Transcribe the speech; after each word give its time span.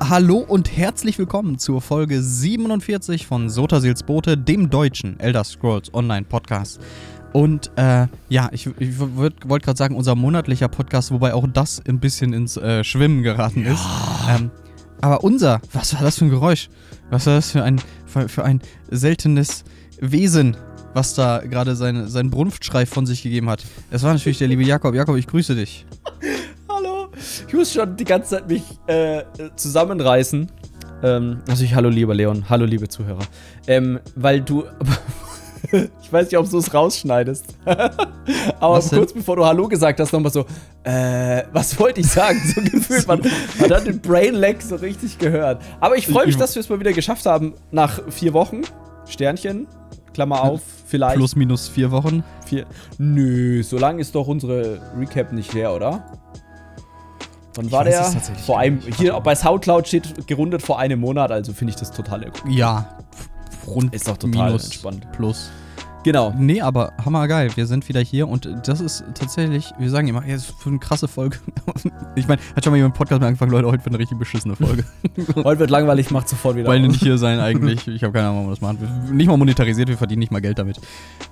Hallo 0.00 0.38
und 0.38 0.76
herzlich 0.76 1.18
willkommen 1.18 1.58
zur 1.58 1.80
Folge 1.80 2.22
47 2.22 3.26
von 3.26 3.48
Sotasils 3.48 4.02
Bote, 4.02 4.36
dem 4.36 4.68
deutschen 4.68 5.18
Elder 5.18 5.44
Scrolls 5.44 5.94
Online 5.94 6.26
Podcast. 6.26 6.80
Und 7.32 7.70
äh, 7.76 8.06
ja, 8.28 8.50
ich, 8.52 8.66
ich 8.78 8.98
wollte 8.98 9.64
gerade 9.64 9.76
sagen, 9.78 9.96
unser 9.96 10.14
monatlicher 10.14 10.68
Podcast, 10.68 11.10
wobei 11.10 11.32
auch 11.32 11.46
das 11.52 11.80
ein 11.88 12.00
bisschen 12.00 12.32
ins 12.32 12.56
äh, 12.56 12.84
Schwimmen 12.84 13.22
geraten 13.22 13.64
ist. 13.64 13.82
Ähm, 14.28 14.50
aber 15.00 15.24
unser, 15.24 15.60
was 15.72 15.94
war 15.94 16.02
das 16.02 16.18
für 16.18 16.26
ein 16.26 16.30
Geräusch? 16.30 16.68
Was 17.10 17.26
war 17.26 17.36
das 17.36 17.50
für 17.50 17.62
ein, 17.62 17.80
für, 18.04 18.28
für 18.28 18.44
ein 18.44 18.60
seltenes 18.90 19.64
Wesen, 20.00 20.56
was 20.92 21.14
da 21.14 21.38
gerade 21.38 21.76
seine, 21.76 22.08
seinen 22.08 22.30
Brunftschrei 22.30 22.84
von 22.84 23.06
sich 23.06 23.22
gegeben 23.22 23.48
hat? 23.48 23.64
Es 23.90 24.02
war 24.02 24.12
natürlich 24.12 24.38
der 24.38 24.48
liebe 24.48 24.64
Jakob. 24.64 24.94
Jakob, 24.94 25.16
ich 25.16 25.26
grüße 25.26 25.54
dich. 25.54 25.86
Ich 27.46 27.54
muss 27.54 27.72
schon 27.72 27.96
die 27.96 28.04
ganze 28.04 28.36
Zeit 28.36 28.48
mich 28.48 28.62
äh, 28.86 29.22
zusammenreißen. 29.56 30.50
Ähm, 31.02 31.40
also 31.48 31.64
ich, 31.64 31.74
hallo 31.74 31.88
lieber 31.88 32.14
Leon, 32.14 32.44
hallo 32.48 32.64
liebe 32.64 32.88
Zuhörer. 32.88 33.24
Ähm, 33.66 34.00
weil 34.14 34.40
du, 34.40 34.64
ich 36.02 36.12
weiß 36.12 36.26
nicht, 36.26 36.38
ob 36.38 36.48
du 36.50 36.58
es 36.58 36.72
rausschneidest. 36.72 37.46
Aber 37.64 38.76
Was 38.76 38.88
denn? 38.88 38.98
kurz 38.98 39.12
bevor 39.12 39.36
du 39.36 39.44
Hallo 39.44 39.68
gesagt 39.68 40.00
hast, 40.00 40.12
nochmal 40.12 40.32
so, 40.32 40.44
äh, 40.84 41.44
was 41.52 41.78
wollte 41.78 42.00
ich 42.00 42.08
sagen? 42.08 42.40
So 42.54 42.60
gefühlt, 42.78 43.06
man, 43.06 43.20
man 43.60 43.70
hat 43.70 43.86
den 43.86 44.00
Brain 44.00 44.34
Lag 44.34 44.60
so 44.60 44.76
richtig 44.76 45.18
gehört. 45.18 45.62
Aber 45.80 45.96
ich 45.96 46.06
freue 46.06 46.26
mich, 46.26 46.36
dass 46.36 46.54
wir 46.54 46.60
es 46.60 46.68
mal 46.68 46.80
wieder 46.80 46.92
geschafft 46.92 47.26
haben 47.26 47.54
nach 47.70 48.00
vier 48.10 48.32
Wochen. 48.32 48.62
Sternchen, 49.06 49.66
Klammer 50.12 50.42
auf, 50.42 50.60
vielleicht. 50.86 51.16
Plus 51.16 51.36
minus 51.36 51.68
vier 51.68 51.90
Wochen. 51.90 52.24
Vier. 52.44 52.66
Nö, 52.98 53.62
so 53.62 53.78
lang 53.78 53.98
ist 53.98 54.14
doch 54.14 54.26
unsere 54.26 54.80
Recap 54.98 55.32
nicht 55.32 55.54
her, 55.54 55.72
oder? 55.72 56.04
Wann 57.58 57.66
Ich 57.66 57.72
war 57.72 57.82
der? 57.82 58.04
Vor 58.46 58.60
einem, 58.60 58.78
hier 58.96 59.14
bei 59.14 59.34
Soundcloud 59.34 59.88
steht 59.88 60.28
gerundet 60.28 60.62
vor 60.62 60.78
einem 60.78 61.00
Monat, 61.00 61.32
also 61.32 61.52
finde 61.52 61.72
ich 61.72 61.76
das 61.76 61.90
total 61.90 62.30
Ja, 62.48 62.88
rund 63.66 63.92
Ist 63.92 64.06
doch 64.06 64.16
total 64.16 64.46
minus 64.46 64.66
entspannt. 64.66 65.10
plus. 65.10 65.50
Genau. 66.04 66.32
Nee, 66.38 66.60
aber 66.60 66.92
hammergeil. 67.04 67.50
Wir 67.56 67.66
sind 67.66 67.88
wieder 67.88 68.00
hier 68.00 68.28
und 68.28 68.48
das 68.64 68.80
ist 68.80 69.02
tatsächlich, 69.14 69.72
wir 69.76 69.90
sagen 69.90 70.06
immer, 70.06 70.24
ist 70.24 70.54
für 70.60 70.68
eine 70.68 70.78
krasse 70.78 71.08
Folge. 71.08 71.38
ich 72.14 72.28
meine, 72.28 72.40
hat 72.54 72.62
schon 72.62 72.70
mal 72.70 72.76
jemand 72.76 72.94
im 72.94 72.98
Podcast 72.98 73.20
mit 73.20 73.26
angefangen, 73.26 73.50
Leute, 73.50 73.66
heute 73.66 73.84
wird 73.84 73.88
eine 73.88 73.98
richtig 73.98 74.18
beschissene 74.20 74.54
Folge. 74.54 74.84
Heute 75.42 75.58
wird 75.58 75.70
langweilig, 75.70 76.12
macht 76.12 76.28
sofort 76.28 76.54
wieder. 76.54 76.68
Wollen 76.68 76.86
nicht 76.86 77.02
hier 77.02 77.18
sein 77.18 77.40
eigentlich. 77.40 77.88
Ich 77.88 78.04
habe 78.04 78.12
keine 78.12 78.28
Ahnung, 78.28 78.36
warum 78.36 78.50
wir 78.50 78.54
das 78.54 78.60
machen. 78.60 79.16
Nicht 79.16 79.26
mal 79.26 79.36
monetarisiert, 79.36 79.88
wir 79.88 79.98
verdienen 79.98 80.20
nicht 80.20 80.30
mal 80.30 80.40
Geld 80.40 80.60
damit. 80.60 80.80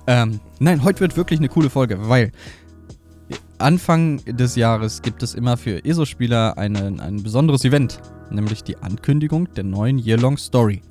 Ähm, 0.07 0.41
nein, 0.59 0.83
heute 0.83 0.99
wird 0.99 1.15
wirklich 1.15 1.39
eine 1.39 1.47
coole 1.47 1.69
Folge, 1.69 2.09
weil 2.09 2.33
Anfang 3.59 4.23
des 4.25 4.55
Jahres 4.55 5.01
gibt 5.01 5.23
es 5.23 5.33
immer 5.33 5.57
für 5.57 5.83
ESO-Spieler 5.83 6.57
eine- 6.57 7.01
ein 7.01 7.23
besonderes 7.23 7.65
Event, 7.65 7.99
nämlich 8.29 8.63
die 8.63 8.77
Ankündigung 8.77 9.51
der 9.55 9.63
neuen 9.63 9.97
Yearlong 9.97 10.37
Story. 10.37 10.81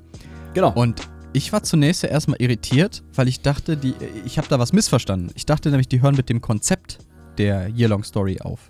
Genau. 0.53 0.73
Und 0.73 1.01
ich 1.33 1.53
war 1.53 1.63
zunächst 1.63 2.03
ja 2.03 2.09
erstmal 2.09 2.41
irritiert, 2.41 3.03
weil 3.15 3.27
ich 3.27 3.41
dachte, 3.41 3.77
die, 3.77 3.93
ich 4.25 4.37
habe 4.37 4.47
da 4.49 4.59
was 4.59 4.73
missverstanden. 4.73 5.31
Ich 5.35 5.45
dachte 5.45 5.69
nämlich, 5.69 5.87
die 5.87 6.01
hören 6.01 6.15
mit 6.15 6.29
dem 6.29 6.41
Konzept 6.41 6.97
der 7.37 7.69
Yearlong 7.69 8.03
Story 8.03 8.39
auf. 8.41 8.69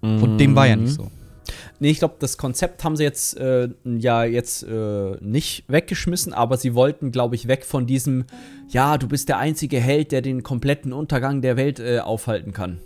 Und 0.00 0.38
dem 0.38 0.54
war 0.54 0.66
ja 0.68 0.76
nicht 0.76 0.94
so. 0.94 1.10
Nee, 1.80 1.90
ich 1.90 1.98
glaube, 1.98 2.16
das 2.20 2.38
Konzept 2.38 2.84
haben 2.84 2.94
sie 2.96 3.02
jetzt 3.02 3.36
äh, 3.36 3.68
ja 3.84 4.22
jetzt 4.24 4.62
äh, 4.62 5.16
nicht 5.20 5.64
weggeschmissen, 5.66 6.32
aber 6.32 6.56
sie 6.56 6.74
wollten, 6.74 7.10
glaube 7.10 7.34
ich, 7.34 7.48
weg 7.48 7.64
von 7.64 7.86
diesem, 7.86 8.24
ja, 8.68 8.96
du 8.96 9.08
bist 9.08 9.28
der 9.28 9.38
einzige 9.38 9.80
Held, 9.80 10.12
der 10.12 10.22
den 10.22 10.42
kompletten 10.44 10.92
Untergang 10.92 11.40
der 11.42 11.56
Welt 11.56 11.80
äh, 11.80 11.98
aufhalten 12.00 12.52
kann. 12.52 12.78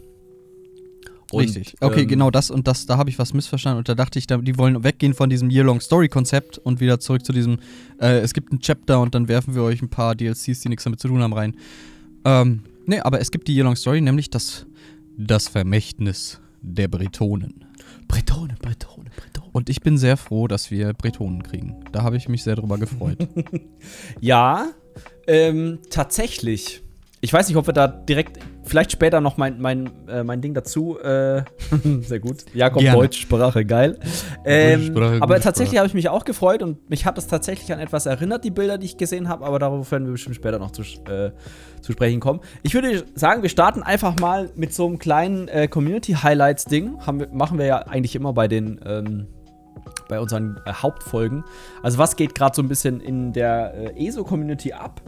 Und, 1.32 1.44
Richtig. 1.44 1.76
Okay, 1.80 2.02
ähm, 2.02 2.08
genau 2.08 2.30
das 2.30 2.50
und 2.50 2.68
das, 2.68 2.84
da 2.84 2.98
habe 2.98 3.08
ich 3.08 3.18
was 3.18 3.32
missverstanden 3.32 3.78
und 3.78 3.88
da 3.88 3.94
dachte 3.94 4.18
ich, 4.18 4.26
da, 4.26 4.36
die 4.36 4.58
wollen 4.58 4.84
weggehen 4.84 5.14
von 5.14 5.30
diesem 5.30 5.48
Yearlong 5.48 5.80
Story 5.80 6.08
Konzept 6.08 6.58
und 6.58 6.80
wieder 6.80 7.00
zurück 7.00 7.24
zu 7.24 7.32
diesem, 7.32 7.58
äh, 7.98 8.18
es 8.18 8.34
gibt 8.34 8.52
ein 8.52 8.60
Chapter 8.60 9.00
und 9.00 9.14
dann 9.14 9.28
werfen 9.28 9.54
wir 9.54 9.62
euch 9.62 9.80
ein 9.80 9.88
paar 9.88 10.14
DLCs, 10.14 10.60
die 10.60 10.68
nichts 10.68 10.84
damit 10.84 11.00
zu 11.00 11.08
tun 11.08 11.22
haben, 11.22 11.32
rein. 11.32 11.56
Ähm, 12.26 12.64
nee, 12.84 13.00
aber 13.00 13.20
es 13.20 13.30
gibt 13.30 13.48
die 13.48 13.54
Yearlong 13.54 13.76
Story, 13.76 14.02
nämlich 14.02 14.28
das, 14.28 14.66
das 15.16 15.48
Vermächtnis 15.48 16.38
der 16.60 16.88
Bretonen. 16.88 17.64
Bretone, 18.08 18.54
Bretone, 18.60 19.10
Bretone. 19.16 19.48
Und 19.52 19.70
ich 19.70 19.80
bin 19.80 19.96
sehr 19.96 20.18
froh, 20.18 20.48
dass 20.48 20.70
wir 20.70 20.92
Bretonen 20.92 21.42
kriegen. 21.42 21.84
Da 21.92 22.02
habe 22.02 22.16
ich 22.16 22.28
mich 22.28 22.42
sehr 22.42 22.56
drüber 22.56 22.78
gefreut. 22.78 23.18
Ja, 24.20 24.68
ähm, 25.26 25.78
tatsächlich. 25.90 26.82
Ich 27.20 27.32
weiß 27.32 27.48
nicht, 27.48 27.56
ob 27.56 27.66
wir 27.66 27.72
da 27.72 27.88
direkt, 27.88 28.38
vielleicht 28.64 28.92
später 28.92 29.20
noch 29.20 29.36
mein, 29.36 29.60
mein, 29.60 29.90
äh, 30.08 30.22
mein 30.22 30.40
Ding 30.40 30.54
dazu. 30.54 30.98
Äh, 30.98 31.42
sehr 32.02 32.20
gut. 32.20 32.44
Jakob, 32.54 32.82
Gerne. 32.82 32.98
Deutsch, 32.98 33.20
Sprache, 33.20 33.64
geil. 33.64 33.98
Ähm, 34.44 34.86
Sprache, 34.86 35.18
aber 35.20 35.40
tatsächlich 35.40 35.78
habe 35.78 35.86
ich 35.86 35.94
mich 35.94 36.08
auch 36.08 36.24
gefreut 36.24 36.62
und 36.62 36.88
mich 36.90 37.06
hat 37.06 37.18
es 37.18 37.26
tatsächlich 37.26 37.72
an 37.72 37.78
etwas 37.78 38.06
erinnert, 38.06 38.44
die 38.44 38.50
Bilder, 38.50 38.78
die 38.78 38.86
ich 38.86 38.96
gesehen 38.96 39.28
habe, 39.28 39.44
aber 39.44 39.58
darauf 39.58 39.90
werden 39.90 40.06
wir 40.06 40.12
bestimmt 40.12 40.36
später 40.36 40.58
noch 40.58 40.70
zu, 40.70 40.82
äh, 40.82 41.32
zu 41.80 41.92
sprechen 41.92 42.20
kommen. 42.20 42.40
Ich 42.62 42.74
würde 42.74 43.04
sagen, 43.14 43.42
wir 43.42 43.50
starten 43.50 43.82
einfach 43.82 44.18
mal 44.18 44.50
mit 44.54 44.72
so 44.72 44.86
einem 44.86 44.98
kleinen 44.98 45.48
äh, 45.48 45.68
Community-Highlights-Ding. 45.68 46.98
Machen 47.32 47.58
wir 47.58 47.66
ja 47.66 47.78
eigentlich 47.78 48.14
immer 48.14 48.32
bei 48.32 48.48
den. 48.48 48.80
Ähm, 48.84 49.26
bei 50.08 50.20
unseren 50.20 50.60
äh, 50.66 50.72
Hauptfolgen. 50.72 51.44
Also 51.82 51.98
was 51.98 52.16
geht 52.16 52.34
gerade 52.34 52.54
so 52.54 52.62
ein 52.62 52.68
bisschen 52.68 53.00
in 53.00 53.32
der 53.32 53.94
äh, 53.96 54.06
ESO-Community 54.06 54.72
ab? 54.72 55.00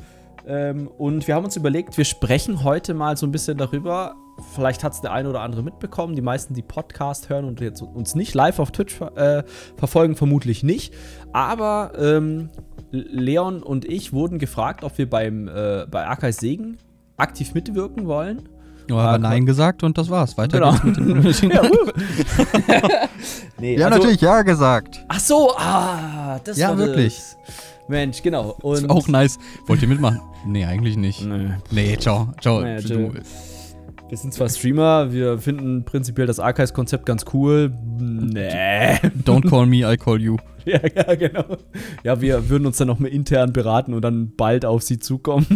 Ähm, 0.46 0.88
und 0.88 1.26
wir 1.26 1.34
haben 1.34 1.44
uns 1.44 1.56
überlegt, 1.56 1.96
wir 1.96 2.04
sprechen 2.04 2.64
heute 2.64 2.92
mal 2.94 3.16
so 3.16 3.26
ein 3.26 3.32
bisschen 3.32 3.56
darüber. 3.56 4.14
Vielleicht 4.54 4.82
hat 4.84 4.92
es 4.92 5.00
der 5.00 5.12
eine 5.12 5.28
oder 5.30 5.40
andere 5.40 5.62
mitbekommen. 5.62 6.16
Die 6.16 6.22
meisten, 6.22 6.54
die 6.54 6.62
Podcast 6.62 7.28
hören 7.28 7.44
und 7.44 7.60
jetzt 7.60 7.80
uns 7.82 8.14
nicht 8.14 8.34
live 8.34 8.58
auf 8.58 8.70
Twitch 8.72 9.00
äh, 9.00 9.42
verfolgen, 9.76 10.16
vermutlich 10.16 10.62
nicht. 10.62 10.92
Aber 11.32 11.92
ähm, 11.98 12.50
Leon 12.90 13.62
und 13.62 13.84
ich 13.84 14.12
wurden 14.12 14.38
gefragt, 14.38 14.84
ob 14.84 14.98
wir 14.98 15.08
beim, 15.08 15.48
äh, 15.48 15.86
bei 15.90 16.04
Arkais 16.06 16.38
Segen 16.38 16.76
aktiv 17.16 17.54
mitwirken 17.54 18.06
wollen. 18.06 18.48
Ja, 18.90 18.96
aber 18.96 19.18
Nein 19.18 19.46
gesagt 19.46 19.82
und 19.82 19.96
das 19.96 20.10
war's. 20.10 20.36
Weiter 20.36 20.58
Genau. 20.58 20.72
geht's 21.22 21.40
mit 21.42 21.42
dem. 21.42 21.50
Ja, 21.52 21.62
nee, 23.58 23.76
Ja, 23.78 23.86
also- 23.86 23.98
natürlich 23.98 24.20
ja 24.20 24.42
gesagt. 24.42 25.02
Ach 25.08 25.20
so, 25.20 25.52
ah, 25.56 26.38
das 26.44 26.58
Ja, 26.58 26.68
war 26.70 26.78
wirklich. 26.78 27.16
Das. 27.16 27.36
Mensch, 27.88 28.22
genau. 28.22 28.50
Ist 28.50 28.62
Und 28.84 28.90
auch 28.90 29.08
nice. 29.08 29.38
Wollt 29.66 29.80
ihr 29.82 29.88
mitmachen? 29.88 30.20
Nee, 30.46 30.64
eigentlich 30.64 30.96
nicht. 30.96 31.24
Nö. 31.24 31.50
Nee, 31.70 31.96
ciao. 31.98 32.32
Ciao. 32.40 32.60
Nee, 32.60 32.76
Du- 32.80 32.86
chill. 32.88 33.12
Wir 34.10 34.18
sind 34.18 34.34
zwar 34.34 34.48
Streamer, 34.50 35.12
wir 35.12 35.38
finden 35.38 35.84
prinzipiell 35.84 36.26
das 36.26 36.38
Archives-Konzept 36.38 37.06
ganz 37.06 37.24
cool. 37.32 37.72
Nee. 37.98 38.94
Don't 39.24 39.48
call 39.48 39.66
me, 39.66 39.78
I 39.90 39.96
call 39.96 40.20
you. 40.20 40.36
ja, 40.66 40.78
ja, 40.94 41.14
genau. 41.14 41.56
Ja, 42.04 42.20
wir 42.20 42.48
würden 42.50 42.66
uns 42.66 42.76
dann 42.76 42.86
noch 42.88 42.98
mal 42.98 43.08
intern 43.08 43.52
beraten 43.52 43.94
und 43.94 44.02
dann 44.02 44.32
bald 44.36 44.66
auf 44.66 44.82
sie 44.82 44.98
zukommen. 44.98 45.46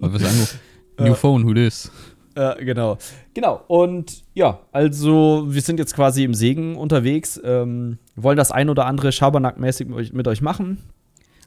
Was 0.00 0.12
wir 0.12 0.18
sagen, 0.20 0.48
New 0.98 1.06
Äh. 1.12 1.14
phone, 1.14 1.44
who 1.46 1.54
this? 1.54 1.90
äh, 2.34 2.62
genau. 2.64 2.98
Genau. 3.34 3.62
Und 3.68 4.22
ja, 4.34 4.60
also 4.70 5.46
wir 5.48 5.62
sind 5.62 5.78
jetzt 5.78 5.94
quasi 5.94 6.24
im 6.24 6.34
Segen 6.34 6.76
unterwegs. 6.76 7.40
Ähm, 7.42 7.98
wollen 8.16 8.36
das 8.36 8.52
ein 8.52 8.68
oder 8.68 8.84
andere 8.86 9.12
Schabernack-mäßig 9.12 10.12
mit 10.12 10.28
euch, 10.28 10.42
machen. 10.42 10.78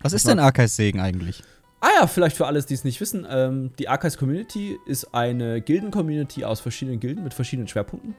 Was 0.01 0.11
ist 0.13 0.27
denn 0.27 0.39
Archives 0.39 0.75
Segen 0.75 0.99
eigentlich? 0.99 1.43
Ah 1.81 1.89
ja, 1.99 2.07
vielleicht 2.07 2.35
für 2.37 2.47
alles, 2.47 2.65
die 2.65 2.73
es 2.73 2.83
nicht 2.83 2.99
wissen. 3.01 3.27
Ähm, 3.29 3.71
die 3.77 3.89
Archives 3.89 4.17
Community 4.17 4.77
ist 4.85 5.13
eine 5.13 5.61
Gilden-Community 5.61 6.45
aus 6.45 6.59
verschiedenen 6.59 6.99
Gilden 6.99 7.23
mit 7.23 7.33
verschiedenen 7.33 7.67
Schwerpunkten. 7.67 8.15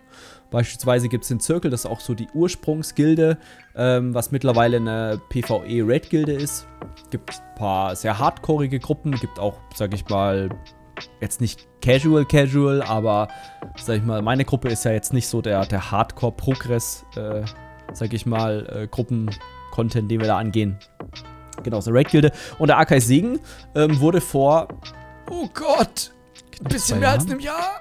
Beispielsweise 0.50 1.08
gibt 1.08 1.24
es 1.24 1.28
den 1.28 1.40
Zirkel, 1.40 1.70
das 1.70 1.80
ist 1.80 1.86
auch 1.86 2.00
so 2.00 2.14
die 2.14 2.28
Ursprungsgilde, 2.34 3.38
ähm, 3.74 4.14
was 4.14 4.30
mittlerweile 4.30 4.76
eine 4.76 5.20
PvE-Raid-Gilde 5.30 6.32
ist. 6.32 6.68
Gibt 7.10 7.30
ein 7.30 7.54
paar 7.56 7.96
sehr 7.96 8.18
hardcoreige 8.18 8.78
Gruppen, 8.78 9.12
gibt 9.12 9.38
auch, 9.38 9.58
sag 9.74 9.94
ich 9.94 10.06
mal, 10.08 10.50
jetzt 11.20 11.40
nicht 11.40 11.66
casual, 11.82 12.24
casual, 12.24 12.82
aber 12.82 13.28
sag 13.76 13.98
ich 13.98 14.04
mal, 14.04 14.22
meine 14.22 14.44
Gruppe 14.44 14.68
ist 14.68 14.84
ja 14.84 14.92
jetzt 14.92 15.12
nicht 15.12 15.28
so 15.28 15.42
der, 15.42 15.66
der 15.66 15.90
Hardcore-Progress, 15.90 17.04
äh, 17.16 17.42
sag 17.92 18.12
ich 18.12 18.26
mal, 18.26 18.66
äh, 18.70 18.86
Gruppen-Content, 18.86 20.10
den 20.10 20.20
wir 20.20 20.28
da 20.28 20.38
angehen. 20.38 20.78
Genau, 21.62 21.80
so 21.80 21.90
eine 21.90 21.98
Raid-Gilde. 21.98 22.32
Und 22.58 22.68
der 22.68 22.78
Arkai 22.78 23.00
Segen 23.00 23.38
ähm, 23.74 23.98
wurde 24.00 24.20
vor, 24.20 24.68
oh 25.30 25.48
Gott, 25.54 26.12
ein 26.60 26.68
bisschen 26.68 27.00
mehr 27.00 27.10
als 27.10 27.26
einem 27.26 27.40
Jahr 27.40 27.80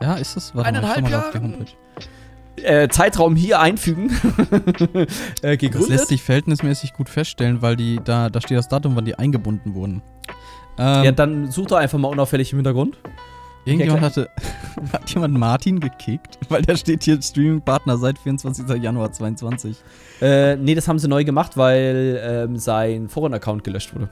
Ja, 0.00 0.14
ist 0.14 0.36
das? 0.36 0.54
Warte 0.54 0.68
Eineinhalb 0.68 1.02
mal? 1.02 1.32
Homepage. 1.34 1.66
äh, 2.62 2.88
Zeitraum 2.88 3.36
hier 3.36 3.60
einfügen, 3.60 4.10
äh, 5.42 5.56
Das 5.56 5.58
gegründet. 5.58 5.88
lässt 5.90 6.08
sich 6.08 6.22
verhältnismäßig 6.22 6.94
gut 6.94 7.08
feststellen, 7.08 7.62
weil 7.62 7.76
die 7.76 8.00
da, 8.02 8.30
da 8.30 8.40
steht 8.40 8.58
das 8.58 8.68
Datum, 8.68 8.96
wann 8.96 9.04
die 9.04 9.14
eingebunden 9.18 9.74
wurden. 9.74 10.02
Ähm, 10.78 11.04
ja, 11.04 11.12
dann 11.12 11.50
such 11.50 11.66
doch 11.66 11.76
einfach 11.76 11.98
mal 11.98 12.08
unauffällig 12.08 12.52
im 12.52 12.58
Hintergrund. 12.58 12.98
Irgendjemand 13.68 14.00
ja, 14.02 14.06
hatte. 14.06 14.30
Hat 14.92 15.10
jemand 15.10 15.38
Martin 15.38 15.80
gekickt? 15.80 16.38
Weil 16.48 16.62
der 16.62 16.76
steht 16.76 17.02
hier 17.04 17.20
Streaming-Partner 17.20 17.98
seit 17.98 18.18
24. 18.18 18.82
Januar 18.82 19.12
22. 19.12 19.76
Äh, 20.20 20.56
nee, 20.56 20.74
das 20.74 20.88
haben 20.88 20.98
sie 20.98 21.08
neu 21.08 21.24
gemacht, 21.24 21.56
weil 21.56 22.20
ähm, 22.22 22.56
sein 22.58 23.08
Foren-Account 23.08 23.64
gelöscht 23.64 23.94
wurde. 23.94 24.08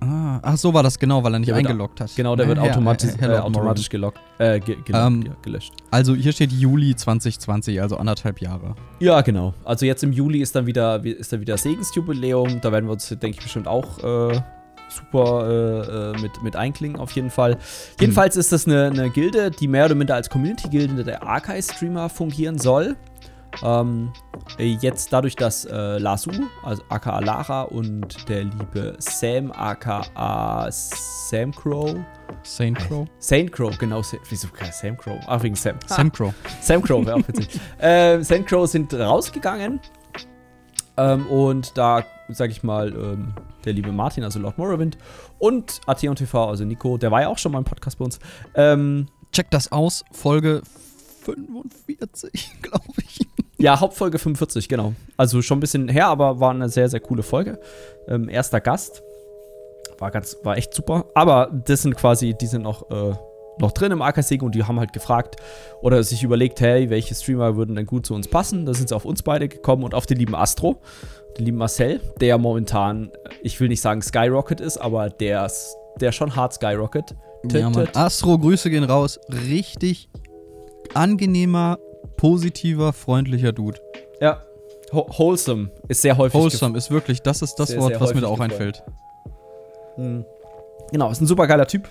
Ah, 0.00 0.38
ach, 0.42 0.56
so 0.56 0.72
war 0.72 0.84
das 0.84 0.96
genau, 0.98 1.24
weil 1.24 1.32
er 1.34 1.38
nicht 1.40 1.48
wird- 1.48 1.58
eingeloggt 1.58 2.00
hat. 2.00 2.14
Genau, 2.14 2.36
der 2.36 2.46
wird 2.46 2.58
Ja, 2.58 2.64
ja, 2.66 2.70
automatisch, 2.70 3.10
äh, 3.20 3.26
automatisch 3.36 3.88
gelockt, 3.88 4.20
äh, 4.38 4.60
ge 4.60 4.76
gelockt, 4.84 5.06
Ähm, 5.06 5.22
ja, 5.26 5.32
gelöscht. 5.42 5.72
Also 5.90 6.14
hier 6.14 6.30
steht 6.32 6.52
Juli 6.52 6.94
2020, 6.94 7.82
also 7.82 7.96
anderthalb 7.96 8.40
Jahre. 8.40 8.76
Ja, 9.00 9.20
genau. 9.22 9.54
Also 9.64 9.86
jetzt 9.86 10.04
im 10.04 10.12
Juli 10.12 10.38
ist 10.40 10.54
dann 10.54 10.66
wieder, 10.66 11.04
ist 11.04 11.32
dann 11.32 11.40
wieder 11.40 11.56
Segensjubiläum. 11.58 12.60
Da 12.60 12.70
werden 12.70 12.86
wir 12.86 12.92
uns, 12.92 13.08
denke 13.08 13.30
ich, 13.30 13.40
bestimmt 13.42 13.66
auch 13.66 13.98
äh, 14.30 14.40
super 14.88 15.48
äh, 15.48 16.16
äh, 16.16 16.20
mit, 16.20 16.42
mit 16.42 16.56
einklingen, 16.56 16.98
auf 16.98 17.12
jeden 17.12 17.30
Fall. 17.30 17.58
Jedenfalls 18.00 18.36
ist 18.36 18.52
das 18.52 18.66
eine, 18.66 18.86
eine 18.86 19.10
Gilde, 19.10 19.50
die 19.50 19.68
mehr 19.68 19.86
oder 19.86 19.94
minder 19.94 20.14
als 20.14 20.30
Community-Gilde 20.30 21.04
der 21.04 21.22
Archive-Streamer 21.22 22.08
fungieren 22.08 22.58
soll. 22.58 22.96
Ähm, 23.62 24.12
äh, 24.58 24.76
jetzt 24.80 25.12
dadurch, 25.12 25.34
dass 25.34 25.64
äh, 25.64 25.98
Lasu, 25.98 26.30
also 26.62 26.82
aka 26.88 27.18
Lara 27.18 27.62
und 27.62 28.28
der 28.28 28.44
liebe 28.44 28.96
Sam, 28.98 29.52
aka 29.52 30.70
Sam 30.70 31.52
Crow, 31.52 31.96
Saint 32.42 32.78
Crow? 32.78 33.06
Saint 33.18 33.52
Crow, 33.52 33.76
genau, 33.78 34.02
wieso 34.28 34.48
kein 34.48 34.72
Sam 34.72 34.96
Crow? 34.96 35.18
Ach, 35.26 35.42
wegen 35.42 35.54
Sam. 35.54 35.76
Sam 35.86 36.12
Crow. 36.12 36.32
Sam 36.60 36.82
Crow 36.82 37.04
wäre 37.04 37.16
auch 37.16 37.28
witzig. 37.28 37.60
ähm, 37.80 38.22
Sam 38.22 38.44
Crow 38.44 38.66
sind 38.68 38.92
rausgegangen. 38.94 39.80
Ähm, 40.96 41.26
und 41.26 41.76
da, 41.76 42.04
sag 42.28 42.50
ich 42.50 42.62
mal, 42.62 42.92
ähm, 42.92 43.34
der 43.68 43.74
liebe 43.74 43.92
Martin, 43.92 44.24
also 44.24 44.38
Lord 44.38 44.56
Morrowind, 44.56 44.96
und 45.38 45.80
Atheon 45.86 46.16
TV, 46.16 46.48
also 46.48 46.64
Nico, 46.64 46.96
der 46.96 47.10
war 47.10 47.20
ja 47.20 47.28
auch 47.28 47.38
schon 47.38 47.52
mal 47.52 47.58
im 47.58 47.64
Podcast 47.64 47.98
bei 47.98 48.04
uns. 48.06 48.18
Ähm, 48.54 49.06
Check 49.30 49.50
das 49.50 49.70
aus, 49.70 50.04
Folge 50.10 50.62
45, 51.24 52.50
glaube 52.62 52.84
ich. 52.96 53.20
ja, 53.58 53.78
Hauptfolge 53.78 54.18
45, 54.18 54.68
genau. 54.68 54.94
Also 55.18 55.42
schon 55.42 55.58
ein 55.58 55.60
bisschen 55.60 55.88
her, 55.88 56.06
aber 56.06 56.40
war 56.40 56.50
eine 56.50 56.70
sehr, 56.70 56.88
sehr 56.88 57.00
coole 57.00 57.22
Folge. 57.22 57.60
Ähm, 58.08 58.30
erster 58.30 58.60
Gast. 58.60 59.02
War 59.98 60.10
ganz, 60.10 60.36
war 60.44 60.56
echt 60.56 60.72
super. 60.72 61.06
Aber 61.14 61.50
das 61.66 61.82
sind 61.82 61.94
quasi, 61.94 62.34
die 62.40 62.46
sind 62.46 62.62
noch, 62.62 62.90
äh, 62.90 63.14
noch 63.60 63.72
drin 63.72 63.92
im 63.92 64.02
Arcasig 64.02 64.42
und 64.42 64.54
die 64.54 64.64
haben 64.64 64.78
halt 64.78 64.92
gefragt 64.92 65.36
oder 65.82 66.02
sich 66.02 66.22
überlegt, 66.22 66.60
hey, 66.60 66.90
welche 66.90 67.14
Streamer 67.14 67.56
würden 67.56 67.76
denn 67.76 67.86
gut 67.86 68.06
zu 68.06 68.14
uns 68.14 68.28
passen? 68.28 68.66
Da 68.66 68.74
sind 68.74 68.88
sie 68.88 68.94
auf 68.96 69.04
uns 69.04 69.22
beide 69.22 69.48
gekommen 69.48 69.84
und 69.84 69.94
auf 69.94 70.06
den 70.06 70.18
lieben 70.18 70.34
Astro, 70.34 70.80
den 71.36 71.44
lieben 71.44 71.58
Marcel, 71.58 72.00
der 72.20 72.38
momentan, 72.38 73.10
ich 73.42 73.58
will 73.60 73.68
nicht 73.68 73.80
sagen 73.80 74.02
Skyrocket 74.02 74.60
ist, 74.60 74.78
aber 74.78 75.10
der, 75.10 75.50
der 76.00 76.12
schon 76.12 76.34
hart 76.36 76.54
Skyrocket. 76.54 77.14
Ja, 77.52 77.70
Mann. 77.70 77.88
Astro, 77.94 78.38
Grüße 78.38 78.68
gehen 78.70 78.84
raus. 78.84 79.20
Richtig 79.48 80.08
angenehmer, 80.94 81.78
positiver, 82.16 82.92
freundlicher 82.92 83.52
Dude. 83.52 83.78
Ja. 84.20 84.42
Ho 84.92 85.06
wholesome 85.18 85.70
ist 85.88 86.00
sehr 86.00 86.16
häufig. 86.16 86.40
Wholesome 86.40 86.76
ist 86.78 86.90
wirklich, 86.90 87.20
das 87.20 87.42
ist 87.42 87.56
das 87.56 87.68
Sehr, 87.68 87.78
Wort, 87.80 87.90
sehr 87.90 88.00
was 88.00 88.14
mir 88.14 88.22
da 88.22 88.28
auch 88.28 88.32
gefallen. 88.38 88.52
einfällt. 88.52 88.82
Mhm. 89.98 90.24
Genau, 90.90 91.10
ist 91.10 91.20
ein 91.20 91.26
super 91.26 91.46
geiler 91.46 91.66
Typ. 91.66 91.88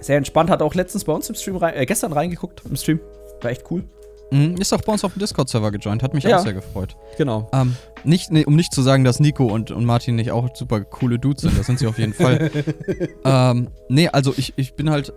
Sehr 0.00 0.16
entspannt, 0.16 0.50
hat 0.50 0.62
auch 0.62 0.74
letztens 0.74 1.04
bei 1.04 1.12
uns 1.12 1.28
im 1.28 1.34
Stream 1.34 1.56
rein, 1.56 1.74
äh, 1.74 1.86
gestern 1.86 2.12
reingeguckt 2.12 2.62
im 2.68 2.76
Stream. 2.76 3.00
War 3.42 3.50
echt 3.50 3.64
cool. 3.70 3.84
Mhm, 4.32 4.56
ist 4.58 4.72
auch 4.72 4.80
bei 4.82 4.92
uns 4.92 5.02
auf 5.04 5.12
dem 5.14 5.18
Discord-Server 5.18 5.72
gejoint, 5.72 6.02
hat 6.02 6.14
mich 6.14 6.22
Ja. 6.24 6.38
auch 6.38 6.42
sehr 6.42 6.52
gefreut. 6.52 6.96
Genau. 7.18 7.48
Ähm, 7.52 7.74
nicht, 8.04 8.30
nee, 8.30 8.44
um 8.44 8.54
nicht 8.54 8.72
zu 8.72 8.80
sagen, 8.82 9.02
dass 9.02 9.18
Nico 9.18 9.46
und, 9.46 9.72
und 9.72 9.84
Martin 9.84 10.14
nicht 10.14 10.30
auch 10.30 10.54
super 10.54 10.82
coole 10.82 11.18
Dudes 11.18 11.42
sind, 11.42 11.58
das 11.58 11.66
sind 11.66 11.80
sie 11.80 11.86
auf 11.88 11.98
jeden 11.98 12.14
Fall. 12.14 12.50
ähm, 13.24 13.68
nee, 13.88 14.08
also 14.08 14.32
ich, 14.36 14.52
ich 14.56 14.74
bin 14.74 14.88
halt, 14.90 15.12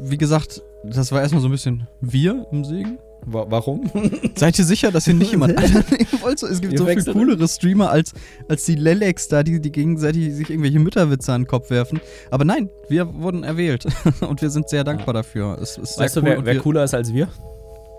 wie 0.00 0.18
gesagt, 0.18 0.62
das 0.84 1.10
war 1.10 1.20
erstmal 1.20 1.42
so 1.42 1.48
ein 1.48 1.52
bisschen 1.52 1.88
wir 2.00 2.46
im 2.52 2.64
Segen. 2.64 2.98
Wa 3.26 3.46
warum? 3.48 3.90
Seid 4.34 4.58
ihr 4.58 4.64
sicher, 4.64 4.90
dass 4.90 5.06
ihr 5.06 5.14
nicht 5.14 5.30
jemand 5.30 5.56
anderen 5.58 5.84
nehmen 5.90 6.20
wollt? 6.20 6.42
Es 6.42 6.60
gibt 6.60 6.72
Wir 6.72 6.78
so 6.78 6.86
viel 6.86 7.04
coolere 7.12 7.48
Streamer 7.48 7.90
als, 7.90 8.12
als 8.48 8.64
die 8.64 8.74
Lelex 8.74 9.28
da, 9.28 9.42
die, 9.42 9.60
die 9.60 9.72
gegenseitig 9.72 10.34
sich 10.34 10.50
irgendwelche 10.50 10.78
Mütterwitze 10.78 11.32
an 11.32 11.42
den 11.42 11.46
Kopf 11.46 11.70
werfen. 11.70 12.00
Aber 12.30 12.44
nein, 12.44 12.68
wir 12.88 13.14
wurden 13.14 13.44
erwählt 13.44 13.86
und 14.20 14.42
wir 14.42 14.50
sind 14.50 14.68
sehr 14.68 14.84
dankbar 14.84 15.14
dafür. 15.14 15.58
Es 15.60 15.78
ist 15.78 15.98
weißt 15.98 16.14
sehr 16.14 16.22
du, 16.22 16.28
cool 16.28 16.36
wer, 16.38 16.44
wer 16.46 16.58
cooler 16.60 16.84
ist 16.84 16.94
als 16.94 17.12
wir? 17.12 17.28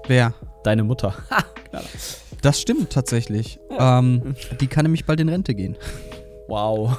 wer? 0.07 0.33
Deine 0.63 0.83
Mutter. 0.83 1.15
Das 2.41 2.61
stimmt 2.61 2.91
tatsächlich. 2.91 3.59
Ähm, 3.77 4.35
die 4.59 4.67
kann 4.67 4.83
nämlich 4.83 5.05
bald 5.05 5.19
in 5.19 5.29
Rente 5.29 5.55
gehen. 5.55 5.77
Wow. 6.47 6.97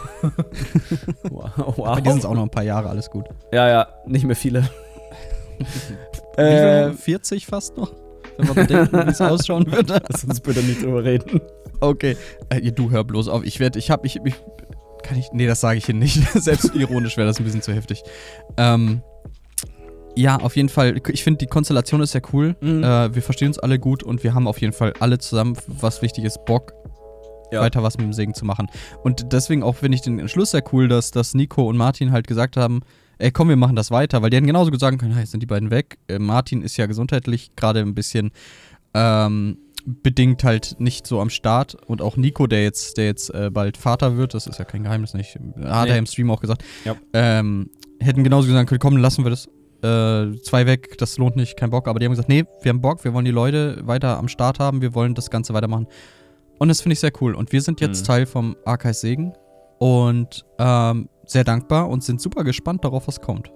wow. 1.30 1.76
Bei 1.76 2.00
dir 2.00 2.10
sind 2.10 2.20
es 2.20 2.24
auch 2.24 2.34
noch 2.34 2.42
ein 2.42 2.50
paar 2.50 2.64
Jahre, 2.64 2.88
alles 2.88 3.10
gut. 3.10 3.26
Ja, 3.52 3.68
ja, 3.68 3.88
nicht 4.06 4.24
mehr 4.24 4.36
viele. 4.36 4.68
Wie 6.36 6.42
äh, 6.42 6.88
viel? 6.88 6.96
40 6.96 7.46
fast 7.46 7.76
noch? 7.76 7.92
Wenn 8.38 8.48
wir 8.48 8.54
bedenken, 8.54 9.06
wie 9.06 9.10
es 9.10 9.20
ausschauen 9.20 9.70
würde. 9.70 10.00
lass 10.08 10.24
uns 10.24 10.40
bitte 10.40 10.62
nicht 10.62 10.82
drüber 10.82 11.04
reden. 11.04 11.40
Okay. 11.80 12.16
Äh, 12.48 12.72
du 12.72 12.90
hör 12.90 13.04
bloß 13.04 13.28
auf. 13.28 13.44
Ich 13.44 13.60
werde, 13.60 13.78
ich 13.78 13.90
hab, 13.90 14.04
ich, 14.04 14.16
ich, 14.24 14.34
kann 15.02 15.18
ich, 15.18 15.28
nee, 15.32 15.46
das 15.46 15.60
sage 15.60 15.78
ich 15.78 15.86
hier 15.86 15.94
nicht. 15.94 16.16
Selbst 16.34 16.74
ironisch 16.74 17.16
wäre 17.16 17.26
das 17.26 17.38
ein 17.38 17.44
bisschen 17.44 17.62
zu 17.62 17.72
heftig. 17.72 18.02
Ähm, 18.56 19.02
ja, 20.16 20.36
auf 20.38 20.56
jeden 20.56 20.68
Fall. 20.70 21.00
Ich 21.12 21.22
finde, 21.22 21.38
die 21.38 21.46
Konstellation 21.46 22.00
ist 22.00 22.12
sehr 22.12 22.22
cool. 22.32 22.56
Mhm. 22.60 22.82
Äh, 22.82 23.14
wir 23.14 23.22
verstehen 23.22 23.48
uns 23.48 23.58
alle 23.58 23.78
gut 23.78 24.02
und 24.02 24.24
wir 24.24 24.32
haben 24.34 24.48
auf 24.48 24.60
jeden 24.60 24.72
Fall 24.72 24.94
alle 25.00 25.18
zusammen, 25.18 25.56
was 25.66 26.00
wichtig 26.00 26.24
ist, 26.24 26.44
Bock, 26.46 26.72
Ja. 27.52 27.60
weiter 27.60 27.82
was 27.82 27.98
mit 27.98 28.06
dem 28.06 28.14
Segen 28.14 28.32
zu 28.32 28.44
machen. 28.46 28.68
Und 29.02 29.32
deswegen 29.32 29.62
auch 29.62 29.74
finde 29.76 29.96
ich 29.96 30.02
den 30.02 30.18
Entschluss 30.18 30.52
sehr 30.52 30.62
cool, 30.72 30.88
dass, 30.88 31.10
dass 31.10 31.34
Nico 31.34 31.68
und 31.68 31.76
Martin 31.76 32.12
halt 32.12 32.26
gesagt 32.26 32.56
haben, 32.56 32.80
ey, 33.18 33.30
komm, 33.30 33.48
wir 33.48 33.56
machen 33.56 33.76
das 33.76 33.90
weiter, 33.90 34.22
weil 34.22 34.30
die 34.30 34.36
hätten 34.36 34.46
genauso 34.46 34.70
gut 34.70 34.80
sagen 34.80 34.98
können, 34.98 35.12
hey, 35.12 35.22
jetzt 35.22 35.30
sind 35.30 35.40
die 35.42 35.46
beiden 35.46 35.70
weg. 35.70 35.98
Äh, 36.08 36.18
Martin 36.18 36.62
ist 36.62 36.76
ja 36.76 36.86
gesundheitlich 36.86 37.54
gerade 37.56 37.80
ein 37.80 37.94
bisschen 37.94 38.30
ähm, 38.94 39.58
bedingt 39.84 40.42
halt 40.42 40.76
nicht 40.80 41.06
so 41.06 41.20
am 41.20 41.30
Start 41.30 41.76
und 41.86 42.02
auch 42.02 42.16
Nico, 42.16 42.46
der 42.46 42.62
jetzt, 42.64 42.96
der 42.96 43.04
jetzt 43.06 43.30
äh, 43.32 43.50
bald 43.52 43.76
Vater 43.76 44.16
wird, 44.16 44.34
das 44.34 44.46
ist 44.48 44.58
ja 44.58 44.64
kein 44.64 44.82
Geheimnis, 44.82 45.14
nicht, 45.14 45.36
hat 45.62 45.84
Nee. 45.86 45.90
er 45.90 45.98
im 45.98 46.06
Stream 46.06 46.30
auch 46.30 46.40
gesagt, 46.40 46.64
Ja. 46.84 46.96
ähm, 47.12 47.70
hätten 48.00 48.24
genauso 48.24 48.48
gesagt 48.48 48.68
können, 48.68 48.80
komm, 48.80 48.96
lassen 48.96 49.24
wir 49.24 49.30
das. 49.30 49.46
Äh, 49.82 50.40
zwei 50.42 50.66
weg, 50.66 50.96
das 50.98 51.18
lohnt 51.18 51.36
nicht, 51.36 51.56
kein 51.56 51.70
Bock. 51.70 51.86
Aber 51.86 51.98
die 52.00 52.06
haben 52.06 52.12
gesagt, 52.12 52.28
nee, 52.28 52.44
wir 52.62 52.70
haben 52.70 52.80
Bock, 52.80 53.04
wir 53.04 53.12
wollen 53.14 53.26
die 53.26 53.30
Leute 53.30 53.78
weiter 53.86 54.18
am 54.18 54.26
Start 54.26 54.58
haben, 54.58 54.80
wir 54.80 54.94
wollen 54.94 55.14
das 55.14 55.30
Ganze 55.30 55.54
weitermachen. 55.54 55.86
Und 56.58 56.68
das 56.68 56.80
finde 56.80 56.94
ich 56.94 57.00
sehr 57.00 57.12
cool. 57.20 57.34
Und 57.34 57.52
wir 57.52 57.60
sind 57.62 57.80
jetzt 57.80 58.00
Mhm. 58.02 58.06
Teil 58.06 58.26
vom 58.26 58.56
Archive 58.64 58.94
Segen 58.94 59.32
und 59.78 60.44
ähm, 60.58 61.08
sehr 61.26 61.44
dankbar 61.44 61.88
und 61.88 62.02
sind 62.02 62.20
super 62.20 62.44
gespannt 62.44 62.84
darauf, 62.84 63.08
was 63.08 63.20
kommt. 63.20 63.50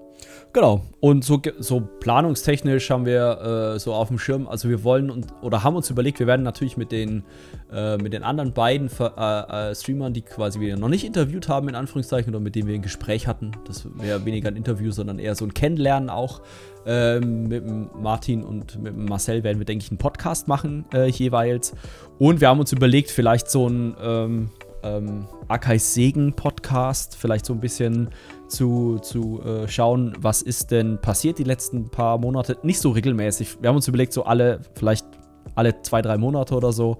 Genau. 0.52 0.82
Und 0.98 1.24
so, 1.24 1.40
so 1.58 1.80
planungstechnisch 1.80 2.90
haben 2.90 3.06
wir 3.06 3.74
äh, 3.74 3.78
so 3.78 3.94
auf 3.94 4.08
dem 4.08 4.18
Schirm, 4.18 4.48
also 4.48 4.68
wir 4.68 4.82
wollen 4.82 5.10
und, 5.10 5.26
oder 5.42 5.62
haben 5.62 5.76
uns 5.76 5.88
überlegt, 5.90 6.18
wir 6.18 6.26
werden 6.26 6.42
natürlich 6.42 6.76
mit 6.76 6.92
den, 6.92 7.24
äh, 7.72 7.96
mit 7.98 8.12
den 8.12 8.24
anderen 8.24 8.52
beiden 8.52 8.90
äh, 8.98 9.70
äh, 9.70 9.74
Streamern, 9.74 10.12
die 10.12 10.22
quasi 10.22 10.60
wir 10.60 10.76
noch 10.76 10.88
nicht 10.88 11.04
interviewt 11.04 11.48
haben, 11.48 11.68
in 11.68 11.74
Anführungszeichen, 11.74 12.34
oder 12.34 12.40
mit 12.40 12.54
denen 12.54 12.68
wir 12.68 12.74
ein 12.74 12.82
Gespräch 12.82 13.28
hatten, 13.28 13.52
das 13.64 13.86
wäre 13.94 14.24
weniger 14.24 14.48
ein 14.48 14.56
Interview, 14.56 14.90
sondern 14.90 15.18
eher 15.18 15.34
so 15.34 15.44
ein 15.44 15.54
Kennenlernen 15.54 16.10
auch. 16.10 16.42
Ähm, 16.86 17.48
mit 17.48 17.64
Martin 17.94 18.42
und 18.42 18.82
mit 18.82 18.96
Marcel 18.96 19.44
werden 19.44 19.58
wir, 19.58 19.66
denke 19.66 19.84
ich, 19.84 19.90
einen 19.90 19.98
Podcast 19.98 20.48
machen 20.48 20.86
äh, 20.94 21.10
jeweils. 21.10 21.74
Und 22.18 22.40
wir 22.40 22.48
haben 22.48 22.58
uns 22.58 22.72
überlegt, 22.72 23.10
vielleicht 23.10 23.50
so 23.50 23.68
ein 23.68 23.94
ähm, 24.02 24.50
ähm, 24.82 25.26
Akai 25.48 25.78
Segen 25.78 26.32
Podcast, 26.34 27.16
vielleicht 27.16 27.46
so 27.46 27.52
ein 27.52 27.60
bisschen 27.60 28.08
zu, 28.48 28.98
zu 29.02 29.40
äh, 29.42 29.68
schauen, 29.68 30.14
was 30.20 30.42
ist 30.42 30.70
denn 30.70 31.00
passiert 31.00 31.38
die 31.38 31.44
letzten 31.44 31.90
paar 31.90 32.18
Monate. 32.18 32.56
Nicht 32.62 32.80
so 32.80 32.90
regelmäßig. 32.90 33.60
Wir 33.60 33.68
haben 33.68 33.76
uns 33.76 33.88
überlegt, 33.88 34.12
so 34.12 34.24
alle, 34.24 34.60
vielleicht 34.74 35.06
alle 35.54 35.80
zwei, 35.82 36.02
drei 36.02 36.16
Monate 36.18 36.54
oder 36.54 36.72
so. 36.72 36.98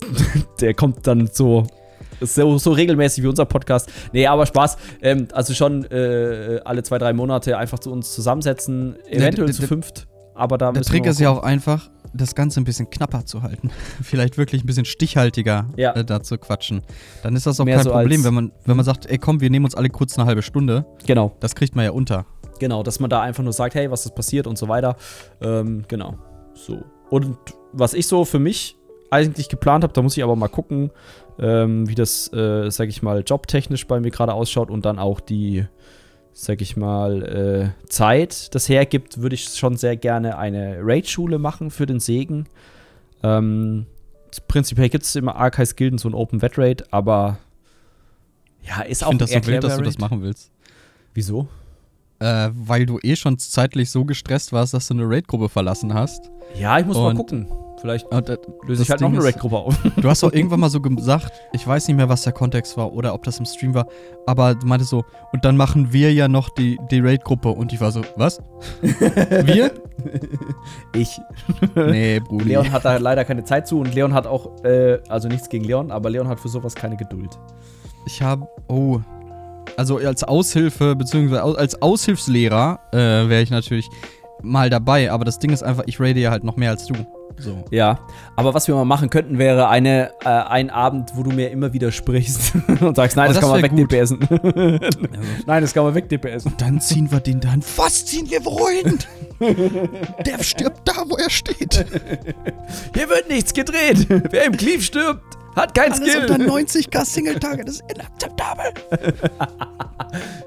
Der 0.60 0.74
kommt 0.74 1.06
dann 1.06 1.28
so. 1.32 1.66
So, 2.20 2.56
so 2.58 2.70
regelmäßig 2.72 3.24
wie 3.24 3.28
unser 3.28 3.46
Podcast. 3.46 3.90
Nee, 4.12 4.26
aber 4.28 4.46
Spaß. 4.46 4.76
Ähm, 5.00 5.26
also 5.32 5.54
schon 5.54 5.84
äh, 5.90 6.60
alle 6.64 6.84
zwei, 6.84 6.98
drei 6.98 7.12
Monate 7.12 7.58
einfach 7.58 7.80
zu 7.80 7.90
uns 7.90 8.14
zusammensetzen. 8.14 8.96
Eventuell 9.08 9.46
der- 9.46 9.56
zu 9.56 9.62
fünft. 9.66 10.06
Aber 10.34 10.56
da 10.56 10.72
Der 10.72 10.82
Trick 10.82 11.04
ist 11.06 11.20
ja 11.20 11.30
auch 11.30 11.42
einfach, 11.42 11.90
das 12.14 12.34
Ganze 12.34 12.60
ein 12.60 12.64
bisschen 12.64 12.90
knapper 12.90 13.24
zu 13.24 13.42
halten. 13.42 13.70
Vielleicht 14.02 14.38
wirklich 14.38 14.62
ein 14.62 14.66
bisschen 14.66 14.84
stichhaltiger 14.84 15.66
Ja. 15.76 15.92
äh, 15.92 16.04
da 16.04 16.22
zu 16.22 16.38
quatschen. 16.38 16.82
Dann 17.22 17.36
ist 17.36 17.46
das 17.46 17.58
auch 17.60 17.64
Mehr 17.64 17.76
kein 17.76 17.84
so 17.84 17.90
Problem, 17.90 18.24
wenn 18.24 18.34
man, 18.34 18.52
wenn 18.64 18.76
man 18.76 18.84
sagt, 18.84 19.06
ey 19.06 19.18
komm, 19.18 19.40
wir 19.40 19.50
nehmen 19.50 19.64
uns 19.64 19.74
alle 19.74 19.88
kurz 19.88 20.18
eine 20.18 20.26
halbe 20.26 20.42
Stunde. 20.42 20.84
Genau. 21.06 21.36
Das 21.40 21.54
kriegt 21.54 21.74
man 21.76 21.84
ja 21.84 21.90
unter. 21.92 22.26
Genau, 22.58 22.82
dass 22.82 23.00
man 23.00 23.10
da 23.10 23.20
einfach 23.22 23.42
nur 23.42 23.52
sagt, 23.52 23.74
hey, 23.74 23.90
was 23.90 24.04
ist 24.06 24.14
passiert 24.14 24.46
und 24.46 24.56
so 24.58 24.68
weiter. 24.68 24.96
Ähm, 25.40 25.84
genau. 25.88 26.18
So. 26.54 26.84
Und 27.10 27.36
was 27.72 27.94
ich 27.94 28.06
so 28.06 28.24
für 28.24 28.38
mich 28.38 28.76
eigentlich 29.10 29.48
geplant 29.48 29.84
habe, 29.84 29.92
da 29.92 30.00
muss 30.02 30.16
ich 30.16 30.22
aber 30.22 30.36
mal 30.36 30.48
gucken, 30.48 30.90
ähm, 31.38 31.88
wie 31.88 31.94
das, 31.94 32.32
äh, 32.32 32.70
sag 32.70 32.88
ich 32.88 33.02
mal, 33.02 33.22
jobtechnisch 33.26 33.86
bei 33.86 34.00
mir 34.00 34.10
gerade 34.10 34.32
ausschaut 34.32 34.70
und 34.70 34.84
dann 34.84 34.98
auch 34.98 35.20
die, 35.20 35.66
sag 36.32 36.60
ich 36.60 36.76
mal, 36.76 37.74
äh, 37.84 37.88
Zeit 37.88 38.54
das 38.54 38.68
hergibt, 38.68 39.20
würde 39.20 39.34
ich 39.34 39.44
schon 39.44 39.76
sehr 39.76 39.96
gerne 39.96 40.38
eine 40.38 40.78
Raid-Schule 40.80 41.38
machen 41.38 41.70
für 41.70 41.86
den 41.86 42.00
Segen. 42.00 42.46
Ähm, 43.22 43.86
prinzipiell 44.48 44.88
gibt 44.88 45.04
es 45.04 45.14
immer 45.14 45.36
Archives 45.36 45.76
Gilden 45.76 45.98
so 45.98 46.08
ein 46.08 46.14
Open 46.14 46.40
Vet 46.40 46.58
Raid, 46.58 46.92
aber 46.92 47.38
ja, 48.62 48.82
ist 48.82 49.02
Ich 49.02 49.04
auch 49.04 49.10
finde 49.10 49.24
das 49.24 49.32
so 49.32 49.46
wild, 49.46 49.64
dass 49.64 49.76
du 49.76 49.82
das 49.82 49.98
machen 49.98 50.22
willst. 50.22 50.50
Wieso? 51.14 51.48
Äh, 52.22 52.50
weil 52.54 52.86
du 52.86 52.98
eh 53.02 53.16
schon 53.16 53.38
zeitlich 53.38 53.90
so 53.90 54.04
gestresst 54.04 54.52
warst, 54.52 54.74
dass 54.74 54.88
du 54.88 54.94
eine 54.94 55.04
Raid-Gruppe 55.08 55.48
verlassen 55.48 55.92
hast. 55.92 56.30
Ja, 56.58 56.78
ich 56.78 56.86
muss 56.86 56.96
mal 56.96 57.08
Und- 57.10 57.16
gucken. 57.16 57.48
Vielleicht 57.80 58.06
Und, 58.12 58.28
äh, 58.28 58.36
löse 58.68 58.84
ich 58.84 58.90
halt 58.90 59.00
noch 59.00 59.08
Ding 59.08 59.18
eine 59.18 59.26
ist- 59.28 59.34
Raid-Gruppe 59.34 59.56
auf. 59.56 59.76
Du 59.96 60.08
hast 60.08 60.22
auch 60.24 60.32
irgendwann 60.32 60.60
mal 60.60 60.70
so 60.70 60.80
gesagt, 60.80 61.32
ich 61.52 61.66
weiß 61.66 61.88
nicht 61.88 61.96
mehr, 61.96 62.08
was 62.08 62.22
der 62.22 62.32
Kontext 62.32 62.76
war 62.76 62.92
oder 62.92 63.12
ob 63.12 63.24
das 63.24 63.40
im 63.40 63.44
Stream 63.44 63.74
war, 63.74 63.88
aber 64.24 64.54
du 64.54 64.64
meintest 64.68 64.90
so, 64.90 65.04
und 65.32 65.44
dann 65.44 65.56
machen 65.56 65.92
wir 65.92 66.12
ja 66.12 66.28
noch 66.28 66.48
die, 66.50 66.78
die 66.92 67.00
Raid-Gruppe. 67.00 67.48
Und 67.48 67.72
ich 67.72 67.80
war 67.80 67.90
so, 67.90 68.02
was? 68.14 68.40
wir? 68.82 69.72
Ich. 70.94 71.18
Nee, 71.74 72.20
Brudi. 72.20 72.44
Leon 72.50 72.70
hat 72.70 72.84
da 72.84 72.98
leider 72.98 73.24
keine 73.24 73.42
Zeit 73.44 73.66
zu 73.66 73.80
und 73.80 73.94
Leon 73.96 74.14
hat 74.14 74.28
auch, 74.28 74.62
äh, 74.64 75.00
also 75.08 75.26
nichts 75.26 75.48
gegen 75.48 75.64
Leon, 75.64 75.90
aber 75.90 76.08
Leon 76.10 76.28
hat 76.28 76.38
für 76.38 76.48
sowas 76.48 76.74
keine 76.76 76.96
Geduld. 76.96 77.36
Ich 78.06 78.22
habe, 78.22 78.46
oh, 78.68 79.00
also 79.76 79.98
als 79.98 80.24
Aushilfe, 80.24 80.96
beziehungsweise 80.96 81.42
als 81.42 81.80
Aushilfslehrer 81.80 82.78
äh, 82.92 82.96
wäre 83.28 83.42
ich 83.42 83.50
natürlich 83.50 83.88
mal 84.42 84.70
dabei, 84.70 85.10
aber 85.10 85.24
das 85.24 85.38
Ding 85.38 85.52
ist 85.52 85.62
einfach, 85.62 85.84
ich 85.86 86.00
raide 86.00 86.20
ja 86.20 86.30
halt 86.30 86.44
noch 86.44 86.56
mehr 86.56 86.70
als 86.70 86.86
du. 86.86 86.94
So. 87.38 87.64
Ja, 87.70 87.98
aber 88.36 88.52
was 88.52 88.68
wir 88.68 88.74
mal 88.74 88.84
machen 88.84 89.08
könnten, 89.08 89.38
wäre 89.38 89.68
eine, 89.68 90.10
äh, 90.22 90.28
ein 90.28 90.70
Abend, 90.70 91.12
wo 91.14 91.22
du 91.22 91.30
mir 91.30 91.50
immer 91.50 91.72
widersprichst 91.72 92.52
und 92.80 92.96
sagst, 92.96 93.16
nein, 93.16 93.30
Oh, 93.30 93.32
das, 93.32 93.40
das 93.40 93.50
kann 93.50 93.60
man 93.60 93.62
weg-DPSen. 93.62 94.18
nein, 95.46 95.62
das 95.62 95.72
kann 95.72 95.84
man 95.84 95.94
weg-DPSen. 95.94 96.52
Dann 96.58 96.80
ziehen 96.80 97.10
wir 97.10 97.20
den 97.20 97.40
dann. 97.40 97.62
Was 97.76 98.04
ziehen 98.04 98.28
wir 98.30 98.44
wohin? 98.44 98.98
Der 100.26 100.42
stirbt 100.42 100.86
da, 100.86 101.04
wo 101.08 101.16
er 101.16 101.30
steht. 101.30 101.84
Hier 102.94 103.08
wird 103.08 103.28
nichts 103.28 103.54
gedreht. 103.54 104.06
Wer 104.30 104.44
im 104.44 104.56
Cleave 104.56 104.82
stirbt, 104.82 105.38
hat 105.56 105.74
kein 105.74 105.92
Alles 105.92 106.08
Skill. 106.10 106.30
unter 106.30 106.44
90k 106.44 107.04
Singletage, 107.04 107.64
das 107.64 107.74
ist 107.76 107.84
inakzeptabel. 107.92 108.72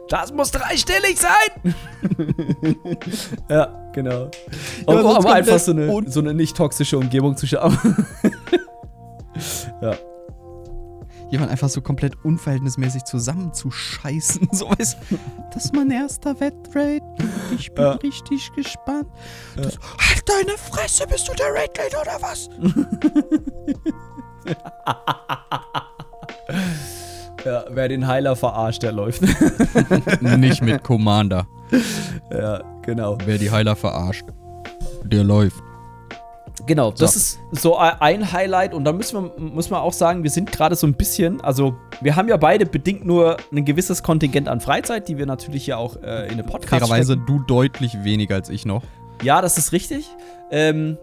Das 0.10 0.32
muss 0.32 0.52
dreistellig 0.52 1.18
sein. 1.20 1.74
ja, 3.50 3.90
genau. 3.94 4.30
Ja, 4.88 4.94
Um, 4.94 5.02
sonst 5.02 5.06
um 5.18 5.24
kommt 5.24 5.28
einfach 5.36 5.58
so 5.58 5.72
eine, 5.72 6.04
so 6.12 6.20
eine 6.20 6.36
nicht 6.36 6.56
toxische 6.56 7.00
Umgebung 7.00 7.36
zu 7.36 7.48
schaffen. 7.48 8.06
ja. 9.82 9.96
Jemand 11.32 11.50
einfach 11.50 11.70
so 11.70 11.82
komplett 11.82 12.14
unverhältnismäßig 12.24 13.06
zusammenzuscheißen. 13.06 14.48
So 14.52 14.70
du, 14.78 14.96
das 15.52 15.66
ist 15.66 15.74
mein 15.74 15.90
erster 15.90 16.40
Wettrate. 16.40 17.02
Ich 17.58 17.74
bin 17.74 17.84
Ja. 17.84 17.92
richtig 17.94 18.52
gespannt. 18.54 19.08
Das, 19.56 19.80
halt 19.98 20.24
deine 20.30 20.56
Fresse, 20.60 21.08
bist 21.08 21.28
du 21.28 21.34
der 21.34 21.48
Raid 21.56 21.76
Leader 21.80 22.02
oder 22.02 22.22
was? 22.22 22.50
Ja, 27.46 27.64
wer 27.70 27.88
den 27.88 28.08
Heiler 28.08 28.36
verarscht, 28.36 28.84
der 28.84 28.92
läuft. 28.92 29.22
Nicht 30.22 30.62
mit 30.62 30.84
Commander. 30.84 31.48
ja, 32.32 32.62
genau. 32.82 33.18
Wer 33.25 33.38
die 33.38 33.52
Heiler 33.52 33.75
verarscht, 33.75 34.25
der 35.04 35.24
läuft. 35.24 35.62
Genau, 36.68 36.92
das 36.92 37.14
So. 37.14 37.18
ist 37.18 37.40
so 37.62 37.78
ein 37.78 38.32
Highlight 38.32 38.74
und 38.74 38.86
da 38.86 38.94
müssen 38.94 39.24
wir, 39.24 39.32
muss 39.40 39.70
man 39.70 39.82
auch 39.82 39.94
sagen, 39.94 40.24
wir 40.24 40.32
sind 40.32 40.52
gerade 40.52 40.75
so 40.75 40.88
ein 40.88 40.94
bisschen, 40.96 41.42
also 41.42 41.75
wir 42.02 42.16
haben 42.16 42.28
ja 42.28 42.38
beide 42.38 42.66
bedingt 42.66 43.06
nur 43.06 43.38
ein 43.52 43.66
gewisses 43.66 44.02
Kontingent 44.02 44.48
an 44.48 44.62
Freizeit, 44.62 45.08
die 45.08 45.18
wir 45.18 45.25
natürlich 45.25 45.68
ja 45.68 45.78
auch 45.78 45.98
äh, 45.98 46.25
in 46.28 46.32
eine 46.34 46.44
Podcast 46.44 46.70
Fairerweise 46.70 47.18
du 47.18 47.40
deutlich 47.40 48.04
weniger 48.04 48.36
als 48.36 48.50
ich 48.50 48.66
noch. 48.66 48.82
Ja, 49.22 49.42
das 49.42 49.58
ist 49.58 49.74
richtig. 49.74 50.10
Ähm, 50.50 50.98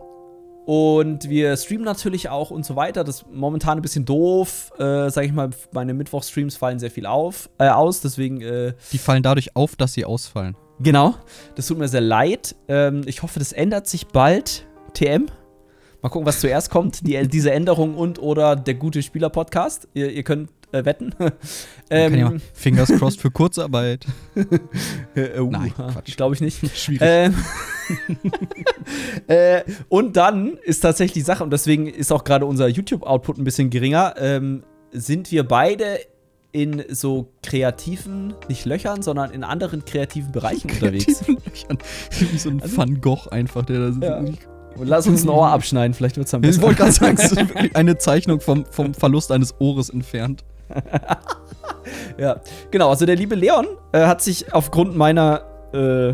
und 0.66 1.28
wir 1.28 1.57
streamen 1.57 1.85
natürlich 1.85 2.28
auch 2.28 2.50
und 2.50 2.64
so 2.64 2.76
weiter. 2.76 3.02
Das 3.04 3.16
ist 3.23 3.26
momentan 3.33 3.78
ein 3.78 3.83
bisschen 3.83 4.04
doof. 4.04 4.71
Äh, 4.78 5.11
sag 5.11 5.25
ich 5.25 5.33
mal, 5.33 5.50
meine 5.73 5.92
Mittwoch-Streams 5.95 6.57
fallen 6.57 6.78
sehr 6.78 6.90
viel 6.90 7.07
auf, 7.07 7.50
äh, 7.59 7.69
aus. 7.69 8.00
Deswegen, 8.00 8.40
äh, 8.40 8.75
Die 8.92 8.99
fallen 8.99 9.23
dadurch 9.23 9.57
auf, 9.57 9.75
dass 9.76 9.92
sie 9.95 10.04
ausfallen. 10.04 10.57
genau. 10.81 11.14
Das 11.57 11.66
tut 11.66 11.78
mir 11.78 11.88
sehr 11.88 12.00
leid. 12.00 12.54
Ähm, 12.69 13.02
ich 13.07 13.23
hoffe, 13.23 13.38
das 13.38 13.52
ändert 13.52 13.87
sich 13.87 14.07
bald. 14.07 14.66
TM. 14.95 15.26
Mal 16.02 16.09
gucken, 16.11 16.26
was 16.26 16.40
zuerst 16.40 16.71
kommt. 16.71 17.07
Die, 17.07 17.26
diese 17.28 17.50
Änderung 17.52 17.95
und 17.97 18.21
oder 18.21 18.57
der 18.57 18.75
gute 18.75 19.02
Spieler-Podcast. 19.02 19.88
Ihr, 19.95 20.11
ihr 20.11 20.23
könnt 20.23 20.50
äh, 20.73 20.85
wetten. 20.85 21.14
Kann 21.19 21.35
ja 21.91 22.31
ähm, 22.31 22.41
Fingers 22.55 22.88
crossed 22.91 23.21
für 23.21 23.31
Kurzarbeit. 23.31 24.07
äh, 25.14 25.38
uh, 25.38 25.50
Nein, 25.50 25.73
Quatsch. 25.75 26.17
Glaube 26.17 26.35
ich 26.35 26.41
nicht. 26.41 26.59
Schwierig. 26.76 27.02
Ähm, 27.02 27.35
äh, 29.26 29.62
und 29.88 30.17
dann 30.17 30.59
ist 30.64 30.81
tatsächlich 30.81 31.12
die 31.14 31.21
Sache, 31.26 31.45
und 31.45 31.50
deswegen 31.50 31.87
ist 31.87 32.12
auch 32.12 32.25
gerade 32.25 32.47
unser 32.47 32.69
YouTube-Output 32.69 33.38
ein 33.38 33.45
bisschen 33.45 33.71
geringer, 33.71 34.14
ähm, 34.19 34.64
sind 34.93 35.31
wir 35.31 35.47
beide 35.47 35.99
in 36.52 36.83
so 36.91 37.33
kreativen, 37.43 38.35
nicht 38.49 38.67
Löchern, 38.67 39.00
sondern 39.02 39.31
in 39.31 39.43
anderen 39.43 39.85
kreativen 39.85 40.33
Bereichen 40.33 40.71
unterwegs. 40.71 41.07
Kreativen 41.07 41.38
Löchern. 41.47 41.79
Wie 42.33 42.38
so 42.38 42.50
ein 42.50 42.62
Also- 42.62 42.76
Van 42.76 43.00
Gogh 43.00 43.29
einfach, 43.31 43.64
der 43.64 43.79
da 43.81 43.93
sitzt. 43.93 44.05
Ja. 44.05 44.19
Und 44.76 44.87
lass 44.87 45.07
uns 45.07 45.25
ein 45.25 45.29
Ohr 45.29 45.49
abschneiden, 45.49 45.93
vielleicht 45.95 46.17
wird 46.17 46.26
es 46.26 46.31
dann 46.31 46.43
Ich 46.43 46.49
besser. 46.50 46.62
wollte 46.62 46.76
gerade 46.76 46.93
sagen, 46.93 47.17
es 47.19 47.33
ist 47.33 47.76
eine 47.76 47.99
Zeichnung 47.99 48.41
vom, 48.41 48.64
vom 48.71 48.95
Verlust 48.95 49.31
eines 49.31 49.55
Ohres 49.59 49.91
entfernt. 49.91 50.45
Ja, 52.19 52.41
genau. 52.71 52.91
Also 52.91 53.07
der 53.07 53.17
liebe 53.17 53.35
Leon 53.35 53.67
äh, 53.93 54.07
hat 54.07 54.23
sich 54.23 54.52
aufgrund 54.55 54.97
meiner, 54.97 55.43
äh, 55.73 56.11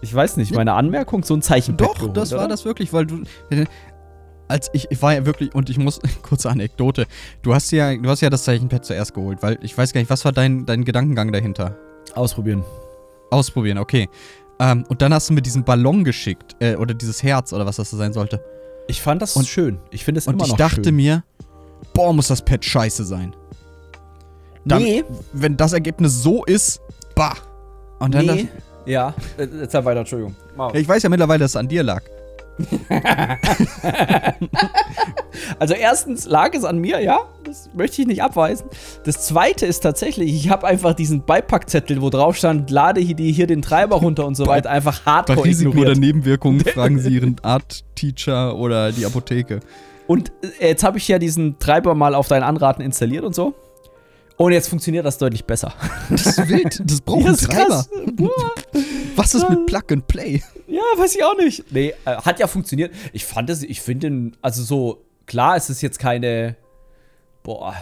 ich 0.00 0.12
weiß 0.14 0.36
nicht, 0.36 0.54
meiner 0.54 0.74
Anmerkung 0.74 1.22
so 1.22 1.34
ein 1.34 1.42
Zeichen 1.42 1.76
Doch, 1.76 2.12
das 2.12 2.32
war 2.32 2.48
das 2.48 2.64
wirklich, 2.64 2.92
weil 2.92 3.06
du. 3.06 3.22
Als 4.48 4.70
ich, 4.72 4.86
ich 4.90 5.00
war 5.02 5.14
ja 5.14 5.26
wirklich, 5.26 5.54
und 5.54 5.68
ich 5.70 5.78
muss, 5.78 6.00
kurze 6.22 6.50
Anekdote, 6.50 7.06
du 7.42 7.54
hast 7.54 7.70
ja, 7.70 7.94
du 7.96 8.08
hast 8.08 8.20
ja 8.22 8.30
das 8.30 8.44
Zeichenpad 8.44 8.84
zuerst 8.84 9.14
geholt, 9.14 9.38
weil 9.42 9.58
ich 9.62 9.76
weiß 9.76 9.92
gar 9.92 10.00
nicht, 10.00 10.10
was 10.10 10.24
war 10.24 10.32
dein, 10.32 10.64
dein 10.66 10.84
Gedankengang 10.84 11.32
dahinter? 11.32 11.76
Ausprobieren. 12.14 12.64
Ausprobieren, 13.30 13.78
okay. 13.78 14.08
Ähm, 14.58 14.84
und 14.88 15.02
dann 15.02 15.12
hast 15.14 15.28
du 15.30 15.34
mir 15.34 15.42
diesen 15.42 15.64
Ballon 15.64 16.02
geschickt, 16.02 16.56
äh, 16.60 16.76
oder 16.76 16.94
dieses 16.94 17.22
Herz, 17.22 17.52
oder 17.52 17.66
was 17.66 17.76
das 17.76 17.90
sein 17.90 18.12
sollte. 18.12 18.42
Ich 18.88 19.02
fand 19.02 19.20
das 19.22 19.36
Und- 19.36 19.46
schön. 19.46 19.78
Ich 19.90 20.04
finde 20.04 20.18
es 20.18 20.26
Und 20.26 20.34
immer 20.34 20.44
ich 20.44 20.50
noch 20.50 20.56
dachte 20.56 20.84
schön. 20.84 20.96
mir, 20.96 21.22
boah, 21.92 22.12
muss 22.14 22.28
das 22.28 22.42
Pad 22.42 22.64
scheiße 22.64 23.04
sein. 23.04 23.36
Dann, 24.68 24.82
nee, 24.82 25.04
Wenn 25.32 25.56
das 25.56 25.72
Ergebnis 25.72 26.22
so 26.22 26.44
ist, 26.44 26.80
bah. 27.14 27.34
Und 27.98 28.14
dann 28.14 28.26
nee. 28.26 28.48
Ja, 28.86 29.14
äh, 29.36 29.46
jetzt 29.60 29.74
weiter, 29.74 30.00
Entschuldigung. 30.00 30.34
Wow. 30.56 30.74
Ich 30.74 30.88
weiß 30.88 31.02
ja 31.02 31.08
mittlerweile, 31.08 31.40
dass 31.40 31.52
es 31.52 31.56
an 31.56 31.68
dir 31.68 31.82
lag. 31.82 32.02
Also 35.58 35.74
erstens 35.74 36.26
lag 36.26 36.54
es 36.54 36.64
an 36.64 36.78
mir, 36.78 37.00
ja, 37.00 37.20
das 37.44 37.70
möchte 37.74 38.02
ich 38.02 38.08
nicht 38.08 38.22
abweisen. 38.22 38.66
Das 39.04 39.26
zweite 39.26 39.66
ist 39.66 39.80
tatsächlich, 39.80 40.32
ich 40.34 40.50
habe 40.50 40.66
einfach 40.66 40.94
diesen 40.94 41.24
Beipackzettel, 41.24 42.00
wo 42.02 42.10
drauf 42.10 42.36
stand, 42.36 42.70
lade 42.70 43.00
hier, 43.00 43.14
die, 43.14 43.32
hier 43.32 43.46
den 43.46 43.62
Treiber 43.62 43.96
runter 43.96 44.26
und 44.26 44.34
so 44.36 44.44
Bei- 44.44 44.56
weiter, 44.56 44.70
einfach 44.70 45.00
Bei 45.02 45.12
hardcore 45.12 45.44
Risiken 45.44 45.70
oder 45.70 45.92
ignoriert. 45.92 45.98
Nebenwirkungen 45.98 46.60
fragen 46.64 46.98
Sie 46.98 47.14
Ihren 47.14 47.36
Art-Teacher 47.42 48.56
oder 48.56 48.92
die 48.92 49.06
Apotheke. 49.06 49.60
Und 50.06 50.32
äh, 50.60 50.68
jetzt 50.68 50.84
habe 50.84 50.98
ich 50.98 51.08
ja 51.08 51.18
diesen 51.18 51.58
Treiber 51.58 51.94
mal 51.94 52.14
auf 52.14 52.28
dein 52.28 52.42
Anraten 52.42 52.82
installiert 52.82 53.24
und 53.24 53.34
so. 53.34 53.54
Und 54.38 54.52
jetzt 54.52 54.68
funktioniert 54.68 55.04
das 55.04 55.18
deutlich 55.18 55.44
besser. 55.44 55.74
Das 56.10 56.26
ist 56.26 56.48
wild. 56.48 56.80
Das 56.84 57.00
braucht 57.02 57.26
einen 57.26 57.34
Das 57.34 57.42
ist 57.42 57.50
Treiber. 57.50 57.84
Was 59.16 59.34
ist 59.34 59.50
mit 59.50 59.66
Plug 59.66 59.82
and 59.90 60.06
Play? 60.06 60.42
Ja, 60.68 60.80
weiß 60.96 61.16
ich 61.16 61.24
auch 61.24 61.36
nicht. 61.36 61.70
Nee, 61.72 61.92
äh, 62.04 62.16
hat 62.16 62.38
ja 62.38 62.46
funktioniert. 62.46 62.94
Ich 63.12 63.24
fand 63.26 63.50
es, 63.50 63.62
ich 63.62 63.82
finde 63.82 64.08
den, 64.08 64.36
also 64.40 64.62
so, 64.62 65.04
klar, 65.26 65.56
es 65.56 65.68
ist 65.70 65.82
jetzt 65.82 65.98
keine, 65.98 66.56
boah, 67.42 67.74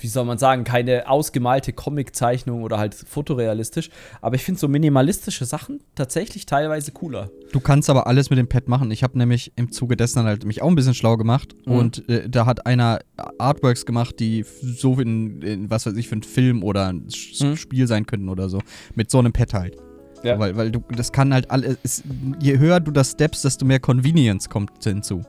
wie 0.00 0.08
soll 0.08 0.24
man 0.24 0.38
sagen, 0.38 0.64
keine 0.64 1.08
ausgemalte 1.08 1.72
Comiczeichnung 1.72 2.62
oder 2.62 2.78
halt 2.78 2.94
fotorealistisch. 2.94 3.90
Aber 4.20 4.34
ich 4.34 4.42
finde 4.44 4.58
so 4.60 4.66
minimalistische 4.68 5.44
Sachen 5.44 5.80
tatsächlich 5.94 6.46
teilweise 6.46 6.90
cooler. 6.92 7.30
Du 7.52 7.60
kannst 7.60 7.90
aber 7.90 8.06
alles 8.06 8.30
mit 8.30 8.38
dem 8.38 8.48
Pad 8.48 8.68
machen. 8.68 8.90
Ich 8.90 9.02
habe 9.02 9.18
nämlich 9.18 9.52
im 9.56 9.70
Zuge 9.72 9.96
dessen 9.96 10.24
halt 10.24 10.44
mich 10.44 10.62
auch 10.62 10.68
ein 10.68 10.74
bisschen 10.74 10.94
schlau 10.94 11.16
gemacht. 11.16 11.54
Mhm. 11.66 11.72
Und 11.72 12.08
äh, 12.08 12.28
da 12.28 12.46
hat 12.46 12.66
einer 12.66 13.00
Artworks 13.38 13.86
gemacht, 13.86 14.20
die 14.20 14.44
so 14.60 14.98
in, 15.00 15.42
in, 15.42 15.70
was 15.70 15.86
weiß 15.86 15.94
ich, 15.96 16.08
für 16.08 16.14
einen 16.14 16.22
Film 16.22 16.62
oder 16.62 16.88
ein 16.88 17.06
Mhm. 17.40 17.56
Spiel 17.56 17.86
sein 17.86 18.06
könnten 18.06 18.28
oder 18.28 18.48
so. 18.48 18.60
Mit 18.94 19.10
so 19.10 19.18
einem 19.18 19.32
Pad 19.32 19.54
halt. 19.54 19.76
Ja. 20.22 20.38
Weil, 20.38 20.56
weil 20.56 20.70
du, 20.70 20.82
das 20.96 21.12
kann 21.12 21.32
halt 21.32 21.50
alles. 21.50 21.78
es- 21.82 22.02
Je 22.40 22.58
höher 22.58 22.78
du 22.80 22.90
das 22.90 23.12
steppst, 23.12 23.44
desto 23.44 23.64
mehr 23.64 23.80
Convenience 23.80 24.48
kommt 24.48 24.70
hinzu. 24.84 25.22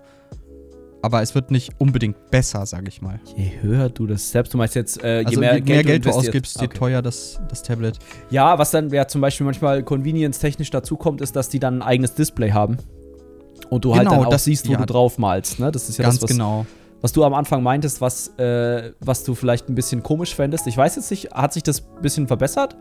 Aber 1.04 1.22
es 1.24 1.34
wird 1.34 1.50
nicht 1.50 1.72
unbedingt 1.80 2.30
besser, 2.30 2.66
sag 2.68 2.88
ich 2.88 3.02
mal. 3.02 3.20
Je 3.36 3.50
höher 3.62 3.90
du 3.90 4.06
das 4.06 4.30
selbst, 4.30 4.54
du 4.54 4.58
meinst 4.58 4.76
jetzt, 4.76 5.04
äh, 5.04 5.22
je 5.22 5.26
Also 5.26 5.40
mehr, 5.40 5.56
je 5.56 5.62
mehr 5.62 5.84
Geld, 5.84 6.06
du 6.06 6.10
investiert. 6.10 6.16
ausgibst, 6.18 6.62
je 6.62 6.68
Okay. 6.68 6.78
teuer 6.78 7.02
das, 7.02 7.40
das 7.50 7.64
Tablet. 7.64 7.98
Ja, 8.30 8.60
was 8.60 8.70
dann 8.72 8.90
ja 8.92 9.08
zum 9.08 9.20
Beispiel 9.22 9.46
manchmal 9.46 9.82
convenience-technisch 9.84 10.70
dazu 10.70 10.98
kommt, 10.98 11.22
ist, 11.22 11.36
dass 11.36 11.50
die 11.50 11.60
dann 11.60 11.78
ein 11.78 11.82
eigenes 11.82 12.14
Display 12.14 12.52
haben. 12.52 12.78
Und 13.70 13.84
du 13.86 13.94
halt 13.96 14.04
Genau, 14.04 14.18
dann 14.18 14.26
auch 14.26 14.30
das- 14.30 14.44
siehst, 14.44 14.68
wo 14.68 14.74
ja. 14.74 14.78
du 14.80 14.86
drauf 14.86 15.18
malst. 15.18 15.60
Ne? 15.60 15.72
Das 15.72 15.90
ist 15.90 15.98
ja 15.98 16.04
Ganz 16.04 16.16
das, 16.20 16.24
was, 16.24 16.32
genau. 16.32 16.66
Was 17.02 17.12
du 17.14 17.24
am 17.24 17.34
Anfang 17.34 17.64
meintest, 17.64 18.00
was, 18.02 18.28
äh, 18.38 18.94
was 19.00 19.24
du 19.24 19.34
vielleicht 19.36 19.70
ein 19.70 19.76
bisschen 19.76 20.04
komisch 20.04 20.36
fändest. 20.36 20.68
Ich 20.68 20.78
weiß 20.78 20.96
jetzt 20.96 21.10
nicht, 21.12 21.32
hat 21.34 21.52
sich 21.54 21.64
das 21.64 21.82
ein 21.82 22.02
bisschen 22.02 22.28
verbessert? 22.28 22.76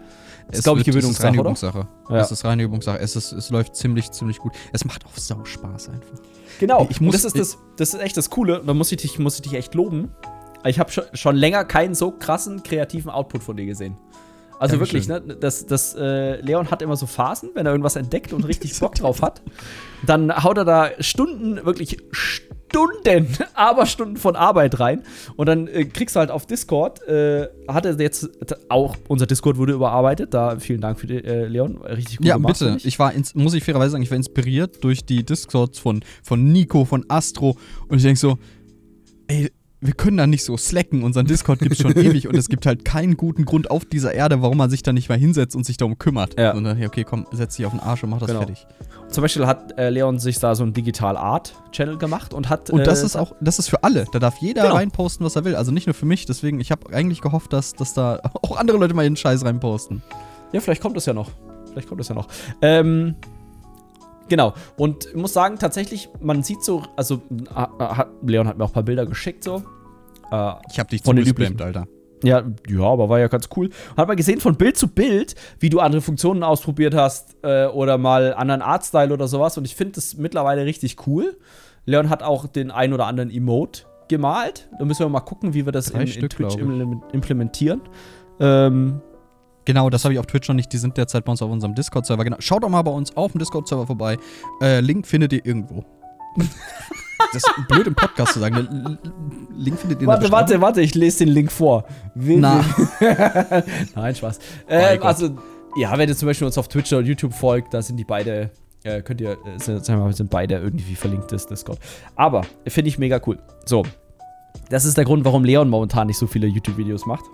Das 0.49 0.59
ist, 0.59 0.65
glaube 0.65 0.81
ich, 0.81 0.87
wird- 0.87 0.97
es 1.05 1.11
ist 1.11 1.23
reine 1.23 1.37
Gewöhnungssache, 1.39 1.79
oder? 1.79 1.85
Übungssache. 1.87 2.15
Ja. 2.17 2.21
Es 2.21 2.31
ist 2.31 2.45
reine 2.45 2.63
Übungssache. 2.63 2.99
Es, 2.99 3.17
ist, 3.17 3.33
es 3.33 3.51
läuft 3.51 3.77
ziemlich, 3.77 4.11
ziemlich 4.11 4.39
gut. 4.39 4.53
Es 4.73 4.85
macht 4.85 5.07
auch 5.07 5.17
sau 5.17 5.45
Spaß 5.45 5.89
einfach. 5.91 6.19
Genau. 6.59 6.87
Ich 6.91 7.01
muss- 7.01 7.15
das, 7.15 7.25
ist 7.25 7.39
das, 7.39 7.59
das 7.77 7.95
ist 7.95 8.01
echt 8.01 8.17
das 8.17 8.31
Coole. 8.31 8.63
Da 8.65 8.75
muss 8.75 8.91
ich 8.93 8.99
dich, 8.99 9.19
muss 9.19 9.37
ich 9.37 9.43
dich 9.43 9.55
echt 9.55 9.75
loben. 9.75 10.11
Ich 10.67 10.79
habe 10.79 10.91
schon, 10.91 11.05
schon 11.15 11.37
länger 11.37 11.65
keinen 11.65 11.95
so 11.95 12.11
krassen 12.11 12.63
kreativen 12.63 13.11
Output 13.11 13.43
von 13.43 13.57
dir 13.57 13.65
gesehen. 13.67 13.97
Also 14.59 14.77
Dankeschön. 14.77 15.09
wirklich, 15.09 15.29
ne? 15.29 15.37
Das, 15.37 15.65
das, 15.65 15.95
äh, 15.95 16.39
Leon 16.43 16.71
hat 16.71 16.83
immer 16.83 16.95
so 16.97 17.07
Phasen, 17.07 17.49
wenn 17.55 17.65
er 17.65 17.73
irgendwas 17.73 17.97
entdeckt 17.97 18.35
und 18.35 18.45
richtig 18.45 18.79
Bock 18.79 18.95
drauf 18.95 19.23
hat. 19.23 19.41
Dann 20.05 20.31
haut 20.45 20.59
er 20.59 20.67
da 20.67 20.91
Stunden, 20.99 21.65
wirklich 21.65 21.97
Stunden, 22.11 22.50
aber 23.55 23.87
Stunden 23.87 24.17
von 24.19 24.37
Arbeit 24.37 24.81
rein. 24.81 25.03
Und 25.37 25.47
dann 25.47 25.67
äh, 25.69 25.85
kriegst 25.85 26.17
du 26.17 26.21
halt 26.21 26.31
auf 26.31 26.47
Discord, 26.47 27.03
äh, 27.09 27.49
hat 27.69 27.87
er 27.87 27.99
jetzt 28.01 28.29
auch, 28.69 28.97
unser 29.09 29.27
Discord 29.27 29.57
wurde 29.59 29.73
überarbeitet. 29.73 30.35
Da 30.35 30.59
vielen 30.59 30.81
Dank 30.81 30.99
für 30.99 31.07
die, 31.07 31.17
äh, 31.25 31.47
Leon. 31.47 31.79
Richtig 31.79 32.19
gut 32.19 32.27
Ja, 32.27 32.35
gemacht, 32.37 32.59
bitte. 32.59 32.79
ich. 32.83 32.99
War, 32.99 33.13
ins, 33.13 33.35
muss 33.35 33.55
ich 33.55 33.65
fairerweise 33.65 33.93
sagen, 33.93 34.03
ich 34.03 34.11
war 34.11 34.17
inspiriert 34.17 34.83
durch 34.85 35.05
die 35.05 35.25
Discords 35.25 35.79
von, 35.79 36.01
von 36.23 36.53
Nico, 36.53 36.85
von 36.85 37.05
Astro. 37.09 37.57
Und 37.89 37.99
ich 37.99 38.03
denke 38.05 38.19
so, 38.21 38.39
ey, 39.29 39.51
wir 39.83 39.95
können 39.95 40.19
da 40.19 40.27
nicht 40.27 40.45
so 40.45 40.59
slacken. 40.59 41.03
Unseren 41.03 41.27
Discord 41.27 41.61
gibt 41.61 41.73
es 41.73 41.79
schon 41.81 41.93
ewig 41.97 42.29
und 42.29 42.37
es 42.37 42.49
gibt 42.51 42.67
halt 42.67 42.85
keinen 42.85 43.17
guten 43.17 43.47
Grund 43.47 43.71
auf 43.71 43.87
dieser 43.87 44.13
Erde, 44.13 44.43
warum 44.43 44.59
man 44.59 44.69
sich 44.69 44.83
da 44.83 44.93
nicht 44.93 45.09
mal 45.09 45.17
hinsetzt 45.19 45.57
und 45.57 45.65
sich 45.65 45.79
darum 45.79 45.97
kümmert. 45.99 46.39
Ja. 46.39 46.53
Und 46.53 46.65
dann, 46.65 46.79
ja, 46.79 46.87
okay, 46.89 47.05
komm, 47.05 47.27
setz 47.33 47.57
dich 47.57 47.65
auf 47.65 47.73
den 47.73 47.81
Arsch 47.81 48.05
und 48.05 48.11
mach 48.11 48.19
das 48.19 48.29
Genau. 48.29 48.41
fertig. 48.41 48.67
Zum 49.11 49.23
Beispiel 49.23 49.47
hat 49.47 49.77
äh, 49.79 49.91
Leon 49.91 50.19
sich 50.19 50.39
da 50.39 50.55
so 50.55 50.63
ein 50.63 50.73
Digital 50.73 51.17
Art 51.17 51.55
Channel 51.73 51.99
gemacht 51.99 52.33
und 52.33 52.49
hat. 52.49 52.71
Und 52.71 52.87
das 52.87 53.03
äh, 53.03 53.07
ist 53.07 53.17
auch, 53.17 53.33
das 53.41 53.59
ist 53.59 53.69
für 53.69 53.83
alle. 53.83 54.05
Da 54.13 54.19
darf 54.21 54.37
jeder 54.39 54.63
Genau. 54.63 54.75
reinposten, 54.77 55.27
was 55.27 55.35
er 55.37 55.45
will. 55.45 55.57
Also 55.57 55.73
nicht 55.73 55.87
nur 55.87 55.95
für 55.95 56.07
mich. 56.07 56.27
Deswegen, 56.27 56.61
ich 56.61 56.71
habe 56.71 56.95
eigentlich 56.95 57.21
gehofft, 57.21 57.53
dass, 57.53 57.73
dass 57.75 57.93
da 57.95 58.21
auch 58.43 58.57
andere 58.57 58.77
Leute 58.79 58.95
mal 58.95 59.03
ihren 59.03 59.17
Scheiß 59.17 59.45
reinposten. 59.45 60.03
Ja, 60.53 60.61
vielleicht 60.61 60.81
kommt 60.83 60.97
es 60.97 61.07
ja 61.07 61.13
noch. 61.13 61.31
Vielleicht 61.73 61.89
kommt 61.89 62.01
es 62.01 62.09
ja 62.09 62.15
noch. 62.15 62.29
Ähm, 62.63 63.17
genau. 64.29 64.55
Und 64.77 65.07
ich 65.07 65.15
muss 65.17 65.33
sagen, 65.33 65.59
tatsächlich, 65.59 66.09
man 66.21 66.43
sieht 66.43 66.63
so, 66.63 66.83
also 66.97 67.23
äh, 67.31 67.55
hat, 67.55 68.09
Leon 68.25 68.47
hat 68.49 68.59
mir 68.59 68.65
auch 68.65 68.71
ein 68.71 68.75
paar 68.75 68.83
Bilder 68.85 69.07
geschickt 69.07 69.43
so. 69.45 69.63
Äh, 70.31 70.53
Ich 70.71 70.79
habe 70.79 70.89
dich 70.89 71.03
zugespammt, 71.03 71.61
Alter. 71.63 71.87
Ja, 72.23 72.43
ja, 72.69 72.83
aber 72.83 73.09
war 73.09 73.19
ja 73.19 73.29
ganz 73.29 73.49
cool. 73.57 73.71
Hat 73.97 74.09
man 74.09 74.17
gesehen 74.17 74.41
von 74.41 74.57
Bild 74.57 74.77
zu 74.77 74.89
Bild, 74.89 75.35
wie 75.59 75.71
du 75.71 75.81
andere 75.81 76.03
Funktionen 76.03 76.43
ausprobiert 76.43 76.95
hast 76.95 77.37
äh, 77.43 77.67
oder 77.67 77.99
mal 77.99 78.35
anderen 78.35 78.63
Artstyle 78.63 79.13
oder 79.13 79.29
sowas. 79.29 79.57
Und 79.59 79.65
ich 79.65 79.75
finde 79.75 79.95
das 79.95 80.17
mittlerweile 80.17 80.65
richtig 80.65 81.07
cool. 81.07 81.37
Leon 81.87 82.11
hat 82.11 82.23
auch 82.23 82.47
den 82.47 82.71
ein 82.71 82.93
oder 82.93 83.07
anderen 83.07 83.31
Emote 83.31 83.83
gemalt. 84.09 84.69
Da 84.79 84.85
müssen 84.85 85.01
wir 85.01 85.09
mal 85.09 85.21
gucken, 85.21 85.55
wie 85.55 85.65
wir 85.65 85.73
das 85.73 85.91
in, 85.91 86.01
in 86.01 86.07
Stück, 86.07 86.31
Twitch 86.31 86.57
implementieren. 87.13 87.81
Ähm, 88.39 89.01
Genau, 89.67 89.91
das 89.91 90.05
habe 90.05 90.15
ich 90.15 90.19
auf 90.19 90.27
Twitch 90.27 90.49
noch 90.49 90.57
nicht. 90.57 90.73
Die 90.73 90.79
sind 90.79 90.97
derzeit 90.97 91.25
bei 91.25 91.31
uns 91.31 91.43
auf 91.43 91.51
unserem 91.51 91.75
Discord-Server. 91.75 92.25
Genau. 92.25 92.39
Schaut 92.41 92.65
doch 92.65 92.69
mal 92.69 92.83
bei 92.83 92.91
uns 92.91 93.17
auf 93.17 93.33
dem 93.33 93.39
Discord-Server 93.39 93.87
vorbei. 93.87 94.17
Äh, 94.61 94.81
Link 94.81 95.07
findet 95.07 95.33
ihr 95.33 95.45
irgendwo. 95.45 95.85
das 97.33 97.43
ist 97.43 97.69
blöd 97.69 97.87
im 97.87 97.95
Podcast 97.95 98.33
zu 98.35 98.41
sagen. 98.41 98.57
L- 98.57 98.99
Link 99.57 99.79
findet 99.79 99.99
ihr 99.99 100.03
in 100.03 100.09
der 100.09 100.09
Warte, 100.09 100.33
warte, 100.33 100.61
warte, 100.61 100.81
ich 100.81 100.95
lese 100.95 101.25
den 101.25 101.29
Link 101.35 101.51
vor. 101.53 101.85
Will- 102.15 102.39
Na. 102.41 102.65
Nein, 103.95 104.15
Spaß. 104.15 104.39
Ähm, 104.69 105.03
also, 105.03 105.31
ja, 105.77 105.97
wenn 105.99 106.09
ihr 106.09 106.17
zum 106.17 106.27
Beispiel 106.27 106.47
uns 106.47 106.59
auf 106.59 106.69
Twitch 106.69 106.93
oder 106.93 107.03
YouTube 107.03 107.33
folgt, 107.35 107.75
da 107.75 107.83
sind 107.83 107.97
die 107.97 108.05
beide, 108.05 108.51
äh, 108.85 109.03
könnt 109.03 109.21
ihr, 109.21 109.33
äh, 109.33 109.37
sind, 109.59 109.85
sagen 109.85 110.01
wir 110.01 110.05
mal, 110.07 110.13
sind 110.13 110.31
beide 110.31 110.57
irgendwie 110.57 110.95
verlinkt, 110.95 111.31
das 111.33 111.47
Discord. 111.47 111.79
Aber, 112.17 112.43
finde 112.67 112.89
ich 112.89 112.99
mega 112.99 113.21
cool. 113.27 113.39
So. 113.67 113.85
Das 114.69 114.85
ist 114.85 114.97
der 114.97 115.05
Grund, 115.05 115.25
warum 115.25 115.45
Leon 115.45 115.69
momentan 115.69 116.07
nicht 116.09 116.19
so 116.19 116.27
viele 116.27 116.47
YouTube-Videos 116.49 117.07
macht. 117.07 117.25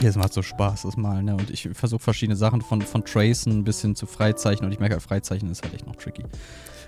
Ja, 0.00 0.08
es 0.08 0.16
macht 0.16 0.32
so 0.32 0.40
Spaß, 0.40 0.82
das 0.82 0.96
Mal, 0.96 1.22
ne? 1.22 1.34
Und 1.34 1.50
ich 1.50 1.68
versuche 1.74 2.00
verschiedene 2.02 2.36
Sachen 2.36 2.62
von, 2.62 2.80
von 2.80 3.04
Tracen 3.04 3.64
bis 3.64 3.82
hin 3.82 3.94
zu 3.94 4.06
Freizeichen. 4.06 4.64
Und 4.64 4.72
ich 4.72 4.78
merke, 4.78 4.94
halt, 4.94 5.02
Freizeichen 5.02 5.50
ist 5.50 5.62
halt 5.62 5.74
echt 5.74 5.86
noch 5.86 5.96
tricky. 5.96 6.24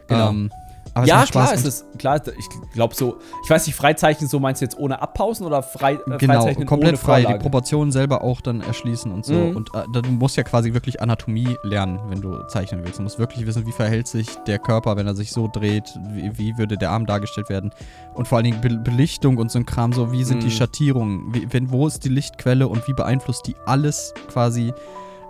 Genau. 0.08 0.30
Ähm, 0.30 0.50
aber 0.94 1.04
es 1.04 1.08
ja, 1.08 1.24
klar, 1.24 1.54
es 1.54 1.64
ist, 1.64 1.86
klar, 1.98 2.20
ich 2.26 2.48
glaube 2.74 2.94
so, 2.94 3.16
ich 3.44 3.48
weiß 3.50 3.66
nicht, 3.66 3.74
Freizeichen, 3.76 4.28
so 4.28 4.38
meinst 4.38 4.60
du 4.60 4.66
jetzt 4.66 4.78
ohne 4.78 5.00
Abpausen 5.00 5.46
oder 5.46 5.62
frei, 5.62 5.94
äh, 5.94 6.18
Genau, 6.18 6.34
Freizeichnen 6.42 6.66
komplett 6.66 6.98
frei. 6.98 7.20
Die 7.20 7.24
Vorlage? 7.24 7.42
Proportionen 7.42 7.92
selber 7.92 8.22
auch 8.22 8.40
dann 8.42 8.60
erschließen 8.60 9.10
und 9.10 9.24
so. 9.24 9.32
Mhm. 9.32 9.56
Und 9.56 9.70
äh, 9.74 10.02
du 10.02 10.10
musst 10.10 10.36
ja 10.36 10.42
quasi 10.42 10.74
wirklich 10.74 11.00
Anatomie 11.00 11.56
lernen, 11.62 11.98
wenn 12.08 12.20
du 12.20 12.42
zeichnen 12.48 12.82
willst. 12.84 12.98
Du 12.98 13.02
musst 13.04 13.18
wirklich 13.18 13.46
wissen, 13.46 13.66
wie 13.66 13.72
verhält 13.72 14.06
sich 14.06 14.28
der 14.46 14.58
Körper, 14.58 14.96
wenn 14.96 15.06
er 15.06 15.14
sich 15.14 15.32
so 15.32 15.48
dreht, 15.50 15.98
wie, 16.10 16.36
wie 16.38 16.58
würde 16.58 16.76
der 16.76 16.90
Arm 16.90 17.06
dargestellt 17.06 17.48
werden. 17.48 17.70
Und 18.14 18.28
vor 18.28 18.36
allen 18.36 18.44
Dingen 18.44 18.60
Be 18.60 18.68
Belichtung 18.76 19.38
und 19.38 19.50
so 19.50 19.58
ein 19.58 19.66
Kram, 19.66 19.92
so 19.92 20.12
wie 20.12 20.24
sind 20.24 20.38
Mhm. 20.38 20.46
die 20.46 20.50
Schattierungen, 20.50 21.34
wie, 21.34 21.46
wenn, 21.52 21.70
wo 21.70 21.86
ist 21.86 22.04
die 22.04 22.08
Lichtquelle 22.10 22.68
und 22.68 22.86
wie 22.86 22.92
beeinflusst 22.92 23.46
die 23.46 23.56
alles 23.64 24.12
quasi 24.30 24.72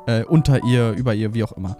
äh, 0.06 0.24
unter 0.24 0.64
ihr, 0.64 0.90
über 0.92 1.14
ihr, 1.14 1.34
wie 1.34 1.44
auch 1.44 1.52
immer. 1.52 1.76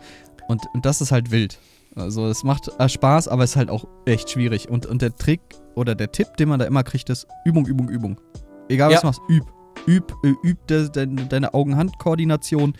Und, 0.46 0.62
und 0.74 0.86
das 0.86 1.00
ist 1.00 1.10
halt 1.10 1.30
wild. 1.32 1.58
Also 1.94 2.26
es 2.26 2.42
macht 2.44 2.70
äh, 2.78 2.88
Spaß, 2.88 3.28
aber 3.28 3.44
es 3.44 3.50
ist 3.50 3.56
halt 3.56 3.70
auch 3.70 3.84
echt 4.06 4.30
schwierig. 4.30 4.68
Und, 4.68 4.86
und 4.86 5.02
der 5.02 5.14
Trick 5.14 5.40
oder 5.74 5.94
der 5.94 6.10
Tipp, 6.12 6.36
den 6.38 6.48
man 6.48 6.58
da 6.58 6.64
immer 6.66 6.82
kriegt, 6.82 7.10
ist 7.10 7.26
Übung, 7.44 7.66
Übung, 7.66 7.88
Übung. 7.88 8.20
Egal 8.68 8.88
was 8.90 8.94
Ja. 8.94 9.00
du 9.00 9.06
machst, 9.08 9.20
üb. 9.28 9.44
Üb, 9.88 10.12
äh, 10.24 10.32
üb 10.46 10.66
de, 10.68 10.88
de, 10.88 11.06
deine 11.28 11.54
Augen-Hand-Koordination. 11.54 12.74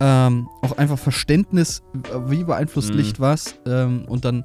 Ähm, 0.00 0.48
auch 0.62 0.76
einfach 0.78 0.98
Verständnis, 0.98 1.82
äh, 2.12 2.30
wie 2.30 2.44
beeinflusst 2.44 2.90
Mhm. 2.90 2.96
Licht 2.96 3.20
was. 3.20 3.56
Ähm, 3.66 4.04
und 4.08 4.24
dann, 4.24 4.44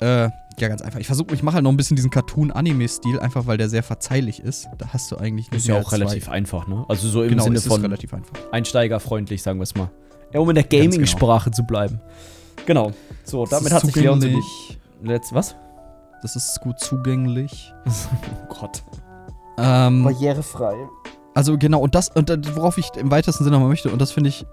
äh, 0.00 0.28
ja, 0.58 0.68
ganz 0.68 0.80
einfach. 0.82 0.98
Ich 0.98 1.06
versuche, 1.06 1.34
ich 1.34 1.42
mache 1.42 1.56
halt 1.56 1.64
noch 1.64 1.70
ein 1.70 1.76
bisschen 1.76 1.96
diesen 1.96 2.10
Cartoon-Anime-Stil, 2.10 3.20
einfach 3.20 3.46
weil 3.46 3.58
der 3.58 3.68
sehr 3.68 3.82
verzeihlich 3.82 4.40
ist. 4.40 4.66
Da 4.78 4.88
hast 4.92 5.12
du 5.12 5.16
eigentlich 5.16 5.50
nicht 5.50 5.58
Ist 5.60 5.66
ja 5.68 5.78
auch 5.80 5.92
relativ 5.92 6.24
zwei. 6.24 6.32
einfach, 6.32 6.66
ne? 6.66 6.84
Also 6.88 7.08
so 7.08 7.22
im 7.22 7.28
Genau, 7.30 7.44
Sinne 7.44 7.60
von 7.60 7.80
relativ 7.82 8.12
einfach. 8.14 8.34
einsteigerfreundlich, 8.52 9.42
sagen 9.42 9.58
wir 9.58 9.64
es 9.64 9.74
mal. 9.74 9.90
Ja, 10.32 10.40
um 10.40 10.48
in 10.48 10.54
der 10.56 10.64
genau. 10.64 10.84
Gaming-Sprache 10.84 11.50
zu 11.50 11.64
bleiben. 11.64 12.00
Genau. 12.64 12.92
So, 13.26 13.44
Das 13.44 13.50
damit 13.58 13.72
hat 13.72 13.82
sich 13.82 13.94
Leon 13.96 14.20
zugänglich. 14.20 14.78
Letzt, 15.02 15.34
was? 15.34 15.56
Das 16.22 16.36
ist 16.36 16.60
gut 16.60 16.78
zugänglich. 16.80 17.74
Oh 18.48 18.54
Gott. 18.60 18.82
Ähm, 19.58 20.04
Barrierefrei. 20.04 20.76
Also 21.34 21.58
genau, 21.58 21.80
und 21.80 21.94
das, 21.94 22.08
und 22.08 22.30
das, 22.30 22.38
worauf 22.54 22.78
ich 22.78 22.90
im 22.96 23.10
weitesten 23.10 23.44
Sinne 23.44 23.58
mal 23.58 23.68
möchte, 23.68 23.90
und 23.90 24.00
das 24.00 24.12
finde 24.12 24.28
ich, 24.28 24.46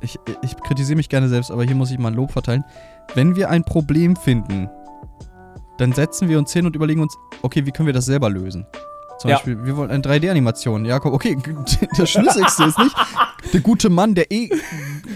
ich, 0.00 0.18
ich 0.42 0.56
kritisiere 0.56 0.96
mich 0.96 1.08
gerne 1.08 1.28
selbst, 1.28 1.50
aber 1.50 1.64
hier 1.64 1.76
muss 1.76 1.90
ich 1.90 1.98
mal 1.98 2.08
ein 2.08 2.14
Lob 2.14 2.32
verteilen. 2.32 2.64
Wenn 3.14 3.36
wir 3.36 3.50
ein 3.50 3.62
Problem 3.64 4.16
finden, 4.16 4.68
dann 5.78 5.92
setzen 5.92 6.28
wir 6.28 6.38
uns 6.38 6.52
hin 6.52 6.66
und 6.66 6.74
überlegen 6.74 7.00
uns, 7.00 7.16
okay, 7.42 7.66
wie 7.66 7.70
können 7.70 7.86
wir 7.86 7.92
das 7.92 8.06
selber 8.06 8.30
lösen? 8.30 8.66
Zum 9.18 9.30
Ja. 9.30 9.36
Beispiel, 9.36 9.64
wir 9.64 9.76
wollen 9.76 9.90
eine 9.90 10.02
3D-Animation. 10.02 10.84
Jakob, 10.84 11.12
okay, 11.14 11.36
das 11.96 12.10
Schlüssigste 12.10 12.64
ist 12.64 12.78
nicht, 12.78 12.94
der 13.52 13.60
gute 13.60 13.88
Mann, 13.90 14.14
der 14.14 14.30
eh 14.32 14.50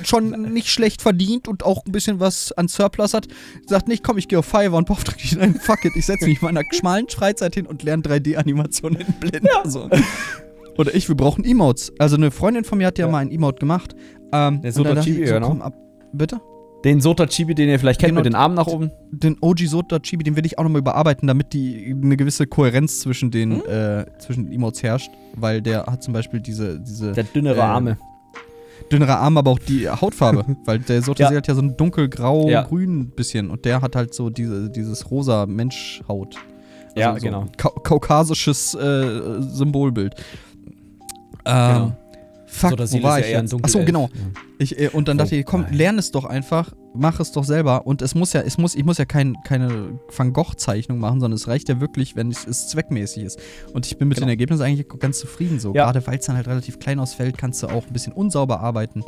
schon 0.04 0.30
nicht 0.52 0.68
schlecht 0.70 1.02
verdient 1.02 1.48
und 1.48 1.64
auch 1.64 1.84
ein 1.84 1.92
bisschen 1.92 2.20
was 2.20 2.52
an 2.52 2.68
Surplus 2.68 3.12
hat, 3.14 3.26
sagt 3.66 3.88
nicht, 3.88 4.04
komm, 4.04 4.16
ich 4.18 4.28
gehe 4.28 4.38
auf 4.38 4.46
Fiverr 4.46 4.74
und 4.74 4.86
beauftrage 4.86 5.18
dich. 5.18 5.36
Nein, 5.36 5.54
fuck 5.60 5.84
it, 5.84 5.92
ich 5.96 6.06
setze 6.06 6.26
mich 6.26 6.40
in 6.40 6.44
meiner 6.46 6.62
schmalen 6.72 7.08
Freizeit 7.08 7.54
hin 7.54 7.66
und 7.66 7.82
lerne 7.82 8.02
3D-Animationen 8.02 9.00
in 9.00 9.12
Blender. 9.14 9.62
So. 9.64 9.88
Oder 10.76 10.94
ich, 10.94 11.08
wir 11.08 11.16
brauchen 11.16 11.44
Emotes. 11.44 11.92
Also 11.98 12.16
eine 12.16 12.30
Freundin 12.30 12.64
von 12.64 12.78
mir 12.78 12.86
hat 12.86 12.98
ja, 12.98 13.06
Ja. 13.06 13.12
mal 13.12 13.18
ein 13.18 13.30
Emote 13.32 13.58
gemacht. 13.58 13.94
Ähm, 14.32 14.60
Der 14.62 14.76
und 14.76 14.84
dann 14.86 14.94
dachte 14.96 15.00
Sotachibi, 15.10 15.22
ich 15.22 15.28
so, 15.28 15.34
genau. 15.34 15.48
komm 15.48 15.62
ab, 15.62 15.74
bitte? 16.12 16.40
Den 16.84 17.00
Sota 17.00 17.26
Chibi, 17.26 17.54
den 17.56 17.68
ihr 17.68 17.78
vielleicht 17.80 17.98
kennt, 18.00 18.10
Genau. 18.10 18.20
mit 18.20 18.26
den 18.26 18.34
Armen 18.36 18.54
nach 18.54 18.68
oben. 18.68 18.92
Den 19.10 19.36
OG 19.40 19.66
Sota 19.66 19.98
Chibi, 19.98 20.22
den 20.22 20.36
will 20.36 20.46
ich 20.46 20.58
auch 20.58 20.62
nochmal 20.62 20.78
überarbeiten, 20.80 21.26
damit 21.26 21.52
die 21.52 21.92
eine 22.00 22.16
gewisse 22.16 22.46
Kohärenz 22.46 23.00
zwischen 23.00 23.30
den, 23.32 23.56
Hm? 23.56 23.62
äh, 23.68 24.06
zwischen 24.20 24.52
Emotes 24.52 24.82
herrscht. 24.84 25.10
Weil 25.34 25.60
der 25.60 25.86
hat 25.86 26.02
zum 26.04 26.14
Beispiel 26.14 26.38
diese, 26.40 26.78
diese 26.78 27.12
Der 27.12 27.24
dünnere 27.24 27.58
Äh, 27.58 27.62
Arme. 27.62 27.98
dünnere 28.92 29.16
Arme, 29.16 29.40
aber 29.40 29.50
auch 29.50 29.58
die 29.58 29.88
Hautfarbe. 29.90 30.44
weil 30.66 30.78
der 30.78 31.02
Sota 31.02 31.24
Ja. 31.30 31.36
hat 31.36 31.48
ja 31.48 31.54
so 31.56 31.62
ein 31.62 31.76
dunkelgrau, 31.76 32.48
Ja. 32.48 32.66
bisschen. 33.16 33.50
Und 33.50 33.64
der 33.64 33.82
hat 33.82 33.96
halt 33.96 34.14
so 34.14 34.30
diese, 34.30 34.70
dieses 34.70 35.10
rosa 35.10 35.46
Menschhaut. 35.46 36.36
Ja, 36.94 37.12
so 37.14 37.20
genau. 37.24 37.46
Kau 37.56 37.70
kaukasisches 37.70 38.74
äh, 38.74 39.42
Symbolbild. 39.42 40.14
Ähm, 41.44 41.74
Genau. 41.74 41.92
Fuck, 42.50 42.70
Sotasil 42.70 43.00
wo 43.00 43.06
war 43.06 43.20
ich 43.20 43.26
jetzt? 43.28 43.54
Achso, 43.62 43.84
genau. 43.84 44.04
Ja. 44.12 44.20
Ich, 44.58 44.78
äh, 44.80 44.88
und 44.88 45.06
dann 45.06 45.18
Oh, 45.18 45.22
dachte 45.22 45.36
ich, 45.36 45.44
komm, 45.44 45.62
nein. 45.62 45.74
lern 45.74 45.98
es 45.98 46.10
doch 46.10 46.24
einfach, 46.24 46.72
mach 46.94 47.20
es 47.20 47.30
doch 47.30 47.44
selber. 47.44 47.86
Und 47.86 48.00
es 48.02 48.14
muss 48.14 48.32
ja, 48.32 48.40
es 48.40 48.56
muss, 48.58 48.74
ich 48.74 48.84
muss 48.84 48.96
ja 48.98 49.04
kein, 49.04 49.36
keine 49.44 49.98
Van 50.16 50.32
Gogh-Zeichnung 50.32 50.98
machen, 50.98 51.20
sondern 51.20 51.36
es 51.36 51.46
reicht 51.46 51.68
ja 51.68 51.80
wirklich, 51.80 52.16
wenn 52.16 52.30
es, 52.30 52.46
es 52.46 52.68
zweckmäßig 52.68 53.22
ist. 53.24 53.38
Und 53.74 53.86
ich 53.86 53.98
bin 53.98 54.08
mit 54.08 54.16
Genau. 54.16 54.26
den 54.26 54.30
Ergebnissen 54.30 54.62
eigentlich 54.62 54.88
ganz 54.98 55.18
zufrieden 55.18 55.60
so. 55.60 55.74
Ja. 55.74 55.84
Gerade 55.84 56.04
weil 56.06 56.18
es 56.18 56.26
dann 56.26 56.36
halt 56.36 56.48
relativ 56.48 56.78
klein 56.78 56.98
ausfällt, 56.98 57.36
kannst 57.38 57.62
du 57.62 57.66
auch 57.68 57.86
ein 57.86 57.92
bisschen 57.92 58.12
unsauber 58.14 58.60
arbeiten. 58.60 59.04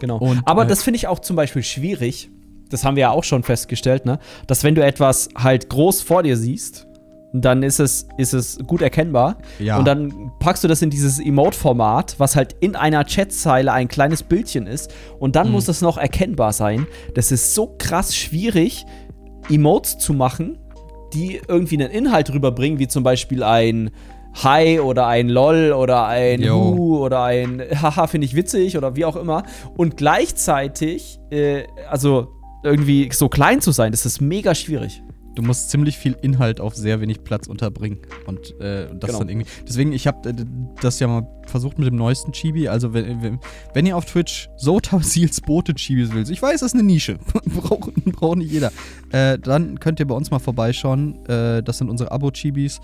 Genau. 0.00 0.18
Und, 0.18 0.42
Aber 0.44 0.64
äh, 0.64 0.66
das 0.66 0.82
finde 0.82 0.96
ich 0.96 1.06
auch 1.06 1.20
zum 1.20 1.36
Beispiel 1.36 1.62
schwierig. 1.62 2.30
Das 2.70 2.84
haben 2.84 2.96
wir 2.96 3.02
ja 3.02 3.10
auch 3.10 3.24
schon 3.24 3.42
festgestellt, 3.42 4.04
ne? 4.06 4.18
Dass 4.46 4.62
wenn 4.64 4.74
du 4.74 4.84
etwas 4.84 5.28
halt 5.36 5.68
groß 5.68 6.02
vor 6.02 6.22
dir 6.22 6.36
siehst, 6.36 6.86
dann 7.32 7.62
ist 7.62 7.78
es, 7.80 8.08
ist 8.18 8.32
es 8.34 8.58
gut 8.66 8.82
erkennbar. 8.82 9.38
Ja. 9.58 9.78
Und 9.78 9.84
dann 9.86 10.32
packst 10.40 10.64
du 10.64 10.68
das 10.68 10.82
in 10.82 10.90
dieses 10.90 11.20
Emote-Format, 11.20 12.16
was 12.18 12.34
halt 12.36 12.56
in 12.60 12.74
einer 12.74 13.04
Chatzeile 13.04 13.72
ein 13.72 13.86
kleines 13.88 14.22
Bildchen 14.22 14.66
ist. 14.66 14.92
Und 15.18 15.36
dann 15.36 15.46
Mhm. 15.48 15.52
muss 15.52 15.68
es 15.68 15.80
noch 15.80 15.96
erkennbar 15.96 16.52
sein. 16.52 16.86
Das 17.14 17.30
ist 17.30 17.54
so 17.54 17.74
krass 17.78 18.16
schwierig, 18.16 18.84
Emotes 19.48 19.98
zu 19.98 20.12
machen, 20.12 20.58
die 21.14 21.40
irgendwie 21.48 21.76
einen 21.82 21.90
Inhalt 21.90 22.32
rüberbringen, 22.32 22.78
wie 22.78 22.88
zum 22.88 23.02
Beispiel 23.02 23.42
ein 23.42 23.90
Hi 24.44 24.78
oder 24.78 25.08
ein 25.08 25.28
LOL 25.28 25.72
oder 25.72 26.06
ein 26.06 26.40
Jo. 26.40 26.54
Hu 26.76 26.98
oder 26.98 27.24
ein 27.24 27.60
Haha, 27.82 28.06
finde 28.06 28.26
ich 28.26 28.36
witzig 28.36 28.76
oder 28.76 28.94
wie 28.94 29.04
auch 29.04 29.16
immer. 29.16 29.42
Und 29.76 29.96
gleichzeitig, 29.96 31.18
äh, 31.30 31.64
also 31.88 32.28
irgendwie 32.62 33.08
so 33.12 33.28
klein 33.28 33.60
zu 33.60 33.72
sein, 33.72 33.90
das 33.92 34.06
ist 34.06 34.20
mega 34.20 34.54
schwierig. 34.54 35.02
Du 35.40 35.46
musst 35.46 35.70
ziemlich 35.70 35.96
viel 35.96 36.16
Inhalt 36.20 36.60
auf 36.60 36.74
sehr 36.74 37.00
wenig 37.00 37.24
Platz 37.24 37.46
unterbringen. 37.46 37.98
Und 38.26 38.60
äh, 38.60 38.88
das 38.94 39.08
Genau. 39.08 39.18
dann 39.20 39.28
irgendwie. 39.28 39.48
Deswegen, 39.66 39.92
ich 39.92 40.06
habe 40.06 40.28
äh, 40.28 40.34
das 40.80 41.00
ja 41.00 41.08
mal 41.08 41.26
versucht 41.46 41.78
mit 41.78 41.88
dem 41.88 41.96
neuesten 41.96 42.32
Chibi. 42.32 42.68
Also, 42.68 42.92
wenn, 42.92 43.22
wenn, 43.22 43.38
wenn 43.74 43.86
ihr 43.86 43.96
auf 43.96 44.04
Twitch 44.04 44.48
Sota 44.56 45.00
Seals 45.02 45.40
Boote 45.40 45.74
Chibis 45.74 46.12
willst, 46.12 46.30
ich 46.30 46.40
weiß, 46.42 46.60
das 46.60 46.72
ist 46.72 46.74
eine 46.74 46.82
Nische. 46.82 47.18
braucht, 47.44 47.94
braucht 48.04 48.38
nicht 48.38 48.52
jeder. 48.52 48.70
Äh, 49.12 49.38
dann 49.38 49.80
könnt 49.80 49.98
ihr 50.00 50.06
bei 50.06 50.14
uns 50.14 50.30
mal 50.30 50.38
vorbeischauen. 50.38 51.24
Äh, 51.26 51.62
das 51.62 51.78
sind 51.78 51.88
unsere 51.88 52.12
Abo-Chibis. 52.12 52.80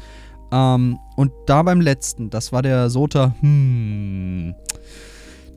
Ähm, 0.52 0.98
und 1.16 1.32
da 1.46 1.62
beim 1.62 1.80
letzten, 1.80 2.30
das 2.30 2.52
war 2.52 2.62
der 2.62 2.88
Sota, 2.88 3.34
hm, 3.40 4.54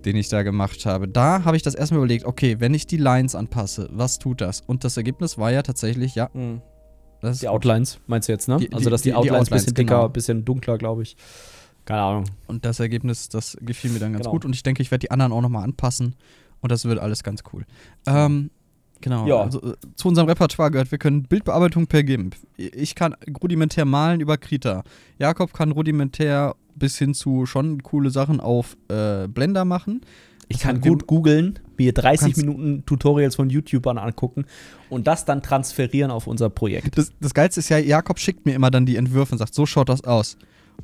den 0.06 0.16
ich 0.16 0.30
da 0.30 0.44
gemacht 0.44 0.86
habe. 0.86 1.08
Da 1.08 1.44
habe 1.46 1.58
ich 1.58 1.64
das 1.64 1.76
erstmal 1.76 2.00
überlegt, 2.00 2.26
okay, 2.26 2.60
wenn 2.60 2.74
ich 2.74 2.88
die 2.88 2.98
Lines 2.98 3.36
anpasse, 3.36 3.88
was 3.92 4.18
tut 4.18 4.42
das? 4.42 4.62
Und 4.66 4.84
das 4.84 4.98
Ergebnis 4.98 5.38
war 5.38 5.52
ja 5.52 5.62
tatsächlich, 5.62 6.16
ja, 6.16 6.30
ist 6.34 6.69
Die 7.24 7.48
Outlines, 7.48 8.00
meinst 8.08 8.28
du 8.28 8.32
jetzt, 8.34 8.48
ne? 8.48 8.58
Die- 8.58 8.72
also, 8.74 8.90
dass 8.90 9.02
die, 9.02 9.10
die- 9.10 9.16
Outlines 9.16 9.52
ein 9.52 9.56
bisschen 9.56 9.74
dicker, 9.74 9.96
genau. 9.98 10.10
bisschen 10.10 10.46
dunkler, 10.46 10.78
glaube 10.78 11.04
ich. 11.04 11.16
Keine 11.86 12.02
Ahnung. 12.02 12.24
Und 12.48 12.66
das 12.66 12.80
Ergebnis, 12.80 13.30
das 13.30 13.58
gefiel 13.62 13.92
mir 13.92 14.00
dann 14.00 14.12
ganz 14.14 14.24
Genau. 14.24 14.32
gut. 14.34 14.46
Und 14.46 14.56
ich 14.56 14.64
denke, 14.64 14.82
ich 14.82 14.92
werde 14.92 15.00
die 15.02 15.12
anderen 15.12 15.32
auch 15.32 15.42
nochmal 15.42 15.64
anpassen. 15.64 16.16
Und 16.62 16.72
das 16.72 16.86
wird 16.86 17.00
alles 17.00 17.24
ganz 17.24 17.42
cool. 17.54 17.66
Ähm, 18.06 18.52
genau. 19.02 19.26
Ja. 19.28 19.42
Also, 19.42 19.60
äh, 19.62 19.76
zu 19.96 20.08
unserem 20.10 20.28
Repertoire 20.28 20.70
gehört, 20.72 20.92
wir 20.92 20.98
können 20.98 21.24
Bildbearbeitung 21.24 21.88
per 21.88 22.04
GIMP. 22.04 22.36
Ich 22.58 22.96
kann 22.96 23.16
rudimentär 23.42 23.86
malen 23.86 24.20
über 24.20 24.38
Krita. 24.38 24.84
Jakob 25.18 25.54
kann 25.54 25.72
rudimentär 25.72 26.56
bis 26.76 26.98
hin 26.98 27.14
zu 27.14 27.46
schon 27.46 27.82
coole 27.84 28.10
Sachen 28.12 28.40
auf 28.40 28.78
äh, 28.90 29.28
Blender 29.28 29.66
machen. 29.66 30.02
Ich 30.52 30.60
kann 30.60 30.82
gut 30.82 31.06
googeln, 31.08 31.60
mir 31.78 31.94
30 31.94 32.20
kannst- 32.22 32.38
Minuten 32.38 32.84
Tutorials 32.86 33.36
von 33.36 33.50
YouTubern 33.50 33.98
angucken 33.98 34.46
und 34.90 35.06
das 35.08 35.24
dann 35.24 35.42
transferieren 35.44 36.10
auf 36.12 36.26
unser 36.28 36.50
Projekt. 36.50 36.98
Das, 36.98 37.12
das 37.22 37.34
Geilste 37.34 37.60
ist 37.60 37.70
ja, 37.70 37.78
Jakob 37.78 38.20
schickt 38.20 38.46
mir 38.46 38.54
immer 38.56 38.72
dann 38.72 38.86
die 38.86 38.96
Entwürfe 38.96 39.34
und 39.34 39.38
sagt, 39.38 39.54
so 39.54 39.66
schaut 39.66 39.90
das 39.90 40.04
aus. 40.04 40.38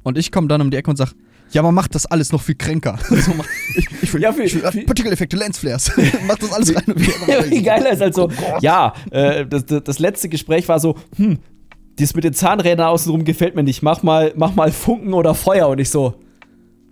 Und 0.04 0.18
ich 0.18 0.32
komme 0.32 0.48
dann 0.48 0.62
um 0.62 0.70
die 0.72 0.78
Ecke 0.78 0.90
und 0.92 0.98
sage, 0.98 1.12
ja, 1.52 1.62
man 1.64 1.74
macht 1.74 1.96
das 1.96 2.06
alles 2.06 2.32
noch 2.32 2.42
viel 2.42 2.56
kränker. 2.56 2.98
so, 3.10 3.32
mach- 3.36 3.46
ich, 3.76 3.88
ich 4.04 4.14
will, 4.14 4.22
Ja, 4.22 4.36
ich 4.38 4.54
will 4.76 4.84
Partikeleffekte, 4.86 5.36
Lensflares. 5.36 5.92
mach 6.28 6.38
das 6.38 6.52
alles 6.54 6.76
rein. 6.76 6.84
Wie 7.50 7.64
geil 7.64 7.86
ist 7.92 8.02
halt 8.02 8.14
so, 8.14 8.30
ja, 8.62 8.94
äh, 9.12 9.46
das, 9.48 9.66
das, 9.66 9.84
das 9.84 10.00
letzte 10.00 10.30
Gespräch 10.30 10.68
war 10.68 10.80
so, 10.80 10.96
hm, 11.18 11.40
das 11.98 12.14
mit 12.14 12.24
den 12.24 12.34
Zahnrädern 12.34 12.88
außenrum 12.88 13.24
gefällt 13.26 13.56
mir 13.56 13.64
nicht, 13.64 13.82
mach 13.82 14.04
mal, 14.04 14.34
mach 14.36 14.54
mal 14.54 14.72
Funken 14.72 15.14
oder 15.14 15.34
Feuer 15.34 15.70
und 15.70 15.80
ich 15.80 15.90
so, 15.90 16.16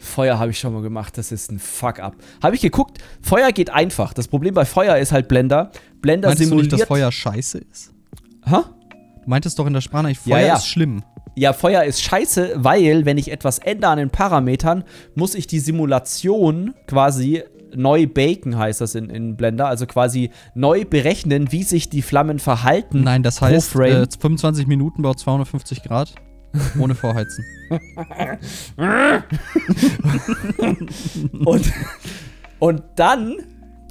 Feuer 0.03 0.37
habe 0.39 0.51
ich 0.51 0.59
schon 0.59 0.73
mal 0.73 0.81
gemacht, 0.81 1.17
das 1.17 1.31
ist 1.31 1.51
ein 1.51 1.59
Fuck-up. 1.59 2.15
Habe 2.41 2.55
ich 2.55 2.61
geguckt, 2.61 2.99
Feuer 3.21 3.51
geht 3.51 3.69
einfach. 3.69 4.13
Das 4.13 4.27
Problem 4.27 4.53
bei 4.53 4.65
Feuer 4.65 4.97
ist 4.97 5.11
halt 5.11 5.27
Blender. 5.27 5.71
Blender 6.01 6.29
Meintest 6.29 6.45
du 6.45 6.49
simuliert. 6.49 6.71
nicht, 6.73 6.81
dass 6.81 6.87
Feuer 6.87 7.11
scheiße 7.11 7.59
ist? 7.71 7.91
Hä? 8.45 8.57
Du 9.23 9.29
meintest 9.29 9.57
doch 9.57 9.65
in 9.65 9.73
der 9.73 9.81
Sprache, 9.81 10.09
Ja, 10.09 10.13
Feuer 10.15 10.39
ja. 10.47 10.55
ist 10.57 10.67
schlimm. 10.67 11.03
Ja, 11.35 11.53
Feuer 11.53 11.83
ist 11.83 12.01
scheiße, 12.01 12.51
weil 12.57 13.05
wenn 13.05 13.17
ich 13.17 13.31
etwas 13.31 13.57
ändere 13.59 13.91
an 13.91 13.97
den 13.97 14.09
Parametern, 14.09 14.83
muss 15.15 15.33
ich 15.33 15.47
die 15.47 15.59
Simulation 15.59 16.75
quasi 16.87 17.41
neu 17.75 18.05
baken, 18.05 18.57
heißt 18.57 18.81
das 18.81 18.93
in, 18.93 19.09
in 19.09 19.35
Blender, 19.35 19.67
also 19.67 19.87
quasi 19.87 20.29
neu 20.53 20.85
berechnen, 20.85 21.51
wie 21.51 21.63
sich 21.63 21.89
die 21.89 22.03
Flammen 22.03 22.37
verhalten. 22.37 23.03
Nein, 23.03 23.23
das 23.23 23.41
heißt, 23.41 23.75
äh, 23.77 24.05
25 24.19 24.67
Minuten 24.67 25.01
bei 25.01 25.13
250 25.13 25.81
Grad. 25.81 26.13
Ohne 26.79 26.95
Vorheizen. 26.95 27.43
Und, 31.45 31.73
und 32.59 32.83
dann 32.95 33.35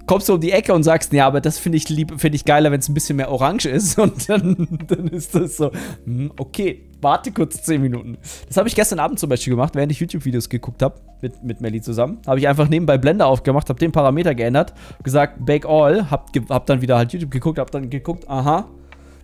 kommst 0.07 0.29
du 0.29 0.35
um 0.35 0.41
die 0.41 0.51
Ecke 0.51 0.75
und 0.75 0.83
sagst, 0.83 1.13
ja, 1.13 1.27
aber 1.27 1.41
das 1.41 1.59
finde 1.59 1.79
ich 1.79 1.89
lieb, 1.89 2.21
finde 2.21 2.37
ich 2.37 2.45
geiler, 2.45 2.71
wenn 2.73 2.81
es 2.81 2.89
ein 2.89 2.95
bisschen 2.95 3.17
mehr 3.17 3.31
orange 3.31 3.67
ist. 3.67 3.99
Und 4.01 4.29
dann, 4.29 4.69
dann 4.89 5.09
ist 5.09 5.35
das 5.35 5.57
so, 5.57 5.71
hm, 6.05 6.33
okay, 6.39 6.89
warte 7.01 7.31
kurz 7.33 7.63
10 7.63 7.81
Minuten. 7.81 8.19
Das 8.49 8.57
habe 8.57 8.69
ich 8.69 8.75
gestern 8.75 8.99
Abend 8.99 9.19
zum 9.21 9.29
Beispiel 9.31 9.53
gemacht, 9.53 9.75
während 9.75 9.93
ich 9.93 10.01
YouTube-Videos 10.01 10.49
geguckt 10.49 10.83
habe, 10.83 10.97
mit, 11.21 11.43
mit 11.45 11.61
Melly 11.61 11.81
zusammen. 11.81 12.19
Habe 12.27 12.41
ich 12.41 12.49
einfach 12.49 12.69
nebenbei 12.69 12.99
Blender 12.99 13.27
aufgemacht, 13.27 13.69
habe 13.69 13.79
den 13.79 13.93
Parameter 13.93 14.35
geändert, 14.35 14.75
gesagt, 15.05 15.47
Bake 15.47 15.69
All, 15.69 16.11
hab, 16.11 16.33
ge- 16.33 16.43
hab 16.49 16.67
dann 16.67 16.83
wieder 16.83 16.97
halt 16.97 17.13
YouTube 17.13 17.31
geguckt, 17.31 17.59
hab 17.61 17.71
dann 17.71 17.89
geguckt, 17.89 18.29
aha, 18.29 18.69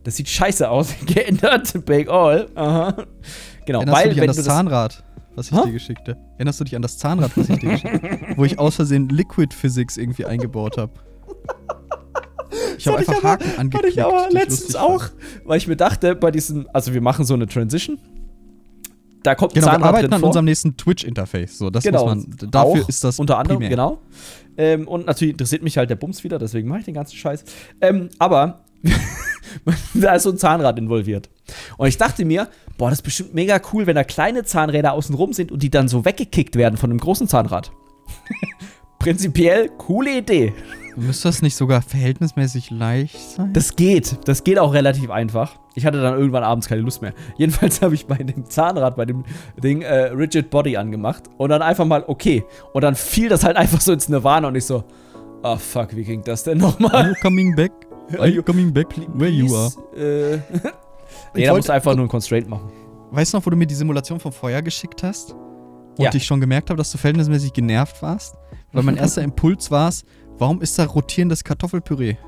das 0.04 0.16
sieht 0.16 0.28
scheiße 0.28 0.68
aus, 0.68 0.94
geändert, 1.06 1.84
Bake 1.84 2.10
All, 2.10 2.48
aha. 2.54 2.94
Genau, 3.66 3.80
Erinnerst 3.80 3.86
du 3.88 3.92
weil 3.92 4.08
dich 4.10 4.18
an 4.18 4.20
wenn 4.22 4.26
das 4.28 4.36
du 4.36 4.42
das 4.42 4.46
Zahnrad, 4.54 5.04
was 5.34 5.50
ich 5.50 5.56
Hä? 5.56 5.62
dir 5.66 5.72
geschickt 5.72 6.08
habe? 6.08 6.18
Erinnerst 6.36 6.60
du 6.60 6.64
dich 6.64 6.76
an 6.76 6.82
das 6.82 6.98
Zahnrad, 6.98 7.36
was 7.36 7.48
ich 7.48 7.58
dir 7.58 7.70
geschickt 7.70 8.02
habe? 8.02 8.18
Wo 8.36 8.44
ich 8.44 8.58
aus 8.58 8.76
Versehen 8.76 9.08
Liquid 9.08 9.54
Physics 9.54 9.96
irgendwie 9.96 10.24
eingebaut 10.24 10.78
habe. 10.78 10.92
Ich 12.78 12.86
habe 12.86 12.98
einfach 12.98 13.12
ich 13.12 13.18
aber- 13.18 13.28
Haken 13.28 13.58
angeklickt. 13.58 13.96
ich 13.96 14.02
aber 14.02 14.28
letztens 14.30 14.74
auch, 14.76 15.02
fand. 15.04 15.14
weil 15.44 15.58
ich 15.58 15.66
mir 15.68 15.76
dachte, 15.76 16.14
bei 16.14 16.30
diesem, 16.30 16.66
also 16.72 16.94
wir 16.94 17.00
machen 17.00 17.24
so 17.24 17.34
eine 17.34 17.46
Transition. 17.46 17.98
Da 19.22 19.34
kommt 19.34 19.52
ein 19.52 19.54
Genau, 19.56 19.66
wir 19.66 19.72
Zahnrad 19.72 19.88
arbeiten 19.88 20.04
drin 20.06 20.14
an 20.14 20.20
vor. 20.20 20.28
unserem 20.28 20.44
nächsten 20.46 20.76
Twitch-Interface. 20.76 21.58
So, 21.58 21.70
das 21.70 21.82
Genau, 21.84 22.06
muss 22.14 22.26
man. 22.26 22.50
Dafür 22.50 22.82
auch 22.84 22.88
ist 22.88 23.02
das 23.04 23.18
unter 23.18 23.36
anderem, 23.38 23.58
primär. 23.58 23.70
genau. 23.70 23.98
Ähm, 24.56 24.88
und 24.88 25.06
natürlich 25.06 25.32
interessiert 25.32 25.62
mich 25.62 25.76
halt 25.76 25.90
der 25.90 25.96
Bums 25.96 26.24
wieder, 26.24 26.38
deswegen 26.38 26.68
mache 26.68 26.78
ich 26.80 26.84
den 26.86 26.94
ganzen 26.94 27.16
Scheiß. 27.16 27.44
Ähm, 27.80 28.08
aber 28.18 28.64
da 29.94 30.14
ist 30.14 30.24
so 30.24 30.30
ein 30.30 30.38
Zahnrad 30.38 30.78
involviert. 30.78 31.28
Und 31.76 31.88
ich 31.88 31.96
dachte 31.96 32.24
mir, 32.24 32.48
boah, 32.76 32.90
das 32.90 32.98
ist 32.98 33.04
bestimmt 33.04 33.34
mega 33.34 33.60
cool, 33.72 33.86
wenn 33.86 33.96
da 33.96 34.04
kleine 34.04 34.44
Zahnräder 34.44 34.92
außenrum 34.92 35.32
sind 35.32 35.52
und 35.52 35.62
die 35.62 35.70
dann 35.70 35.88
so 35.88 36.04
weggekickt 36.04 36.56
werden 36.56 36.76
von 36.76 36.90
einem 36.90 37.00
großen 37.00 37.28
Zahnrad. 37.28 37.70
Prinzipiell 38.98 39.70
coole 39.78 40.18
Idee. 40.18 40.52
Müsste 40.96 41.28
das 41.28 41.42
nicht 41.42 41.54
sogar 41.54 41.80
verhältnismäßig 41.80 42.70
leicht 42.70 43.16
sein? 43.16 43.52
Das 43.52 43.76
geht. 43.76 44.18
Das 44.24 44.42
geht 44.42 44.58
auch 44.58 44.74
relativ 44.74 45.10
einfach. 45.10 45.54
Ich 45.76 45.86
hatte 45.86 46.02
dann 46.02 46.18
irgendwann 46.18 46.42
abends 46.42 46.66
keine 46.66 46.80
Lust 46.80 47.02
mehr. 47.02 47.12
Jedenfalls 47.36 47.80
habe 47.82 47.94
ich 47.94 48.06
bei 48.06 48.16
dem 48.16 48.46
Zahnrad, 48.50 48.96
bei 48.96 49.04
dem 49.04 49.24
Ding 49.62 49.82
äh, 49.82 50.06
Rigid 50.06 50.50
Body 50.50 50.76
angemacht 50.76 51.24
und 51.36 51.50
dann 51.50 51.62
einfach 51.62 51.84
mal 51.84 52.02
okay. 52.08 52.44
Und 52.72 52.82
dann 52.82 52.96
fiel 52.96 53.28
das 53.28 53.44
halt 53.44 53.56
einfach 53.56 53.80
so 53.80 53.92
ins 53.92 54.08
Nirvana 54.08 54.48
und 54.48 54.56
ich 54.56 54.64
so, 54.64 54.82
ah 55.44 55.56
fuck, 55.56 55.94
wie 55.94 56.02
ging 56.02 56.24
das 56.24 56.42
denn 56.42 56.60
Are 56.60 56.72
nochmal? 56.72 57.08
you 57.10 57.14
coming 57.22 57.54
back? 57.54 57.70
Are 58.16 58.28
you 58.28 58.42
coming 58.42 58.72
back 58.72 58.86
where 59.14 59.30
you 59.30 59.54
are? 59.54 59.72
Äh, 59.96 60.38
musst 61.50 61.68
du 61.68 61.72
einfach 61.72 61.94
nur 61.94 62.06
ein 62.06 62.08
Constraint 62.08 62.48
machen. 62.48 62.70
Weißt 63.10 63.32
du 63.32 63.38
noch, 63.38 63.46
wo 63.46 63.50
du 63.50 63.56
mir 63.56 63.66
die 63.66 63.74
Simulation 63.74 64.20
vom 64.20 64.32
Feuer 64.32 64.62
geschickt 64.62 65.02
hast? 65.02 65.32
Und 65.32 66.04
Ja. 66.04 66.14
ich 66.14 66.24
schon 66.24 66.40
gemerkt 66.40 66.70
habe, 66.70 66.78
dass 66.78 66.90
du 66.92 66.98
verhältnismäßig 66.98 67.52
genervt 67.52 68.00
warst? 68.02 68.36
Weil 68.72 68.82
mein 68.82 68.96
erster 68.98 69.22
Impuls 69.22 69.70
war, 69.70 69.92
warum 70.38 70.60
ist 70.62 70.78
da 70.78 70.84
rotierendes 70.84 71.44
Kartoffelpüree? 71.44 72.16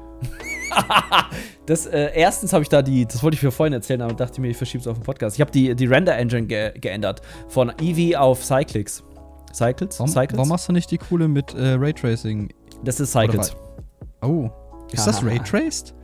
Das, 1.67 1.87
äh, 1.87 2.11
erstens 2.15 2.53
habe 2.53 2.63
ich 2.63 2.69
da 2.69 2.83
die, 2.83 3.07
das 3.07 3.23
wollte 3.23 3.35
ich 3.37 3.41
für 3.41 3.53
vorhin 3.53 3.73
erzählen, 3.73 4.03
aber 4.03 4.15
dachte 4.15 4.41
mir, 4.41 4.49
ich 4.49 4.57
verschiebe 4.57 4.81
es 4.81 4.89
auf 4.89 4.97
den 4.99 5.05
Podcast. 5.05 5.37
Ich 5.37 5.41
habe 5.41 5.51
die, 5.53 5.75
die 5.77 5.87
Render-Engine 5.87 6.47
ge 6.47 6.73
geändert. 6.79 7.23
Von 7.49 7.73
Eevee 7.81 8.17
auf 8.17 8.45
Cyclix. 8.45 9.05
Cycles? 9.53 9.99
Warum, 10.01 10.11
Cycles? 10.11 10.37
warum 10.37 10.49
machst 10.49 10.69
du 10.69 10.73
nicht 10.73 10.91
die 10.91 10.99
coole 10.99 11.29
mit 11.29 11.55
äh, 11.55 11.75
Raytracing? 11.75 12.49
das 12.83 12.99
ist 12.99 13.13
Cycles. 13.13 13.55
Oh. 14.23 14.51
Ist 14.93 15.07
das. 15.07 15.25
Raytraced? 15.25 15.95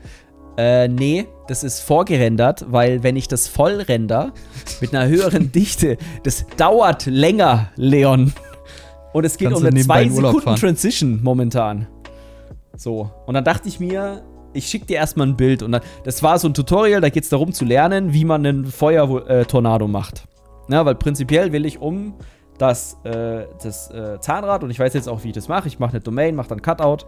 Äh, 0.57 0.89
nee, 0.89 1.27
das 1.49 1.65
ist 1.65 1.81
vorgerendert, 1.81 2.65
weil 2.69 3.03
wenn 3.03 3.17
ich 3.17 3.29
das 3.29 3.47
voll 3.47 3.81
render 3.83 4.33
mit 4.81 4.95
einer 4.95 5.07
höheren 5.07 5.53
Dichte, 5.53 5.99
das 6.23 6.47
dauert 6.57 7.07
länger, 7.07 7.71
Leon. 7.77 8.33
Und 9.13 9.25
es 9.25 9.37
geht 9.37 9.49
Kannst 9.49 9.63
um 9.63 9.67
eine 9.67 9.75
nebenbei 9.75 10.03
2 10.03 10.07
in 10.07 10.13
Urlaub 10.13 10.31
Sekunden 10.31 10.45
fahren. 10.45 10.61
Transition 10.61 11.21
momentan. 11.23 11.87
So. 12.77 13.11
Und 13.27 13.35
dann 13.35 13.45
dachte 13.45 13.69
ich 13.69 13.81
mir, 13.81 14.23
ich 14.53 14.67
schicke 14.67 14.87
dir 14.87 14.97
erstmal 14.97 15.27
ein 15.27 15.37
Bild. 15.37 15.63
Und 15.63 15.73
dann, 15.73 15.83
das 16.05 16.23
war 16.23 16.39
so 16.39 16.49
ein 16.49 16.55
Tutorial, 16.55 17.01
da 17.01 17.09
geht 17.11 17.25
es 17.25 17.29
darum 17.29 17.53
zu 17.53 17.65
lernen, 17.65 18.13
wie 18.13 18.25
man 18.25 18.47
einen 18.47 18.67
Feuertornado 18.67 19.89
macht. 19.89 20.27
Na, 20.69 20.85
weil 20.85 20.95
prinzipiell 20.97 21.53
will 21.53 21.65
ich 21.65 21.81
um 21.81 22.15
das, 22.59 22.99
äh, 23.05 23.45
das 23.63 23.91
äh, 23.91 24.19
Zahnrad, 24.21 24.65
und 24.65 24.71
ich 24.71 24.79
weiß 24.79 24.95
jetzt 24.95 25.09
auch, 25.09 25.23
wie 25.23 25.29
ich 25.29 25.35
das 25.35 25.49
mache. 25.49 25.69
Ich 25.69 25.79
mache 25.79 25.93
eine 25.93 26.01
Domain, 26.01 26.35
mache 26.35 26.49
dann 26.49 26.63
Cutout. 26.63 27.07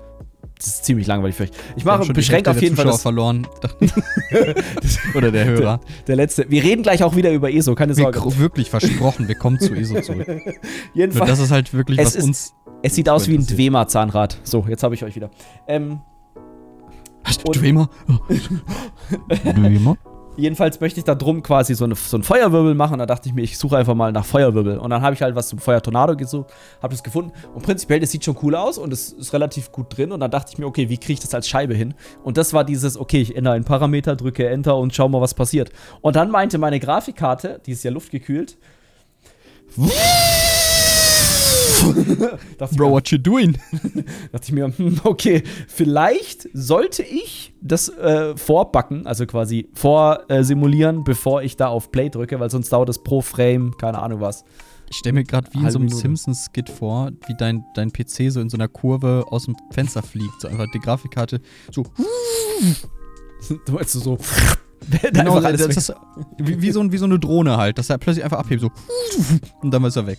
Das 0.57 0.67
ist 0.67 0.85
ziemlich 0.87 1.07
langweilig 1.07 1.37
für 1.37 1.45
euch. 1.45 1.51
Ich 1.77 1.85
Wir 1.85 1.93
mache 1.93 2.05
schon 2.05 2.15
beschränkt 2.15 2.49
auf 2.49 2.55
der 2.57 2.63
jeden 2.65 2.75
Fall 2.75 2.87
das, 2.87 3.01
verloren. 3.03 3.47
Oder 5.15 5.31
der 5.31 5.45
Hörer. 5.45 5.81
der 6.09 6.17
letzte. 6.17 6.51
Wir 6.51 6.65
reden 6.65 6.83
gleich 6.83 7.03
auch 7.05 7.15
wieder 7.15 7.31
über 7.33 7.53
ESO, 7.53 7.77
keine 7.77 7.97
Wir, 7.97 8.03
Sorge. 8.03 8.19
gro- 8.19 8.37
wirklich 8.39 8.69
versprochen, 8.69 9.29
wir 9.29 9.37
kommen 9.37 9.61
zu 9.61 9.73
ESO 9.75 10.01
zurück. 10.01 10.27
Nur 10.27 10.41
Jedenfalls, 10.95 11.31
das 11.31 11.39
ist 11.39 11.51
halt 11.53 11.73
wirklich, 11.75 11.99
Es 12.01 12.07
was 12.07 12.15
ist- 12.17 12.25
uns. 12.25 12.55
es 12.83 12.95
sieht 12.97 13.09
aus 13.09 13.29
wie 13.29 13.39
ein. 13.39 13.47
Dwema-Zahnrad. 13.47 14.39
So, 14.43 14.67
jetzt 14.69 14.83
habe 14.83 14.95
ich 14.97 15.05
euch 15.05 15.15
wieder. 15.15 15.31
Ähm, 15.69 16.01
Dwemer? 17.53 17.89
Dwemer? 19.45 19.97
Jedenfalls 20.39 20.81
möchte 20.81 21.01
ich 21.01 21.05
da 21.05 21.15
drum 21.15 21.43
quasi 21.43 21.75
so, 21.75 21.85
eine, 21.85 21.95
so 21.97 22.17
einen 22.17 22.23
Feuerwirbel 22.23 22.75
machen. 22.75 22.99
Da 22.99 23.07
dachte 23.07 23.29
ich 23.29 23.35
mir, 23.35 23.43
ich 23.43 23.59
suche 23.59 23.77
einfach 23.77 23.95
mal 23.95 24.13
nach 24.13 24.25
Feuerwirbel. 24.25 24.79
Und 24.79 24.91
dann 24.91 25.03
habe 25.03 25.15
ich 25.15 25.23
halt 25.23 25.35
was 25.35 25.49
zum 25.49 25.59
Feuertornado 25.59 26.17
gesucht, 26.17 26.51
habe 26.81 26.95
das 26.95 27.03
gefunden. 27.03 27.33
Und 27.55 27.63
prinzipiell, 27.63 28.01
das 28.01 28.11
sieht 28.11 28.25
schon 28.25 28.37
cool 28.43 28.55
aus 28.55 28.79
und 28.79 28.93
es 28.93 29.13
ist 29.13 29.33
relativ 29.33 29.73
gut 29.73 29.97
drin. 29.97 30.13
Und 30.13 30.21
dann 30.21 30.31
dachte 30.31 30.53
ich 30.53 30.59
mir, 30.59 30.67
okay, 30.67 30.89
wie 30.89 30.97
kriege 30.97 31.15
ich 31.15 31.21
das 31.21 31.35
als 31.35 31.49
Scheibe 31.49 31.75
hin? 31.75 31.95
Und 32.23 32.37
das 32.37 32.53
war 32.53 32.65
dieses, 32.65 32.97
okay, 32.97 33.21
ich 33.21 33.37
ändere 33.37 33.55
einen 33.55 33.65
Parameter, 33.65 34.17
drücke 34.17 34.49
Enter 34.49 34.77
und 34.77 34.95
schau 34.95 35.09
mal, 35.09 35.21
was 35.21 35.35
passiert. 35.35 35.71
Und 36.01 36.17
dann 36.17 36.31
meinte 36.31 36.59
meine 36.59 36.81
Grafikkarte, 36.81 37.61
die 37.67 37.73
ist 37.73 37.85
ja 37.85 37.91
luftgekühlt, 37.91 38.57
Bro, 42.77 42.89
mir, 42.89 42.93
what 42.93 43.09
you 43.09 43.19
doing? 43.19 43.57
dachte 44.33 44.45
ich 44.45 44.53
mir, 44.53 44.73
hm, 44.77 45.01
okay, 45.05 45.43
vielleicht 45.69 46.49
sollte 46.53 47.03
ich 47.03 47.53
das 47.61 47.89
äh, 47.89 48.37
vorbacken, 48.37 49.07
also 49.07 49.27
quasi 49.27 49.69
vorsimulieren, 49.75 51.05
bevor 51.05 51.43
ich 51.43 51.57
da 51.57 51.69
auf 51.69 51.91
Play 51.93 52.11
drücke, 52.11 52.41
weil 52.41 52.51
sonst 52.51 52.73
dauert 52.73 52.89
das 52.89 53.03
pro 53.03 53.21
Frame, 53.21 53.77
keine 53.79 53.99
Ahnung 53.99 54.21
was. 54.21 54.45
Ich 54.91 54.97
stelle 54.97 55.15
mir 55.15 55.25
gerade 55.25 55.49
wie 55.53 55.59
in 55.59 55.71
so 55.71 55.79
einem. 55.79 55.89
Simpsons-Skit 55.91 56.71
vor, 56.71 57.11
wie 57.27 57.35
dein, 57.37 57.65
dein 57.75 57.93
PC 57.93 58.31
so 58.31 58.41
in 58.41 58.49
so 58.49 58.57
einer 58.57 58.69
Kurve 58.69 59.25
aus 59.29 59.45
dem 59.45 59.55
Fenster 59.71 60.03
fliegt. 60.03 60.41
So 60.41 60.49
einfach 60.49 60.67
die 60.73 60.81
Grafikkarte 60.81 61.41
so. 61.71 61.85
Du 63.67 63.73
meinst 63.73 63.95
du 63.95 64.01
so. 64.01 64.19
Genau, 65.13 65.41
das 65.41 65.61
ist 65.61 65.95
wie, 66.39 66.61
wie, 66.61 66.71
so, 66.73 66.91
wie 66.91 66.99
so 66.99 67.05
eine 67.05 67.19
Drohne 67.19 67.57
halt, 67.57 67.79
dass 67.79 67.89
er 67.89 67.99
plötzlich 67.99 68.25
einfach 68.25 68.39
abhebt, 68.39 68.61
so. 68.61 68.71
Und 69.63 69.71
dann 69.71 69.85
ist 69.85 69.97
er 69.97 70.07
weg. 70.09 70.19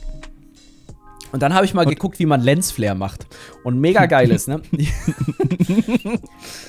Und 1.31 1.41
dann 1.41 1.53
habe 1.53 1.65
ich 1.65 1.73
mal 1.73 1.85
geguckt, 1.85 2.19
wie 2.19 2.25
man 2.25 2.41
Lensflare 2.41 2.95
macht. 2.95 3.27
Und 3.63 3.79
mega 3.79 4.05
geil 4.05 4.31
ist, 4.31 4.47
ne? 4.47 4.61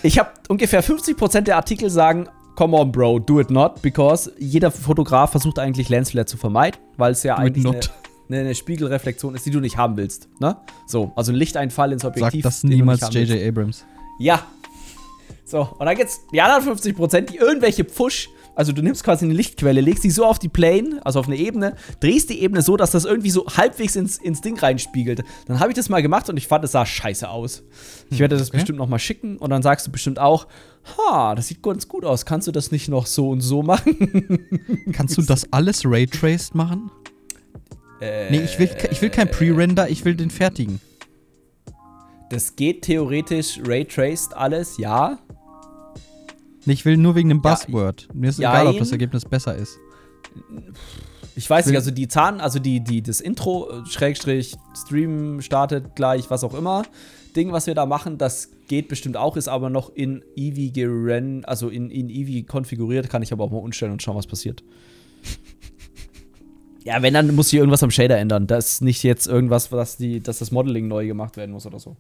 ich 0.02 0.18
habe 0.18 0.30
ungefähr 0.48 0.84
50% 0.84 1.42
der 1.42 1.56
Artikel 1.56 1.90
sagen, 1.90 2.28
come 2.56 2.76
on, 2.76 2.92
Bro, 2.92 3.20
do 3.20 3.40
it 3.40 3.50
not, 3.50 3.80
because 3.80 4.30
jeder 4.38 4.70
Fotograf 4.70 5.30
versucht 5.30 5.58
eigentlich 5.58 5.88
Lensflare 5.88 6.26
zu 6.26 6.36
vermeiden, 6.36 6.80
weil 6.96 7.12
es 7.12 7.22
ja 7.22 7.36
Do 7.36 7.42
eigentlich 7.42 7.66
eine, 7.66 7.80
eine, 8.28 8.40
eine 8.40 8.54
Spiegelreflexion 8.54 9.34
ist, 9.34 9.46
die 9.46 9.50
du 9.50 9.60
nicht 9.60 9.76
haben 9.76 9.96
willst. 9.96 10.28
Ne? 10.40 10.56
So, 10.86 11.12
also 11.16 11.32
ein 11.32 11.36
Lichteinfall 11.36 11.92
ins 11.92 12.02
Sagt 12.02 12.16
Objektiv. 12.16 12.42
das 12.42 12.60
den 12.60 12.70
du 12.70 12.76
niemals. 12.76 13.00
J.J. 13.12 13.48
Abrams. 13.48 13.86
Ja. 14.18 14.44
So, 15.44 15.62
und 15.78 15.86
dann 15.86 15.96
gibt's 15.96 16.20
die 16.32 16.40
anderen 16.40 16.76
50%, 16.76 17.22
die 17.22 17.36
irgendwelche 17.36 17.84
Pfusch, 17.84 18.28
also 18.60 18.72
du 18.72 18.82
nimmst 18.82 19.04
quasi 19.04 19.24
eine 19.24 19.32
Lichtquelle, 19.32 19.80
legst 19.80 20.04
die 20.04 20.10
so 20.10 20.26
auf 20.26 20.38
die 20.38 20.50
Plane, 20.50 21.00
also 21.02 21.18
auf 21.18 21.26
eine 21.28 21.36
Ebene, 21.36 21.76
drehst 22.00 22.28
die 22.28 22.42
Ebene 22.42 22.60
so, 22.60 22.76
dass 22.76 22.90
das 22.90 23.06
irgendwie 23.06 23.30
so 23.30 23.46
halbwegs 23.46 23.96
ins, 23.96 24.18
ins 24.18 24.42
Ding 24.42 24.58
reinspiegelt. 24.58 25.24
Dann 25.46 25.60
habe 25.60 25.70
ich 25.70 25.76
das 25.76 25.88
mal 25.88 26.02
gemacht 26.02 26.28
und 26.28 26.36
ich 26.36 26.46
fand, 26.46 26.62
es 26.62 26.72
sah 26.72 26.84
scheiße 26.84 27.26
aus. 27.26 27.62
Ich 28.10 28.18
werde 28.18 28.36
das 28.36 28.48
okay. 28.48 28.58
bestimmt 28.58 28.78
noch 28.78 28.86
mal 28.86 28.98
schicken 28.98 29.38
und 29.38 29.48
dann 29.48 29.62
sagst 29.62 29.86
du 29.86 29.90
bestimmt 29.90 30.18
auch, 30.18 30.46
ha, 30.98 31.34
das 31.34 31.48
sieht 31.48 31.62
ganz 31.62 31.88
gut 31.88 32.04
aus. 32.04 32.26
Kannst 32.26 32.48
du 32.48 32.52
das 32.52 32.70
nicht 32.70 32.90
noch 32.90 33.06
so 33.06 33.30
und 33.30 33.40
so 33.40 33.62
machen? 33.62 34.46
Kannst 34.92 35.16
du 35.16 35.22
das 35.22 35.50
alles 35.54 35.86
raytraced 35.86 36.54
machen? 36.54 36.90
Äh, 38.02 38.30
Nee, 38.30 38.42
ich 38.42 38.58
will, 38.58 38.68
ich 38.90 39.00
will 39.00 39.08
kein 39.08 39.30
Pre-Render, 39.30 39.88
ich 39.88 40.04
will 40.04 40.16
den 40.16 40.28
fertigen. 40.28 40.82
Das 42.28 42.56
geht 42.56 42.82
theoretisch 42.82 43.58
Raytraced 43.64 44.36
alles, 44.36 44.76
ja. 44.76 45.18
Ich 46.66 46.84
will 46.84 46.96
nur 46.96 47.14
wegen 47.14 47.28
dem 47.28 47.40
Ja, 47.42 47.50
Buzzword. 47.50 48.08
Mir 48.12 48.30
ist 48.30 48.38
egal, 48.38 48.66
ob 48.66 48.78
das 48.78 48.92
Ergebnis 48.92 49.24
besser 49.24 49.54
ist. 49.54 49.78
Ich 51.36 51.48
weiß 51.48 51.66
nicht, 51.66 51.76
also 51.76 51.90
die 51.90 52.08
Zahn, 52.08 52.40
also 52.40 52.58
die, 52.58 52.80
die, 52.80 53.02
das 53.02 53.20
Intro, 53.20 53.70
äh, 53.70 53.86
Schrägstrich, 53.86 54.56
Stream 54.76 55.40
startet 55.40 55.96
gleich, 55.96 56.30
was 56.30 56.44
auch 56.44 56.54
immer, 56.54 56.82
Ding, 57.34 57.52
was 57.52 57.66
wir 57.66 57.74
da 57.74 57.86
machen, 57.86 58.18
das 58.18 58.50
geht 58.68 58.88
bestimmt 58.88 59.16
auch, 59.16 59.36
ist 59.36 59.48
aber 59.48 59.70
noch 59.70 59.94
in 59.94 60.22
Eevee 60.36 60.70
geren, 60.70 61.44
also 61.44 61.68
in, 61.68 61.90
in 61.90 62.10
Eevee 62.10 62.42
konfiguriert, 62.42 63.08
kann 63.08 63.22
ich 63.22 63.32
aber 63.32 63.44
auch 63.44 63.50
mal 63.50 63.58
umstellen 63.58 63.92
und 63.92 64.02
schauen, 64.02 64.16
was 64.16 64.26
passiert. 64.26 64.62
ja, 66.84 67.00
wenn, 67.02 67.14
dann 67.14 67.34
muss 67.34 67.48
hier 67.48 67.60
irgendwas 67.60 67.82
am 67.82 67.90
Shader 67.90 68.18
ändern. 68.18 68.46
Das 68.46 68.74
ist 68.74 68.82
nicht 68.82 69.02
jetzt 69.02 69.26
irgendwas, 69.26 69.70
dass, 69.70 69.96
die, 69.96 70.20
dass 70.20 70.40
das 70.40 70.50
Modeling 70.50 70.88
neu 70.88 71.06
gemacht 71.06 71.36
werden 71.36 71.52
muss 71.52 71.66
oder 71.66 71.78
so. 71.78 71.96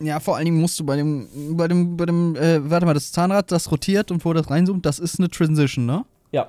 Ja, 0.00 0.20
vor 0.20 0.36
allen 0.36 0.44
Dingen 0.44 0.60
musst 0.60 0.78
du 0.78 0.84
bei 0.84 0.96
dem, 0.96 1.26
bei 1.56 1.66
dem, 1.66 1.96
bei 1.96 2.06
dem, 2.06 2.36
äh, 2.36 2.70
warte 2.70 2.86
mal, 2.86 2.94
das 2.94 3.10
Zahnrad, 3.10 3.50
das 3.50 3.70
rotiert 3.70 4.10
und 4.12 4.24
wo 4.24 4.32
das 4.32 4.48
reinzoomt, 4.48 4.86
das 4.86 4.98
ist 5.00 5.18
eine 5.18 5.28
Transition, 5.28 5.86
ne? 5.86 6.04
Ja, 6.30 6.48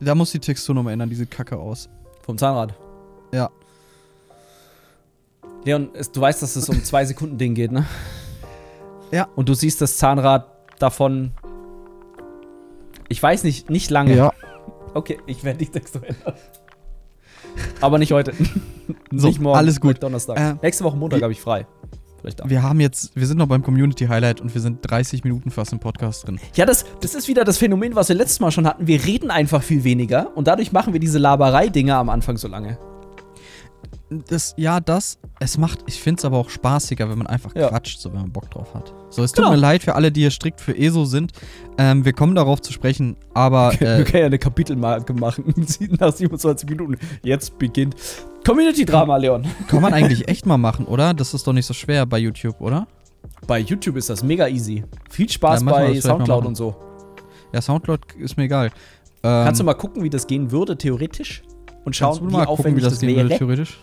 Da 0.00 0.14
muss 0.14 0.30
die 0.32 0.38
Textur 0.38 0.74
nochmal 0.74 0.94
ändern, 0.94 1.10
die 1.10 1.16
sieht 1.16 1.30
kacke 1.30 1.56
aus. 1.58 1.88
vom 2.22 2.38
Zahnrad. 2.38 2.74
Ja. 3.32 3.50
Leon, 5.64 5.90
es, 5.92 6.10
du 6.10 6.20
weißt, 6.22 6.42
dass 6.42 6.56
es 6.56 6.68
um 6.70 6.82
zwei 6.82 7.04
Sekunden 7.04 7.36
Ding 7.36 7.54
geht, 7.54 7.70
ne? 7.70 7.84
Ja. 9.10 9.28
Und 9.36 9.48
du 9.50 9.54
siehst 9.54 9.80
das 9.82 9.98
Zahnrad 9.98 10.46
davon. 10.78 11.32
Ich 13.08 13.22
weiß 13.22 13.44
nicht, 13.44 13.68
nicht 13.68 13.90
lange. 13.90 14.30
Okay, 14.94 15.18
ich 15.26 15.44
werde 15.44 15.58
die 15.58 15.66
Textur 15.66 16.02
ändern. 16.06 16.34
Aber 17.80 17.98
nicht 17.98 18.12
heute. 18.12 18.32
So, 19.12 19.26
nicht 19.26 19.40
morgen. 19.40 19.58
alles 19.58 19.80
gut. 19.80 20.02
Donnerstag. 20.02 20.38
Äh, 20.38 20.54
Nächste 20.62 20.84
Woche 20.84 20.96
Montag 20.96 21.20
habe 21.22 21.32
ich 21.32 21.40
frei. 21.40 21.66
Vielleicht 22.20 22.40
da. 22.40 22.48
Wir 22.48 22.62
haben 22.62 22.80
jetzt, 22.80 23.16
wir 23.16 23.26
sind 23.26 23.38
noch 23.38 23.46
beim 23.46 23.62
Community 23.62 24.06
Highlight 24.06 24.40
und 24.40 24.54
wir 24.54 24.60
sind 24.60 24.78
30 24.82 25.24
Minuten 25.24 25.50
fast 25.50 25.72
im 25.72 25.78
Podcast 25.78 26.26
drin. 26.26 26.38
Ja, 26.54 26.66
das, 26.66 26.84
das 27.00 27.14
ist 27.14 27.28
wieder 27.28 27.44
das 27.44 27.58
Phänomen, 27.58 27.94
was 27.94 28.08
wir 28.08 28.16
letztes 28.16 28.40
Mal 28.40 28.50
schon 28.50 28.66
hatten. 28.66 28.86
Wir 28.86 29.04
reden 29.04 29.30
einfach 29.30 29.62
viel 29.62 29.84
weniger 29.84 30.36
und 30.36 30.46
dadurch 30.46 30.72
machen 30.72 30.92
wir 30.92 31.00
diese 31.00 31.18
Laberei-Dinger 31.18 31.96
am 31.96 32.08
Anfang 32.10 32.36
so 32.36 32.48
lange. 32.48 32.78
Das, 34.28 34.54
ja, 34.56 34.80
das, 34.80 35.18
es 35.38 35.56
macht, 35.56 35.84
ich 35.86 36.00
finde 36.00 36.18
es 36.18 36.24
aber 36.24 36.36
auch 36.38 36.50
spaßiger, 36.50 37.08
wenn 37.08 37.18
man 37.18 37.28
einfach 37.28 37.54
Ja. 37.54 37.68
quatscht, 37.68 38.00
so 38.00 38.12
wenn 38.12 38.22
man 38.22 38.32
Bock 38.32 38.50
drauf 38.50 38.74
hat. 38.74 38.92
So, 39.08 39.22
es 39.22 39.30
tut 39.30 39.44
Genau. 39.44 39.54
mir 39.54 39.60
leid 39.60 39.84
für 39.84 39.94
alle, 39.94 40.10
die 40.10 40.22
hier 40.22 40.32
strikt 40.32 40.60
für 40.60 40.76
ESO 40.76 41.04
sind. 41.04 41.32
Ähm, 41.78 42.04
wir 42.04 42.12
kommen 42.12 42.34
darauf 42.34 42.60
zu 42.60 42.72
sprechen, 42.72 43.16
aber 43.34 43.72
Wir 43.78 43.98
äh, 44.00 44.04
können 44.04 44.20
ja 44.20 44.26
eine 44.26 44.38
Kapitelmarke 44.40 45.12
machen. 45.12 45.54
Nach 46.00 46.12
27 46.12 46.68
Minuten. 46.68 46.96
Jetzt 47.22 47.56
beginnt 47.58 47.94
Community-Drama, 48.44 49.16
Leon. 49.16 49.46
kann 49.68 49.80
man 49.80 49.92
eigentlich 49.94 50.26
echt 50.28 50.44
mal 50.44 50.58
machen, 50.58 50.86
oder? 50.86 51.14
Das 51.14 51.32
ist 51.32 51.46
doch 51.46 51.52
nicht 51.52 51.66
so 51.66 51.74
schwer 51.74 52.04
bei 52.04 52.18
YouTube, 52.18 52.60
oder? 52.60 52.88
Bei 53.46 53.60
YouTube 53.60 53.96
ist 53.96 54.10
das 54.10 54.24
mega 54.24 54.48
easy. 54.48 54.82
Viel 55.08 55.28
Spaß 55.28 55.60
Ja, 55.60 55.66
wir 55.66 55.72
bei 55.72 56.00
Soundcloud 56.00 56.46
und 56.46 56.56
so. 56.56 56.74
Ja, 57.52 57.60
Soundcloud 57.62 58.00
ist 58.18 58.36
mir 58.36 58.44
egal. 58.44 58.66
Ähm, 59.22 59.44
Kannst 59.44 59.60
du 59.60 59.64
mal 59.64 59.74
gucken, 59.74 60.02
wie 60.02 60.10
das 60.10 60.26
gehen 60.26 60.50
würde, 60.50 60.76
theoretisch? 60.76 61.42
Und 61.84 61.94
schauen, 61.96 62.18
wie 62.20 62.24
mal 62.32 62.44
gucken, 62.44 62.46
aufwendig 62.48 62.76
wie 62.78 62.84
das, 62.84 62.92
das, 62.94 63.00
gehen 63.00 63.10
wäre? 63.16 63.24
würde, 63.28 63.38
theoretisch? 63.38 63.80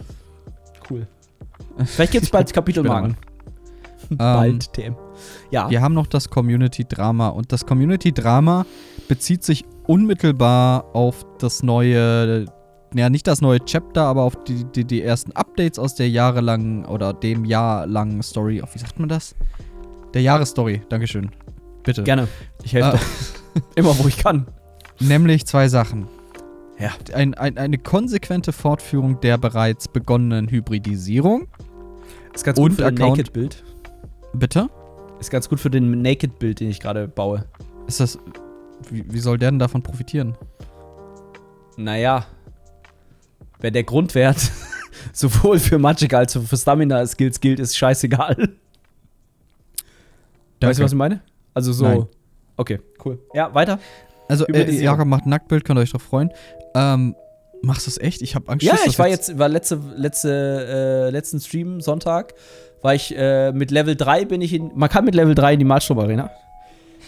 Cool. 0.90 1.08
Vielleicht 1.86 2.12
gibt 2.12 2.26
es 2.26 2.30
bald 2.32 2.54
Kapitelmarken. 2.54 3.18
Ähm, 4.10 4.18
bald, 4.18 4.72
TM. 4.72 4.96
Ja. 5.52 5.70
Wir 5.70 5.82
haben 5.82 5.94
noch 5.94 6.08
das 6.08 6.30
Community-Drama 6.30 7.28
und 7.30 7.52
das 7.52 7.66
Community-Drama 7.66 8.66
bezieht 9.10 9.44
sich 9.44 9.66
unmittelbar 9.86 10.86
auf 10.94 11.26
das 11.40 11.62
neue, 11.64 12.46
ja 12.94 13.10
nicht 13.10 13.28
das 13.28 13.42
neue 13.42 13.60
Chapter, 13.66 14.04
aber 14.04 14.24
auf 14.24 14.44
die, 14.46 14.64
die, 14.64 14.86
die 14.86 15.02
ersten 15.02 15.34
Updates 15.34 15.78
aus 15.78 15.96
der 15.96 16.10
jahrelangen 16.10 16.86
oder 16.86 17.12
dem 17.12 17.44
jahrelangen 17.44 18.22
Story. 18.24 18.62
Auf 18.62 18.76
wie 18.76 18.80
sagt 18.80 19.00
man 19.00 19.10
das? 19.10 19.36
Der 20.14 20.22
Jahresstory, 20.22 20.82
Dankeschön. 20.88 21.32
Bitte. 21.84 22.04
Gerne. 22.04 22.28
Ich 22.64 22.74
helfe 22.74 22.98
Äh. 22.98 23.60
Immer, 23.76 23.98
wo 23.98 24.08
ich 24.08 24.18
kann. 24.18 24.46
Nämlich 25.00 25.46
zwei 25.46 25.68
Sachen. 25.68 26.08
Ja. 26.80 26.92
Ein, 27.14 27.34
ein, 27.34 27.58
eine 27.58 27.78
konsequente 27.78 28.54
Fortführung 28.54 29.20
der 29.22 29.38
bereits 29.38 29.88
begonnenen 29.88 30.50
Hybridisierung. 30.50 31.48
Ist 32.34 32.44
ganz 32.44 32.60
Und 32.60 32.70
gut 32.70 32.74
für 32.78 32.92
den 32.92 32.98
Account- 33.02 33.18
Naked-Bild. 33.18 33.64
Bitte? 34.34 34.70
Ist 35.20 35.32
ganz 35.32 35.50
gut 35.50 35.60
für 35.60 35.72
den 35.72 36.02
Naked-Bild, 36.02 36.60
den 36.60 36.70
ich 36.70 36.80
gerade 36.80 37.08
baue. 37.08 37.46
Ist 37.88 38.00
das. 38.00 38.20
Wie, 38.92 39.04
wie 39.12 39.20
soll 39.20 39.40
der 39.40 39.50
denn 39.50 39.58
davon 39.60 39.82
profitieren? 39.82 40.38
Naja. 41.78 42.26
Wenn 43.60 43.74
der 43.74 43.84
Grundwert 43.84 44.52
sowohl 45.14 45.58
für 45.58 45.80
Magic 45.80 46.14
als 46.14 46.38
auch 46.38 46.44
für 46.44 46.58
Stamina-Skills 46.58 47.40
gilt, 47.40 47.60
ist 47.60 47.76
scheißegal. 47.76 48.50
Weißt 50.62 50.80
du, 50.80 50.84
was 50.84 50.92
ich 50.92 50.98
meine? 50.98 51.22
Also 51.56 51.74
so. 51.74 51.86
Nein. 51.86 52.06
Okay, 52.56 52.80
cool. 53.06 53.20
Ja, 53.34 53.54
weiter. 53.54 53.80
Also, 54.30 54.46
äh, 54.48 54.70
Jakob 54.72 55.08
macht 55.08 55.26
Nacktbild, 55.26 55.64
könnt 55.64 55.80
ihr 55.80 55.84
euch 55.84 55.92
doch 55.92 56.02
freuen. 56.02 56.32
Ähm, 56.76 57.16
machst 57.62 57.88
du 57.88 57.92
es 57.92 57.98
echt? 57.98 58.22
Ich 58.22 58.36
habe 58.36 58.50
Angst, 58.50 58.66
Ja, 58.66 58.76
ich 58.86 58.98
war 59.00 59.08
jetzt, 59.08 59.38
war 59.38 59.50
letzte, 59.50 59.80
letzte, 59.96 61.08
äh, 61.08 61.10
letzten 61.12 61.40
Stream, 61.40 61.82
Sonntag, 61.82 62.34
war 62.82 62.94
ich 62.94 63.16
äh, 63.18 63.52
mit 63.52 63.72
Level 63.72 63.96
3 63.96 64.26
bin 64.26 64.42
ich 64.42 64.54
in, 64.54 64.72
man 64.76 64.90
kann 64.90 65.06
mit 65.06 65.16
Level 65.16 65.36
3 65.36 65.54
in 65.54 65.60
die 65.60 65.66
Marchtrom 65.66 66.00
Arena. 66.00 66.30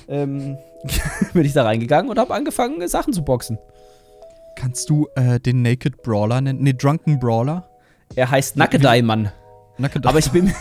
Ähm, 0.08 0.58
bin 1.34 1.46
ich 1.46 1.54
da 1.54 1.64
reingegangen 1.64 2.10
und 2.10 2.18
habe 2.18 2.34
angefangen, 2.34 2.88
Sachen 2.88 3.14
zu 3.14 3.24
boxen. 3.24 3.60
Kannst 4.56 4.90
du 4.90 5.08
äh, 5.16 5.40
den 5.40 5.62
Naked 5.62 6.02
Brawler 6.02 6.42
nennen? 6.42 6.62
Nee, 6.62 6.74
Drunken 6.74 7.20
Brawler? 7.20 7.70
Er 8.16 8.30
heißt 8.32 8.58
Nackedei, 8.58 9.02
Mann. 9.02 9.32
Aber 10.04 10.20
ich 10.20 10.32
bin, 10.32 10.54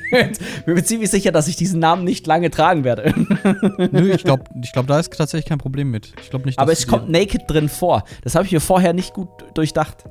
bin 0.10 0.74
mir 0.74 0.84
ziemlich 0.84 1.10
sicher, 1.10 1.32
dass 1.32 1.48
ich 1.48 1.56
diesen 1.56 1.80
Namen 1.80 2.04
nicht 2.04 2.26
lange 2.26 2.50
tragen 2.50 2.84
werde. 2.84 3.14
Nö, 3.92 4.12
ich 4.12 4.24
glaube, 4.24 4.44
ich 4.62 4.72
glaub, 4.72 4.86
da 4.86 4.98
ist 4.98 5.12
tatsächlich 5.12 5.48
kein 5.48 5.58
Problem 5.58 5.90
mit. 5.90 6.12
Ich 6.22 6.30
glaube 6.30 6.46
nicht, 6.46 6.58
Aber 6.58 6.72
es 6.72 6.86
kommt 6.86 7.08
Naked 7.08 7.42
drin 7.48 7.68
vor. 7.68 8.04
Das 8.22 8.34
habe 8.34 8.44
ich 8.44 8.52
mir 8.52 8.60
vorher 8.60 8.92
nicht 8.92 9.14
gut 9.14 9.28
durchdacht. 9.54 10.04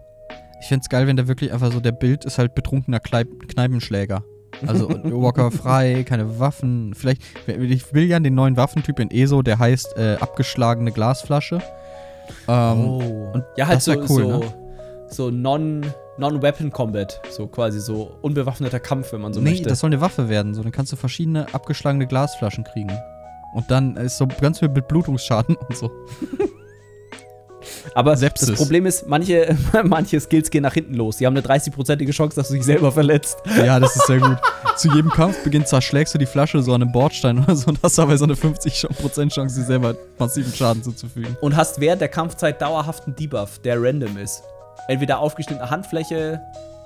Ich 0.60 0.68
fände 0.68 0.82
es 0.84 0.90
geil, 0.90 1.06
wenn 1.08 1.16
der 1.16 1.28
wirklich 1.28 1.54
einfach 1.54 1.72
so, 1.72 1.80
der 1.80 1.92
Bild 1.92 2.26
ist 2.26 2.38
halt 2.40 2.56
betrunkener 2.56 3.00
Kleib 3.00 3.28
Kneipenschläger. 3.48 4.24
Also 4.66 4.90
Walker 5.04 5.52
frei, 5.52 6.04
keine 6.08 6.40
Waffen. 6.40 6.94
Vielleicht, 6.96 7.22
ich 7.48 7.94
will 7.94 8.06
ja 8.06 8.20
den 8.20 8.34
neuen 8.34 8.58
Waffentyp 8.58 9.00
in 9.00 9.12
ESO, 9.12 9.42
der 9.44 9.60
heißt 9.60 9.98
äh, 9.98 10.16
abgeschlagene 10.16 10.92
Glasflasche. 10.92 11.62
Ähm, 12.48 12.88
und 13.34 13.44
ja, 13.56 13.68
halt 13.68 13.82
so, 13.82 13.92
cool, 13.94 14.08
so, 14.08 14.40
ne? 14.40 14.54
so 15.10 15.32
non, 15.32 15.86
Non-Weapon 16.18 16.72
Combat. 16.72 17.22
So 17.30 17.48
quasi 17.48 17.80
so 17.80 18.18
unbewaffneter 18.22 18.80
Kampf, 18.80 19.14
wenn 19.14 19.22
man 19.22 19.34
so 19.34 19.40
nee, 19.40 19.52
möchte. 19.52 19.70
das 19.70 19.80
soll 19.80 19.90
eine 19.90 20.02
Waffe 20.02 20.30
werden. 20.30 20.54
So, 20.54 20.64
dann 20.64 20.72
kannst 20.72 20.92
du 20.92 20.96
verschiedene 20.96 21.46
abgeschlagene 21.54 22.08
Glasflaschen 22.08 22.64
kriegen. 22.64 22.92
Und 23.54 23.70
dann 23.70 23.96
ist 23.98 24.18
so 24.18 24.28
ganz 24.28 24.60
viel 24.60 24.70
mit 24.70 24.88
Blutungsschaden 24.88 25.56
und 25.70 25.78
so. 25.78 25.92
Aber 27.94 28.16
Sepsis. 28.16 28.50
das 28.50 28.58
Problem 28.58 28.86
ist, 28.86 29.08
manche, 29.08 29.58
manche 29.84 30.20
Skills 30.20 30.50
gehen 30.50 30.64
nach 30.64 30.74
hinten 30.74 30.94
los. 30.94 31.18
Die 31.18 31.26
haben 31.26 31.36
eine 31.36 31.46
30-prozentige 31.46 32.12
Chance, 32.12 32.36
dass 32.36 32.48
du 32.50 32.54
dich 32.56 32.64
selber 32.64 32.92
verletzt. 32.92 33.40
Ja, 33.58 33.80
das 33.80 33.96
ist 33.96 34.08
sehr 34.08 34.20
gut. 34.20 34.38
Zu 34.76 34.94
jedem 34.94 35.10
Kampfbeginn 35.10 35.66
zerschlägst 35.66 36.14
du 36.14 36.18
die 36.18 36.26
Flasche 36.26 36.62
so 36.62 36.74
an 36.74 36.82
einem 36.82 36.92
Bordstein 36.92 37.40
oder 37.40 37.56
so 37.56 37.70
und 37.70 37.80
hast 37.82 37.98
dabei 37.98 38.18
so 38.18 38.26
eine 38.26 38.36
50% 38.36 39.30
Chance, 39.30 39.60
dir 39.60 39.66
selber 39.66 39.96
massiven 40.20 40.54
Schaden 40.54 40.84
zuzufügen. 40.84 41.36
Und 41.42 41.56
hast 41.56 41.80
während 41.80 42.02
der 42.02 42.10
Kampfzeit 42.10 42.62
dauerhaft 42.62 43.06
einen 43.06 43.16
Debuff, 43.16 43.60
der 43.60 43.82
random 43.82 44.18
ist. 44.18 44.44
Entweder 44.88 45.20
aufgeschnittene 45.20 45.70
Handfläche, 45.70 46.42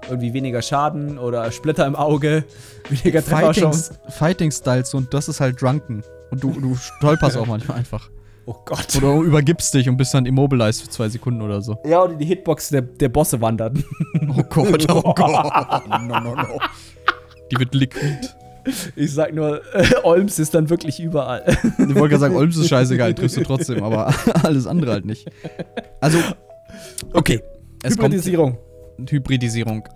irgendwie 0.09 0.33
weniger 0.33 0.61
Schaden 0.61 1.17
oder 1.17 1.51
Splitter 1.51 1.85
im 1.85 1.95
Auge, 1.95 2.43
weniger 2.89 3.23
Trefferchance. 3.23 3.93
Fighting, 4.09 4.51
Styles 4.51 4.93
und 4.93 5.13
das 5.13 5.27
ist 5.27 5.39
halt 5.39 5.61
Drunken. 5.61 6.03
Und 6.31 6.43
du, 6.43 6.51
du 6.51 6.75
stolperst 6.75 7.37
auch 7.37 7.45
manchmal 7.47 7.77
einfach. 7.77 8.09
Oh 8.45 8.55
Gott. 8.65 8.87
Oder 8.97 9.15
übergibst 9.17 9.73
dich 9.73 9.87
und 9.87 9.97
bist 9.97 10.13
dann 10.13 10.25
immobilized 10.25 10.81
für 10.81 10.89
zwei 10.89 11.09
Sekunden 11.09 11.41
oder 11.41 11.61
so. 11.61 11.77
Ja, 11.85 12.03
oder 12.03 12.15
die 12.15 12.25
Hitbox 12.25 12.69
der, 12.69 12.81
der 12.81 13.09
Bosse 13.09 13.39
wandern. 13.39 13.83
Oh 14.35 14.41
Gott, 14.49 14.91
oh 14.91 15.01
Gott. 15.15 15.87
No, 15.87 16.19
no, 16.19 16.35
no. 16.35 16.59
Die 17.51 17.59
wird 17.59 17.75
liquid. 17.75 18.29
Ich 18.95 19.13
sag 19.13 19.33
nur, 19.33 19.61
äh, 19.73 19.85
Olms 20.03 20.39
ist 20.39 20.53
dann 20.53 20.69
wirklich 20.69 20.99
überall. 20.99 21.43
Ich 21.63 21.79
wollte 21.79 22.09
gerade 22.09 22.19
sagen, 22.19 22.35
Olms 22.35 22.57
ist 22.57 22.69
scheißegal, 22.69 23.13
triffst 23.13 23.37
du 23.37 23.43
trotzdem, 23.43 23.83
aber 23.83 24.13
alles 24.43 24.67
andere 24.67 24.91
halt 24.91 25.05
nicht. 25.05 25.27
Also, 25.99 26.19
okay. 27.13 27.41
Es 27.83 27.97
kommt 27.97 28.13
Hybridisierung. 28.13 28.57
Hybridisierung. 29.09 29.87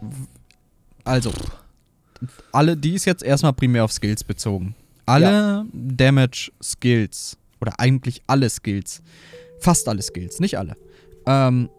Also, 1.04 1.32
alle, 2.52 2.76
die 2.76 2.93
ist 2.95 3.06
jetzt 3.06 3.24
erstmal 3.24 3.54
primär 3.54 3.84
auf 3.84 3.91
Skills 3.91 4.24
bezogen. 4.24 4.76
Alle 5.06 5.65
Damage-Skills, 5.74 7.38
oder 7.62 7.80
eigentlich 7.80 8.21
alle 8.28 8.50
Skills, 8.50 9.02
fast 9.60 9.88
alle 9.88 10.02
Skills, 10.02 10.39
nicht 10.39 10.58
alle, 10.58 10.76
ähm, 11.28 11.69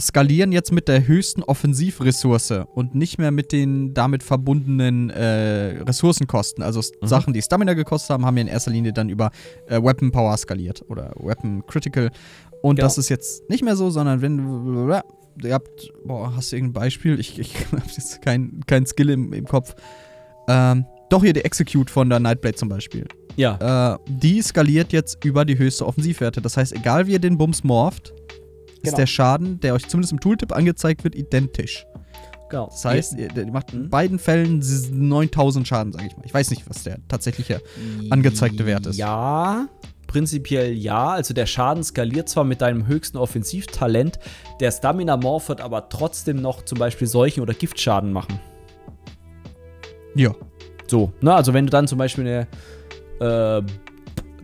skalieren 0.00 0.52
jetzt 0.52 0.72
mit 0.72 0.88
der 0.88 1.06
höchsten 1.08 1.42
Offensivressource 1.42 2.52
und 2.74 2.94
nicht 2.94 3.18
mehr 3.18 3.30
mit 3.30 3.50
den 3.50 3.94
damit 3.94 4.22
verbundenen 4.22 5.10
äh, 5.10 5.82
Ressourcenkosten. 5.82 6.62
Also 6.62 6.80
Mhm. 6.80 7.06
Sachen, 7.06 7.32
die 7.32 7.40
Stamina 7.42 7.72
gekostet 7.74 8.10
haben, 8.10 8.26
haben 8.26 8.36
wir 8.36 8.42
in 8.42 8.48
erster 8.48 8.70
Linie 8.70 8.92
dann 8.92 9.08
über 9.08 9.30
äh, 9.68 9.82
Weapon 9.82 10.12
Power 10.12 10.36
skaliert 10.36 10.84
oder 10.88 11.12
Weapon 11.18 11.64
Critical. 11.66 12.10
Und 12.62 12.76
Genau. 12.76 12.86
das 12.86 12.98
ist 12.98 13.08
jetzt 13.08 13.48
nicht 13.48 13.64
mehr 13.64 13.74
so, 13.74 13.88
sondern 13.90 14.20
wenn 14.20 14.38
ihr 15.42 15.54
habt, 15.54 15.90
boah, 16.04 16.34
hast 16.36 16.52
du 16.52 16.56
irgendein 16.56 16.72
Beispiel? 16.74 17.18
Ich, 17.20 17.38
ich 17.38 17.54
habe 17.72 17.82
jetzt 17.86 18.22
kein, 18.22 18.60
kein 18.66 18.86
Skill 18.86 19.10
im, 19.10 19.32
im 19.32 19.46
Kopf. 19.46 19.74
Ähm, 20.48 20.84
doch 21.10 21.22
hier 21.22 21.32
die 21.32 21.44
Execute 21.44 21.90
von 21.90 22.08
der 22.10 22.20
Nightblade 22.20 22.56
zum 22.56 22.68
Beispiel. 22.68 23.06
Ja. 23.36 23.94
Äh, 23.94 23.98
die 24.08 24.40
skaliert 24.42 24.92
jetzt 24.92 25.24
über 25.24 25.44
die 25.44 25.58
höchste 25.58 25.86
Offensivwerte. 25.86 26.40
Das 26.40 26.56
heißt, 26.56 26.72
egal 26.74 27.06
wie 27.06 27.12
ihr 27.12 27.18
den 27.18 27.36
Bums 27.38 27.62
morpht, 27.64 28.12
ist 28.76 28.82
Genau. 28.82 28.96
der 28.98 29.06
Schaden, 29.06 29.60
der 29.60 29.74
euch 29.74 29.86
zumindest 29.88 30.12
im 30.12 30.20
Tooltip 30.20 30.52
angezeigt 30.52 31.02
wird, 31.04 31.14
identisch. 31.14 31.84
genau. 32.50 32.66
Das 32.66 32.84
heißt, 32.84 33.18
ihr, 33.18 33.28
der 33.28 33.46
macht 33.50 33.72
in 33.72 33.82
Mhm. 33.84 33.90
beiden 33.90 34.18
Fällen 34.18 34.60
s- 34.60 34.88
9000 34.90 35.66
Schaden, 35.66 35.92
sage 35.92 36.06
ich 36.06 36.16
mal. 36.16 36.22
Ich 36.24 36.32
weiß 36.34 36.50
nicht, 36.50 36.68
was 36.68 36.84
der 36.84 36.98
tatsächliche 37.08 37.60
angezeigte 38.10 38.64
Wert 38.66 38.86
ist. 38.86 38.96
Ja, 38.96 39.68
prinzipiell 40.16 40.72
ja. 40.72 41.10
Also 41.10 41.34
der 41.34 41.44
Schaden 41.44 41.84
skaliert 41.84 42.30
zwar 42.30 42.44
mit 42.44 42.62
deinem 42.62 42.86
höchsten 42.86 43.18
Offensivtalent, 43.18 44.18
der 44.60 44.70
Stamina 44.70 45.18
Morph 45.18 45.50
wird 45.50 45.60
aber 45.60 45.90
trotzdem 45.90 46.40
noch 46.40 46.64
zum 46.64 46.78
Beispiel 46.78 47.06
Seuchen- 47.06 47.42
oder 47.42 47.52
Giftschaden 47.52 48.14
machen. 48.14 48.40
Ja. 50.14 50.34
So, 50.86 51.12
ne, 51.20 51.34
also 51.34 51.52
wenn 51.52 51.66
du 51.66 51.70
dann 51.70 51.86
zum 51.86 51.98
Beispiel 51.98 52.46
eine 53.20 53.58
äh, 53.60 53.62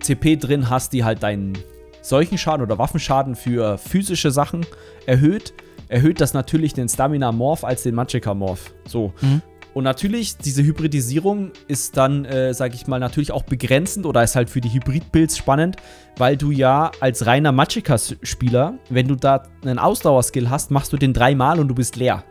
CP 0.00 0.36
drin 0.36 0.68
hast, 0.68 0.92
die 0.92 1.04
halt 1.04 1.22
deinen 1.22 1.56
Seuchenschaden 2.02 2.62
oder 2.62 2.76
Waffenschaden 2.76 3.34
für 3.34 3.78
physische 3.78 4.30
Sachen 4.30 4.66
erhöht, 5.06 5.54
erhöht 5.88 6.20
das 6.20 6.34
natürlich 6.34 6.74
den 6.74 6.90
Stamina 6.90 7.32
Morph 7.32 7.64
als 7.64 7.82
den 7.82 7.94
Magicka 7.94 8.34
Morph. 8.34 8.74
So. 8.86 9.14
Mhm. 9.22 9.40
Und 9.74 9.84
natürlich, 9.84 10.36
diese 10.36 10.62
Hybridisierung 10.62 11.50
ist 11.66 11.96
dann, 11.96 12.24
äh, 12.24 12.52
sag 12.52 12.74
ich 12.74 12.86
mal, 12.86 13.00
natürlich 13.00 13.32
auch 13.32 13.44
begrenzend 13.44 14.04
oder 14.04 14.22
ist 14.22 14.36
halt 14.36 14.50
für 14.50 14.60
die 14.60 14.72
Hybrid-Builds 14.72 15.38
spannend, 15.38 15.76
weil 16.18 16.36
du 16.36 16.50
ja 16.50 16.90
als 17.00 17.24
reiner 17.24 17.52
Magicka-Spieler, 17.52 18.74
wenn 18.90 19.08
du 19.08 19.14
da 19.14 19.44
einen 19.64 19.78
Ausdauerskill 19.78 20.50
hast, 20.50 20.70
machst 20.70 20.92
du 20.92 20.98
den 20.98 21.14
dreimal 21.14 21.58
und 21.58 21.68
du 21.68 21.74
bist 21.74 21.96
leer. 21.96 22.22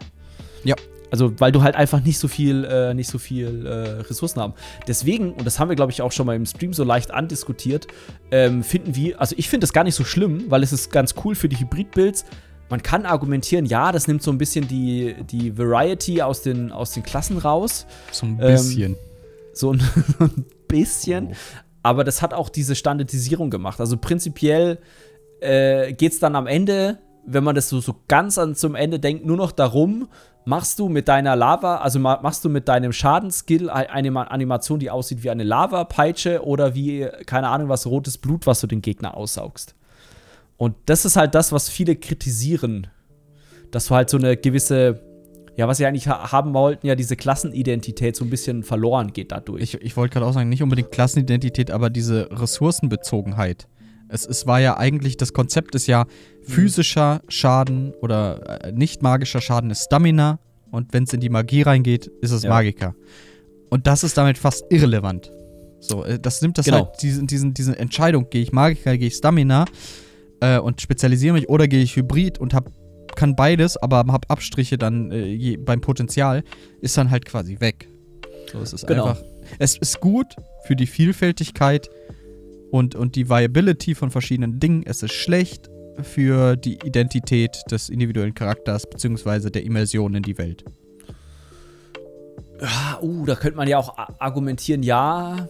Ja. 0.64 0.76
Also, 1.10 1.38
weil 1.40 1.52
du 1.52 1.62
halt 1.62 1.76
einfach 1.76 2.02
nicht 2.02 2.18
so 2.18 2.30
viel, 2.30 2.64
äh, 2.64 2.94
nicht 2.94 3.10
so 3.10 3.18
viel 3.18 3.66
äh, 3.66 4.02
Ressourcen 4.02 4.40
haben. 4.40 4.54
Deswegen, 4.88 5.34
und 5.34 5.46
das 5.46 5.60
haben 5.60 5.68
wir, 5.68 5.76
glaube 5.76 5.92
ich, 5.92 6.02
auch 6.02 6.14
schon 6.14 6.26
mal 6.26 6.38
im 6.38 6.46
Stream 6.46 6.72
so 6.72 6.86
leicht 6.86 7.12
andiskutiert, 7.12 7.88
ähm, 8.32 8.64
finden 8.64 8.96
wir, 8.96 9.20
also 9.20 9.36
ich 9.38 9.50
finde 9.50 9.66
das 9.66 9.74
gar 9.74 9.84
nicht 9.84 9.96
so 9.96 10.06
schlimm, 10.06 10.46
weil 10.48 10.64
es 10.64 10.72
ist 10.72 10.90
ganz 10.90 11.16
cool 11.26 11.36
für 11.36 11.50
die 11.50 11.58
Hybrid-Builds. 11.58 12.24
Man 12.72 12.82
kann 12.82 13.06
argumentieren, 13.06 13.66
ja, 13.66 13.92
das 13.92 14.08
nimmt 14.08 14.24
so 14.24 14.32
ein 14.32 14.38
bisschen 14.40 14.68
die, 14.68 15.14
die 15.30 15.56
Variety 15.58 16.22
aus 16.24 16.42
den, 16.42 16.72
aus 16.72 16.92
den 16.94 17.04
Klassen 17.04 17.38
raus. 17.38 17.86
So 18.12 18.26
ein 18.26 18.40
Ähm, 18.42 18.48
bisschen. 18.48 18.96
So 19.54 19.74
ein, 19.74 19.82
ein 20.20 20.46
bisschen. 20.68 21.28
Oh. 21.32 21.36
Aber 21.84 22.04
das 22.04 22.22
hat 22.22 22.34
auch 22.34 22.50
diese 22.50 22.74
Standardisierung 22.76 23.50
gemacht. 23.50 23.80
Also 23.80 23.98
prinzipiell 23.98 24.80
äh, 25.42 25.94
geht 25.94 26.14
es 26.14 26.20
dann 26.20 26.36
am 26.36 26.48
Ende, 26.48 27.00
wenn 27.26 27.44
man 27.44 27.56
das 27.56 27.70
so, 27.70 27.80
so 27.82 27.96
ganz 28.08 28.38
an 28.38 28.56
zum 28.56 28.76
Ende 28.76 29.00
denkt, 29.00 29.26
nur 29.26 29.38
noch 29.38 29.52
darum, 29.52 30.08
machst 30.46 30.80
du 30.80 30.90
mit 30.90 31.08
deiner 31.08 31.36
Lava, 31.36 31.78
also 31.78 32.00
ma 32.00 32.20
machst 32.22 32.44
du 32.46 32.50
mit 32.50 32.68
deinem 32.68 32.94
Schadenskill 32.94 33.70
ein- 33.70 33.88
eine 33.90 34.12
Ma- 34.12 34.24
Animation, 34.24 34.80
die 34.80 34.90
aussieht 34.90 35.24
wie 35.24 35.30
eine 35.30 35.44
Lava-Peitsche 35.44 36.44
oder 36.46 36.74
wie, 36.74 37.08
keine 37.26 37.50
Ahnung, 37.50 37.70
was 37.70 37.86
rotes 37.86 38.18
Blut, 38.18 38.48
was 38.48 38.62
du 38.62 38.68
den 38.68 38.82
Gegner 38.82 39.16
aussaugst. 39.18 39.76
Und 40.62 40.76
das 40.86 41.06
ist 41.06 41.16
halt 41.16 41.34
das, 41.34 41.52
was 41.52 41.70
viele 41.70 41.96
kritisieren. 41.96 42.86
Dass 43.72 43.88
du 43.88 43.96
halt 43.96 44.12
so 44.12 44.18
eine 44.18 44.38
gewisse, 44.38 45.02
ja, 45.58 45.68
was 45.68 45.78
sie 45.78 45.88
eigentlich 45.88 46.08
ha 46.08 46.32
haben 46.32 46.54
wollten, 46.54 46.86
ja, 46.86 46.94
diese 46.94 47.16
Klassenidentität 47.16 48.16
so 48.16 48.24
ein 48.24 48.30
bisschen 48.30 48.62
verloren 48.62 49.12
geht 49.12 49.32
dadurch. 49.32 49.64
Ich, 49.64 49.74
ich 49.82 49.98
wollte 49.98 50.14
gerade 50.14 50.28
auch 50.28 50.34
sagen, 50.34 50.50
nicht 50.50 50.62
unbedingt 50.62 50.92
Klassenidentität, 50.92 51.72
aber 51.72 51.90
diese 51.90 52.30
Ressourcenbezogenheit. 52.30 53.68
Es, 54.08 54.24
es 54.28 54.46
war 54.46 54.60
ja 54.60 54.78
eigentlich, 54.78 55.18
das 55.18 55.34
Konzept 55.34 55.74
ist 55.74 55.88
ja 55.88 56.06
physischer 56.44 57.22
Schaden 57.28 57.96
oder 58.00 58.64
äh, 58.66 58.72
nicht 58.72 59.02
magischer 59.02 59.42
Schaden 59.42 59.72
ist 59.72 59.86
Stamina 59.86 60.38
und 60.70 60.94
wenn 60.94 61.06
es 61.06 61.14
in 61.14 61.22
die 61.22 61.30
Magie 61.30 61.64
reingeht, 61.64 62.06
ist 62.22 62.30
es 62.30 62.44
Ja. 62.44 62.52
Magiker. 62.52 62.94
Und 63.72 63.88
das 63.88 64.04
ist 64.04 64.16
damit 64.16 64.38
fast 64.38 64.66
irrelevant. 64.70 65.32
So, 65.80 66.04
äh, 66.04 66.20
das 66.20 66.40
nimmt 66.44 66.60
das 66.60 66.66
Genau. 66.66 66.86
halt, 66.86 67.02
diesen, 67.02 67.26
diesen, 67.26 67.56
diese 67.56 67.80
Entscheidung, 67.80 68.30
gehe 68.30 68.44
ich 68.44 68.52
Magiker, 68.52 68.96
gehe 68.96 69.08
ich 69.08 69.16
Stamina 69.16 69.66
äh, 70.42 70.60
und 70.60 70.82
spezialisiere 70.82 71.34
mich 71.34 71.50
oder 71.50 71.68
gehe 71.68 71.82
ich 71.82 71.96
Hybrid 71.96 72.38
und 72.40 72.54
hab, 72.54 72.70
kann 73.16 73.36
beides, 73.36 73.78
aber 73.78 73.98
habe 73.98 74.30
Abstriche 74.30 74.78
dann 74.78 75.12
äh, 75.12 75.26
je, 75.26 75.58
beim 75.58 75.82
Potenzial, 75.82 76.44
ist 76.82 76.98
dann 76.98 77.10
halt 77.10 77.26
quasi 77.26 77.60
weg. 77.60 77.88
So, 78.52 78.60
es 78.60 78.74
ist 78.74 78.88
Genau. 78.88 79.06
einfach. 79.06 79.24
Es 79.60 79.78
ist 79.78 80.02
gut 80.02 80.28
für 80.66 80.76
die 80.76 80.88
Vielfältigkeit 80.88 81.90
und, 82.72 82.96
und 82.96 83.16
die 83.16 83.30
Viability 83.30 83.96
von 83.96 84.12
verschiedenen 84.12 84.60
Dingen. 84.60 84.84
Es 84.86 85.04
ist 85.04 85.14
schlecht 85.14 85.70
für 86.02 86.56
die 86.56 86.80
Identität 86.84 87.62
des 87.70 87.90
individuellen 87.90 88.34
Charakters 88.34 88.90
beziehungsweise 88.90 89.52
der 89.52 89.64
Immersion 89.64 90.16
in 90.16 90.24
die 90.24 90.38
Welt. 90.38 90.64
Ah, 92.62 93.00
uh, 93.02 93.26
da 93.26 93.36
könnte 93.36 93.58
man 93.58 93.68
ja 93.68 93.78
auch 93.78 93.98
argumentieren, 94.20 94.84
ja, 94.84 95.48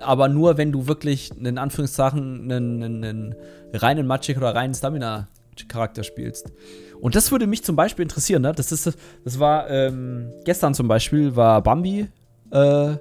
aber 0.00 0.28
nur 0.28 0.56
wenn 0.56 0.72
du 0.72 0.86
wirklich 0.86 1.30
in 1.38 1.58
Anführungszeichen 1.58 2.50
einen, 2.50 2.82
einen, 2.82 3.04
einen 3.04 3.34
reinen 3.72 4.06
Magic 4.06 4.36
oder 4.36 4.54
reinen 4.54 4.74
Stamina-Charakter 4.74 6.02
spielst. 6.02 6.52
Und 7.00 7.14
das 7.14 7.32
würde 7.32 7.46
mich 7.46 7.64
zum 7.64 7.76
Beispiel 7.76 8.02
interessieren, 8.02 8.42
ne? 8.42 8.52
Das 8.52 8.72
ist, 8.72 8.92
das 9.24 9.38
war 9.38 9.70
ähm, 9.70 10.30
gestern 10.44 10.74
zum 10.74 10.86
Beispiel 10.86 11.34
war 11.34 11.62
Bambi 11.62 12.08
äh, 12.50 12.94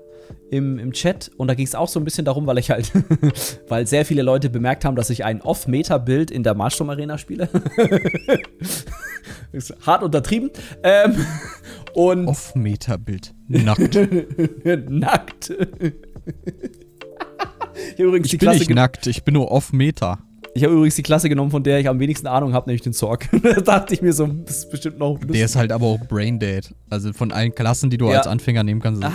im, 0.51 0.79
im 0.79 0.91
Chat 0.93 1.31
und 1.37 1.47
da 1.47 1.53
ging 1.53 1.65
es 1.65 1.75
auch 1.75 1.87
so 1.87 1.99
ein 1.99 2.05
bisschen 2.05 2.25
darum, 2.25 2.47
weil 2.47 2.57
ich 2.57 2.71
halt, 2.71 2.91
weil 3.67 3.87
sehr 3.87 4.05
viele 4.05 4.21
Leute 4.21 4.49
bemerkt 4.49 4.85
haben, 4.85 4.95
dass 4.95 5.09
ich 5.09 5.25
ein 5.25 5.41
Off-Meta-Bild 5.41 6.31
in 6.31 6.43
der 6.43 6.55
Marstrom 6.55 6.89
Arena 6.89 7.17
spiele. 7.17 7.49
ist 9.51 9.75
hart 9.85 10.03
untertrieben. 10.03 10.51
Ähm, 10.83 11.25
und 11.93 12.27
Off-Meta-Bild. 12.27 13.33
Nackt. 13.47 13.97
nackt. 14.89 15.53
Ich 17.93 17.99
habe 17.99 18.03
übrigens, 18.03 18.31
Ich 18.33 18.39
bin 18.39 18.49
nicht 18.49 18.69
nackt, 18.69 19.07
ich 19.07 19.23
bin 19.23 19.33
nur 19.35 19.51
Off-Meta. 19.51 20.19
ich 20.55 20.63
hab 20.63 20.71
übrigens 20.71 20.95
die 20.95 21.03
Klasse 21.03 21.29
genommen, 21.29 21.51
von 21.51 21.63
der 21.63 21.79
ich 21.79 21.87
am 21.89 21.99
wenigsten 21.99 22.27
Ahnung 22.27 22.53
habe, 22.53 22.69
nämlich 22.69 22.81
den 22.81 22.93
Zorg. 22.93 23.27
da 23.43 23.53
dachte 23.61 23.93
ich 23.93 24.01
mir 24.01 24.13
so, 24.13 24.27
das 24.27 24.57
ist 24.59 24.71
bestimmt 24.71 24.97
noch 24.99 25.17
Der 25.19 25.45
ist 25.45 25.55
halt 25.55 25.71
aber 25.71 25.85
auch 25.85 25.99
Braindead. 25.99 26.73
Also 26.89 27.13
von 27.13 27.31
allen 27.31 27.53
Klassen, 27.53 27.89
die 27.89 27.97
du 27.97 28.09
Ja. 28.09 28.17
als 28.17 28.27
Anfänger 28.27 28.63
nehmen 28.63 28.81
kannst. 28.81 29.03
Ah. 29.03 29.11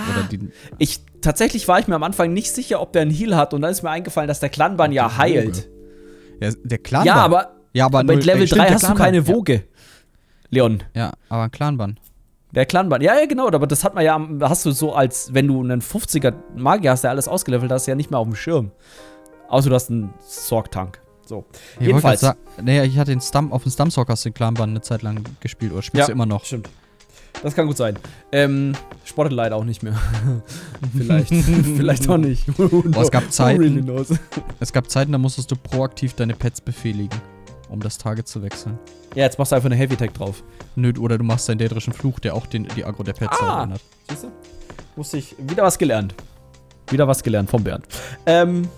Ich, 0.79 1.01
tatsächlich 1.21 1.67
war 1.69 1.79
ich 1.81 1.89
mir 1.89 1.95
am 1.97 2.03
Anfang 2.03 2.33
nicht 2.33 2.51
sicher, 2.53 2.81
ob 2.81 2.93
der 2.93 3.03
einen 3.03 3.11
Heal 3.11 3.37
hat 3.37 3.53
und 3.55 3.63
dann 3.63 3.71
ist 3.73 3.83
mir 3.83 3.91
eingefallen, 3.91 4.29
dass 4.29 4.41
der 4.41 4.49
Clanban 4.51 4.93
ja 4.93 5.17
heilt. 5.17 5.69
ja, 6.41 6.51
der 6.63 6.79
Clan. 6.79 7.05
Ja, 7.07 7.15
aber 7.17 7.51
ja, 7.73 7.87
aber 7.87 8.05
mit 8.05 8.25
Level 8.25 8.45
äh, 8.45 8.47
stimmt, 8.47 8.61
3 8.63 8.67
der 8.67 8.75
hast 8.75 8.83
du 8.83 8.87
Clanban. 8.95 9.05
keine 9.07 9.27
Woge. 9.27 9.65
Leon. 10.51 10.83
Ja, 10.95 11.07
ja, 11.07 11.13
aber 11.29 11.43
ein 11.45 11.51
Clanban. 11.51 11.99
Der 12.55 12.67
Clanban. 12.67 13.03
Ja, 13.03 13.19
ja, 13.19 13.27
genau, 13.27 13.49
aber 13.49 13.67
das 13.67 13.83
hat 13.83 13.95
man 13.95 14.05
ja, 14.05 14.21
hast 14.43 14.65
du 14.65 14.71
so 14.71 14.95
als, 14.95 15.35
wenn 15.35 15.49
du 15.49 15.61
einen 15.61 15.81
50er 15.81 16.35
Magier 16.57 16.93
hast, 16.93 17.03
der 17.03 17.11
alles 17.11 17.27
ausgelevelt 17.27 17.73
hast, 17.73 17.87
ja 17.87 17.95
nicht 17.97 18.11
mehr 18.11 18.21
auf 18.21 18.29
dem 18.29 18.37
Schirm. 18.37 18.71
Außer 19.49 19.69
du 19.69 19.75
hast 19.75 19.91
einen 19.91 20.15
Sorg-Tank. 20.21 21.01
So. 21.27 21.45
Ich 21.81 21.87
Jedenfalls. 21.87 22.21
Sa 22.21 22.37
naja, 22.63 22.85
ich 22.85 22.99
hatte 22.99 23.11
den 23.11 23.21
Stum 23.21 23.53
auf 23.53 23.63
dem 23.63 23.73
Stumpsockers 23.73 24.23
den 24.23 24.35
Clanbahn 24.35 24.71
eine 24.71 24.83
Zeit 24.83 25.03
lang 25.03 25.25
gespielt. 25.41 25.73
Oder 25.73 25.83
spielst 25.83 26.09
du 26.09 26.13
immer 26.13 26.27
noch? 26.27 26.45
Stimmt. 26.45 26.69
Das 27.43 27.55
kann 27.55 27.67
gut 27.67 27.77
sein. 27.77 27.99
Ähm, 28.31 28.73
spottet 29.05 29.33
leider 29.33 29.57
auch 29.57 29.65
nicht 29.65 29.83
mehr. 29.83 29.99
vielleicht. 30.97 31.29
vielleicht 31.29 32.09
auch 32.09 32.17
nicht. 32.17 32.47
Boah, 32.57 33.03
es 33.03 33.11
gab 33.11 33.31
Zeiten, 33.33 33.91
es 34.61 34.73
gab 34.73 34.89
Zeiten, 34.89 35.13
da 35.13 35.19
musstest 35.19 35.51
du 35.51 35.57
proaktiv 35.57 36.15
deine 36.15 36.35
Pets 36.35 36.61
befehligen, 36.61 37.21
um 37.75 37.81
das 37.81 37.99
Target 37.99 38.27
zu 38.27 38.43
wechseln. 38.43 38.79
Ja, 39.15 39.25
jetzt 39.25 39.39
machst 39.39 39.53
du 39.53 39.57
einfach 39.57 39.67
eine 39.67 39.77
Heavy 39.77 39.97
Tech 39.97 40.13
drauf. 40.13 40.43
Nö, 40.77 40.93
oder 40.99 41.19
du 41.19 41.25
machst 41.25 41.49
deinen 41.49 41.59
dädrischen 41.59 41.93
Fluch, 41.93 42.19
der 42.21 42.35
auch 42.35 42.47
den, 42.47 42.67
die 42.77 42.85
Agro 42.85 43.03
der 43.03 43.13
Pets 43.13 43.39
Ah. 43.41 43.65
ändert. 43.65 43.81
Siehst 44.09 44.25
du? 44.25 44.29
Musste 44.97 45.19
ich 45.19 45.35
wieder 45.39 45.63
was 45.65 45.77
gelernt. 45.79 46.15
Wieder 46.91 47.07
was 47.07 47.23
gelernt 47.23 47.51
vom 47.51 47.63
Bernd. 47.63 47.85
Ähm. 48.27 48.69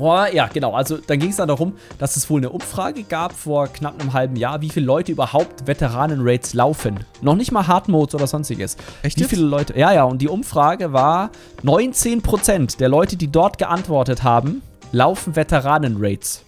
Oh, 0.00 0.22
ja, 0.32 0.46
genau. 0.46 0.74
Also, 0.74 0.98
dann 0.98 1.18
ging 1.18 1.30
es 1.30 1.36
dann 1.36 1.48
darum, 1.48 1.72
dass 1.98 2.14
es 2.16 2.30
wohl 2.30 2.38
eine 2.40 2.50
Umfrage 2.50 3.02
gab 3.02 3.32
vor 3.32 3.66
knapp 3.66 4.00
einem 4.00 4.12
halben 4.12 4.36
Jahr, 4.36 4.60
wie 4.60 4.68
viele 4.70 4.86
Leute 4.86 5.10
überhaupt 5.10 5.66
Veteranen-Raids 5.66 6.54
laufen. 6.54 7.00
Noch 7.20 7.34
nicht 7.34 7.50
mal 7.50 7.66
Hard 7.66 7.88
Modes 7.88 8.14
oder 8.14 8.28
sonstiges. 8.28 8.76
Echt 9.02 9.16
Wie 9.16 9.22
jetzt? 9.22 9.30
viele 9.30 9.42
Leute? 9.46 9.76
Ja, 9.76 9.92
ja, 9.92 10.04
und 10.04 10.22
die 10.22 10.28
Umfrage 10.28 10.92
war: 10.92 11.30
19% 11.64 12.78
der 12.78 12.88
Leute, 12.88 13.16
die 13.16 13.26
dort 13.28 13.58
geantwortet 13.58 14.22
haben, 14.22 14.62
laufen 14.92 15.34
Veteranen-Raids. 15.34 16.44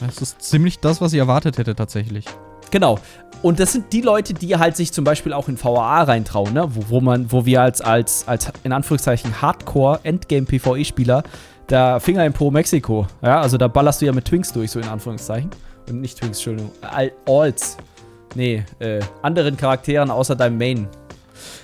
Das 0.00 0.18
ist 0.18 0.42
ziemlich 0.42 0.78
das, 0.78 1.00
was 1.00 1.12
ich 1.12 1.18
erwartet 1.18 1.58
hätte 1.58 1.74
tatsächlich. 1.74 2.24
Genau. 2.70 2.98
Und 3.42 3.58
das 3.58 3.72
sind 3.72 3.92
die 3.92 4.02
Leute, 4.02 4.34
die 4.34 4.56
halt 4.56 4.76
sich 4.76 4.92
zum 4.92 5.04
Beispiel 5.04 5.32
auch 5.32 5.48
in 5.48 5.62
VAA 5.62 6.02
reintrauen, 6.02 6.52
ne? 6.52 6.68
wo, 6.74 6.84
wo, 6.88 7.00
man, 7.00 7.32
wo 7.32 7.46
wir 7.46 7.62
als, 7.62 7.80
als, 7.80 8.28
als 8.28 8.48
in 8.64 8.72
Anführungszeichen 8.72 9.40
Hardcore-Endgame-PvE-Spieler 9.40 11.22
der 11.70 12.00
Finger 12.00 12.26
im 12.26 12.32
Po 12.32 12.50
Mexiko, 12.50 13.06
ja, 13.22 13.40
also 13.40 13.56
da 13.56 13.68
ballerst 13.68 14.02
du 14.02 14.06
ja 14.06 14.12
mit 14.12 14.24
Twinks 14.26 14.52
durch, 14.52 14.70
so 14.72 14.80
in 14.80 14.88
Anführungszeichen. 14.88 15.50
Und 15.88 16.00
nicht 16.00 16.18
Twinks, 16.18 16.38
Entschuldigung, 16.38 16.72
Al 16.82 17.12
Alts. 17.26 17.76
Nee, 18.34 18.64
äh, 18.78 19.00
anderen 19.22 19.56
Charakteren 19.56 20.10
außer 20.10 20.36
deinem 20.36 20.58
Main. 20.58 20.88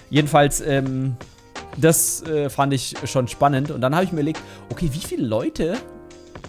Jedenfalls, 0.08 0.60
ähm, 0.60 1.16
das 1.76 2.22
äh, 2.22 2.48
fand 2.48 2.72
ich 2.72 2.94
schon 3.04 3.28
spannend. 3.28 3.70
Und 3.70 3.80
dann 3.80 3.94
habe 3.94 4.04
ich 4.04 4.12
mir 4.12 4.20
überlegt, 4.20 4.40
okay, 4.70 4.88
wie 4.92 4.98
viele 4.98 5.26
Leute 5.26 5.76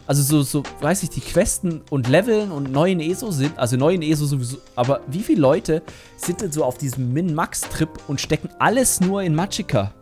also 0.08 0.24
so, 0.24 0.41
so, 0.41 0.64
weiß 0.82 1.03
ich, 1.03 1.10
die 1.10 1.22
Questen 1.22 1.82
und 1.89 2.08
Leveln 2.08 2.51
und 2.51 2.72
neuen 2.72 3.01
ESO 3.01 3.30
sind, 3.32 3.60
also 3.60 3.76
neuen 3.76 4.01
ESO 4.01 4.26
sowieso, 4.26 4.58
aber 4.76 5.01
wie 5.08 5.20
viele 5.20 5.41
Leute 5.41 5.84
sind 6.16 6.41
denn 6.41 6.51
so 6.51 6.64
auf 6.64 6.78
diesem 6.78 7.12
Min-Max-Trip 7.12 7.89
und 8.08 8.22
stecken 8.22 8.49
alles 8.58 9.01
nur 9.01 9.22
in 9.22 9.36
Magicka? 9.36 9.93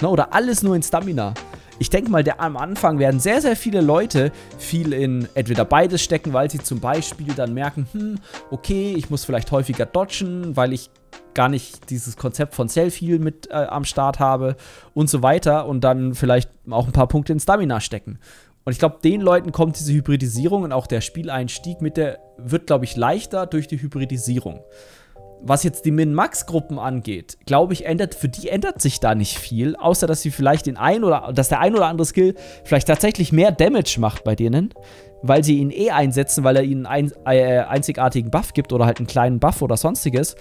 Ne, 0.00 0.08
oder 0.08 0.34
alles 0.34 0.62
nur 0.62 0.74
in 0.74 0.82
Stamina? 0.82 1.32
Ich 1.78 1.90
denke 1.90 2.10
mal, 2.10 2.22
der, 2.22 2.40
am 2.40 2.56
Anfang 2.56 2.98
werden 2.98 3.20
sehr, 3.20 3.40
sehr 3.40 3.56
viele 3.56 3.80
Leute 3.80 4.30
viel 4.58 4.92
in 4.92 5.28
entweder 5.34 5.64
beides 5.64 6.02
stecken, 6.02 6.32
weil 6.32 6.50
sie 6.50 6.58
zum 6.58 6.80
Beispiel 6.80 7.32
dann 7.34 7.54
merken, 7.54 7.86
hm, 7.92 8.18
okay, 8.50 8.94
ich 8.96 9.10
muss 9.10 9.24
vielleicht 9.24 9.50
häufiger 9.52 9.86
dodgen, 9.86 10.56
weil 10.56 10.72
ich 10.72 10.90
gar 11.34 11.48
nicht 11.48 11.90
dieses 11.90 12.16
Konzept 12.16 12.54
von 12.54 12.68
Self-Heal 12.68 13.18
mit 13.18 13.50
äh, 13.50 13.54
am 13.54 13.84
Start 13.84 14.18
habe 14.18 14.56
und 14.94 15.08
so 15.08 15.22
weiter 15.22 15.66
und 15.66 15.82
dann 15.82 16.14
vielleicht 16.14 16.50
auch 16.70 16.86
ein 16.86 16.92
paar 16.92 17.08
Punkte 17.08 17.32
in 17.32 17.40
Stamina 17.40 17.80
stecken. 17.80 18.18
Und 18.64 18.72
ich 18.72 18.78
glaube, 18.78 18.98
den 19.02 19.20
Leuten 19.20 19.52
kommt 19.52 19.78
diese 19.78 19.92
Hybridisierung 19.92 20.62
und 20.62 20.72
auch 20.72 20.86
der 20.86 21.00
Spieleinstieg 21.00 21.80
mit 21.80 21.96
der 21.96 22.18
wird, 22.36 22.66
glaube 22.66 22.84
ich, 22.84 22.96
leichter 22.96 23.46
durch 23.46 23.66
die 23.66 23.80
Hybridisierung. 23.80 24.60
Was 25.44 25.64
jetzt 25.64 25.84
die 25.84 25.90
Min-Max-Gruppen 25.90 26.78
angeht, 26.78 27.36
glaube 27.46 27.72
ich, 27.72 27.84
ändert, 27.84 28.14
für 28.14 28.28
die 28.28 28.48
ändert 28.48 28.80
sich 28.80 29.00
da 29.00 29.16
nicht 29.16 29.38
viel, 29.38 29.74
außer 29.74 30.06
dass 30.06 30.22
sie 30.22 30.30
vielleicht 30.30 30.66
den 30.66 30.76
ein 30.76 31.02
oder 31.02 31.32
dass 31.34 31.48
der 31.48 31.58
ein 31.58 31.74
oder 31.74 31.86
andere 31.86 32.06
Skill 32.06 32.36
vielleicht 32.62 32.86
tatsächlich 32.86 33.32
mehr 33.32 33.50
Damage 33.50 33.96
macht 33.98 34.22
bei 34.22 34.36
denen, 34.36 34.72
weil 35.22 35.42
sie 35.42 35.58
ihn 35.58 35.72
eh 35.72 35.90
einsetzen, 35.90 36.44
weil 36.44 36.54
er 36.54 36.62
ihnen 36.62 36.86
einen 36.86 37.12
äh, 37.26 37.58
einzigartigen 37.58 38.30
Buff 38.30 38.52
gibt 38.52 38.72
oder 38.72 38.86
halt 38.86 38.98
einen 38.98 39.08
kleinen 39.08 39.40
Buff 39.40 39.62
oder 39.62 39.76
sonstiges, 39.76 40.36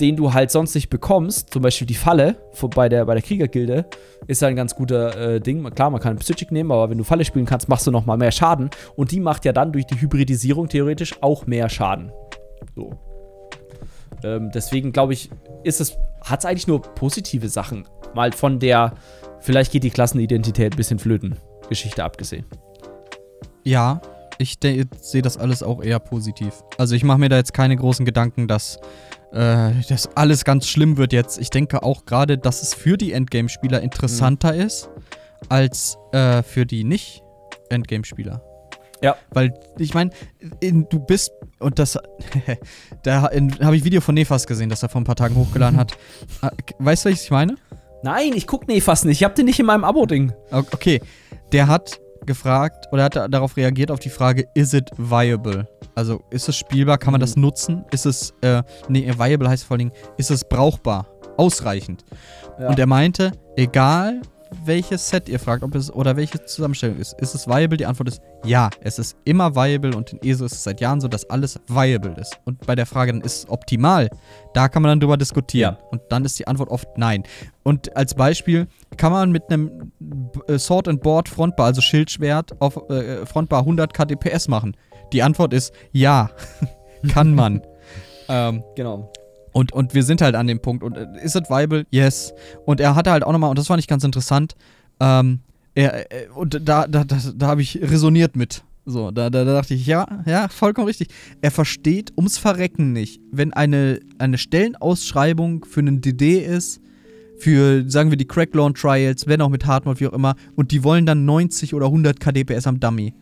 den 0.00 0.16
du 0.16 0.32
halt 0.32 0.50
sonst 0.50 0.74
nicht 0.74 0.90
bekommst. 0.90 1.50
Zum 1.50 1.62
Beispiel 1.62 1.86
die 1.86 1.94
Falle 1.94 2.36
vor- 2.52 2.70
bei 2.70 2.88
der, 2.88 3.04
bei 3.04 3.14
der 3.14 3.22
Kriegergilde 3.22 3.86
ist 4.26 4.42
ja 4.42 4.48
ein 4.48 4.56
ganz 4.56 4.74
guter 4.74 5.34
äh, 5.34 5.40
Ding. 5.40 5.62
Klar, 5.74 5.90
man 5.90 6.00
kann 6.00 6.16
Psychic 6.16 6.52
nehmen, 6.52 6.70
aber 6.72 6.90
wenn 6.90 6.98
du 6.98 7.04
Falle 7.04 7.24
spielen 7.24 7.46
kannst, 7.46 7.68
machst 7.68 7.86
du 7.86 7.90
noch 7.90 8.06
mal 8.06 8.16
mehr 8.16 8.32
Schaden. 8.32 8.70
Und 8.96 9.10
die 9.10 9.20
macht 9.20 9.44
ja 9.44 9.52
dann 9.52 9.72
durch 9.72 9.86
die 9.86 10.00
Hybridisierung 10.00 10.68
theoretisch 10.68 11.14
auch 11.22 11.46
mehr 11.46 11.68
Schaden. 11.68 12.12
So. 12.74 12.92
Ähm, 14.24 14.50
deswegen 14.52 14.92
glaube 14.92 15.12
ich, 15.12 15.30
ist 15.64 15.80
es, 15.80 15.96
hat 16.24 16.40
es 16.40 16.44
eigentlich 16.44 16.66
nur 16.66 16.82
positive 16.82 17.48
Sachen. 17.48 17.86
Mal 18.14 18.32
von 18.32 18.58
der, 18.58 18.94
vielleicht 19.40 19.72
geht 19.72 19.84
die 19.84 19.90
Klassenidentität 19.90 20.74
ein 20.74 20.76
bisschen 20.76 20.98
flöten, 20.98 21.36
Geschichte 21.68 22.02
abgesehen. 22.04 22.44
Ja, 23.64 24.00
ich 24.38 24.56
sehe 25.00 25.22
das 25.22 25.36
alles 25.36 25.62
auch 25.62 25.82
eher 25.82 25.98
positiv. 25.98 26.62
Also 26.78 26.94
ich 26.94 27.04
mache 27.04 27.18
mir 27.18 27.28
da 27.28 27.36
jetzt 27.36 27.52
keine 27.54 27.76
großen 27.76 28.04
Gedanken, 28.04 28.48
dass 28.48 28.78
äh, 29.32 29.72
das 29.88 30.08
alles 30.16 30.44
ganz 30.44 30.68
schlimm 30.68 30.96
wird 30.96 31.12
jetzt. 31.12 31.38
Ich 31.38 31.50
denke 31.50 31.82
auch 31.82 32.04
gerade, 32.06 32.38
dass 32.38 32.62
es 32.62 32.74
für 32.74 32.96
die 32.96 33.12
Endgame-Spieler 33.12 33.80
interessanter 33.80 34.54
ist, 34.54 34.88
als 35.48 35.98
äh, 36.12 36.42
für 36.42 36.66
die 36.66 36.84
Nicht-Endgame-Spieler. 36.84 38.42
Ja. 39.02 39.16
Weil, 39.30 39.54
ich 39.78 39.94
meine, 39.94 40.10
du 40.60 40.98
bist, 40.98 41.30
und 41.60 41.78
das, 41.78 41.98
da 43.02 43.22
habe 43.22 43.76
ich 43.76 43.84
Video 43.84 44.00
von 44.00 44.14
Nefas 44.14 44.46
gesehen, 44.46 44.68
das 44.68 44.82
er 44.82 44.88
vor 44.88 45.00
ein 45.00 45.04
paar 45.04 45.16
Tagen 45.16 45.36
hochgeladen 45.36 45.76
hat. 45.78 45.92
Äh, 46.42 46.50
Weißt 46.78 47.04
du, 47.04 47.10
was 47.10 47.22
ich 47.22 47.30
meine? 47.30 47.56
Nein, 48.02 48.32
ich 48.34 48.46
guck 48.46 48.68
nee 48.68 48.80
fast 48.80 49.04
nicht. 49.04 49.18
Ich 49.18 49.24
hab 49.24 49.34
den 49.34 49.46
nicht 49.46 49.58
in 49.58 49.66
meinem 49.66 49.84
Abo-Ding. 49.84 50.32
Okay, 50.50 51.00
der 51.52 51.66
hat 51.66 52.00
gefragt 52.26 52.86
oder 52.92 53.04
hat 53.04 53.16
darauf 53.16 53.56
reagiert 53.56 53.90
auf 53.90 53.98
die 53.98 54.10
Frage, 54.10 54.46
is 54.54 54.72
it 54.72 54.90
viable? 54.96 55.66
Also 55.98 56.22
ist 56.30 56.48
es 56.48 56.54
spielbar, 56.56 56.96
kann 56.96 57.10
man 57.10 57.18
Mhm. 57.18 57.22
das 57.22 57.34
nutzen? 57.36 57.84
Ist 57.90 58.06
es, 58.06 58.32
äh, 58.42 58.62
nee, 58.88 59.12
viable 59.18 59.48
heißt 59.48 59.64
vor 59.64 59.74
allen 59.74 59.90
Dingen, 59.90 59.92
ist 60.16 60.30
es 60.30 60.44
brauchbar? 60.44 61.08
Ausreichend? 61.36 62.04
Ja. 62.60 62.68
Und 62.68 62.78
er 62.78 62.86
meinte, 62.86 63.32
egal 63.56 64.22
welches 64.64 65.08
Set 65.08 65.28
ihr 65.28 65.38
fragt, 65.40 65.62
ob 65.62 65.74
es 65.74 65.92
oder 65.92 66.16
welche 66.16 66.42
Zusammenstellung 66.44 66.96
ist, 66.98 67.20
ist 67.20 67.34
es 67.34 67.46
viable? 67.48 67.76
Die 67.76 67.84
Antwort 67.84 68.08
ist 68.08 68.22
ja, 68.44 68.70
es 68.80 68.98
ist 68.98 69.16
immer 69.24 69.54
viable 69.56 69.94
und 69.96 70.12
in 70.12 70.22
ESO 70.22 70.44
ist 70.44 70.52
es 70.52 70.62
seit 70.64 70.80
Jahren 70.80 71.00
so, 71.00 71.08
dass 71.08 71.28
alles 71.28 71.60
viable 71.66 72.14
ist. 72.20 72.38
Und 72.44 72.64
bei 72.64 72.74
der 72.76 72.86
Frage, 72.86 73.12
dann 73.12 73.20
ist 73.22 73.38
es 73.38 73.48
optimal, 73.50 74.08
da 74.54 74.68
kann 74.68 74.82
man 74.82 74.90
dann 74.90 75.00
drüber 75.00 75.16
diskutieren. 75.16 75.76
Ja. 75.80 75.88
Und 75.90 76.00
dann 76.10 76.24
ist 76.24 76.38
die 76.38 76.46
Antwort 76.46 76.70
oft 76.70 76.86
nein. 76.96 77.24
Und 77.64 77.94
als 77.96 78.14
Beispiel 78.14 78.68
kann 78.96 79.10
man 79.12 79.32
mit 79.32 79.42
einem 79.50 79.92
äh, 80.46 80.58
Sword 80.58 80.86
and 80.88 81.02
Board 81.02 81.28
Frontbar, 81.28 81.66
also 81.66 81.80
Schildschwert, 81.80 82.58
auf 82.60 82.88
äh, 82.88 83.26
Frontbar 83.26 83.60
100 83.60 83.92
KDPS 83.92 84.46
machen? 84.48 84.76
Die 85.12 85.22
Antwort 85.22 85.52
ist 85.52 85.72
ja, 85.92 86.30
kann 87.12 87.34
man. 87.34 87.62
ähm, 88.28 88.62
Genau. 88.76 89.10
und, 89.52 89.72
und 89.72 89.94
wir 89.94 90.02
sind 90.02 90.20
halt 90.20 90.34
an 90.34 90.46
dem 90.46 90.60
Punkt. 90.60 90.82
Und 90.82 90.96
äh, 90.96 91.06
ist 91.22 91.36
it 91.36 91.48
viable? 91.48 91.86
Yes. 91.90 92.32
Und 92.66 92.80
er 92.80 92.94
hatte 92.94 93.10
halt 93.10 93.24
auch 93.24 93.32
nochmal, 93.32 93.50
und 93.50 93.58
das 93.58 93.66
fand 93.66 93.80
ich 93.80 93.86
ganz 93.88 94.04
interessant, 94.04 94.54
ähm, 95.00 95.40
er, 95.74 96.10
äh, 96.12 96.28
und 96.34 96.60
da, 96.68 96.86
da, 96.86 97.04
da, 97.04 97.18
da 97.36 97.46
habe 97.46 97.62
ich 97.62 97.80
resoniert 97.80 98.36
mit. 98.36 98.64
So, 98.84 99.10
da, 99.10 99.28
da, 99.28 99.44
da 99.44 99.52
dachte 99.52 99.74
ich, 99.74 99.86
ja, 99.86 100.06
ja, 100.26 100.48
vollkommen 100.48 100.86
richtig. 100.86 101.08
Er 101.42 101.50
versteht 101.50 102.12
ums 102.16 102.38
Verrecken 102.38 102.92
nicht, 102.94 103.20
wenn 103.30 103.52
eine, 103.52 104.00
eine 104.18 104.38
Stellenausschreibung 104.38 105.64
für 105.66 105.80
einen 105.80 106.00
DD 106.00 106.38
ist, 106.38 106.80
für, 107.36 107.88
sagen 107.88 108.10
wir, 108.10 108.16
die 108.16 108.26
Cracklawn 108.26 108.74
Trials, 108.74 109.26
wenn 109.26 109.40
auch 109.42 109.50
mit 109.50 109.66
Hardmode, 109.66 110.00
wie 110.00 110.06
auch 110.08 110.12
immer, 110.14 110.34
und 110.56 110.70
die 110.72 110.82
wollen 110.84 111.04
dann 111.06 111.24
90 111.26 111.74
oder 111.74 111.86
100 111.86 112.18
KDPS 112.18 112.66
am 112.66 112.80
Dummy. 112.80 113.14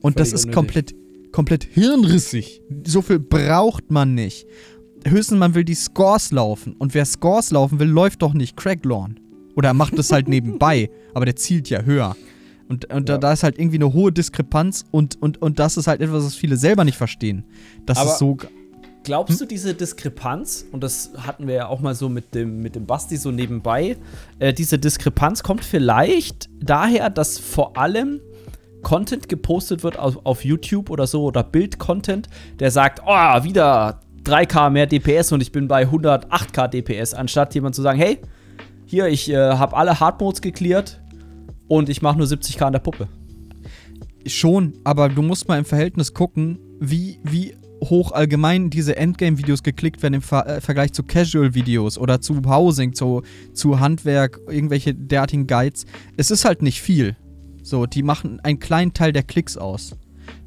Und 0.00 0.20
das 0.20 0.28
Völlig 0.28 0.34
ist 0.34 0.44
unnötig. 0.44 0.54
komplett, 0.54 0.94
komplett 1.34 1.64
hirnrissig. 1.64 2.62
So 2.86 3.02
viel 3.02 3.18
braucht 3.18 3.90
man 3.90 4.14
nicht. 4.14 4.46
Höchstens 5.04 5.36
man 5.38 5.54
will 5.56 5.64
die 5.64 5.74
Scores 5.74 6.30
laufen. 6.30 6.74
Und 6.78 6.94
wer 6.94 7.04
Scores 7.04 7.50
laufen 7.50 7.80
will, 7.80 7.88
läuft 7.88 8.22
doch 8.22 8.34
nicht 8.34 8.56
Cracklawn. 8.56 9.18
Oder 9.56 9.70
er 9.70 9.74
macht 9.74 9.98
es 9.98 10.12
halt 10.12 10.28
nebenbei, 10.28 10.90
aber 11.14 11.24
der 11.24 11.34
zielt 11.34 11.68
ja 11.70 11.82
höher. 11.82 12.16
Und, 12.68 12.92
und 12.92 13.08
da, 13.08 13.14
Ja. 13.14 13.18
da 13.18 13.32
ist 13.32 13.42
halt 13.42 13.58
irgendwie 13.58 13.76
eine 13.78 13.92
hohe 13.92 14.12
Diskrepanz 14.12 14.84
und, 14.92 15.20
und, 15.20 15.42
und 15.42 15.58
das 15.58 15.76
ist 15.76 15.88
halt 15.88 16.00
etwas, 16.00 16.24
was 16.24 16.34
viele 16.36 16.56
selber 16.56 16.84
nicht 16.84 16.96
verstehen. 16.96 17.44
Das 17.84 17.98
Aber- 17.98 18.12
ist 18.12 18.18
so. 18.18 18.36
Glaubst 19.02 19.38
du, 19.38 19.44
diese 19.44 19.74
Diskrepanz, 19.74 20.64
und 20.72 20.82
das 20.82 21.10
hatten 21.18 21.46
wir 21.46 21.54
ja 21.54 21.66
auch 21.66 21.80
mal 21.80 21.94
so 21.94 22.08
mit 22.08 22.34
dem, 22.34 22.62
mit 22.62 22.74
dem 22.74 22.86
Basti 22.86 23.18
so 23.18 23.30
nebenbei, 23.30 23.96
äh, 24.38 24.54
diese 24.54 24.78
Diskrepanz 24.78 25.42
kommt 25.42 25.62
vielleicht 25.62 26.48
daher, 26.58 27.10
dass 27.10 27.38
vor 27.38 27.76
allem 27.76 28.20
Content 28.84 29.28
gepostet 29.28 29.82
wird 29.82 29.98
auf, 29.98 30.24
auf 30.24 30.44
YouTube 30.44 30.90
oder 30.90 31.08
so, 31.08 31.24
oder 31.24 31.42
Bild-Content, 31.42 32.28
der 32.60 32.70
sagt, 32.70 33.02
oh, 33.04 33.42
wieder 33.42 34.00
3K 34.24 34.70
mehr 34.70 34.86
DPS 34.86 35.32
und 35.32 35.40
ich 35.42 35.50
bin 35.50 35.66
bei 35.66 35.84
108K 35.88 36.68
DPS, 36.68 37.14
anstatt 37.14 37.54
jemand 37.54 37.74
zu 37.74 37.82
sagen, 37.82 37.98
hey, 37.98 38.20
hier, 38.86 39.08
ich 39.08 39.28
äh, 39.30 39.36
habe 39.36 39.76
alle 39.76 39.98
Hardmodes 39.98 40.40
geklärt 40.40 41.00
und 41.66 41.88
ich 41.88 42.02
mache 42.02 42.18
nur 42.18 42.26
70K 42.26 42.62
an 42.62 42.72
der 42.72 42.80
Puppe. 42.80 43.08
Schon, 44.26 44.74
aber 44.84 45.08
du 45.08 45.20
musst 45.20 45.48
mal 45.48 45.58
im 45.58 45.64
Verhältnis 45.64 46.14
gucken, 46.14 46.58
wie, 46.80 47.18
wie 47.24 47.54
hoch 47.82 48.12
allgemein 48.12 48.70
diese 48.70 48.96
Endgame-Videos 48.96 49.62
geklickt 49.62 50.02
werden 50.02 50.14
im 50.14 50.22
Ver 50.22 50.46
äh, 50.46 50.60
Vergleich 50.60 50.92
zu 50.92 51.02
Casual-Videos 51.02 51.98
oder 51.98 52.20
zu 52.20 52.40
Housing, 52.46 52.94
zu, 52.94 53.22
zu 53.52 53.80
Handwerk, 53.80 54.40
irgendwelche 54.48 54.94
derartigen 54.94 55.46
Guides. 55.46 55.84
Es 56.16 56.30
ist 56.30 56.44
halt 56.44 56.62
nicht 56.62 56.80
viel. 56.80 57.16
So, 57.64 57.86
die 57.86 58.02
machen 58.04 58.38
einen 58.44 58.60
kleinen 58.60 58.92
Teil 58.94 59.12
der 59.12 59.24
Klicks 59.24 59.56
aus. 59.56 59.96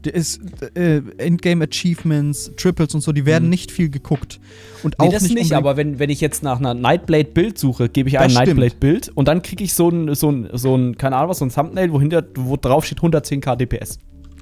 Ist 0.03 0.39
äh, 0.75 1.01
Endgame 1.17 1.65
Achievements, 1.65 2.51
Triples 2.55 2.95
und 2.95 3.01
so, 3.01 3.11
die 3.11 3.25
werden 3.25 3.45
Mhm. 3.45 3.49
nicht 3.49 3.71
viel 3.71 3.89
geguckt. 3.89 4.39
Und 4.83 4.95
Nee, 4.99 5.07
auch 5.07 5.11
das 5.11 5.23
nicht, 5.23 5.33
nicht, 5.35 5.51
aber 5.51 5.75
wenn, 5.75 5.99
wenn 5.99 6.09
ich 6.09 6.21
jetzt 6.21 6.43
nach 6.43 6.59
einer 6.59 6.73
Nightblade-Bild 6.73 7.57
suche, 7.57 7.89
gebe 7.89 8.07
ich 8.07 8.17
ein. 8.17 8.31
Nightblade-Bild 8.31 9.09
und 9.15 9.27
dann 9.27 9.41
kriege 9.41 9.65
ich 9.65 9.73
so 9.73 9.89
ein, 9.89 10.15
so 10.15 10.31
ein, 10.31 10.47
so 10.53 10.75
ein, 10.77 10.97
keine 10.97 11.17
Ahnung 11.17 11.31
was, 11.31 11.39
so 11.39 11.45
ein 11.45 11.51
Thumbnail, 11.51 11.91
wo, 11.91 11.99
hinter, 11.99 12.23
wo 12.35 12.55
drauf 12.55 12.85
steht 12.85 12.99
110k 12.99 13.57
DPS. 13.57 13.97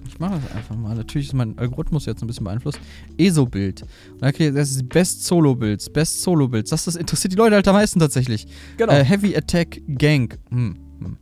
Ich 0.07 0.19
mache 0.19 0.39
das 0.39 0.55
einfach 0.55 0.76
mal. 0.76 0.95
Natürlich 0.95 1.30
ist 1.30 1.34
mein 1.34 1.57
Algorithmus 1.57 2.05
jetzt 2.05 2.21
ein 2.21 2.28
bisschen 2.28 2.43
beeinflusst. 2.43 2.80
ESO-Bild. 3.17 3.82
Und 4.13 4.21
dann 4.21 4.34
kriege 4.34 4.49
ich 4.49 4.55
das 4.55 4.69
ist 4.69 4.88
Best 4.88 5.26
Solo-Builds, 5.26 5.89
Best 5.89 6.21
Solo-Builds. 6.21 6.69
Das, 6.69 6.86
das 6.86 6.95
interessiert 6.95 7.34
die 7.34 7.38
Leute 7.38 7.55
halt 7.55 7.67
am 7.67 7.73
meisten 7.76 7.99
tatsächlich. 7.99 8.45
Genau. 8.78 8.93
Äh, 8.93 9.03
Heavy 9.03 9.36
Attack 9.36 9.82
Gank. 9.97 10.38
Hm. 10.51 10.78
Hm. 11.00 11.18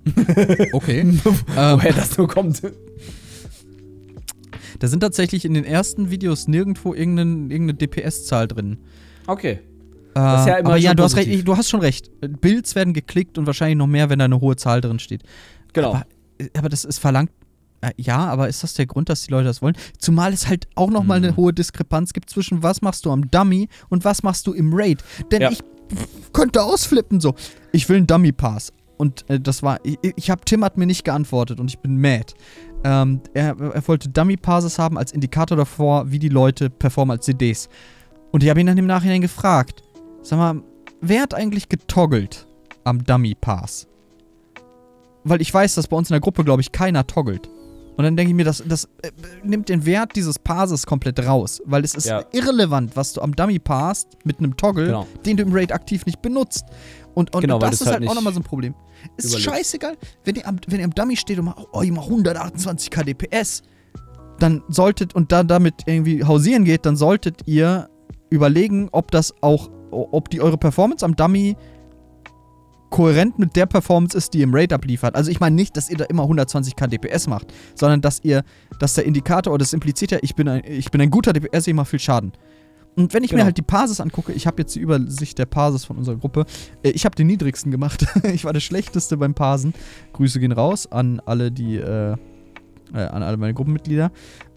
Okay. 0.74 1.00
ähm, 1.02 1.20
Woher 1.24 1.94
das 1.94 2.12
so 2.14 2.28
kommt. 2.28 2.62
da 4.80 4.88
sind 4.88 5.00
tatsächlich 5.00 5.46
in 5.46 5.54
den 5.54 5.66
ersten 5.66 6.10
Videos 6.10 6.48
nirgendwo 6.48 6.94
irgendein, 6.94 7.50
irgendeine 7.52 7.76
DPS-Zahl 7.76 8.48
drin. 8.48 8.78
Okay. 9.28 9.60
Das 10.14 10.42
ist 10.42 10.48
ja 10.48 10.56
immer 10.58 10.70
aber 10.70 10.78
ja, 10.78 10.94
du 10.94 11.02
hast, 11.04 11.16
recht, 11.16 11.48
du 11.48 11.58
hast 11.58 11.70
schon 11.70 11.80
recht. 11.80 12.12
Builds 12.42 12.76
werden 12.76 12.94
geklickt 12.94 13.38
und 13.38 13.48
wahrscheinlich 13.48 13.78
noch 13.78 13.88
mehr, 13.88 14.10
wenn 14.10 14.20
da 14.20 14.26
eine 14.26 14.40
hohe 14.42 14.56
Zahl 14.56 14.80
drin 14.82 15.00
steht. 15.00 15.24
Genau. 15.74 15.90
Aber, 15.96 16.06
äh, 16.38 16.50
aber 16.56 16.70
das 16.70 16.86
ist 16.86 17.00
verlangt. 17.00 17.32
äh, 17.82 17.90
Ja, 17.98 18.18
aber 18.28 18.48
ist 18.48 18.62
das 18.62 18.76
der 18.76 18.86
Grund, 18.86 19.10
dass 19.10 19.24
die 19.24 19.32
Leute 19.32 19.46
das 19.46 19.62
wollen? 19.64 19.76
Zumal 19.98 20.32
es 20.34 20.48
halt 20.48 20.68
auch 20.76 20.92
nochmal 20.92 21.20
Mhm. 21.20 21.26
eine 21.26 21.36
hohe 21.36 21.52
Diskrepanz 21.54 22.14
gibt 22.14 22.30
zwischen 22.30 22.62
was 22.62 22.82
machst 22.84 23.06
du 23.06 23.12
am 23.12 23.32
Dummy 23.32 23.70
und 23.90 24.06
was 24.06 24.22
machst 24.22 24.46
du 24.46 24.54
im 24.54 24.72
Raid. 24.74 25.04
Denn 25.32 25.42
Ja. 25.42 25.50
ich 25.52 25.60
könnte 26.32 26.62
ausflippen 26.62 27.20
so. 27.20 27.34
Ich 27.72 27.90
will 27.90 27.98
einen 27.98 28.08
Dummy 28.08 28.32
Pass. 28.32 28.72
Und 29.04 29.30
äh, 29.30 29.38
das 29.40 29.62
war, 29.64 29.80
ich, 29.84 29.98
ich 30.16 30.30
habe, 30.30 30.42
Tim 30.46 30.64
hat 30.64 30.78
mir 30.78 30.86
nicht 30.86 31.04
geantwortet 31.04 31.60
und 31.60 31.68
ich 31.70 31.80
bin 31.80 32.00
mad. 32.00 32.34
Ähm, 32.86 33.20
er, 33.34 33.58
er 33.60 33.88
wollte 33.88 34.08
Dummy 34.08 34.38
Passes 34.38 34.80
haben 34.80 34.98
als 34.98 35.12
Indikator 35.12 35.58
davor, 35.58 36.10
wie 36.10 36.20
die 36.20 36.30
Leute 36.30 36.70
performen 36.70 37.18
als 37.18 37.26
CDs. 37.26 37.68
Und 38.32 38.44
ich 38.44 38.50
habe 38.50 38.62
ihn 38.62 38.68
dann 38.68 38.78
im 38.78 38.88
Nachhinein 38.88 39.20
gefragt, 39.22 39.84
sag 40.22 40.38
mal, 40.40 40.62
wer 41.02 41.22
hat 41.22 41.34
eigentlich 41.34 41.68
getoggelt 41.68 42.48
am 42.86 43.04
Dummy 43.04 43.36
Pass? 43.36 43.88
Weil 45.26 45.42
ich 45.42 45.54
weiß, 45.54 45.76
dass 45.76 45.88
bei 45.90 45.98
uns 45.98 46.10
in 46.10 46.14
der 46.14 46.22
Gruppe, 46.22 46.44
glaube 46.46 46.62
ich, 46.62 46.72
keiner 46.72 47.06
toggelt. 47.06 47.50
Und 47.96 48.04
dann 48.06 48.18
denke 48.18 48.32
ich 48.32 48.36
mir, 48.36 48.44
das, 48.46 48.64
das 48.68 48.86
äh, 49.04 49.12
nimmt 49.44 49.70
den 49.70 49.86
Wert 49.86 50.16
dieses 50.16 50.40
Passes 50.40 50.86
komplett 50.86 51.20
raus. 51.28 51.62
Weil 51.66 51.84
es 51.84 51.94
ist 51.94 52.06
Ja. 52.08 52.24
irrelevant, 52.32 52.96
was 52.96 53.14
du 53.14 53.22
am 53.22 53.36
Dummy 53.36 53.60
passt 53.60 54.08
mit 54.24 54.40
einem 54.40 54.58
Toggle, 54.58 54.86
Genau. 54.88 55.08
den 55.26 55.38
du 55.38 55.44
im 55.44 55.54
Raid 55.54 55.72
aktiv 55.72 56.06
nicht 56.06 56.22
benutzt. 56.22 56.66
Und, 57.14 57.34
und 57.36 57.42
Genau, 57.42 57.62
weil 57.62 57.70
das 57.70 57.82
ist 57.82 57.88
halt 57.88 58.00
halt 58.00 58.10
auch 58.10 58.16
nochmal 58.16 58.34
so 58.34 58.40
ein 58.40 58.44
Problem. 58.44 58.74
Ist 59.18 59.28
überlebst. 59.28 59.46
scheißegal, 59.46 59.98
wenn 60.24 60.36
ihr, 60.36 60.48
am, 60.48 60.58
wenn 60.68 60.80
ihr 60.80 60.86
am 60.86 60.96
Dummy 60.96 61.16
steht 61.16 61.40
und 61.40 61.46
macht, 61.46 61.66
oh, 61.72 61.82
ihr 61.82 61.94
macht 61.94 62.08
128 62.08 62.90
kdps, 62.90 63.64
dann 64.40 64.64
solltet, 64.68 65.16
und 65.16 65.32
da 65.32 65.44
damit 65.44 65.84
irgendwie 65.86 66.24
hausieren 66.24 66.66
geht, 66.66 66.86
dann 66.86 66.96
solltet 66.96 67.48
ihr 67.48 67.90
überlegen, 68.30 68.90
ob 68.92 69.12
das 69.12 69.34
auch, 69.42 69.70
ob 69.92 70.30
die 70.30 70.42
eure 70.42 70.58
Performance 70.58 71.06
am 71.06 71.16
Dummy 71.16 71.56
kohärent 72.94 73.40
mit 73.40 73.56
der 73.56 73.66
Performance 73.66 74.16
ist, 74.16 74.34
die 74.34 74.40
ihr 74.40 74.44
im 74.44 74.54
Raid 74.54 74.72
abliefert. 74.72 75.16
Also 75.16 75.32
ich 75.32 75.40
meine 75.40 75.56
nicht, 75.56 75.76
dass 75.78 75.90
ihr 75.90 75.98
da 75.98 76.06
immer 76.06 76.24
120 76.24 76.76
kdps 76.76 77.28
macht, 77.28 77.52
sondern 77.74 78.02
dass 78.02 78.20
ihr, 78.24 78.44
dass 78.80 78.94
der 78.94 79.06
Indikator, 79.06 79.52
oder 79.52 79.64
das 79.64 79.74
impliziert 79.74 80.12
ja, 80.12 80.20
ich 80.22 80.36
bin 80.36 80.48
ein, 80.48 80.62
ich 80.64 80.92
bin 80.92 81.02
ein 81.02 81.10
guter 81.10 81.34
DPS, 81.34 81.66
ich 81.66 81.74
mache 81.74 81.88
viel 81.88 82.00
Schaden. 82.00 82.34
Und 82.96 83.14
wenn 83.14 83.24
ich 83.24 83.32
mir 83.32 83.38
Genau. 83.38 83.46
halt 83.46 83.58
die 83.58 83.64
Parses 83.64 84.00
angucke, 84.00 84.32
ich 84.34 84.46
habe 84.46 84.62
jetzt 84.62 84.76
die 84.76 84.80
Übersicht 84.80 85.38
der 85.40 85.46
Parses 85.46 85.86
von 85.86 85.98
unserer 85.98 86.18
Gruppe. 86.18 86.46
Äh, 86.84 86.90
ich 86.92 87.06
habe 87.06 87.16
den 87.16 87.28
niedrigsten 87.28 87.72
gemacht. 87.72 88.06
ich 88.34 88.46
war 88.46 88.54
der 88.54 88.60
schlechteste 88.60 89.18
beim 89.18 89.34
Parsen. 89.34 89.74
Grüße 90.14 90.40
gehen 90.40 90.52
raus 90.52 90.92
an 90.92 91.20
alle 91.26 91.52
die, 91.52 91.78
äh, 91.78 92.16
äh, 92.94 92.98
an 92.98 93.24
alle 93.24 93.38
meine 93.38 93.54
Gruppenmitglieder. 93.54 94.12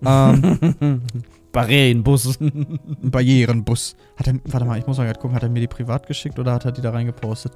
Ähm, 0.05 1.03
Barrierenbus. 1.53 2.39
Barrierenbus. 3.03 3.97
Hat 4.16 4.26
er, 4.26 4.34
warte 4.45 4.66
mal, 4.66 4.78
ich 4.78 4.87
muss 4.87 4.99
mal 4.99 5.05
gerade 5.05 5.18
gucken, 5.18 5.34
hat 5.34 5.43
er 5.43 5.49
mir 5.49 5.61
die 5.61 5.68
privat 5.68 6.07
geschickt 6.07 6.39
oder 6.39 6.53
hat 6.53 6.66
er 6.66 6.72
die 6.72 6.82
da 6.82 6.91
reingepostet? 6.91 7.53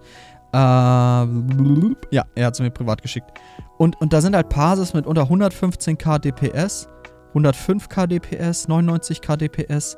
Ähm, 0.53 1.97
ja, 2.11 2.25
er 2.35 2.47
hat 2.47 2.57
sie 2.57 2.63
mir 2.63 2.71
privat 2.71 3.03
geschickt. 3.03 3.31
Und, 3.79 4.01
und 4.01 4.13
da 4.13 4.21
sind 4.21 4.35
halt 4.35 4.49
Parses 4.49 4.95
mit 4.95 5.07
unter 5.07 5.25
115k 5.25 6.19
DPS, 6.19 6.89
105k 7.35 8.07
DPS, 8.07 8.69
99k 8.69 9.37
DPS. 9.37 9.97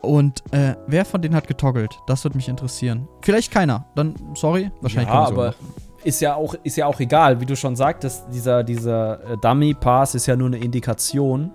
Und 0.00 0.42
äh, 0.52 0.74
wer 0.86 1.04
von 1.04 1.20
denen 1.20 1.34
hat 1.34 1.46
getoggelt? 1.46 1.98
Das 2.06 2.24
würde 2.24 2.36
mich 2.36 2.48
interessieren. 2.48 3.06
Vielleicht 3.22 3.52
keiner. 3.52 3.86
Dann, 3.94 4.14
sorry, 4.34 4.70
wahrscheinlich 4.80 5.12
ja, 5.12 5.26
aber 5.26 5.54
ist 6.02 6.20
ja, 6.20 6.34
auch, 6.34 6.54
ist 6.62 6.76
ja 6.76 6.86
auch 6.86 6.98
egal, 7.00 7.40
wie 7.40 7.46
du 7.46 7.54
schon 7.54 7.76
sagtest, 7.76 8.24
dieser, 8.32 8.64
dieser 8.64 9.32
äh, 9.32 9.36
Dummy-Pass 9.36 10.14
ist 10.14 10.26
ja 10.26 10.36
nur 10.36 10.48
eine 10.48 10.58
Indikation. 10.58 11.50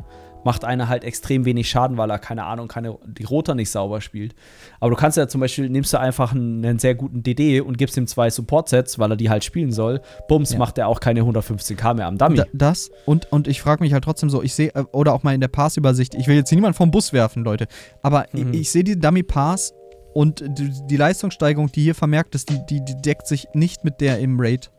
Macht 0.46 0.64
einer 0.64 0.88
halt 0.88 1.04
extrem 1.04 1.44
wenig 1.44 1.70
Schaden, 1.70 1.98
weil 1.98 2.10
er, 2.10 2.20
keine 2.20 2.46
Ahnung, 2.46 2.70
keine, 2.70 2.98
die 3.06 3.24
Roter 3.26 3.54
nicht 3.56 3.70
sauber 3.70 4.00
spielt. 4.00 4.34
Aber 4.80 4.92
du 4.92 4.96
kannst 4.96 5.18
ja 5.18 5.28
zum 5.28 5.42
Beispiel, 5.42 5.68
nimmst 5.70 5.92
du 5.92 6.00
einfach 6.00 6.32
einen, 6.34 6.64
einen 6.64 6.80
sehr 6.80 6.96
guten 6.96 7.22
DD 7.24 7.60
und 7.62 7.78
gibst 7.78 7.98
ihm 7.98 8.08
zwei 8.08 8.30
Support-Sets, 8.30 8.98
weil 9.00 9.12
er 9.12 9.18
die 9.18 9.30
halt 9.30 9.44
spielen 9.44 9.72
soll. 9.74 10.02
Bums, 10.30 10.54
Ja. 10.54 10.60
macht 10.60 10.78
er 10.78 10.88
auch 10.88 11.00
keine 11.02 11.22
115k 11.22 11.96
mehr 11.96 12.08
am 12.08 12.18
Dummy. 12.18 12.38
Da, 12.38 12.46
das 12.54 12.90
und, 13.06 13.30
und 13.34 13.48
ich 13.50 13.62
frage 13.62 13.84
mich 13.84 13.92
halt 13.92 14.04
trotzdem 14.06 14.30
so, 14.30 14.42
ich 14.42 14.54
sehe, 14.54 14.70
äh, 14.76 14.84
oder 14.94 15.14
auch 15.14 15.24
mal 15.24 15.34
in 15.34 15.42
der 15.42 15.48
Pass-Übersicht, 15.50 16.16
ich 16.16 16.28
will 16.28 16.36
jetzt 16.36 16.50
hier 16.50 16.56
niemanden 16.58 16.78
vom 16.78 16.92
Bus 16.92 17.12
werfen, 17.12 17.44
Leute, 17.44 17.68
aber 18.02 18.28
Mhm. 18.32 18.54
ich, 18.54 18.62
ich 18.62 18.72
sehe 18.72 18.84
die 18.84 19.00
Dummy-Pass 19.00 19.74
und 20.14 20.42
die, 20.48 20.72
die 20.88 20.98
Leistungssteigerung, 20.98 21.72
die 21.72 21.82
hier 21.82 21.96
vermerkt 21.96 22.36
ist, 22.36 22.50
die, 22.50 22.60
die, 22.70 22.86
die 22.86 22.96
deckt 23.02 23.26
sich 23.28 23.48
nicht 23.56 23.84
mit 23.84 24.00
der 24.00 24.20
im 24.20 24.40
Raid. 24.40 24.70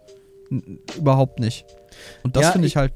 N- 0.51 0.79
Überhaupt 0.97 1.41
nicht. 1.41 1.67
Und 2.23 2.37
das 2.37 2.45
Ja, 2.45 2.53
finde 2.53 2.69
ich 2.69 2.75
ich- 2.75 2.77
halt. 2.77 2.93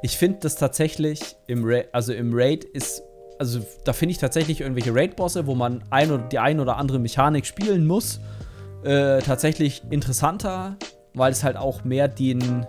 Ich 0.00 0.16
finde 0.16 0.38
das 0.40 0.54
tatsächlich 0.54 1.36
im 1.46 1.64
Raid, 1.64 1.88
also 1.92 2.12
im 2.12 2.30
Raid 2.32 2.64
ist, 2.64 3.02
also 3.38 3.60
da 3.84 3.92
finde 3.92 4.12
ich 4.12 4.18
tatsächlich 4.18 4.60
irgendwelche 4.60 4.94
Raid-Bosse, 4.94 5.46
wo 5.46 5.54
man 5.54 5.82
ein 5.90 6.10
oder 6.12 6.22
die 6.22 6.38
ein 6.38 6.60
oder 6.60 6.76
andere 6.76 6.98
Mechanik 6.98 7.46
spielen 7.46 7.86
muss, 7.86 8.20
äh, 8.84 9.18
tatsächlich 9.18 9.82
interessanter, 9.90 10.76
weil 11.14 11.32
es 11.32 11.42
halt 11.42 11.56
auch 11.56 11.82
mehr 11.84 12.06
den, 12.06 12.64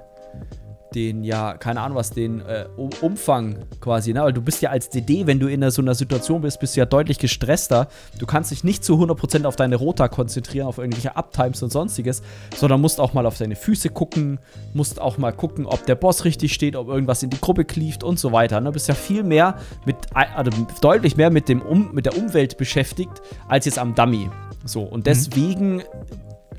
den, 0.95 1.23
ja, 1.23 1.53
keine 1.53 1.81
Ahnung 1.81 1.97
was, 1.97 2.11
den 2.11 2.41
äh, 2.41 2.65
um 2.75 2.89
Umfang 3.01 3.65
quasi, 3.79 4.13
ne? 4.13 4.21
Weil 4.21 4.33
du 4.33 4.41
bist 4.41 4.61
ja 4.61 4.69
als 4.69 4.89
DD, 4.89 5.27
wenn 5.27 5.39
du 5.39 5.47
in 5.47 5.69
so 5.69 5.81
einer 5.81 5.95
Situation 5.95 6.41
bist, 6.41 6.59
bist 6.59 6.75
du 6.75 6.79
ja 6.79 6.85
deutlich 6.85 7.19
gestresster. 7.19 7.87
Du 8.17 8.25
kannst 8.25 8.51
dich 8.51 8.63
nicht 8.63 8.83
zu 8.83 8.95
100% 8.95 9.45
auf 9.45 9.55
deine 9.55 9.75
Rota 9.75 10.07
konzentrieren, 10.07 10.67
auf 10.67 10.77
irgendwelche 10.77 11.15
Uptimes 11.15 11.61
und 11.63 11.71
sonstiges, 11.71 12.21
sondern 12.55 12.81
musst 12.81 12.99
auch 12.99 13.13
mal 13.13 13.25
auf 13.25 13.37
deine 13.37 13.55
Füße 13.55 13.89
gucken, 13.89 14.39
musst 14.73 14.99
auch 14.99 15.17
mal 15.17 15.31
gucken, 15.31 15.65
ob 15.65 15.85
der 15.85 15.95
Boss 15.95 16.25
richtig 16.25 16.53
steht, 16.53 16.75
ob 16.75 16.87
irgendwas 16.87 17.23
in 17.23 17.29
die 17.29 17.39
Gruppe 17.39 17.65
klieft 17.65 18.03
und 18.03 18.19
so 18.19 18.31
weiter. 18.31 18.59
Ne? 18.59 18.67
Du 18.67 18.73
bist 18.73 18.87
ja 18.87 18.95
viel 18.95 19.23
mehr 19.23 19.57
mit, 19.85 19.95
also 20.13 20.51
deutlich 20.81 21.17
mehr 21.17 21.29
mit, 21.29 21.49
dem 21.49 21.61
um, 21.61 21.93
mit 21.93 22.05
der 22.05 22.17
Umwelt 22.17 22.57
beschäftigt, 22.57 23.21
als 23.47 23.65
jetzt 23.65 23.79
am 23.79 23.95
Dummy. 23.95 24.29
So, 24.65 24.83
und 24.83 25.07
deswegen 25.07 25.83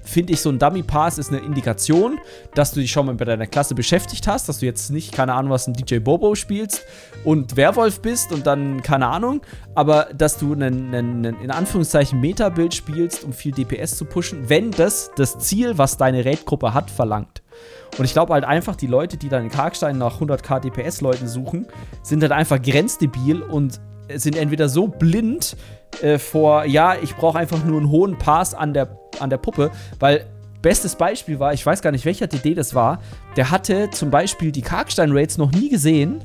finde 0.02 0.32
ich, 0.32 0.40
so 0.40 0.50
ein 0.50 0.58
Dummy 0.58 0.82
Pass 0.82 1.18
ist 1.18 1.30
eine 1.30 1.38
Indikation, 1.38 2.18
dass 2.54 2.72
du 2.72 2.80
dich 2.80 2.90
schon 2.90 3.06
mal 3.06 3.14
bei 3.14 3.24
deiner 3.24 3.46
Klasse 3.46 3.74
beschäftigt 3.74 4.26
hast, 4.26 4.48
dass 4.48 4.58
du 4.58 4.66
jetzt 4.66 4.90
nicht, 4.90 5.12
keine 5.12 5.34
Ahnung, 5.34 5.50
was 5.50 5.66
ein 5.66 5.74
DJ 5.74 5.98
Bobo 5.98 6.34
spielst 6.34 6.84
und 7.24 7.56
Werwolf 7.56 8.00
bist 8.00 8.32
und 8.32 8.46
dann, 8.46 8.82
keine 8.82 9.06
Ahnung, 9.06 9.42
aber 9.74 10.08
dass 10.14 10.38
du 10.38 10.52
einen, 10.52 10.94
einen, 10.94 11.26
einen 11.26 11.40
in 11.40 11.50
Anführungszeichen 11.50 12.20
Meta-Bild 12.20 12.74
spielst, 12.74 13.24
um 13.24 13.32
viel 13.32 13.52
DPS 13.52 13.96
zu 13.96 14.04
pushen, 14.04 14.48
wenn 14.48 14.70
das 14.70 15.10
das 15.16 15.38
Ziel, 15.38 15.78
was 15.78 15.96
deine 15.96 16.24
Raid-Gruppe 16.24 16.74
hat, 16.74 16.90
verlangt. 16.90 17.42
Und 17.98 18.04
ich 18.04 18.12
glaube 18.12 18.32
halt 18.32 18.44
einfach, 18.44 18.76
die 18.76 18.86
Leute, 18.86 19.16
die 19.16 19.28
dann 19.28 19.44
in 19.44 19.50
Karkstein 19.50 19.98
nach 19.98 20.20
100k 20.20 20.60
DPS-Leuten 20.60 21.28
suchen, 21.28 21.66
sind 22.02 22.22
halt 22.22 22.32
einfach 22.32 22.60
grenzdebil 22.62 23.42
und 23.42 23.80
sind 24.14 24.36
entweder 24.36 24.68
so 24.68 24.88
blind 24.88 25.56
äh, 26.02 26.18
vor, 26.18 26.64
ja, 26.64 26.94
ich 27.00 27.16
brauche 27.16 27.38
einfach 27.38 27.64
nur 27.64 27.78
einen 27.78 27.90
hohen 27.90 28.18
Pass 28.18 28.54
an 28.54 28.74
der, 28.74 28.98
an 29.18 29.30
der 29.30 29.38
Puppe, 29.38 29.70
weil 29.98 30.26
bestes 30.62 30.96
Beispiel 30.96 31.38
war, 31.38 31.52
ich 31.52 31.64
weiß 31.64 31.82
gar 31.82 31.90
nicht, 31.90 32.04
welcher 32.04 32.26
DD 32.26 32.54
das 32.54 32.74
war, 32.74 33.00
der 33.36 33.50
hatte 33.50 33.90
zum 33.90 34.10
Beispiel 34.10 34.52
die 34.52 34.62
Karkstein-Raids 34.62 35.38
noch 35.38 35.52
nie 35.52 35.68
gesehen, 35.68 36.22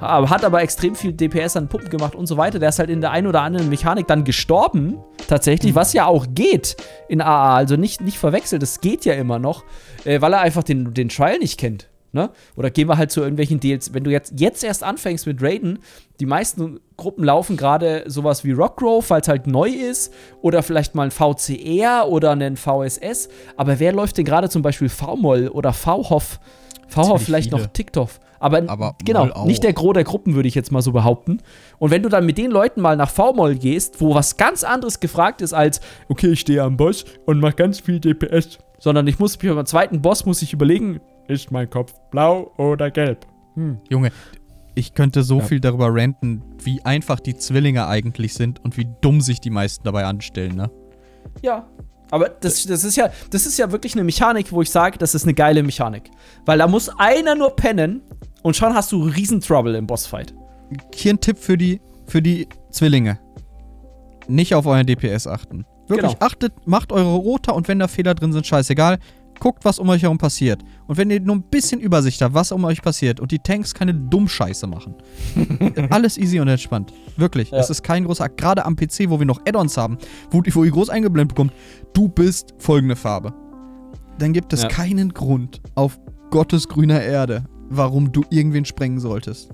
hat 0.00 0.44
aber 0.44 0.62
extrem 0.62 0.94
viel 0.94 1.12
DPS 1.12 1.56
an 1.56 1.68
Puppen 1.68 1.88
gemacht 1.88 2.14
und 2.14 2.26
so 2.26 2.36
weiter. 2.36 2.58
Der 2.58 2.68
ist 2.68 2.78
halt 2.78 2.90
in 2.90 3.00
der 3.00 3.12
einen 3.12 3.26
oder 3.26 3.42
anderen 3.42 3.68
Mechanik 3.70 4.06
dann 4.06 4.24
gestorben, 4.24 4.98
tatsächlich, 5.26 5.74
was 5.74 5.92
ja 5.92 6.06
auch 6.06 6.26
geht 6.30 6.76
in 7.08 7.20
AA. 7.20 7.56
Also 7.56 7.76
nicht, 7.76 8.00
nicht 8.00 8.18
verwechselt, 8.18 8.62
das 8.62 8.80
geht 8.80 9.04
ja 9.04 9.14
immer 9.14 9.38
noch, 9.38 9.64
äh, 10.04 10.20
weil 10.20 10.34
er 10.34 10.40
einfach 10.40 10.62
den, 10.62 10.92
den 10.92 11.08
Trial 11.08 11.38
nicht 11.38 11.58
kennt. 11.58 11.88
Ne? 12.16 12.30
Oder 12.56 12.70
gehen 12.70 12.88
wir 12.88 12.96
halt 12.96 13.10
zu 13.10 13.20
irgendwelchen 13.20 13.60
Deals. 13.60 13.92
Wenn 13.92 14.02
du 14.02 14.10
jetzt, 14.10 14.40
jetzt 14.40 14.64
erst 14.64 14.82
anfängst 14.82 15.26
mit 15.26 15.42
Raiden, 15.42 15.80
die 16.18 16.24
meisten 16.24 16.80
Gruppen 16.96 17.24
laufen 17.24 17.58
gerade 17.58 18.04
sowas 18.06 18.42
wie 18.42 18.52
Rockgrove, 18.52 19.10
weil 19.10 19.20
es 19.20 19.28
halt 19.28 19.46
neu 19.46 19.68
ist, 19.68 20.14
oder 20.40 20.62
vielleicht 20.62 20.94
mal 20.94 21.04
ein 21.04 21.10
VCR 21.10 22.08
oder 22.08 22.30
einen 22.30 22.56
VSS. 22.56 23.28
Aber 23.58 23.78
wer 23.78 23.92
läuft 23.92 24.16
denn 24.16 24.24
gerade 24.24 24.48
zum 24.48 24.62
Beispiel 24.62 24.88
V-Moll 24.88 25.48
oder 25.48 25.74
V-Hoff? 25.74 26.40
V-Hoff 26.88 27.22
vielleicht 27.22 27.50
viele. 27.50 27.60
noch 27.60 27.66
TikTok. 27.68 28.08
Aber, 28.38 28.62
Aber 28.66 28.96
genau, 29.04 29.44
nicht 29.44 29.62
der 29.62 29.74
Gros 29.74 29.92
der 29.92 30.04
Gruppen, 30.04 30.34
würde 30.34 30.48
ich 30.48 30.54
jetzt 30.54 30.72
mal 30.72 30.80
so 30.80 30.92
behaupten. 30.92 31.42
Und 31.78 31.90
wenn 31.90 32.02
du 32.02 32.08
dann 32.08 32.24
mit 32.24 32.38
den 32.38 32.50
Leuten 32.50 32.80
mal 32.80 32.96
nach 32.96 33.10
V-Moll 33.10 33.56
gehst, 33.56 34.00
wo 34.00 34.14
was 34.14 34.38
ganz 34.38 34.64
anderes 34.64 35.00
gefragt 35.00 35.42
ist 35.42 35.52
als, 35.52 35.82
okay, 36.08 36.28
ich 36.28 36.40
stehe 36.40 36.62
am 36.62 36.78
Boss 36.78 37.04
und 37.26 37.40
mach 37.40 37.56
ganz 37.56 37.80
viel 37.80 38.00
DPS, 38.00 38.58
sondern 38.78 39.06
ich 39.06 39.18
muss 39.18 39.40
mich 39.42 39.52
beim 39.52 39.66
zweiten 39.66 40.00
Boss 40.00 40.24
muss 40.24 40.42
ich 40.42 40.54
überlegen, 40.54 41.00
ist 41.28 41.50
mein 41.50 41.68
Kopf 41.70 41.94
blau 42.10 42.52
oder 42.58 42.90
gelb? 42.90 43.26
Hm. 43.54 43.78
Junge, 43.88 44.10
ich 44.74 44.94
könnte 44.94 45.22
so 45.22 45.38
Ja. 45.38 45.44
viel 45.44 45.60
darüber 45.60 45.88
ranten, 45.90 46.42
wie 46.62 46.84
einfach 46.84 47.20
die 47.20 47.36
Zwillinge 47.36 47.86
eigentlich 47.86 48.34
sind 48.34 48.62
und 48.64 48.76
wie 48.76 48.88
dumm 49.00 49.20
sich 49.20 49.40
die 49.40 49.50
meisten 49.50 49.84
dabei 49.84 50.04
anstellen, 50.04 50.54
ne? 50.56 50.70
Ja. 51.42 51.66
Aber 52.12 52.28
das, 52.28 52.64
das, 52.66 52.84
ist 52.84 52.96
ja, 52.96 53.08
das 53.30 53.46
ist 53.46 53.58
ja 53.58 53.72
wirklich 53.72 53.94
eine 53.94 54.04
Mechanik, 54.04 54.52
wo 54.52 54.62
ich 54.62 54.70
sage, 54.70 54.96
das 54.96 55.14
ist 55.16 55.24
eine 55.24 55.34
geile 55.34 55.62
Mechanik. 55.64 56.10
Weil 56.44 56.58
da 56.58 56.68
muss 56.68 56.88
einer 56.98 57.34
nur 57.34 57.56
pennen 57.56 58.02
und 58.42 58.54
schon 58.54 58.74
hast 58.74 58.92
du 58.92 59.02
riesen 59.02 59.40
Trouble 59.40 59.74
im 59.76 59.88
Bossfight. 59.88 60.32
Hier 60.94 61.14
ein 61.14 61.20
Tipp 61.20 61.36
für 61.38 61.58
die, 61.58 61.80
für 62.06 62.22
die 62.22 62.48
Zwillinge. 62.70 63.18
Nicht 64.28 64.54
auf 64.54 64.66
euren 64.66 64.86
DPS 64.86 65.26
achten. 65.26 65.64
Wirklich, 65.88 66.12
Genau. 66.12 66.24
achtet, 66.26 66.52
macht 66.66 66.92
eure 66.92 67.14
Roter 67.14 67.54
und 67.56 67.66
wenn 67.68 67.78
da 67.80 67.88
Fehler 67.88 68.14
drin 68.14 68.32
sind, 68.32 68.46
scheißegal. 68.46 68.98
Guckt, 69.40 69.64
was 69.64 69.78
um 69.78 69.88
euch 69.88 70.02
herum 70.02 70.18
passiert. 70.18 70.62
Und 70.86 70.96
wenn 70.96 71.10
ihr 71.10 71.20
nur 71.20 71.36
ein 71.36 71.42
bisschen 71.42 71.80
Übersicht 71.80 72.20
habt, 72.22 72.34
was 72.34 72.52
um 72.52 72.64
euch 72.64 72.82
passiert 72.82 73.20
und 73.20 73.30
die 73.32 73.38
Tanks 73.38 73.74
keine 73.74 73.94
Dummscheiße 73.94 74.66
machen. 74.66 74.94
Alles 75.90 76.18
easy 76.18 76.40
und 76.40 76.48
entspannt. 76.48 76.92
Wirklich. 77.16 77.50
Ja. 77.50 77.58
Es 77.58 77.70
ist 77.70 77.82
kein 77.82 78.04
großer, 78.04 78.28
gerade 78.30 78.64
am 78.64 78.76
PC, 78.76 79.08
wo 79.08 79.18
wir 79.18 79.26
noch 79.26 79.40
Add-ons 79.46 79.76
haben, 79.76 79.98
wo, 80.30 80.42
wo 80.52 80.64
ihr 80.64 80.70
groß 80.70 80.88
eingeblendet 80.90 81.36
bekommt, 81.36 81.52
du 81.92 82.08
bist 82.08 82.54
folgende 82.58 82.96
Farbe. 82.96 83.34
Dann 84.18 84.32
gibt 84.32 84.52
es 84.52 84.62
Ja. 84.62 84.68
keinen 84.68 85.12
Grund 85.12 85.60
auf 85.74 85.98
Gottes 86.30 86.68
grüner 86.68 87.02
Erde, 87.02 87.44
warum 87.68 88.12
du 88.12 88.24
irgendwen 88.30 88.64
sprengen 88.64 88.98
solltest. 89.00 89.50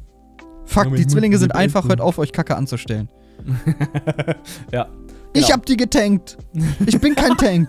Fuck, 0.64 0.84
Ja, 0.90 0.90
die 0.96 1.06
Zwillinge 1.06 1.38
sind 1.38 1.54
einfach, 1.54 1.88
hört 1.88 2.00
auf, 2.00 2.18
euch 2.18 2.32
Kacke 2.32 2.56
anzustellen. 2.56 3.08
Ja. 4.72 4.86
Ich 5.34 5.46
Genau. 5.46 5.54
hab 5.54 5.66
die 5.66 5.76
getankt. 5.76 6.36
Ich 6.86 7.00
bin 7.00 7.14
kein 7.14 7.36
Tank. 7.38 7.68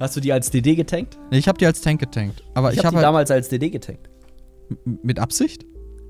Hast 0.00 0.16
du 0.16 0.20
die 0.20 0.32
als 0.32 0.50
DD 0.50 0.76
getankt? 0.76 1.18
Nee, 1.30 1.38
ich 1.38 1.48
hab 1.48 1.58
die 1.58 1.66
als 1.66 1.80
Tank 1.80 2.00
getankt. 2.00 2.42
Aber 2.54 2.72
Ich, 2.72 2.78
ich, 2.78 2.84
habe 2.84 2.88
hab 2.88 2.92
die 2.92 2.96
halt 2.98 3.06
damals 3.06 3.30
als 3.30 3.48
DD 3.48 3.70
getankt. 3.70 4.08
mit 5.02 5.18
Absicht? 5.18 5.64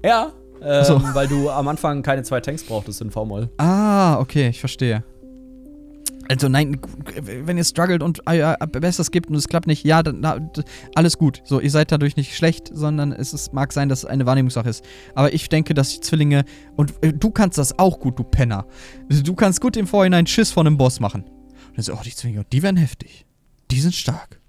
Ja. 0.05 0.32
Ähm, 0.61 0.84
so. 0.84 1.01
Weil 1.14 1.28
du 1.28 1.49
am 1.51 1.68
Anfang 1.68 2.03
keine 2.03 2.22
zwei 2.22 2.41
Tanks 2.41 2.64
brauchtest 2.64 3.01
in 3.01 3.11
V-Moll. 3.11 3.49
Ah, 3.59 4.18
okay, 4.18 4.49
ich 4.49 4.61
verstehe. 4.61 5.05
Also 6.30 6.49
nein, 6.49 6.78
wenn 7.22 7.57
ihr 7.57 7.64
struggelt 7.64 8.03
und 8.03 8.20
euer 8.26 8.55
Bestes 8.70 9.11
gibt 9.11 9.30
und 9.30 9.36
es 9.36 9.49
klappt 9.49 9.66
nicht, 9.66 9.86
ja, 9.86 10.03
dann 10.03 10.20
na, 10.20 10.39
alles 10.95 11.16
gut. 11.16 11.41
So, 11.47 11.59
ihr 11.59 11.70
seid 11.70 11.91
dadurch 11.91 12.16
nicht 12.16 12.36
schlecht, 12.36 12.68
sondern 12.70 13.12
es 13.12 13.32
ist, 13.32 13.55
mag 13.55 13.72
sein, 13.72 13.89
dass 13.89 14.01
es 14.01 14.05
eine 14.05 14.26
Wahrnehmungssache 14.26 14.68
ist. 14.68 14.84
Aber 15.14 15.32
ich 15.32 15.49
denke, 15.49 15.72
dass 15.72 15.95
die 15.95 16.01
Zwillinge 16.01 16.45
und 16.76 16.93
äh, 17.03 17.14
du 17.14 17.30
kannst 17.30 17.57
das 17.57 17.78
auch 17.78 17.99
gut, 17.99 18.18
du 18.18 18.24
Penner. 18.24 18.66
Du 19.09 19.34
kannst 19.34 19.62
gut 19.62 19.78
im 19.78 19.86
Vorhinein 19.86 20.26
Schiss 20.26 20.51
von 20.51 20.66
einem 20.66 20.76
Boss 20.76 21.01
machen. 21.01 21.22
Und 21.22 21.76
dann 21.78 21.82
so, 21.84 21.95
oh, 21.95 22.01
die 22.05 22.14
Zwillinge, 22.14 22.45
die 22.53 22.62
werden 22.62 22.76
heftig. 22.76 23.24
Die 23.71 23.81
sind 23.81 23.95
stark. 23.95 24.41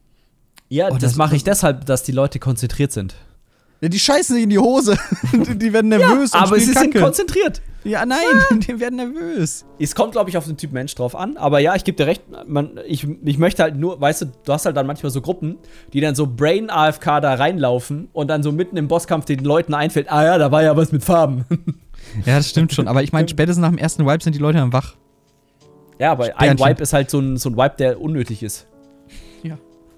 Ja, 0.70 0.88
Oh, 0.88 0.94
das, 0.94 1.00
das- 1.02 1.16
mache 1.16 1.36
ich 1.36 1.44
deshalb, 1.44 1.86
dass 1.86 2.04
die 2.04 2.12
Leute 2.12 2.40
konzentriert 2.40 2.92
sind. 2.92 3.16
Ja, 3.82 3.88
die 3.88 3.98
scheißen 4.00 4.36
sich 4.36 4.44
in 4.44 4.50
die 4.50 4.60
Hose. 4.60 4.98
die 5.34 5.72
werden 5.72 5.88
nervös 5.88 6.34
und 6.34 6.42
aber 6.42 6.56
sie 6.58 6.64
spielen 6.64 6.78
sind 6.78 6.94
Kacke. 6.94 7.06
konzentriert. 7.06 7.62
Ja, 7.86 8.06
nein, 8.06 8.18
die 8.68 8.78
werden 8.78 8.98
nervös. 8.98 9.64
Es 9.80 9.96
kommt, 9.96 10.12
glaube 10.12 10.30
ich, 10.30 10.36
auf 10.36 10.44
den 10.46 10.58
Typ 10.58 10.74
Mensch 10.74 10.94
drauf 10.96 11.16
an. 11.16 11.38
Aber 11.38 11.60
ja, 11.60 11.76
ich 11.76 11.86
gebe 11.86 11.96
dir 11.96 12.06
recht. 12.06 12.24
Man, 12.46 12.78
ich, 12.86 13.08
ich 13.24 13.38
möchte 13.38 13.64
halt 13.64 13.78
nur, 13.78 14.02
weißt 14.02 14.24
du, 14.24 14.26
du 14.44 14.52
hast 14.52 14.66
halt 14.66 14.76
dann 14.76 14.86
manchmal 14.86 15.12
so 15.14 15.22
Gruppen, 15.22 15.58
die 15.94 16.02
dann 16.02 16.14
so 16.14 16.28
Brain 16.28 16.70
AFK 16.70 17.22
da 17.22 17.36
reinlaufen 17.36 18.10
und 18.12 18.28
dann 18.28 18.44
so 18.44 18.52
mitten 18.52 18.76
im 18.76 18.90
Bosskampf 18.90 19.24
den 19.24 19.46
Leuten 19.46 19.74
einfällt, 19.74 20.12
ah 20.12 20.26
ja, 20.26 20.38
da 20.38 20.52
war 20.52 20.62
ja 20.62 20.76
was 20.76 20.92
mit 20.92 21.04
Farben. 21.04 21.46
Ja, 22.26 22.38
das 22.38 22.50
stimmt 22.50 22.74
schon. 22.74 22.88
Aber 22.88 23.04
ich 23.04 23.12
meine, 23.12 23.28
spätestens 23.28 23.62
nach 23.62 23.70
dem 23.70 23.78
ersten 23.78 24.06
Wipe 24.06 24.24
sind 24.24 24.34
die 24.34 24.40
Leute 24.40 24.58
dann 24.58 24.74
wach. 24.74 24.96
ja, 26.00 26.12
aber 26.14 26.24
ein 26.24 26.58
Sternchen. 26.58 26.66
Wipe 26.68 26.82
ist 26.84 26.94
halt 26.94 27.10
so 27.12 27.20
ein, 27.20 27.38
so 27.38 27.50
ein 27.50 27.58
Wipe, 27.58 27.76
der 27.78 28.02
unnötig 28.02 28.42
ist. 28.42 28.66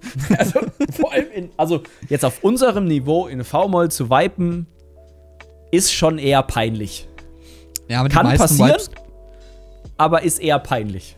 Also, 0.37 0.59
vor 0.91 1.11
allem 1.11 1.31
in, 1.33 1.49
also 1.57 1.81
jetzt 2.09 2.25
auf 2.25 2.43
unserem 2.43 2.85
Niveau 2.85 3.27
in 3.27 3.43
V-Moll 3.43 3.91
zu 3.91 4.09
wipen, 4.09 4.67
ist 5.71 5.93
schon 5.93 6.17
eher 6.17 6.43
peinlich. 6.43 7.07
Ja, 7.87 7.99
aber 8.01 8.09
Kann 8.09 8.37
passieren, 8.37 8.71
Wipes, 8.71 8.91
aber 9.97 10.23
ist 10.23 10.39
eher 10.39 10.59
peinlich. 10.59 11.17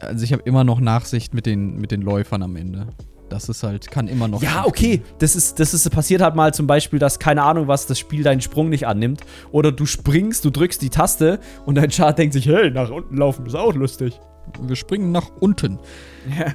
also 0.00 0.24
ich 0.24 0.32
habe 0.32 0.42
immer 0.44 0.64
noch 0.64 0.80
Nachsicht 0.80 1.34
mit 1.34 1.46
den, 1.46 1.76
mit 1.78 1.90
den 1.90 2.02
Läufern 2.02 2.42
am 2.42 2.56
Ende. 2.56 2.86
Das 3.28 3.48
ist 3.48 3.62
halt, 3.62 3.90
kann 3.90 4.08
immer 4.08 4.28
noch. 4.28 4.42
Ja, 4.42 4.66
okay. 4.66 5.00
Das 5.18 5.34
ist, 5.34 5.58
das 5.58 5.72
ist 5.72 5.88
passiert 5.88 6.20
halt 6.20 6.34
mal 6.34 6.52
zum 6.52 6.66
Beispiel, 6.66 6.98
dass 6.98 7.18
keine 7.18 7.42
Ahnung 7.42 7.66
was, 7.66 7.86
das 7.86 7.98
Spiel 7.98 8.22
deinen 8.22 8.42
Sprung 8.42 8.68
nicht 8.68 8.86
annimmt. 8.86 9.22
Oder 9.52 9.72
du 9.72 9.86
springst, 9.86 10.44
du 10.44 10.50
drückst 10.50 10.82
die 10.82 10.90
Taste 10.90 11.40
und 11.64 11.76
dein 11.76 11.88
Chart 11.88 12.16
denkt 12.18 12.34
sich, 12.34 12.46
hey, 12.46 12.70
nach 12.70 12.90
unten 12.90 13.16
laufen 13.16 13.46
ist 13.46 13.54
auch 13.54 13.74
lustig. 13.74 14.20
Wir 14.60 14.76
springen 14.76 15.12
nach 15.12 15.30
unten. 15.40 15.78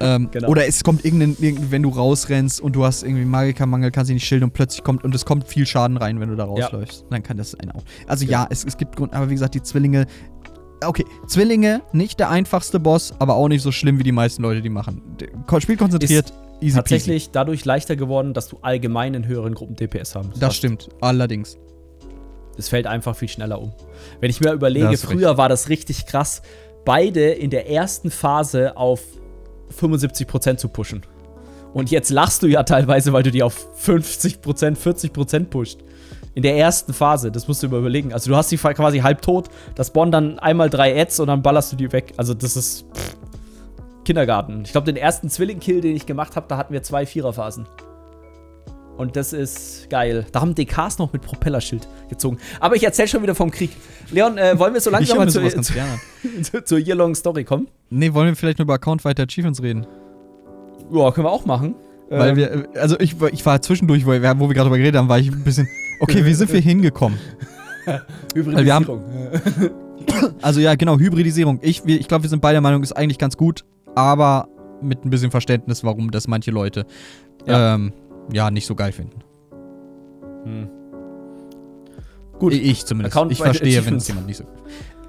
ähm, 0.00 0.30
genau. 0.30 0.48
Oder 0.48 0.66
es 0.66 0.82
kommt 0.82 1.04
irgendein, 1.04 1.36
irgendein, 1.40 1.70
wenn 1.70 1.82
du 1.82 1.90
rausrennst 1.90 2.60
und 2.60 2.74
du 2.74 2.84
hast 2.84 3.02
irgendwie 3.02 3.24
Magikermangel, 3.24 3.90
kannst 3.90 4.08
dich 4.08 4.14
nicht 4.14 4.26
schilden 4.26 4.44
und 4.44 4.52
plötzlich 4.52 4.84
kommt, 4.84 5.04
und 5.04 5.14
es 5.14 5.24
kommt 5.24 5.48
viel 5.48 5.66
Schaden 5.66 5.96
rein, 5.96 6.20
wenn 6.20 6.28
du 6.30 6.36
da 6.36 6.44
rausläufst. 6.44 7.04
Dann 7.10 7.22
kann 7.22 7.36
das 7.36 7.54
einen 7.54 7.72
auch. 7.72 7.82
Also 8.06 8.24
ja, 8.24 8.46
es, 8.50 8.64
es 8.64 8.76
gibt 8.76 8.96
Grund, 8.96 9.12
aber 9.14 9.28
wie 9.28 9.34
gesagt, 9.34 9.54
die 9.54 9.62
Zwillinge. 9.62 10.06
Okay, 10.84 11.04
Zwillinge, 11.26 11.82
nicht 11.92 12.20
der 12.20 12.30
einfachste 12.30 12.78
Boss, 12.78 13.12
aber 13.18 13.34
auch 13.34 13.48
nicht 13.48 13.62
so 13.62 13.72
schlimm, 13.72 13.98
wie 13.98 14.04
die 14.04 14.12
meisten 14.12 14.42
Leute 14.42 14.62
die 14.62 14.68
machen. 14.68 15.02
Spiel 15.58 15.76
konzentriert, 15.76 16.32
easy 16.60 16.76
Tatsächlich 16.76 17.30
dadurch 17.30 17.64
leichter 17.64 17.96
geworden, 17.96 18.32
dass 18.32 18.48
du 18.48 18.58
allgemein 18.62 19.14
in 19.14 19.26
höheren 19.26 19.54
Gruppen 19.54 19.74
DPS 19.74 20.14
haben. 20.14 20.28
peasy. 20.28 20.40
Das 20.40 20.56
stimmt, 20.56 20.88
allerdings. 21.00 21.58
Es 22.56 22.68
fällt 22.68 22.86
einfach 22.86 23.14
viel 23.14 23.28
schneller 23.28 23.60
um. 23.60 23.72
Wenn 24.20 24.30
ich 24.30 24.40
mir 24.40 24.52
überlege, 24.52 24.96
früher 24.96 25.36
war 25.36 25.48
das 25.48 25.68
richtig 25.68 26.06
krass, 26.06 26.42
beide 26.88 27.32
in 27.32 27.50
der 27.50 27.68
ersten 27.68 28.10
Phase 28.10 28.74
auf 28.78 29.02
75% 29.78 30.56
zu 30.56 30.70
pushen. 30.70 31.02
Und 31.74 31.90
jetzt 31.90 32.08
lachst 32.08 32.42
du 32.42 32.46
ja 32.46 32.62
teilweise, 32.62 33.12
weil 33.12 33.22
du 33.22 33.30
die 33.30 33.42
auf 33.42 33.68
50%, 33.84 34.74
40% 34.74 35.44
pusht. 35.50 35.80
In 36.34 36.42
der 36.42 36.56
ersten 36.56 36.94
Phase, 36.94 37.30
das 37.30 37.46
musst 37.46 37.62
du 37.62 37.68
mal 37.68 37.80
überlegen. 37.80 38.14
Also 38.14 38.30
du 38.30 38.36
hast 38.36 38.50
die 38.50 38.56
quasi 38.56 39.00
halb 39.00 39.20
tot, 39.20 39.48
das 39.74 39.88
Spawn 39.88 40.10
dann 40.10 40.38
einmal 40.38 40.70
drei 40.70 40.98
Ads 40.98 41.20
und 41.20 41.26
dann 41.26 41.42
ballerst 41.42 41.72
du 41.72 41.76
die 41.76 41.92
weg. 41.92 42.14
Also 42.16 42.32
das 42.32 42.56
ist 42.56 42.86
pff, 42.94 43.16
Kindergarten. 44.06 44.62
Ich 44.64 44.72
glaube, 44.72 44.86
den 44.86 44.96
ersten 44.96 45.28
Zwilling-Kill, 45.28 45.82
den 45.82 45.94
ich 45.94 46.06
gemacht 46.06 46.36
habe, 46.36 46.46
da 46.48 46.56
hatten 46.56 46.72
wir 46.72 46.82
zwei 46.82 47.04
Viererphasen. 47.04 47.66
Und 48.98 49.14
das 49.16 49.32
ist 49.32 49.88
geil. 49.88 50.26
Da 50.32 50.40
haben 50.40 50.54
DKs 50.54 50.98
noch 50.98 51.12
mit 51.12 51.22
Propellerschild 51.22 51.86
gezogen. 52.10 52.38
Aber 52.60 52.74
ich 52.76 52.82
erzähl 52.82 53.06
schon 53.08 53.22
wieder 53.22 53.34
vom 53.36 53.50
Krieg. 53.50 53.70
Leon, 54.10 54.36
äh, 54.38 54.58
wollen 54.58 54.74
wir 54.74 54.80
so 54.80 54.90
langsam 54.90 55.16
mal 55.18 55.28
zu, 55.28 55.40
ganz 55.40 55.68
zu, 55.68 55.72
gerne. 55.72 55.92
zu, 56.42 56.64
zur 56.64 56.78
Year-Long 56.78 57.14
Story 57.14 57.44
kommen? 57.44 57.68
Nee, 57.90 58.12
wollen 58.12 58.26
wir 58.28 58.36
vielleicht 58.36 58.58
nur 58.58 58.64
über 58.64 58.74
Account-Weite 58.74 59.22
Achievements 59.22 59.62
reden? 59.62 59.86
Ja, 60.92 61.10
können 61.12 61.26
wir 61.26 61.30
auch 61.30 61.46
machen. 61.46 61.74
Weil 62.10 62.30
Ähm, 62.30 62.36
wir, 62.36 62.50
äh, 62.52 62.78
also 62.78 62.98
ich, 62.98 63.20
war- 63.20 63.32
ich 63.32 63.44
war 63.46 63.62
zwischendurch, 63.62 64.04
wo 64.04 64.10
wir, 64.10 64.20
wir 64.22 64.34
gerade 64.34 64.40
drüber 64.64 64.78
geredet 64.78 64.96
haben, 64.96 65.08
war 65.08 65.18
ich 65.18 65.30
ein 65.30 65.44
bisschen, 65.44 65.68
okay, 66.00 66.24
wie 66.24 66.34
sind 66.34 66.52
wir 66.52 66.60
hingekommen? 66.60 67.18
wir 68.34 68.74
haben- 68.74 68.86
Also 70.42 70.60
ja, 70.60 70.74
genau, 70.74 70.98
Hybridisierung. 70.98 71.58
Ich, 71.62 71.84
wir- 71.86 72.00
ich 72.00 72.08
glaube, 72.08 72.24
wir 72.24 72.30
sind 72.30 72.40
beide 72.40 72.54
der 72.54 72.60
Meinung, 72.62 72.82
ist 72.82 72.92
eigentlich 72.96 73.18
ganz 73.18 73.36
gut, 73.36 73.64
aber 73.94 74.48
mit 74.82 75.04
ein 75.04 75.10
bisschen 75.10 75.30
Verständnis, 75.30 75.84
warum 75.84 76.10
das 76.10 76.26
manche 76.28 76.50
Leute 76.50 76.84
Ja. 77.46 77.74
ähm, 77.74 77.92
ja 78.32 78.50
nicht 78.50 78.66
so 78.66 78.74
geil 78.74 78.92
finden. 78.92 79.20
Hm. 80.44 80.68
Gut. 82.38 82.52
Ich, 82.52 82.62
ich 82.62 82.86
zumindest. 82.86 83.16
Account 83.16 83.32
ich 83.32 83.38
verstehe, 83.38 83.84
wenn 83.84 83.96
es 83.96 84.08
jemand 84.08 84.26
nicht 84.26 84.36
so. 84.36 84.44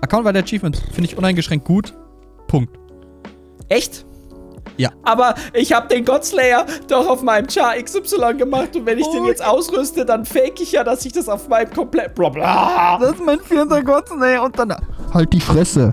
Account 0.02 0.26
by 0.26 0.32
the 0.34 0.40
Achievements 0.40 0.80
finde 0.80 1.10
ich 1.10 1.18
uneingeschränkt 1.18 1.66
gut. 1.66 1.94
Punkt. 2.48 2.78
Echt? 3.68 4.06
Ja. 4.78 4.92
Aber 5.04 5.36
ich 5.54 5.74
habe 5.74 5.88
den 5.90 6.06
Godslayer 6.06 6.66
doch 6.88 7.08
auf 7.08 7.22
meinem 7.22 7.50
Char 7.50 7.76
XY 7.82 8.36
gemacht 8.38 8.76
und 8.76 8.86
wenn 8.86 8.98
ich 8.98 9.08
den 9.08 9.24
Oh. 9.24 9.28
jetzt 9.28 9.46
ausrüste, 9.46 10.06
dann 10.06 10.26
fake 10.26 10.62
ich 10.62 10.72
ja, 10.72 10.84
dass 10.84 11.06
ich 11.06 11.12
das 11.12 11.28
auf 11.28 11.50
meinem 11.50 11.70
komplett. 11.70 12.16
Bla 12.16 12.30
bla. 12.30 12.98
Das 12.98 13.12
ist 13.12 13.26
mein 13.26 13.40
vierter 13.42 13.82
nee, 14.18 14.38
und 14.38 14.58
dann. 14.58 14.74
Halt 15.14 15.34
die 15.34 15.42
Fresse. 15.42 15.92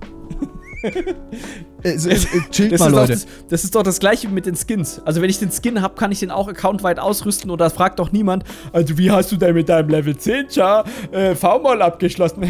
Es, 1.82 2.06
chillt 2.50 2.72
Das 2.72 2.80
mal, 2.80 2.90
Leute. 2.90 3.12
das, 3.12 3.26
das 3.48 3.64
ist 3.64 3.74
doch 3.74 3.82
das 3.82 4.00
gleiche 4.00 4.28
mit 4.28 4.46
den 4.46 4.56
Skins. 4.56 5.00
Also 5.04 5.20
wenn 5.22 5.30
ich 5.30 5.38
den 5.38 5.50
Skin 5.50 5.82
habe, 5.82 5.94
kann 5.94 6.12
ich 6.12 6.20
den 6.20 6.30
auch 6.30 6.48
accountweit 6.48 6.98
ausrüsten 6.98 7.50
oder 7.50 7.70
fragt 7.70 7.98
doch 7.98 8.12
niemand, 8.12 8.44
also 8.72 8.98
wie 8.98 9.10
hast 9.10 9.32
du 9.32 9.36
denn 9.36 9.54
mit 9.54 9.68
deinem 9.68 9.88
Level 9.88 10.16
10 10.16 10.50
Char 10.50 10.84
äh, 11.12 11.34
V-Moll 11.34 11.82
abgeschlossen? 11.82 12.42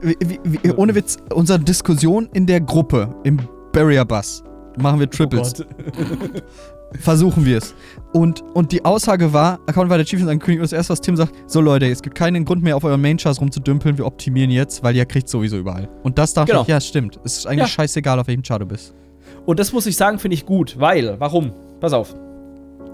Wie, 0.00 0.40
wie, 0.44 0.72
ohne 0.72 0.94
Witz, 0.94 1.16
unsere 1.32 1.58
Diskussion 1.58 2.28
in 2.32 2.46
der 2.46 2.60
Gruppe, 2.60 3.14
im 3.24 3.38
Barrier 3.72 4.04
Bus, 4.04 4.42
machen 4.78 5.00
wir 5.00 5.08
Triples. 5.10 5.54
Oh. 5.60 6.98
Versuchen 7.00 7.44
wir 7.44 7.58
es. 7.58 7.74
Und, 8.12 8.42
und 8.54 8.72
die 8.72 8.84
Aussage 8.86 9.32
war, 9.34 9.58
Account 9.66 9.90
weiter 9.90 10.00
Achievements 10.02 10.30
ankündigen 10.32 10.60
und 10.62 10.72
das 10.72 10.72
erste, 10.72 10.92
was 10.92 11.00
Tim 11.02 11.16
sagt, 11.16 11.32
so 11.46 11.60
Leute, 11.60 11.86
es 11.86 12.00
gibt 12.02 12.14
keinen 12.16 12.44
Grund 12.46 12.62
mehr 12.62 12.74
auf 12.76 12.84
euren 12.84 13.02
Main-Chars 13.02 13.40
rumzudümpeln, 13.40 13.98
wir 13.98 14.06
optimieren 14.06 14.50
jetzt, 14.50 14.82
weil 14.82 14.96
ihr 14.96 15.04
kriegt 15.04 15.28
sowieso 15.28 15.58
überall. 15.58 15.88
Und 16.02 16.16
das 16.16 16.32
dachte 16.32 16.52
Genau. 16.52 16.62
ich, 16.62 16.68
ja, 16.68 16.80
stimmt. 16.80 17.20
Es 17.24 17.36
ist 17.38 17.46
eigentlich 17.46 17.60
Ja. 17.60 17.66
scheißegal, 17.68 18.18
auf 18.18 18.26
welchem 18.26 18.42
Char 18.44 18.60
du 18.60 18.66
bist. 18.66 18.94
Und 19.44 19.58
das 19.58 19.72
muss 19.74 19.86
ich 19.86 19.96
sagen, 19.96 20.18
finde 20.18 20.34
ich 20.36 20.46
gut, 20.46 20.76
weil, 20.80 21.16
warum? 21.20 21.52
Pass 21.80 21.92
auf. 21.92 22.14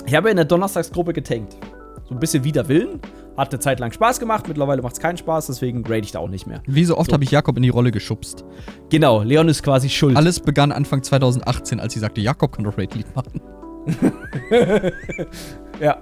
Ich 0.07 0.15
habe 0.15 0.31
in 0.31 0.37
der 0.37 0.45
Donnerstagsgruppe 0.45 1.13
getankt. 1.13 1.57
So 2.09 2.15
ein 2.15 2.21
bisschen 2.21 2.43
wider 2.45 2.67
Willen. 2.69 3.01
Hat 3.37 3.51
eine 3.53 3.61
Zeit 3.61 3.81
lang 3.81 3.91
Spaß 3.93 4.21
gemacht, 4.21 4.47
mittlerweile 4.47 4.83
macht 4.83 4.95
es 4.95 5.01
keinen 5.01 5.17
Spaß, 5.17 5.47
deswegen 5.47 5.83
grade 5.85 6.01
ich 6.03 6.13
da 6.13 6.19
auch 6.19 6.29
nicht 6.29 6.47
mehr. 6.47 6.61
Wie 6.67 6.85
so 6.85 6.97
oft 6.99 7.11
So. 7.11 7.15
habe 7.15 7.25
ich 7.25 7.31
Jakob 7.31 7.57
in 7.57 7.63
die 7.63 7.69
Rolle 7.71 7.91
geschubst. 7.93 8.45
Genau, 8.91 9.23
Leon 9.23 9.49
ist 9.49 9.63
quasi 9.63 9.89
schuld. 9.89 10.17
Alles 10.17 10.39
begann 10.41 10.71
Anfang 10.73 11.03
2018, 11.03 11.81
als 11.81 11.95
sie 11.95 12.01
sagte, 12.01 12.21
Jakob 12.21 12.53
kann 12.53 12.65
doch 12.65 12.77
Raid 12.79 12.95
Lead 12.95 13.07
machen. 13.17 13.41
ja, 15.81 15.99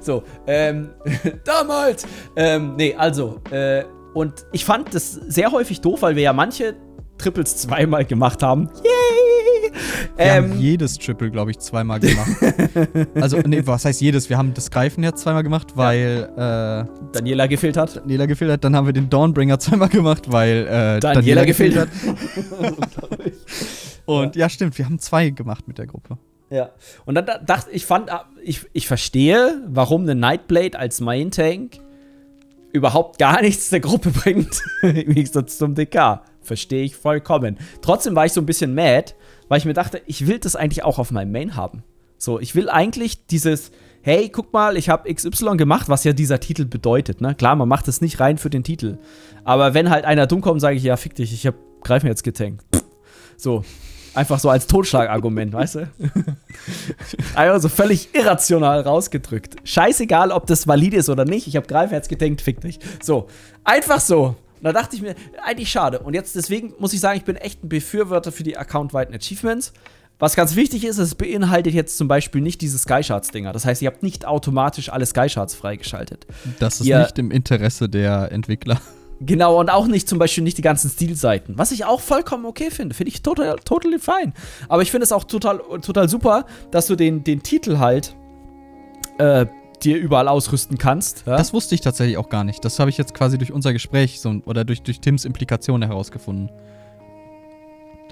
so. 0.00 0.22
Ähm, 0.46 0.90
damals. 1.44 2.06
Ähm, 2.36 2.74
nee, 2.76 2.94
also. 2.94 3.40
Äh, 3.50 3.84
und 4.14 4.44
ich 4.52 4.64
fand 4.64 4.94
das 4.94 5.12
sehr 5.12 5.50
häufig 5.52 5.80
doof, 5.80 6.02
weil 6.02 6.16
wir 6.16 6.22
ja 6.22 6.32
manche 6.32 6.74
Triples 7.16 7.56
zweimal 7.56 8.04
gemacht 8.04 8.42
haben. 8.42 8.68
Yay! 8.84 9.72
Wir 10.16 10.24
Ähm, 10.24 10.50
haben 10.52 10.60
jedes 10.60 10.98
Triple, 10.98 11.30
glaube 11.30 11.52
ich, 11.52 11.58
zweimal 11.58 12.00
gemacht. 12.00 12.30
also, 13.14 13.38
nee, 13.38 13.62
was 13.64 13.84
heißt 13.84 14.00
jedes? 14.00 14.28
Wir 14.28 14.36
haben 14.36 14.52
das 14.52 14.70
Greifen 14.70 15.02
jetzt 15.02 15.22
zweimal 15.22 15.42
gemacht, 15.42 15.76
weil 15.76 16.28
äh, 16.36 17.12
Daniela 17.12 17.46
gefehlt 17.46 17.76
hat. 17.76 17.96
Daniela 17.96 18.26
gefehlt 18.26 18.50
hat. 18.50 18.64
Dann 18.64 18.76
haben 18.76 18.86
wir 18.86 18.92
den 18.92 19.08
Dawnbringer 19.08 19.58
zweimal 19.58 19.88
gemacht, 19.88 20.30
weil 20.30 20.66
äh, 20.66 21.00
Daniela 21.00 21.44
gefehlt 21.44 21.76
hat. 21.76 21.88
Und 24.04 24.36
ja. 24.36 24.48
stimmt, 24.48 24.76
wir 24.76 24.84
haben 24.84 24.98
zwei 24.98 25.30
gemacht 25.30 25.66
mit 25.68 25.78
der 25.78 25.86
Gruppe. 25.86 26.18
Ja. 26.52 26.70
Und 27.06 27.14
dann 27.14 27.24
da- 27.24 27.38
dachte 27.38 27.70
ich, 27.70 27.86
fand, 27.86 28.12
ah, 28.12 28.26
ich, 28.42 28.66
ich 28.74 28.86
verstehe, 28.86 29.62
warum 29.68 30.02
eine 30.02 30.14
Nightblade 30.14 30.78
als 30.78 31.00
Main 31.00 31.30
Tank 31.30 31.78
überhaupt 32.72 33.18
gar 33.18 33.40
nichts 33.42 33.70
der 33.70 33.80
Gruppe 33.80 34.10
bringt. 34.10 34.62
Im 34.82 35.14
Gegensatz 35.14 35.56
zum 35.56 35.74
DK. 35.74 36.20
Verstehe 36.42 36.82
ich 36.84 36.94
vollkommen. 36.96 37.56
Trotzdem 37.80 38.14
war 38.14 38.26
ich 38.26 38.32
so 38.32 38.40
ein 38.42 38.46
bisschen 38.46 38.74
mad, 38.74 39.14
weil 39.48 39.58
ich 39.58 39.64
mir 39.64 39.72
dachte, 39.72 40.02
ich 40.06 40.26
will 40.26 40.38
das 40.38 40.54
eigentlich 40.56 40.84
auch 40.84 40.98
auf 40.98 41.10
meinem 41.10 41.32
Main 41.32 41.56
haben. 41.56 41.84
So, 42.18 42.38
ich 42.38 42.54
will 42.54 42.68
eigentlich 42.68 43.26
dieses, 43.28 43.70
hey, 44.02 44.28
guck 44.28 44.52
mal, 44.52 44.76
ich 44.76 44.88
habe 44.90 45.12
XY 45.12 45.56
gemacht, 45.56 45.88
was 45.88 46.04
ja 46.04 46.12
dieser 46.12 46.38
Titel 46.40 46.66
bedeutet. 46.66 47.20
Ne? 47.22 47.34
Klar, 47.34 47.56
man 47.56 47.68
macht 47.68 47.88
es 47.88 48.00
nicht 48.02 48.20
rein 48.20 48.36
für 48.38 48.50
den 48.50 48.62
Titel. 48.64 48.98
Aber 49.44 49.72
wenn 49.72 49.88
halt 49.88 50.04
einer 50.04 50.26
dumm 50.26 50.40
kommt, 50.42 50.60
sage 50.60 50.76
ich, 50.76 50.82
ja, 50.82 50.96
fick 50.96 51.14
dich, 51.14 51.32
ich 51.32 51.46
hab, 51.46 51.54
greif 51.82 52.02
mir 52.02 52.10
jetzt 52.10 52.24
getankt. 52.24 52.64
So. 53.36 53.64
Einfach 54.14 54.38
so 54.38 54.50
als 54.50 54.66
Totschlagargument, 54.66 55.52
weißt 55.52 55.74
du? 55.76 55.90
Einfach 57.34 57.60
so 57.60 57.68
völlig 57.68 58.14
irrational 58.14 58.80
rausgedrückt. 58.82 59.56
Scheißegal, 59.64 60.30
ob 60.32 60.46
das 60.46 60.66
valide 60.66 60.98
ist 60.98 61.08
oder 61.08 61.24
nicht. 61.24 61.46
Ich 61.46 61.56
habe 61.56 61.66
Greifherz 61.66 62.08
gedenkt, 62.08 62.42
fick 62.42 62.60
dich. 62.60 62.78
So. 63.02 63.28
Einfach 63.64 64.00
so. 64.00 64.36
Und 64.58 64.64
da 64.64 64.72
dachte 64.72 64.94
ich 64.96 65.02
mir, 65.02 65.14
eigentlich 65.44 65.70
schade. 65.70 65.98
Und 66.00 66.14
jetzt 66.14 66.36
deswegen 66.36 66.72
muss 66.78 66.92
ich 66.92 67.00
sagen, 67.00 67.16
ich 67.16 67.24
bin 67.24 67.36
echt 67.36 67.64
ein 67.64 67.68
Befürworter 67.68 68.32
für 68.32 68.42
die 68.42 68.56
accountweiten 68.56 69.14
Achievements. 69.14 69.72
Was 70.18 70.36
ganz 70.36 70.54
wichtig 70.54 70.84
ist, 70.84 70.98
es 70.98 71.16
beinhaltet 71.16 71.74
jetzt 71.74 71.96
zum 71.98 72.06
Beispiel 72.06 72.42
nicht 72.42 72.60
diese 72.60 72.78
Skycharts-Dinger. 72.78 73.52
Das 73.52 73.64
heißt, 73.64 73.82
ihr 73.82 73.88
habt 73.88 74.04
nicht 74.04 74.24
automatisch 74.24 74.88
alle 74.90 75.04
Skycharts 75.04 75.54
freigeschaltet. 75.54 76.26
Das 76.60 76.80
ist 76.80 76.86
Ja. 76.86 77.00
nicht 77.02 77.18
im 77.18 77.30
Interesse 77.32 77.88
der 77.88 78.30
Entwickler. 78.30 78.80
Genau, 79.24 79.60
und 79.60 79.70
auch 79.70 79.86
nicht 79.86 80.08
zum 80.08 80.18
Beispiel 80.18 80.42
nicht 80.42 80.58
die 80.58 80.62
ganzen 80.62 80.90
Stilseiten. 80.90 81.56
Was 81.56 81.70
ich 81.70 81.84
auch 81.84 82.00
vollkommen 82.00 82.44
okay 82.44 82.70
finde. 82.70 82.94
Finde 82.94 83.10
ich 83.10 83.22
total, 83.22 83.56
totally 83.64 83.98
fine. 83.98 84.32
Aber 84.68 84.82
ich 84.82 84.90
finde 84.90 85.04
es 85.04 85.12
auch 85.12 85.24
total, 85.24 85.60
total 85.80 86.08
super, 86.08 86.46
dass 86.70 86.86
du 86.86 86.96
den, 86.96 87.22
den 87.22 87.42
Titel 87.42 87.78
halt 87.78 88.16
äh, 89.18 89.46
dir 89.82 89.96
überall 89.98 90.28
ausrüsten 90.28 90.78
kannst. 90.78 91.24
Ja? 91.26 91.36
Das 91.36 91.52
wusste 91.52 91.74
ich 91.74 91.80
tatsächlich 91.80 92.16
auch 92.16 92.28
gar 92.28 92.44
nicht. 92.44 92.64
Das 92.64 92.78
habe 92.78 92.90
ich 92.90 92.98
jetzt 92.98 93.14
quasi 93.14 93.38
durch 93.38 93.52
unser 93.52 93.72
Gespräch 93.72 94.20
so, 94.20 94.34
oder 94.44 94.64
durch, 94.64 94.82
durch 94.82 95.00
Tims 95.00 95.24
Implikationen 95.24 95.88
herausgefunden. 95.88 96.50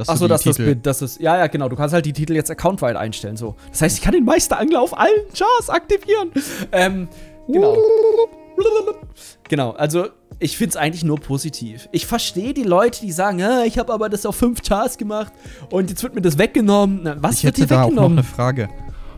Achso, 0.07 0.29
dass 0.29 0.45
das, 0.45 0.57
dass 0.83 0.99
das. 1.01 1.19
Ja, 1.19 1.37
ja, 1.37 1.47
genau. 1.49 1.69
Du 1.69 1.77
kannst 1.77 1.93
halt 1.93 2.07
die 2.07 2.15
Titel 2.15 2.33
jetzt 2.35 2.51
accountweit 2.51 2.97
einstellen. 2.97 3.37
So. 3.37 3.55
Das 3.71 3.83
heißt, 3.83 3.99
ich 3.99 4.03
kann 4.03 4.13
den 4.13 4.25
Meisterangler 4.25 4.81
auf 4.81 4.97
allen 4.97 5.27
Chars 5.35 5.69
aktivieren. 5.69 6.31
Ähm, 6.73 7.09
genau. 7.47 7.77
Genau, 9.49 9.73
also 9.73 10.09
ich 10.41 10.57
finde 10.57 10.71
es 10.71 10.77
eigentlich 10.77 11.05
nur 11.05 11.21
positiv. 11.21 11.89
Ich 11.93 12.07
verstehe 12.07 12.53
die 12.55 12.63
Leute, 12.65 13.01
die 13.03 13.13
sagen, 13.13 13.39
ja, 13.39 13.63
ich 13.65 13.79
habe 13.79 13.93
aber 13.93 14.09
das 14.09 14.27
auf 14.27 14.35
fünf 14.37 14.63
Chars 14.63 14.99
gemacht 14.99 15.33
und 15.71 15.91
jetzt 15.91 16.03
wird 16.03 16.15
mir 16.15 16.23
das 16.23 16.39
weggenommen. 16.39 17.01
Na, 17.05 17.17
was 17.23 17.37
Ich 17.39 17.45
wird 17.45 17.57
hätte 17.59 17.67
dir 17.69 17.75
da 17.75 17.83
auch 17.83 17.87
noch 17.91 17.91
weggenommen? 17.91 18.19
eine 18.19 18.27
Frage. 18.27 18.69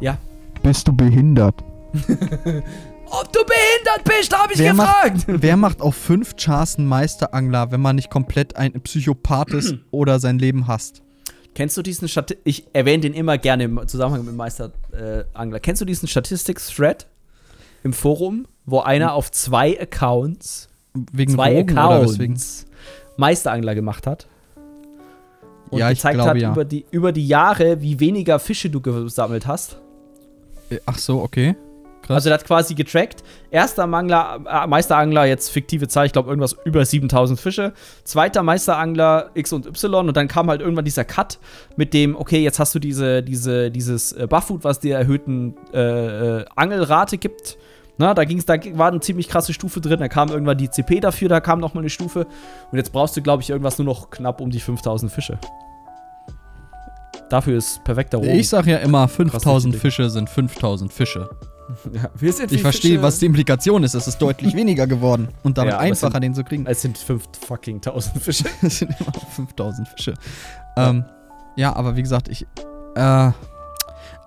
ja. 0.01 0.18
Bist 0.62 0.87
du 0.87 0.93
behindert? 0.93 1.57
Ob 1.95 3.31
du 3.33 3.41
behindert 3.45 4.05
bist, 4.05 4.37
habe 4.37 4.53
ich 4.55 4.59
Wer 4.59 4.73
gefragt. 4.73 5.29
macht, 5.29 5.43
wer 5.43 5.57
macht 5.57 5.81
auf 5.83 5.95
fünf 5.95 6.37
Chars 6.37 6.79
einen 6.79 6.87
Meisterangler, 6.89 7.70
wenn 7.73 7.81
man 7.81 7.97
nicht 7.97 8.11
komplett 8.11 8.57
ein 8.57 8.73
Psychopath 8.81 9.51
ist 9.51 9.75
oder 9.91 10.18
sein 10.20 10.39
Leben 10.39 10.66
hasst? 10.68 11.03
Kennst 11.55 11.77
du 11.77 11.83
diesen 11.83 12.09
Statistik? 12.09 12.41
Ich 12.45 12.66
erwähne 12.73 13.03
den 13.03 13.12
immer 13.12 13.37
gerne 13.39 13.64
im 13.64 13.87
Zusammenhang 13.87 14.25
mit 14.25 14.35
Meisterangler. 14.35 15.57
Äh. 15.57 15.61
Kennst 15.61 15.83
du 15.83 15.85
diesen 15.85 16.09
Statistics-Thread 16.09 17.07
im 17.85 17.93
Forum, 17.93 18.47
wo 18.64 18.81
einer 18.81 19.12
auf 19.12 19.31
zwei 19.31 19.79
Accounts, 19.79 20.68
Wegen 20.95 21.32
zwei 21.32 21.55
Drogen 21.55 21.72
oder? 21.72 22.01
Accounts 22.03 22.66
Meisterangler 23.16 23.74
gemacht 23.74 24.07
hat? 24.07 24.26
Und 25.70 25.78
Ja, 25.78 25.88
gezeigt 25.88 26.16
glaube, 26.16 26.30
hat 26.30 26.36
ja. 26.36 26.53
über, 26.53 26.64
die, 26.64 26.84
über 26.90 27.12
die 27.12 27.26
Jahre, 27.26 27.80
wie 27.80 27.99
weniger 27.99 28.38
Fische 28.38 28.68
du 28.68 28.80
gesammelt 28.80 29.47
hast. 29.47 29.78
Äh, 30.70 30.80
Ach 30.84 30.99
so, 30.99 31.22
okay. 31.22 31.57
Krass. 32.03 32.16
Also, 32.16 32.30
der 32.30 32.38
hat 32.38 32.45
quasi 32.45 32.74
getrackt. 32.74 33.22
Erster 33.51 33.86
Mangler, 33.86 34.40
äh, 34.47 34.66
Meisterangler, 34.66 35.24
jetzt 35.24 35.51
fiktive 35.51 35.86
Zahl, 35.86 36.07
ich 36.07 36.12
glaube 36.12 36.28
irgendwas 36.28 36.57
über 36.64 36.84
7000 36.84 37.38
Fische. 37.38 37.72
Zweiter 38.03 38.43
Meisterangler 38.43 39.30
X 39.34 39.53
und 39.53 39.66
Y. 39.66 40.09
Und 40.09 40.16
dann 40.16 40.26
kam 40.26 40.51
halt 40.51 40.61
irgendwann 40.61 40.84
dieser 40.84 41.05
Cut 41.05 41.38
mit 41.76 41.95
dem, 41.95 42.16
okay, 42.16 42.43
jetzt 42.43 42.59
hast 42.59 42.74
du 42.74 42.80
diese, 42.80 43.22
diese, 43.22 43.70
dieses 43.70 44.12
äh, 44.12 44.26
Bufffood, 44.28 44.64
was 44.64 44.80
dir 44.80 44.97
erhöhten 44.97 45.55
äh, 45.72 46.40
äh, 46.40 46.45
Angelrate 46.57 47.18
gibt. 47.18 47.57
Na, 47.99 48.14
da 48.14 48.24
ging's, 48.24 48.47
da 48.47 48.55
war 48.74 48.88
eine 48.88 49.01
ziemlich 49.01 49.28
krasse 49.28 49.53
Stufe 49.53 49.80
drin. 49.80 50.01
Da 50.01 50.09
kam 50.09 50.28
irgendwann 50.30 50.57
die 50.59 50.70
CP 50.70 51.01
dafür, 51.01 51.28
da 51.28 51.40
kam 51.40 51.61
noch 51.61 51.74
mal 51.74 51.80
eine 51.80 51.90
Stufe. 51.90 52.26
Und 52.70 52.78
jetzt 52.78 52.93
brauchst 52.93 53.16
du, 53.16 53.22
glaube 53.22 53.43
ich, 53.43 53.51
irgendwas 53.51 53.78
nur 53.78 53.84
noch 53.86 54.11
knapp 54.11 54.40
um 54.40 54.51
die 54.51 54.61
5000 54.61 55.12
Fische. 55.12 55.38
Dafür 57.28 57.57
ist 57.59 57.82
perfekter 57.84 58.18
Rom. 58.18 58.28
ich 58.28 58.49
sag 58.49 58.66
ja 58.66 58.78
immer, 58.78 59.09
5000 59.09 59.74
Ding. 59.74 59.80
Fische 59.80 60.11
sind 60.11 60.28
5000 60.28 60.93
Fische. 60.93 61.30
ja, 61.93 62.11
Ich 62.51 62.61
verstehe, 62.61 63.01
was 63.03 63.18
die 63.18 63.26
Implikation 63.26 63.84
ist. 63.84 63.95
Es 63.95 64.07
ist 64.07 64.18
deutlich 64.20 64.55
weniger 64.57 64.86
geworden 64.86 65.28
und 65.43 65.57
damit 65.57 65.72
Ja, 65.74 65.78
einfacher, 65.78 66.12
sind- 66.12 66.24
den 66.24 66.34
zu 66.34 66.45
kriegen. 66.45 66.66
Es 66.66 66.82
sind 66.82 66.99
5 66.99 67.22
fucking 67.47 67.76
1000 67.76 68.16
Fische. 68.22 68.45
Es 68.62 68.78
sind 68.80 68.90
immer 69.01 69.11
noch 69.14 69.28
5000 69.30 69.88
Fische. 69.88 70.14
Ähm, 70.76 71.05
ja, 71.57 71.74
aber 71.74 71.97
wie 71.97 72.03
gesagt, 72.03 72.28
ich. 72.28 72.47
Äh, 72.97 73.30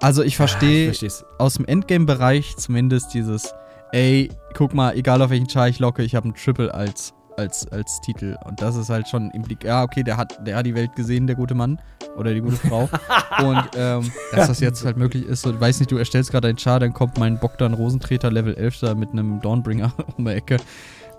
also 0.01 0.23
ich 0.23 0.37
verstehe 0.37 0.87
versteh's. 0.87 1.25
aus 1.37 1.55
dem 1.55 1.65
Endgame-Bereich 1.65 2.57
zumindest 2.57 3.13
dieses, 3.13 3.53
ey, 3.91 4.29
guck 4.53 4.73
mal, 4.73 4.95
egal 4.95 5.21
auf 5.21 5.29
welchen 5.29 5.49
Char 5.49 5.67
ich 5.67 5.79
locke, 5.79 6.03
ich 6.03 6.15
habe 6.15 6.25
einen 6.25 6.35
Triple 6.35 6.73
als, 6.73 7.13
als, 7.37 7.67
als 7.71 8.01
Titel. 8.01 8.37
Und 8.45 8.61
das 8.61 8.75
ist 8.75 8.89
halt 8.89 9.07
schon 9.07 9.31
implik. 9.31 9.63
Ja, 9.63 9.83
okay, 9.83 10.03
der 10.03 10.17
hat, 10.17 10.45
der 10.45 10.57
hat 10.57 10.65
die 10.65 10.75
Welt 10.75 10.95
gesehen, 10.95 11.27
der 11.27 11.35
gute 11.35 11.55
Mann. 11.55 11.79
Oder 12.17 12.33
die 12.33 12.41
gute 12.41 12.55
Frau. 12.55 12.89
Und 13.39 13.69
ähm, 13.75 14.11
dass 14.31 14.47
das 14.47 14.59
jetzt 14.61 14.85
halt 14.85 14.95
möglich 14.95 15.25
ist, 15.25 15.45
ich 15.45 15.59
weiß 15.59 15.79
nicht, 15.79 15.91
du 15.91 15.97
erstellst 15.97 16.31
gerade 16.31 16.47
einen 16.47 16.57
Char, 16.57 16.79
dann 16.79 16.93
kommt 16.93 17.17
mein 17.17 17.37
Bogdan 17.39 17.73
Rosentreter 17.73 18.31
Level 18.31 18.55
11 18.55 18.79
da 18.79 18.95
mit 18.95 19.11
einem 19.11 19.41
Dawnbringer 19.41 19.93
um 20.17 20.25
die 20.25 20.31
Ecke. 20.31 20.57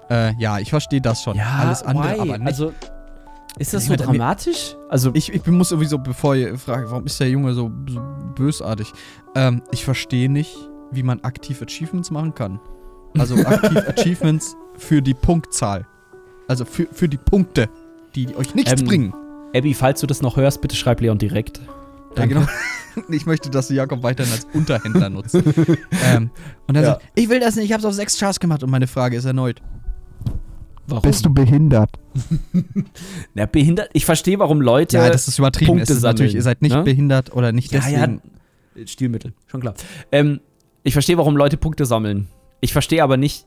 Äh, 0.08 0.34
ja, 0.38 0.58
ich 0.58 0.70
verstehe 0.70 1.00
das 1.00 1.22
schon. 1.22 1.38
Alles 1.38 1.82
andere 1.82 2.14
why? 2.14 2.20
aber 2.20 2.38
nicht. 2.38 2.46
Also, 2.46 2.72
ist 3.58 3.72
das 3.74 3.84
so 3.86 3.92
meine, 3.92 4.02
dramatisch? 4.02 4.76
Also, 4.88 5.10
Ich, 5.14 5.32
ich 5.32 5.46
muss 5.46 5.68
sowieso, 5.70 5.98
bevor 5.98 6.34
ihr 6.36 6.56
fragt, 6.58 6.90
warum 6.90 7.06
ist 7.06 7.18
der 7.20 7.28
Junge 7.30 7.54
so, 7.54 7.70
so 7.88 8.00
bösartig? 8.34 8.92
Ähm, 9.34 9.62
ich 9.72 9.84
verstehe 9.84 10.30
nicht, 10.30 10.56
wie 10.92 11.02
man 11.02 11.20
aktiv 11.20 11.62
Achievements 11.62 12.10
machen 12.10 12.34
kann. 12.34 12.60
Also 13.18 13.36
aktiv 13.46 13.78
Achievements 13.88 14.56
für 14.76 15.00
die 15.02 15.14
Punktzahl. 15.14 15.86
Also 16.48 16.64
für, 16.64 16.86
für 16.92 17.08
die 17.08 17.16
Punkte, 17.16 17.68
die 18.14 18.34
euch 18.36 18.54
nichts 18.54 18.80
Ähm, 18.80 18.86
bringen. 18.86 19.14
Abby, 19.54 19.74
falls 19.74 20.00
du 20.00 20.06
das 20.06 20.22
noch 20.22 20.36
hörst, 20.36 20.60
bitte 20.60 20.76
schreib 20.76 21.00
Leon 21.00 21.18
direkt. 21.18 21.60
Ja, 22.16 22.26
genau. 22.26 22.46
Ich 23.10 23.26
möchte, 23.26 23.50
dass 23.50 23.68
du 23.68 23.74
Jakob 23.74 24.02
weiterhin 24.02 24.32
als 24.32 24.46
Unterhändler 24.54 25.10
nutzt. 25.10 25.34
ähm, 26.06 26.30
und 26.66 26.74
dann 26.74 26.82
Ja. 26.82 26.92
sagt, 26.92 27.02
ich 27.14 27.28
will 27.28 27.40
das 27.40 27.54
nicht, 27.54 27.66
ich 27.66 27.72
habe 27.74 27.80
es 27.80 27.84
auf 27.84 27.92
sechs 27.92 28.18
Chars 28.18 28.40
gemacht. 28.40 28.62
Und 28.62 28.70
meine 28.70 28.86
Frage 28.86 29.18
ist 29.18 29.26
erneut, 29.26 29.60
Warum? 30.88 31.10
du 31.24 31.34
behindert? 31.34 31.90
Na, 33.34 33.46
behindert. 33.46 33.90
Ich 33.92 34.04
verstehe, 34.04 34.38
warum 34.38 34.60
Leute. 34.60 34.96
ja, 34.96 35.10
das 35.10 35.28
ist 35.28 35.38
übertrieben. 35.38 35.72
Punkte 35.72 35.92
ist 35.92 36.02
natürlich, 36.02 36.32
sammeln, 36.32 36.36
ihr 36.36 36.42
seid 36.42 36.62
nicht 36.62 36.74
ne? 36.74 36.82
behindert 36.82 37.34
oder 37.34 37.52
nicht 37.52 37.72
ja, 37.72 37.80
deswegen. 37.80 38.22
ja, 38.76 38.86
Stilmittel, 38.86 39.32
schon 39.46 39.60
klar. 39.60 39.74
Ähm, 40.12 40.40
ich 40.82 40.92
verstehe, 40.92 41.18
warum 41.18 41.36
Leute 41.36 41.56
Punkte 41.56 41.86
sammeln. 41.86 42.28
Ich 42.60 42.72
verstehe 42.72 43.02
aber 43.02 43.16
nicht. 43.16 43.46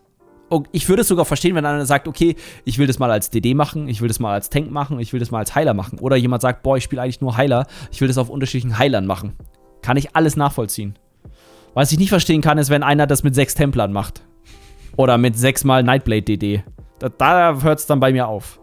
oh, 0.49 0.63
Ich 0.71 0.89
würde 0.89 1.01
es 1.03 1.07
sogar 1.07 1.25
verstehen, 1.25 1.55
wenn 1.55 1.65
einer 1.65 1.85
sagt, 1.85 2.07
okay, 2.07 2.35
ich 2.65 2.77
will 2.77 2.87
das 2.87 2.99
mal 2.99 3.11
als 3.11 3.29
DD 3.29 3.53
machen, 3.53 3.87
ich 3.87 4.01
will 4.01 4.07
das 4.07 4.19
mal 4.19 4.33
als 4.33 4.49
Tank 4.49 4.71
machen, 4.71 4.99
ich 4.99 5.13
will 5.13 5.19
das 5.19 5.31
mal 5.31 5.39
als 5.39 5.55
Heiler 5.55 5.73
machen. 5.73 5.99
Oder 5.99 6.15
jemand 6.17 6.41
sagt, 6.41 6.63
boah, 6.63 6.77
ich 6.77 6.83
spiele 6.83 7.01
eigentlich 7.01 7.21
nur 7.21 7.37
Heiler, 7.37 7.67
ich 7.91 8.01
will 8.01 8.07
das 8.07 8.17
auf 8.17 8.29
unterschiedlichen 8.29 8.77
Heilern 8.77 9.05
machen. 9.05 9.33
Kann 9.81 9.97
ich 9.97 10.15
alles 10.15 10.35
nachvollziehen. 10.35 10.97
Was 11.73 11.91
ich 11.91 11.99
nicht 11.99 12.09
verstehen 12.09 12.41
kann, 12.41 12.57
ist, 12.57 12.69
wenn 12.69 12.83
einer 12.83 13.07
das 13.07 13.23
mit 13.23 13.35
sechs 13.35 13.53
Templern 13.53 13.93
macht. 13.93 14.23
Oder 14.97 15.17
mit 15.17 15.37
sechsmal 15.37 15.83
Nightblade 15.83 16.23
DD. 16.23 16.63
Da, 16.99 17.09
da 17.09 17.61
hört 17.61 17.79
es 17.79 17.85
dann 17.85 17.99
bei 17.99 18.11
mir 18.11 18.27
auf. 18.27 18.59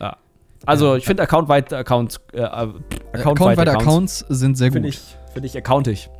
Ja. 0.00 0.16
Also, 0.64 0.94
ich 0.96 1.04
finde 1.04 1.22
accountweite 1.22 1.76
Accounts. 1.76 2.20
Äh, 2.32 2.40
äh, 2.40 2.68
Accountweite 3.12 3.72
Accounts 3.72 4.24
sind 4.28 4.56
sehr 4.56 4.68
gut. 4.68 4.74
Finde 4.74 4.88
ich, 4.88 5.00
find 5.32 5.46
ich 5.46 5.56
accountig. 5.56 6.10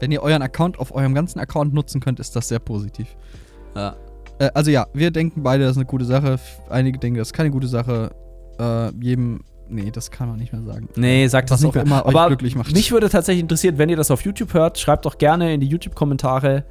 Wenn 0.00 0.10
ihr 0.10 0.22
euren 0.22 0.42
Account 0.42 0.78
auf 0.78 0.94
eurem 0.94 1.14
ganzen 1.14 1.38
Account 1.38 1.74
nutzen 1.74 2.00
könnt, 2.00 2.18
ist 2.18 2.34
das 2.34 2.48
sehr 2.48 2.58
positiv. 2.58 3.08
Ja. 3.76 3.96
Äh, 4.38 4.50
also 4.54 4.70
ja, 4.70 4.86
wir 4.92 5.10
denken 5.10 5.42
beide, 5.42 5.64
das 5.64 5.72
ist 5.72 5.76
eine 5.78 5.86
gute 5.86 6.04
Sache. 6.04 6.38
Einige 6.68 6.98
denken, 6.98 7.18
das 7.18 7.28
ist 7.28 7.34
keine 7.34 7.50
gute 7.50 7.68
Sache. 7.68 8.10
Äh, 8.58 8.90
jedem 9.00 9.40
Nee, 9.68 9.90
das 9.90 10.10
kann 10.10 10.28
man 10.28 10.38
nicht 10.38 10.52
mehr 10.52 10.62
sagen. 10.62 10.88
Nee, 10.96 11.26
sagt 11.28 11.50
das 11.50 11.60
nicht 11.60 11.70
auch 11.70 11.74
mehr. 11.74 11.84
immer 11.84 12.04
euch 12.04 12.14
Aber 12.14 12.26
glücklich 12.28 12.54
macht. 12.56 12.72
mich 12.72 12.92
würde 12.92 13.08
tatsächlich 13.08 13.40
interessieren, 13.40 13.78
wenn 13.78 13.88
ihr 13.88 13.96
das 13.96 14.10
auf 14.10 14.22
YouTube 14.22 14.52
hört, 14.52 14.78
schreibt 14.78 15.06
doch 15.06 15.16
gerne 15.16 15.54
in 15.54 15.60
die 15.60 15.66
YouTube-Kommentare, 15.66 16.64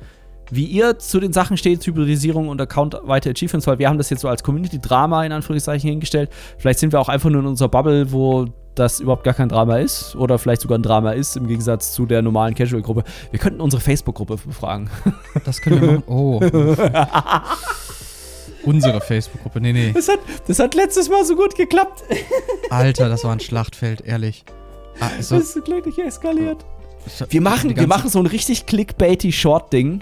wie 0.52 0.66
ihr 0.66 1.00
zu 1.00 1.20
den 1.20 1.34
Sachen 1.34 1.58
steht, 1.58 1.86
Hybridisierung 1.86 2.48
und 2.50 2.60
Account-weite 2.62 3.32
Achievements, 3.32 3.68
weil 3.68 3.80
wir 3.80 3.90
haben 3.90 3.98
das 3.98 4.10
jetzt 4.10 4.22
so 4.22 4.28
als 4.28 4.44
Community-Drama 4.44 5.26
in 5.26 5.32
Anführungszeichen 5.32 5.90
hingestellt. 5.90 6.30
Vielleicht 6.58 6.80
sind 6.80 6.92
wir 6.94 7.00
auch 7.00 7.10
einfach 7.10 7.30
nur 7.30 7.42
in 7.42 7.48
unserer 7.48 7.70
Bubble, 7.70 8.12
wo 8.12 8.46
das 8.76 9.00
überhaupt 9.02 9.24
gar 9.26 9.34
kein 9.34 9.50
Drama 9.50 9.78
ist 9.80 10.16
oder 10.16 10.40
vielleicht 10.40 10.62
sogar 10.62 10.78
ein 10.78 10.84
Drama 10.84 11.12
ist 11.12 11.36
im 11.36 11.48
Gegensatz 11.48 11.92
zu 11.94 12.06
der 12.06 12.22
normalen 12.22 12.56
Casual-Gruppe. 12.56 13.04
Wir 13.32 13.40
könnten 13.40 13.60
unsere 13.62 13.82
Facebook-Gruppe 13.82 14.38
befragen. 14.46 14.90
Das 15.46 15.62
können 15.62 15.82
wir 15.82 15.92
machen. 15.94 16.04
Oh. 16.08 16.40
Unsere 18.64 19.02
Facebook-Gruppe. 19.02 19.60
Nee, 19.60 19.74
nee. 19.74 19.92
Das 19.94 20.08
hat, 20.08 20.20
das 20.48 20.60
hat 20.60 20.76
letztes 20.76 21.10
Mal 21.10 21.26
so 21.26 21.36
gut 21.36 21.56
geklappt. 21.56 22.04
Alter, 22.70 23.10
das 23.10 23.24
war 23.24 23.32
ein 23.32 23.40
Schlachtfeld, 23.40 24.02
ehrlich. 24.02 24.44
Ah, 25.00 25.10
so, 25.20 25.38
Das 25.40 25.56
ist 25.56 25.66
gleich 25.66 25.82
eskaliert. 25.98 26.64
ich- 27.08 27.34
Wir 27.34 27.42
machen, 27.42 27.76
wir 27.76 27.88
machen 27.88 28.10
so 28.10 28.20
ein 28.20 28.28
richtig 28.28 28.68
clickbaity 28.68 29.32
Short-Ding. 29.32 30.02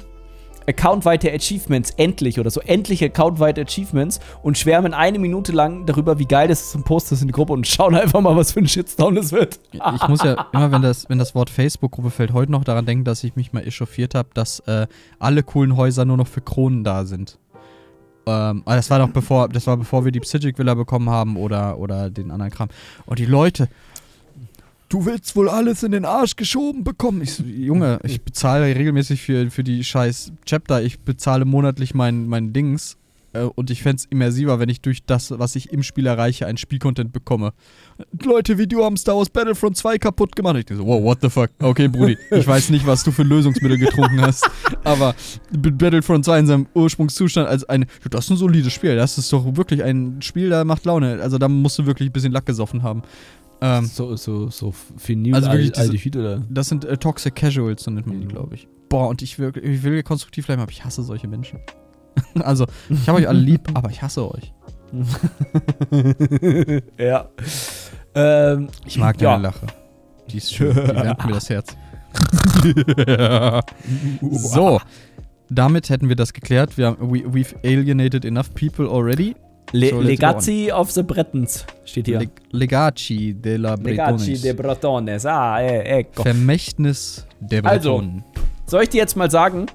Accountweite 0.70 1.34
Achievements, 1.34 1.91
endlich 1.97 2.39
oder 2.39 2.51
so, 2.51 2.61
endlich 2.61 3.03
Accountweite 3.03 3.61
Achievements 3.61 4.20
und 4.43 4.57
schwärmen 4.57 4.93
eine 4.93 5.17
Minute 5.17 5.51
lang 5.51 5.86
darüber, 5.86 6.20
wie 6.20 6.26
geil 6.26 6.47
das 6.47 6.67
ist 6.67 6.76
und 6.76 6.86
posten 6.86 7.15
das 7.15 7.22
in 7.22 7.28
die 7.28 7.34
Gruppe 7.34 7.53
und 7.53 7.67
schauen 7.67 7.95
einfach 7.95 8.22
mal, 8.22 8.36
was 8.36 8.51
für 8.51 8.59
ein 8.59 8.67
Shitstorm 8.67 9.15
das 9.15 9.32
wird. 9.32 9.59
Ich 9.72 10.07
muss 10.07 10.24
ja 10.24 10.47
immer, 10.53 10.72
wenn 10.72 10.82
das, 10.82 11.09
wenn 11.09 11.17
das 11.17 11.34
Wort 11.34 11.49
Facebook-Gruppe 11.49 12.11
fällt, 12.11 12.34
heute 12.34 12.51
noch 12.51 12.63
daran 12.63 12.86
denken, 12.86 13.03
dass 13.03 13.24
ich 13.24 13.36
mich 13.36 13.51
mal 13.51 13.65
echauffiert 13.65 14.13
habe, 14.15 14.30
dass 14.34 14.59
äh, 14.61 14.88
alle 15.17 15.43
coolen 15.43 15.76
Häuser 15.76 16.05
nur 16.05 16.17
noch 16.17 16.28
für 16.28 16.41
Kronen 16.41 16.84
da 16.84 17.05
sind. 17.05 17.39
Ähm, 18.30 18.61
aber 18.65 18.76
das 18.76 18.89
war 18.89 18.99
noch 18.99 19.09
bevor, 19.09 19.49
das 19.49 19.65
war 19.65 19.78
bevor 19.78 20.05
wir 20.05 20.11
die 20.11 20.20
Psychic 20.20 20.57
Villa 20.59 20.76
bekommen 20.76 21.09
haben 21.09 21.36
oder, 21.36 21.80
oder 21.80 22.09
den 22.09 22.30
anderen 22.32 22.51
Kram. 22.51 22.70
Und 23.05 23.17
die 23.17 23.26
Leute, 23.26 23.70
du 24.89 25.05
willst 25.05 25.35
wohl 25.35 25.49
alles 25.49 25.83
in 25.83 25.91
den 25.91 26.05
Arsch 26.05 26.35
geschoben 26.35 26.83
bekommen. 26.83 27.21
Ich 27.21 27.33
so, 27.35 27.43
Junge, 27.43 27.99
ich 28.03 28.21
bezahle 28.21 28.65
regelmäßig 28.75 29.21
für, 29.21 29.49
für 29.51 29.63
die 29.63 29.83
scheiß 29.83 30.33
Chapter, 30.45 30.81
ich 30.81 30.99
bezahle 30.99 31.45
monatlich 31.45 31.93
mein, 31.93 32.27
mein 32.27 32.53
Dings. 32.53 32.97
äh, 33.33 33.41
Und 33.43 33.69
ich 33.69 33.83
fände 33.83 33.97
es 33.97 34.05
immersiver, 34.05 34.59
wenn 34.59 34.69
ich 34.69 34.81
durch 34.81 35.03
das, 35.05 35.31
was 35.37 35.55
ich 35.55 35.71
im 35.71 35.83
Spiel 35.83 36.07
erreiche, 36.07 36.47
ein 36.47 36.57
Spielcontent 36.57 37.13
bekomme. 37.13 37.53
Leute 38.23 38.57
wie 38.57 38.65
du 38.65 38.83
haben 38.83 38.97
Star 38.97 39.15
Wars 39.17 39.29
Battlefront 39.29 39.77
2 39.77 39.97
kaputt 39.97 40.35
gemacht. 40.35 40.55
Ich 40.57 40.65
denke 40.65 40.81
so, 40.83 40.87
wow, 40.87 41.03
what 41.03 41.19
the 41.21 41.29
fuck? 41.29 41.49
Okay, 41.59 41.87
Brudi, 41.89 42.17
ich 42.31 42.47
weiß 42.47 42.69
nicht, 42.71 42.87
was 42.87 43.03
du 43.03 43.11
für 43.11 43.23
Lösungsmittel 43.23 43.77
getrunken 43.77 44.21
hast, 44.21 44.49
aber 44.83 45.13
Battlefront 45.51 46.25
2 46.25 46.39
in 46.39 46.47
seinem 46.47 46.67
Ursprungszustand 46.73 47.47
als 47.47 47.63
ein, 47.65 47.85
das 48.09 48.25
ist 48.25 48.31
ein 48.31 48.37
solides 48.37 48.73
Spiel. 48.73 48.95
Das 48.95 49.17
ist 49.17 49.31
doch 49.33 49.55
wirklich 49.57 49.83
ein 49.83 50.21
Spiel, 50.21 50.49
da 50.49 50.63
macht 50.63 50.85
Laune. 50.85 51.19
Also 51.21 51.37
da 51.37 51.47
musst 51.49 51.77
du 51.77 51.85
wirklich 51.85 52.09
ein 52.09 52.13
bisschen 52.13 52.31
Lack 52.31 52.45
gesoffen 52.45 52.81
haben. 52.83 53.03
Ähm, 53.62 53.86
So, 53.86 54.16
so, 54.16 54.49
so 54.49 54.74
Vinyl, 55.05 55.36
Also 55.36 55.51
wirklich 55.51 55.72
diese- 55.74 55.82
Aldehyd 55.82 56.16
oder? 56.16 56.41
das 56.49 56.70
sind 56.70 56.86
äh, 56.86 56.97
Toxic 56.97 57.36
Casuals, 57.36 57.84
so 57.84 57.91
nennt 57.91 58.07
man 58.07 58.20
die, 58.20 58.26
Mhm. 58.26 58.30
glaube 58.30 58.55
ich. 58.55 58.68
Boah, 58.88 59.07
und 59.10 59.22
ich 59.22 59.38
will, 59.38 59.51
ich 59.62 59.84
will 59.84 60.01
konstruktiv 60.03 60.45
bleiben, 60.47 60.62
aber 60.62 60.72
ich 60.72 60.84
hasse 60.86 61.03
solche 61.03 61.28
Menschen. 61.28 61.60
also, 62.39 62.66
ich 62.89 63.07
habe 63.07 63.20
euch 63.20 63.28
alle 63.28 63.39
lieb, 63.39 63.62
aber 63.74 63.89
ich 63.89 64.01
hasse 64.01 64.30
euch. 64.32 64.53
ja. 66.97 67.30
Ähm, 68.16 68.70
Ich 68.86 68.97
mag 68.97 69.22
Ja. 69.22 69.32
deine 69.34 69.43
Lache. 69.43 69.68
Die 70.32 70.38
ist 70.38 70.53
schön, 70.53 70.74
die 70.74 70.78
wärmt 70.88 71.26
mir 71.26 71.34
das 71.34 71.49
Herz. 71.49 71.76
so, 74.32 74.80
damit 75.49 75.89
hätten 75.89 76.10
wir 76.10 76.16
das 76.16 76.34
geklärt. 76.34 76.78
Wir 76.78 76.88
haben, 76.88 77.12
we, 77.12 77.20
we've 77.26 77.55
alienated 77.64 78.26
enough 78.26 78.53
people 78.53 78.88
already. 78.89 79.36
Le 79.72 79.89
So, 79.89 80.01
Legacy 80.01 80.72
of 80.72 80.91
the 80.91 81.03
Bretons 81.03 81.65
steht 81.86 82.07
hier. 82.07 82.22
Legaci 82.51 83.36
della 83.36 83.76
Legacy 83.76 84.32
Bretones. 84.34 84.41
de 84.41 84.53
Bretones. 84.53 85.26
Ah, 85.26 85.61
eh, 85.61 85.99
ecco. 85.99 86.24
Vermächtnis 86.24 87.28
der 87.39 87.63
Also, 87.65 87.97
Bretonen. 87.97 88.24
Soll 88.65 88.84
ich 88.84 88.89
dir 88.89 88.97
jetzt 88.97 89.15
mal 89.15 89.30
sagen, 89.32 89.65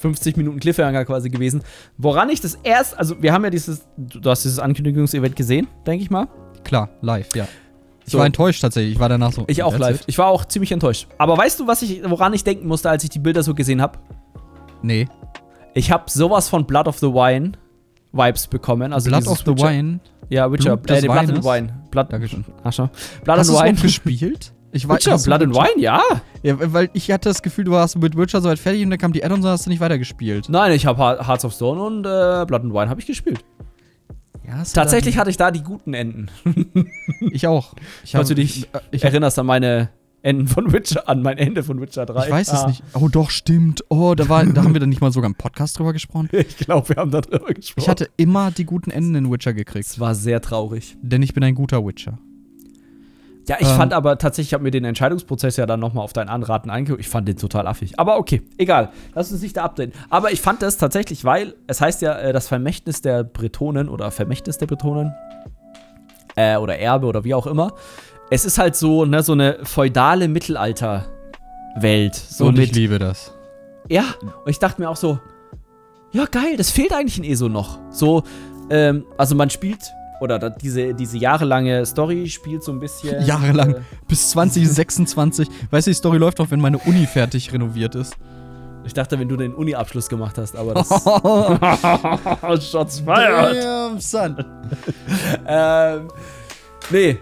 50 0.00 0.36
Minuten 0.36 0.58
Cliffhanger 0.60 1.04
quasi 1.04 1.30
gewesen, 1.30 1.62
woran 1.96 2.28
ich 2.30 2.40
das 2.40 2.58
erst, 2.62 2.96
also 2.98 3.20
wir 3.22 3.32
haben 3.32 3.44
ja 3.44 3.50
dieses, 3.50 3.86
du 3.96 4.28
hast 4.28 4.44
dieses 4.44 4.58
Ankündigungsevent 4.58 5.36
gesehen, 5.36 5.66
denke 5.86 6.02
ich 6.02 6.10
mal. 6.10 6.28
Klar, 6.64 6.88
live, 7.00 7.34
ja. 7.34 7.46
Ich 8.04 8.12
So. 8.12 8.18
war 8.18 8.26
enttäuscht 8.26 8.60
tatsächlich. 8.60 8.94
Ich 8.94 9.00
war 9.00 9.08
danach 9.08 9.32
so. 9.32 9.44
Ich 9.48 9.62
auch 9.62 9.76
live. 9.76 9.96
it? 10.00 10.04
Ich 10.06 10.16
war 10.18 10.28
auch 10.28 10.44
ziemlich 10.44 10.70
enttäuscht. 10.72 11.08
Aber 11.18 11.36
weißt 11.36 11.58
du, 11.60 11.66
was 11.66 11.82
ich, 11.82 12.02
woran 12.08 12.32
ich 12.34 12.44
denken 12.44 12.68
musste, 12.68 12.88
als 12.88 13.02
ich 13.04 13.10
die 13.10 13.18
Bilder 13.18 13.42
so 13.42 13.52
gesehen 13.54 13.80
habe? 13.82 13.98
Nee. 14.82 15.08
Ich 15.74 15.90
habe 15.90 16.04
sowas 16.08 16.48
von 16.48 16.66
Blood 16.66 16.86
of 16.88 16.98
the 16.98 17.06
Wine 17.08 17.52
Vibes 18.12 18.46
bekommen. 18.46 18.92
Also 18.92 19.10
Blood 19.10 19.26
of 19.26 19.38
the 19.40 19.46
Witcher- 19.52 19.68
Wine. 19.68 20.00
Ja, 20.28 20.50
Witcher. 20.50 20.76
Blut 20.76 20.96
äh, 20.98 21.00
Blood 21.02 21.16
and 21.16 21.28
Weines? 21.28 21.44
Wine. 21.44 21.82
Blood, 21.90 22.12
Dankeschön. 22.12 22.44
Ach 22.64 22.72
schon. 22.72 22.90
Blood 23.24 23.38
Hast 23.38 23.50
and 23.50 23.64
Wine. 23.64 23.74
gespielt? 23.80 24.52
Ich 24.72 24.86
weiß, 24.88 25.06
Witcher, 25.06 25.18
Blood 25.18 25.42
and 25.42 25.54
Wine, 25.54 25.80
ja. 25.82 26.02
Ja, 26.42 26.56
weil 26.72 26.90
ich 26.92 27.10
hatte 27.10 27.28
das 27.30 27.42
Gefühl, 27.42 27.64
du 27.64 27.70
warst 27.72 27.96
mit 27.96 28.16
Witcher 28.16 28.40
soweit 28.42 28.58
fertig 28.58 28.82
und 28.84 28.90
dann 28.90 28.98
kam 28.98 29.12
die 29.12 29.24
Add-ons 29.24 29.44
und 29.44 29.50
hast 29.50 29.66
du 29.66 29.70
nicht 29.70 29.80
weitergespielt. 29.80 30.48
Nein, 30.48 30.72
ich 30.72 30.84
habe 30.84 31.00
Hearts 31.26 31.44
of 31.44 31.52
Stone 31.54 31.80
und 31.80 32.00
äh, 32.04 32.44
Blood 32.46 32.62
and 32.62 32.74
Wine 32.74 32.88
habe 32.88 33.00
ich 33.00 33.06
gespielt. 33.06 33.44
Ja, 34.46 34.62
Tatsächlich 34.72 35.18
hatte 35.18 35.30
ich 35.30 35.36
da 35.36 35.50
die 35.50 35.62
guten 35.62 35.92
Enden. 35.94 36.28
Ich 37.32 37.46
auch. 37.46 37.74
Ich 38.04 38.12
Falls 38.12 38.28
du 38.28 38.34
dich 38.34 38.64
äh, 38.74 38.78
ich, 38.90 39.02
hab, 39.04 39.10
Erinnerst 39.12 39.38
an 39.38 39.46
meine 39.46 39.88
Enden 40.26 40.48
von 40.48 40.72
Witcher, 40.72 41.08
an 41.08 41.22
mein 41.22 41.38
Ende 41.38 41.62
von 41.62 41.80
Witcher 41.80 42.04
3. 42.04 42.24
ich 42.26 42.30
weiß 42.32 42.52
es 42.52 42.60
Ah. 42.64 42.66
nicht. 42.68 42.82
Oh, 42.94 43.08
doch, 43.08 43.30
stimmt. 43.30 43.84
Oh, 43.88 44.14
da, 44.16 44.28
war, 44.28 44.44
da 44.44 44.62
haben 44.64 44.72
wir 44.74 44.80
dann 44.80 44.88
nicht 44.88 45.00
mal 45.00 45.12
sogar 45.12 45.28
im 45.28 45.36
Podcast 45.36 45.78
drüber 45.78 45.92
gesprochen. 45.92 46.28
Ich 46.32 46.56
glaube, 46.58 46.88
wir 46.90 46.96
haben 46.96 47.10
darüber 47.10 47.52
gesprochen. 47.54 47.82
Ich 47.84 47.88
hatte 47.88 48.08
immer 48.16 48.50
die 48.50 48.64
guten 48.64 48.90
Enden 48.90 49.14
in 49.14 49.30
Witcher 49.32 49.54
gekriegt. 49.54 49.86
es 49.86 50.00
war 50.00 50.14
sehr 50.14 50.40
traurig. 50.40 50.96
Denn 51.00 51.22
ich 51.22 51.32
bin 51.32 51.44
ein 51.44 51.54
guter 51.54 51.84
Witcher. 51.86 52.18
Ja, 53.48 53.56
ich 53.60 53.68
Ähm. 53.68 53.76
fand 53.76 53.92
aber 53.92 54.18
tatsächlich, 54.18 54.48
ich 54.48 54.54
habe 54.54 54.64
mir 54.64 54.72
den 54.72 54.84
Entscheidungsprozess 54.84 55.56
ja 55.56 55.66
dann 55.66 55.78
nochmal 55.78 56.02
auf 56.02 56.12
dein 56.12 56.28
Anraten 56.28 56.68
angeguckt. 56.68 57.00
Ich 57.00 57.08
fand 57.08 57.28
den 57.28 57.36
total 57.36 57.68
affig. 57.68 57.96
Aber 58.00 58.18
okay, 58.18 58.42
egal. 58.58 58.90
Lass 59.14 59.30
uns 59.30 59.40
nicht 59.42 59.56
da 59.56 59.62
abdrehen. 59.62 59.92
Aber 60.10 60.32
ich 60.32 60.40
fand 60.40 60.60
das 60.62 60.78
tatsächlich, 60.78 61.24
weil 61.24 61.54
es 61.68 61.80
heißt 61.80 62.02
ja 62.02 62.18
äh, 62.18 62.32
das 62.32 62.48
Vermächtnis 62.48 63.00
der 63.02 63.22
Bretonen 63.22 63.88
oder 63.88 64.10
Vermächtnis 64.10 64.58
der 64.58 64.66
Bretonen. 64.66 65.12
Äh, 66.34 66.56
oder 66.56 66.78
Erbe 66.78 67.06
oder 67.06 67.22
wie 67.22 67.34
auch 67.34 67.46
immer. 67.46 67.72
Es 68.30 68.44
ist 68.44 68.58
halt 68.58 68.74
so, 68.74 69.04
ne, 69.04 69.22
so 69.22 69.32
eine 69.32 69.58
feudale 69.62 70.26
Mittelalter-Welt. 70.28 72.14
So 72.14 72.46
und 72.46 72.54
ich 72.58 72.68
mit 72.68 72.76
liebe 72.76 72.98
das. 72.98 73.32
Ja, 73.88 74.14
und 74.20 74.50
ich 74.50 74.58
dachte 74.58 74.80
mir 74.80 74.90
auch 74.90 74.96
so, 74.96 75.20
ja 76.10 76.24
geil, 76.24 76.56
das 76.56 76.70
fehlt 76.70 76.92
eigentlich 76.92 77.18
in 77.18 77.24
ESO 77.24 77.48
noch. 77.48 77.78
So, 77.90 78.24
ähm, 78.68 79.04
also 79.16 79.36
man 79.36 79.48
spielt, 79.50 79.78
oder 80.20 80.50
diese, 80.50 80.92
diese 80.94 81.18
jahrelange 81.18 81.86
Story 81.86 82.28
spielt 82.28 82.64
so 82.64 82.72
ein 82.72 82.80
bisschen. 82.80 83.24
Jahrelang. 83.24 83.74
Äh, 83.74 83.80
Bis 84.08 84.30
2026. 84.30 85.48
weißt 85.70 85.86
du, 85.86 85.90
die 85.90 85.94
Story 85.94 86.18
läuft 86.18 86.40
auch, 86.40 86.50
wenn 86.50 86.60
meine 86.60 86.78
Uni 86.78 87.06
fertig 87.06 87.52
renoviert 87.52 87.94
ist. 87.94 88.16
ich 88.84 88.94
dachte, 88.94 89.20
wenn 89.20 89.28
du 89.28 89.36
den 89.36 89.54
Uni-Abschluss 89.54 90.08
gemacht 90.08 90.36
hast, 90.38 90.56
aber 90.56 90.74
das. 90.74 90.88
Shots 92.70 93.00
fired! 93.00 93.62
Damn, 93.62 94.00
son. 94.00 94.36
ähm, 95.46 96.08
nee. 96.90 97.18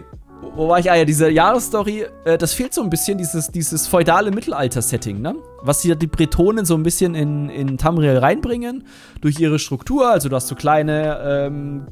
Wo 0.55 0.69
war 0.69 0.79
ich? 0.79 0.91
Ah 0.91 0.97
ja, 0.97 1.05
diese 1.05 1.31
Jahresstory, 1.31 2.07
äh, 2.25 2.39
das 2.39 2.53
fehlt 2.53 2.75
so 2.75 2.83
ein 2.83 2.91
bisschen, 2.91 3.19
dieses, 3.19 3.49
dieses 3.49 3.87
feudale 3.87 4.31
Mittelalter-Setting, 4.31 5.21
ne? 5.21 5.35
Was 5.63 5.83
hier 5.83 5.97
die 5.97 6.07
Bretonen 6.07 6.65
so 6.65 6.75
ein 6.75 6.83
bisschen 6.83 7.15
in, 7.15 7.49
in 7.49 7.79
Tamriel 7.79 8.19
reinbringen, 8.19 8.85
durch 9.21 9.41
ihre 9.41 9.59
Struktur. 9.59 10.11
Also, 10.11 10.29
du 10.29 10.37
hast 10.37 10.49
so 10.49 10.55
kleine 10.55 11.19
ähm, 11.25 11.87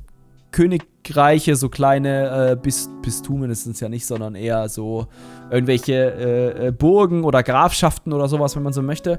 Königreiche, 0.53 1.57
so 1.57 1.69
kleine 1.69 2.51
äh, 2.51 2.57
Bis 2.57 2.89
Bistümen 3.03 3.51
ist 3.51 3.67
es 3.67 3.81
ja 3.81 3.89
nicht, 3.89 4.07
sondern 4.07 4.35
eher 4.35 4.69
so 4.69 5.07
irgendwelche 5.51 5.93
äh, 5.93 6.69
äh, 6.69 6.73
Burgen 6.73 7.25
oder 7.25 7.43
Grafschaften 7.43 8.13
oder 8.13 8.29
sowas, 8.29 8.55
wenn 8.55 8.63
man 8.63 8.73
so 8.73 8.83
möchte. 8.83 9.19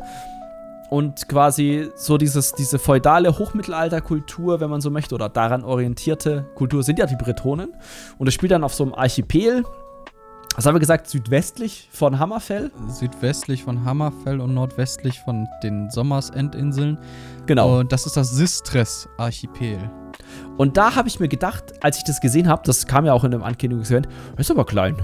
Und 0.93 1.27
quasi 1.27 1.89
so 1.95 2.19
dieses, 2.19 2.53
diese 2.53 2.77
feudale 2.77 3.39
Hochmittelalterkultur, 3.39 4.59
wenn 4.59 4.69
man 4.69 4.79
so 4.79 4.91
möchte, 4.91 5.15
oder 5.15 5.27
daran 5.27 5.63
orientierte 5.63 6.45
Kultur 6.53 6.83
sind 6.83 6.99
ja 6.99 7.07
die 7.07 7.15
Bretonen. 7.15 7.73
Und 8.19 8.27
es 8.27 8.35
spielt 8.35 8.51
dann 8.51 8.63
auf 8.63 8.75
so 8.75 8.83
einem 8.83 8.93
Archipel, 8.93 9.63
was 10.55 10.67
haben 10.67 10.75
wir 10.75 10.79
gesagt, 10.79 11.07
südwestlich 11.07 11.89
von 11.91 12.19
Hammerfell. 12.19 12.69
Südwestlich 12.89 13.63
von 13.63 13.83
Hammerfell 13.83 14.39
und 14.39 14.53
nordwestlich 14.53 15.19
von 15.21 15.47
den 15.63 15.89
Sommersendinseln. 15.89 16.99
Genau. 17.47 17.79
Und 17.79 17.91
das 17.91 18.05
ist 18.05 18.15
das 18.15 18.29
Sistres-Archipel. 18.29 19.79
Und 20.57 20.77
da 20.77 20.93
habe 20.93 21.07
ich 21.07 21.19
mir 21.19 21.27
gedacht, 21.27 21.73
als 21.81 21.97
ich 21.97 22.03
das 22.03 22.21
gesehen 22.21 22.47
habe, 22.47 22.61
das 22.67 22.85
kam 22.85 23.03
ja 23.07 23.13
auch 23.13 23.23
in 23.23 23.31
dem 23.31 23.41
Ankündigungsevent, 23.41 24.07
ist 24.37 24.51
aber 24.51 24.63
klein. 24.63 24.95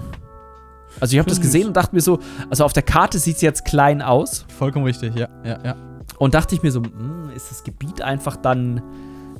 Also 1.00 1.14
ich 1.14 1.20
habe 1.20 1.30
das 1.30 1.42
gesehen 1.42 1.68
und 1.68 1.78
dachte 1.78 1.96
mir 1.96 2.02
so, 2.02 2.20
also 2.50 2.66
auf 2.66 2.74
der 2.74 2.84
Karte 2.84 3.20
sieht 3.20 3.38
es 3.38 3.42
jetzt 3.42 3.66
klein 3.66 4.02
aus. 4.02 4.46
Vollkommen 4.58 4.86
richtig, 4.86 5.16
ja, 5.16 5.28
ja, 5.44 5.60
ja. 5.64 5.76
Und 6.18 6.34
dachte 6.34 6.56
ich 6.56 6.64
mir 6.64 6.72
so, 6.72 6.82
hm, 6.84 7.30
ist 7.36 7.52
das 7.52 7.64
Gebiet 7.64 8.02
einfach 8.02 8.36
dann, 8.36 8.82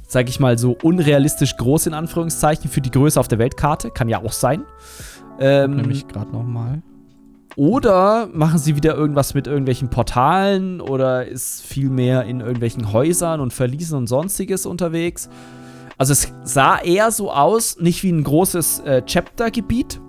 sag 0.08 0.30
ich 0.30 0.40
mal, 0.40 0.58
so 0.58 0.78
unrealistisch 0.82 1.58
groß 1.58 1.88
in 1.88 1.94
Anführungszeichen 1.94 2.70
für 2.70 2.82
die 2.82 2.92
Größe 2.92 3.20
auf 3.20 3.28
der 3.28 3.40
Weltkarte? 3.40 3.92
Kann 3.92 4.08
ja 4.08 4.24
auch 4.24 4.32
sein. 4.32 4.64
Ähm, 5.40 5.76
Nämlich 5.76 6.08
gerade 6.08 6.32
nochmal. 6.32 6.82
oder 7.56 8.28
machen 8.34 8.60
sie 8.60 8.76
wieder 8.76 8.96
irgendwas 8.96 9.34
mit 9.34 9.48
irgendwelchen 9.48 9.90
Portalen 9.90 10.80
oder 10.82 11.28
ist 11.28 11.62
viel 11.62 11.90
mehr 11.90 12.24
in 12.24 12.40
irgendwelchen 12.40 12.94
Häusern 12.94 13.40
und 13.40 13.54
Verliesen 13.54 13.98
und 13.98 14.08
sonstiges 14.08 14.66
unterwegs? 14.66 15.30
Also 15.98 16.14
es 16.14 16.34
sah 16.44 16.80
eher 16.80 17.12
so 17.12 17.32
aus, 17.32 17.78
nicht 17.80 18.04
wie 18.04 18.12
ein 18.12 18.24
großes 18.24 18.80
äh, 18.80 19.02
Chapter-Gebiet, 19.06 20.00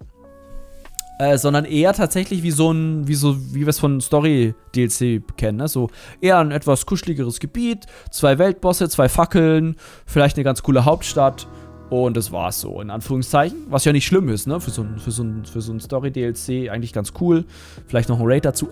äh, 1.20 1.36
sondern 1.36 1.66
eher 1.66 1.92
tatsächlich 1.92 2.42
wie 2.42 2.50
so 2.50 2.72
ein, 2.72 3.06
wie 3.06 3.14
so, 3.14 3.36
wie 3.54 3.60
wir 3.60 3.68
es 3.68 3.78
von 3.78 4.00
Story-DLC 4.00 5.22
kennen, 5.36 5.58
ne? 5.58 5.68
So 5.68 5.88
eher 6.22 6.38
ein 6.38 6.50
etwas 6.50 6.86
kuscheligeres 6.86 7.40
Gebiet, 7.40 7.84
zwei 8.10 8.38
Weltbosse, 8.38 8.88
zwei 8.88 9.08
Fackeln, 9.10 9.76
vielleicht 10.06 10.36
eine 10.36 10.44
ganz 10.44 10.62
coole 10.62 10.84
Hauptstadt. 10.84 11.46
Und 11.90 12.16
das 12.16 12.30
war's 12.30 12.60
so, 12.60 12.80
in 12.80 12.88
Anführungszeichen. 12.88 13.66
Was 13.68 13.84
ja 13.84 13.92
nicht 13.92 14.06
schlimm 14.06 14.28
ist, 14.28 14.46
ne? 14.46 14.60
Für 14.60 14.70
so 14.70 14.82
ein, 14.82 14.98
für 14.98 15.10
so 15.10 15.24
ein, 15.24 15.44
für 15.44 15.60
so 15.60 15.72
ein 15.72 15.80
Story-DLC 15.80 16.70
eigentlich 16.70 16.92
ganz 16.92 17.12
cool. 17.20 17.44
Vielleicht 17.88 18.08
noch 18.08 18.20
ein 18.20 18.26
Raid 18.26 18.44
dazu. 18.44 18.68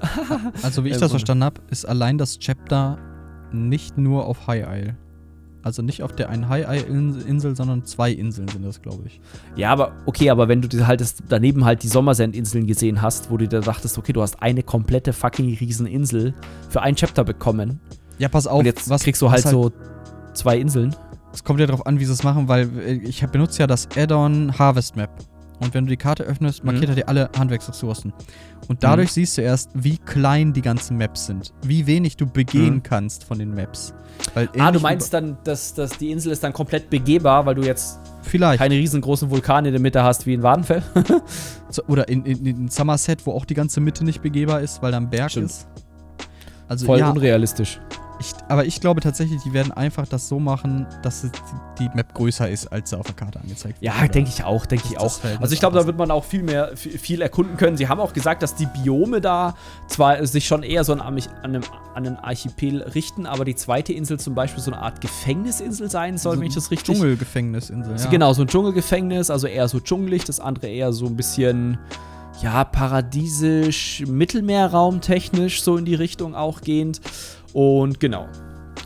Also, 0.63 0.85
wie 0.85 0.91
ich 0.91 0.95
das 0.99 1.01
so 1.01 1.05
eine- 1.07 1.11
verstanden 1.11 1.45
habe, 1.45 1.61
ist 1.69 1.85
allein 1.85 2.17
das 2.17 2.39
Chapter 2.39 2.97
nicht 3.53 3.99
nur 3.99 4.25
auf 4.27 4.47
High 4.47 4.67
Isle. 4.69 4.97
Also 5.63 5.83
nicht 5.83 6.03
auf 6.03 6.15
der 6.15 6.29
einen 6.29 6.49
High 6.49 6.67
Isle 6.69 7.21
Insel, 7.27 7.57
sondern 7.57 7.85
zwei 7.85 8.13
Inseln 8.13 8.49
sind 8.49 8.65
das, 8.65 8.81
glaube 8.81 9.03
ich. 9.07 9.21
Ja, 9.57 9.73
aber 9.73 9.93
okay, 10.07 10.31
aber 10.31 10.49
wenn 10.49 10.63
du 10.63 10.69
dir 10.69 10.87
halt 10.87 11.01
das, 11.01 11.17
daneben 11.29 11.65
halt 11.65 11.83
die 11.83 11.89
Sommersendinseln 11.89 12.67
gesehen 12.67 13.03
hast, 13.03 13.31
wo 13.31 13.37
du 13.37 13.49
dir 13.49 13.61
dachtest, 13.61 13.99
okay, 13.99 14.13
du 14.13 14.23
hast 14.23 14.41
eine 14.41 14.63
komplette 14.63 15.13
fucking 15.13 15.57
Rieseninsel 15.57 16.35
für 16.69 16.83
ein 16.83 16.95
Chapter 16.95 17.25
bekommen. 17.25 17.81
Ja, 18.19 18.29
pass 18.29 18.47
auf, 18.47 18.61
und 18.61 18.67
jetzt 18.67 18.89
was 18.89 19.03
kriegst 19.03 19.21
du 19.21 19.27
was 19.27 19.45
halt 19.45 19.49
so 19.49 19.73
zwei 20.33 20.59
Inseln. 20.59 20.95
Es 21.33 21.45
kommt 21.45 21.61
ja 21.61 21.67
darauf 21.67 21.87
an, 21.87 21.99
wie 22.01 22.05
sie 22.05 22.13
es 22.13 22.23
machen, 22.23 22.49
weil 22.49 22.69
äh, 22.79 22.95
ich 23.05 23.25
benutze 23.27 23.61
ja 23.61 23.67
das 23.67 23.89
Add-on 23.97 24.59
Harvest 24.59 24.97
Map. 24.97 25.11
Und 25.61 25.75
wenn 25.75 25.87
du 25.87 25.91
die 25.91 25.97
Karte 25.97 26.23
öffnest, 26.25 26.63
Mhm. 26.63 26.71
markiert 26.73 26.91
er 26.91 26.95
dir 26.95 27.09
alle 27.09 27.31
Handwerksressourcen. 27.37 28.13
Und 28.69 28.83
dadurch 28.85 29.13
siehst 29.13 29.37
du 29.39 29.43
erst, 29.43 29.71
wie 29.75 29.99
klein 29.99 30.53
die 30.53 30.63
ganzen 30.63 30.97
Maps 30.97 31.27
sind. 31.27 31.53
Wie 31.63 31.87
wenig 31.87 32.17
du 32.17 32.27
begehen 32.27 32.77
Mhm. 32.77 32.83
kannst 32.83 33.25
von 33.25 33.39
den 33.39 33.55
Maps. 33.55 33.93
Weil 34.35 34.49
Ah, 34.59 34.71
du 34.73 34.81
meinst 34.81 35.13
dann, 35.15 35.37
dass, 35.45 35.75
dass 35.75 35.93
die 35.99 36.11
Insel 36.11 36.33
ist 36.33 36.43
dann 36.45 36.53
komplett 36.53 36.91
begehbar, 36.91 37.47
weil 37.47 37.55
du 37.55 37.63
jetzt 37.63 37.99
vielleicht. 38.23 38.61
keine 38.61 38.75
riesengroßen 38.75 39.31
Vulkane 39.31 39.69
in 39.69 39.73
der 39.75 39.81
Mitte 39.81 40.03
hast 40.03 40.27
wie 40.27 40.35
in 40.35 40.43
Wadenfell? 40.43 40.83
Oder 41.89 42.09
in, 42.09 42.25
in, 42.25 42.45
in 42.47 42.69
Somerset, 42.69 43.27
wo 43.27 43.33
auch 43.33 43.45
die 43.45 43.55
ganze 43.55 43.81
Mitte 43.81 44.05
nicht 44.05 44.23
begehbar 44.23 44.61
ist, 44.61 44.83
weil 44.83 44.91
da 44.93 44.97
ein 44.99 45.11
Berg 45.11 45.31
Stimmt. 45.31 45.47
ist. 45.51 45.67
Also 46.67 46.87
Voll 46.87 46.99
ja, 46.99 47.11
unrealistisch. 47.11 47.81
Ich, 48.21 48.33
aber 48.49 48.65
ich 48.67 48.81
glaube 48.81 49.01
tatsächlich, 49.01 49.43
die 49.43 49.53
werden 49.53 49.73
einfach 49.73 50.07
das 50.07 50.29
so 50.29 50.39
machen, 50.39 50.87
dass 51.03 51.27
die, 51.79 51.89
Map 51.95 52.13
größer 52.15 52.49
ist, 52.49 52.67
als 52.69 52.91
sie 52.91 52.99
auf 52.99 53.07
der 53.07 53.15
Karte 53.15 53.41
angezeigt 53.41 53.79
Ja, 53.81 53.95
Oder- 53.99 54.09
denke 54.09 54.31
ich 54.31 54.45
auch, 54.45 54.67
denke 54.67 54.87
ich 54.91 54.99
auch. 54.99 55.19
Also 55.41 55.55
ich 55.55 55.61
glaube, 55.61 55.79
da 55.79 55.87
wird 55.87 55.97
man 55.97 56.11
auch 56.11 56.25
viel 56.25 56.43
mehr, 56.43 56.77
viel, 56.77 57.23
erkunden 57.23 57.57
können. 57.57 57.77
Sie 57.77 57.89
haben 57.89 58.01
auch 58.01 58.13
gesagt, 58.13 58.43
dass 58.43 58.55
die 58.55 58.67
Biome 58.67 59.21
da 59.21 59.55
zwar 59.87 60.25
sich 60.27 60.47
schon 60.47 60.63
eher 60.63 60.85
so 60.85 60.93
an, 60.93 61.01
an, 61.01 61.19
einem, 61.43 61.63
an 61.95 62.07
einen 62.07 62.17
Archipel 62.17 62.83
richten, 62.83 63.27
aber 63.27 63.45
die 63.45 63.55
zweite 63.55 63.93
Insel 63.93 64.19
zum 64.19 64.35
Beispiel 64.35 64.63
so 64.63 64.73
eine 64.73 64.81
Art 64.81 65.01
Gefängnisinsel 65.01 65.91
sein 65.91 66.19
soll, 66.19 66.37
so 66.37 66.41
wenn 66.41 66.49
ich 66.49 66.55
das 66.55 66.71
richtig... 66.71 66.95
Dschungelgefängnisinsel, 66.95 67.97
ja. 67.97 68.07
Genau, 68.11 68.33
so 68.33 68.43
ein 68.43 68.49
Dschungelgefängnis, 68.49 69.31
also 69.31 69.47
eher 69.47 69.69
so 69.69 69.81
dschungelig, 69.81 70.25
das 70.25 70.41
andere 70.41 70.69
eher 70.69 70.93
so 70.93 71.07
ein 71.07 71.17
bisschen, 71.17 71.79
ja, 72.43 72.65
paradiesisch, 72.65 74.05
Mittelmeerraum 74.07 75.01
technisch, 75.01 75.63
so 75.63 75.77
in 75.77 75.85
die 75.85 75.95
Richtung 75.95 76.35
auch 76.35 76.61
gehend. 76.61 77.01
Und 77.59 77.99
genau. 77.99 78.29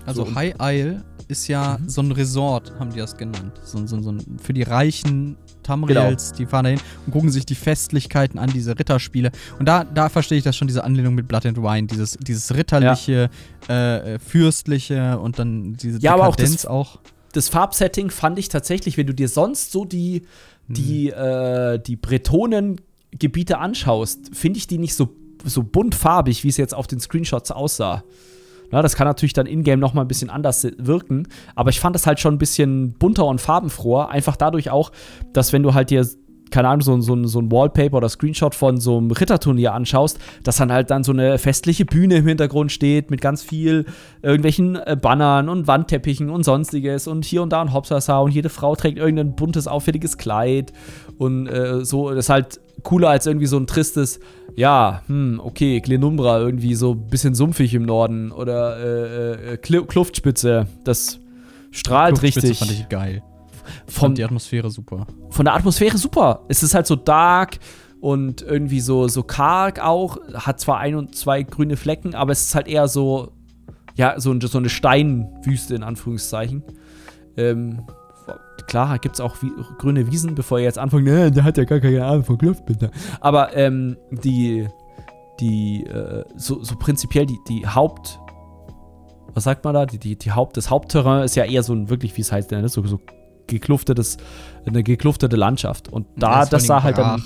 Also 0.06 0.24
So. 0.24 0.34
High 0.34 0.54
Isle 0.60 1.04
ist 1.28 1.46
ja 1.46 1.76
Mhm. 1.78 1.88
so 1.90 2.00
ein 2.00 2.10
Resort, 2.12 2.72
haben 2.78 2.90
die 2.90 2.98
das 2.98 3.16
genannt. 3.16 3.52
So, 3.64 3.86
so, 3.86 4.00
so 4.00 4.12
ein, 4.12 4.38
für 4.42 4.52
die 4.54 4.62
reichen 4.62 5.36
Tamriels, 5.62 6.32
die 6.32 6.46
fahren 6.46 6.64
dahin 6.64 6.80
und 7.06 7.12
gucken 7.12 7.30
sich 7.30 7.44
die 7.44 7.54
Festlichkeiten 7.54 8.38
an, 8.38 8.50
diese 8.50 8.78
Ritterspiele. 8.78 9.30
Und 9.58 9.66
da, 9.68 9.84
da 9.84 10.08
verstehe 10.08 10.38
ich 10.38 10.44
das 10.44 10.56
schon, 10.56 10.68
diese 10.68 10.84
Anlehnung 10.84 11.14
mit 11.14 11.28
Blood 11.28 11.44
and 11.46 11.58
Wine, 11.58 11.86
dieses, 11.86 12.12
dieses 12.20 12.54
ritterliche, 12.54 13.28
äh, 13.68 14.14
äh, 14.14 14.18
fürstliche 14.18 15.18
und 15.18 15.38
dann 15.38 15.74
diese 15.74 15.98
Ja, 16.00 16.14
aber 16.14 16.26
auch 16.28 16.36
das- 16.36 16.64
auch. 16.66 16.98
das 17.32 17.48
Farbsetting 17.50 18.10
fand 18.10 18.38
ich 18.38 18.48
tatsächlich, 18.48 18.96
wenn 18.96 19.06
du 19.06 19.14
dir 19.14 19.28
sonst 19.28 19.70
so 19.70 19.84
die, 19.84 20.22
die, 20.68 21.10
äh, 21.10 21.78
die 21.78 21.96
Bretonen-Gebiete 21.96 23.58
anschaust, 23.58 24.34
finde 24.34 24.58
ich 24.58 24.66
die 24.66 24.78
nicht 24.78 24.94
so, 24.94 25.10
so 25.44 25.62
buntfarbig, 25.62 26.42
wie 26.44 26.48
es 26.48 26.56
jetzt 26.56 26.74
auf 26.74 26.86
den 26.86 27.00
Screenshots 27.00 27.50
aussah. 27.50 28.02
Na, 28.72 28.82
das 28.82 28.96
kann 28.96 29.06
natürlich 29.06 29.34
dann 29.34 29.46
in-game 29.46 29.78
noch 29.78 29.94
mal 29.94 30.00
ein 30.00 30.08
bisschen 30.08 30.30
anders 30.30 30.66
wirken, 30.78 31.28
aber 31.54 31.70
ich 31.70 31.78
fand 31.78 31.94
das 31.94 32.06
halt 32.06 32.18
schon 32.18 32.34
ein 32.34 32.38
bisschen 32.38 32.94
bunter 32.94 33.26
und 33.26 33.40
farbenfroher, 33.40 34.08
einfach 34.08 34.36
dadurch 34.36 34.70
auch, 34.70 34.90
dass 35.32 35.52
wenn 35.52 35.62
du 35.62 35.74
halt 35.74 35.90
dir 35.90 36.04
keine 36.52 36.68
Ahnung, 36.68 36.82
so, 36.82 37.00
so, 37.00 37.26
so 37.26 37.40
ein 37.40 37.50
Wallpaper 37.50 37.96
oder 37.96 38.08
Screenshot 38.08 38.54
von 38.54 38.76
so 38.78 38.98
einem 38.98 39.10
Ritterturnier 39.10 39.72
anschaust, 39.72 40.18
dass 40.44 40.58
dann 40.58 40.70
halt 40.70 40.90
dann 40.90 41.02
so 41.02 41.12
eine 41.12 41.38
festliche 41.38 41.84
Bühne 41.84 42.16
im 42.16 42.26
Hintergrund 42.26 42.70
steht 42.70 43.10
mit 43.10 43.20
ganz 43.20 43.42
viel 43.42 43.86
irgendwelchen 44.22 44.76
äh, 44.76 44.96
Bannern 45.00 45.48
und 45.48 45.66
Wandteppichen 45.66 46.30
und 46.30 46.44
sonstiges 46.44 47.08
und 47.08 47.24
hier 47.24 47.42
und 47.42 47.52
da 47.52 47.62
ein 47.62 47.72
Hopsasa 47.72 48.18
und 48.18 48.32
jede 48.32 48.50
Frau 48.50 48.76
trägt 48.76 48.98
irgendein 48.98 49.34
buntes, 49.34 49.66
auffälliges 49.66 50.18
Kleid. 50.18 50.72
Und 51.18 51.46
äh, 51.48 51.84
so, 51.84 52.10
das 52.10 52.26
ist 52.26 52.30
halt 52.30 52.60
cooler 52.82 53.08
als 53.08 53.26
irgendwie 53.26 53.46
so 53.46 53.56
ein 53.56 53.66
tristes, 53.66 54.20
ja, 54.56 55.02
hm, 55.06 55.40
okay, 55.42 55.80
Glenumbra 55.80 56.38
irgendwie 56.38 56.74
so 56.74 56.92
ein 56.92 57.06
bisschen 57.08 57.34
sumpfig 57.34 57.74
im 57.74 57.84
Norden 57.84 58.32
oder 58.32 58.78
äh, 58.78 59.52
äh, 59.52 59.56
Kl 59.56 59.84
Kluftspitze, 59.84 60.66
das 60.84 61.20
strahlt 61.70 62.18
Kluftspitze 62.18 62.48
richtig. 62.50 62.58
fand 62.58 62.72
ich 62.72 62.88
geil. 62.88 63.22
Fand 63.86 64.18
die 64.18 64.24
Atmosphäre 64.24 64.70
super. 64.70 65.06
von 65.30 65.44
der 65.44 65.54
Atmosphäre 65.54 65.96
super. 65.96 66.44
Es 66.48 66.62
ist 66.62 66.74
halt 66.74 66.86
so 66.86 66.96
dark 66.96 67.58
und 68.00 68.42
irgendwie 68.42 68.80
so, 68.80 69.06
so 69.08 69.22
karg 69.22 69.80
auch. 69.80 70.18
Hat 70.34 70.60
zwar 70.60 70.78
ein 70.78 70.96
und 70.96 71.14
zwei 71.14 71.42
grüne 71.44 71.76
Flecken, 71.76 72.14
aber 72.14 72.32
es 72.32 72.42
ist 72.42 72.54
halt 72.54 72.66
eher 72.66 72.88
so, 72.88 73.32
ja, 73.94 74.18
so, 74.18 74.38
so 74.40 74.58
eine 74.58 74.68
Steinwüste 74.68 75.74
in 75.74 75.82
Anführungszeichen. 75.84 76.64
Ähm, 77.36 77.82
klar, 78.66 78.98
gibt 78.98 79.16
es 79.16 79.20
auch 79.20 79.36
wie, 79.42 79.52
grüne 79.78 80.10
Wiesen, 80.10 80.34
bevor 80.34 80.58
ihr 80.58 80.64
jetzt 80.64 80.78
anfangt, 80.78 81.04
ne, 81.04 81.30
der 81.30 81.44
hat 81.44 81.56
ja 81.56 81.64
gar 81.64 81.80
keine 81.80 82.04
Ahnung 82.04 82.24
von 82.24 82.38
Luftbilder. 82.38 82.90
Aber 83.20 83.56
ähm, 83.56 83.96
die, 84.10 84.68
die, 85.40 85.84
äh, 85.84 86.24
so, 86.36 86.62
so 86.62 86.76
prinzipiell 86.76 87.26
die, 87.26 87.38
die 87.48 87.66
Haupt, 87.66 88.18
was 89.34 89.44
sagt 89.44 89.64
man 89.64 89.74
da? 89.74 89.86
Die, 89.86 89.98
die, 89.98 90.16
die 90.16 90.32
Haupt, 90.32 90.56
das 90.56 90.70
Hauptterrain 90.70 91.24
ist 91.24 91.36
ja 91.36 91.44
eher 91.44 91.62
so 91.62 91.72
ein, 91.72 91.88
wirklich, 91.88 92.16
wie 92.16 92.20
es 92.20 92.32
heißt, 92.32 92.50
ne? 92.50 92.68
so, 92.68 92.84
so 92.86 93.00
gekluftetes, 93.46 94.18
eine 94.66 94.82
gekluftete 94.82 95.36
Landschaft. 95.36 95.88
Und 95.88 96.06
da, 96.16 96.44
das 96.44 96.52
allen 96.52 96.62
sah 96.62 96.82
halt 96.82 96.98
dann. 96.98 97.22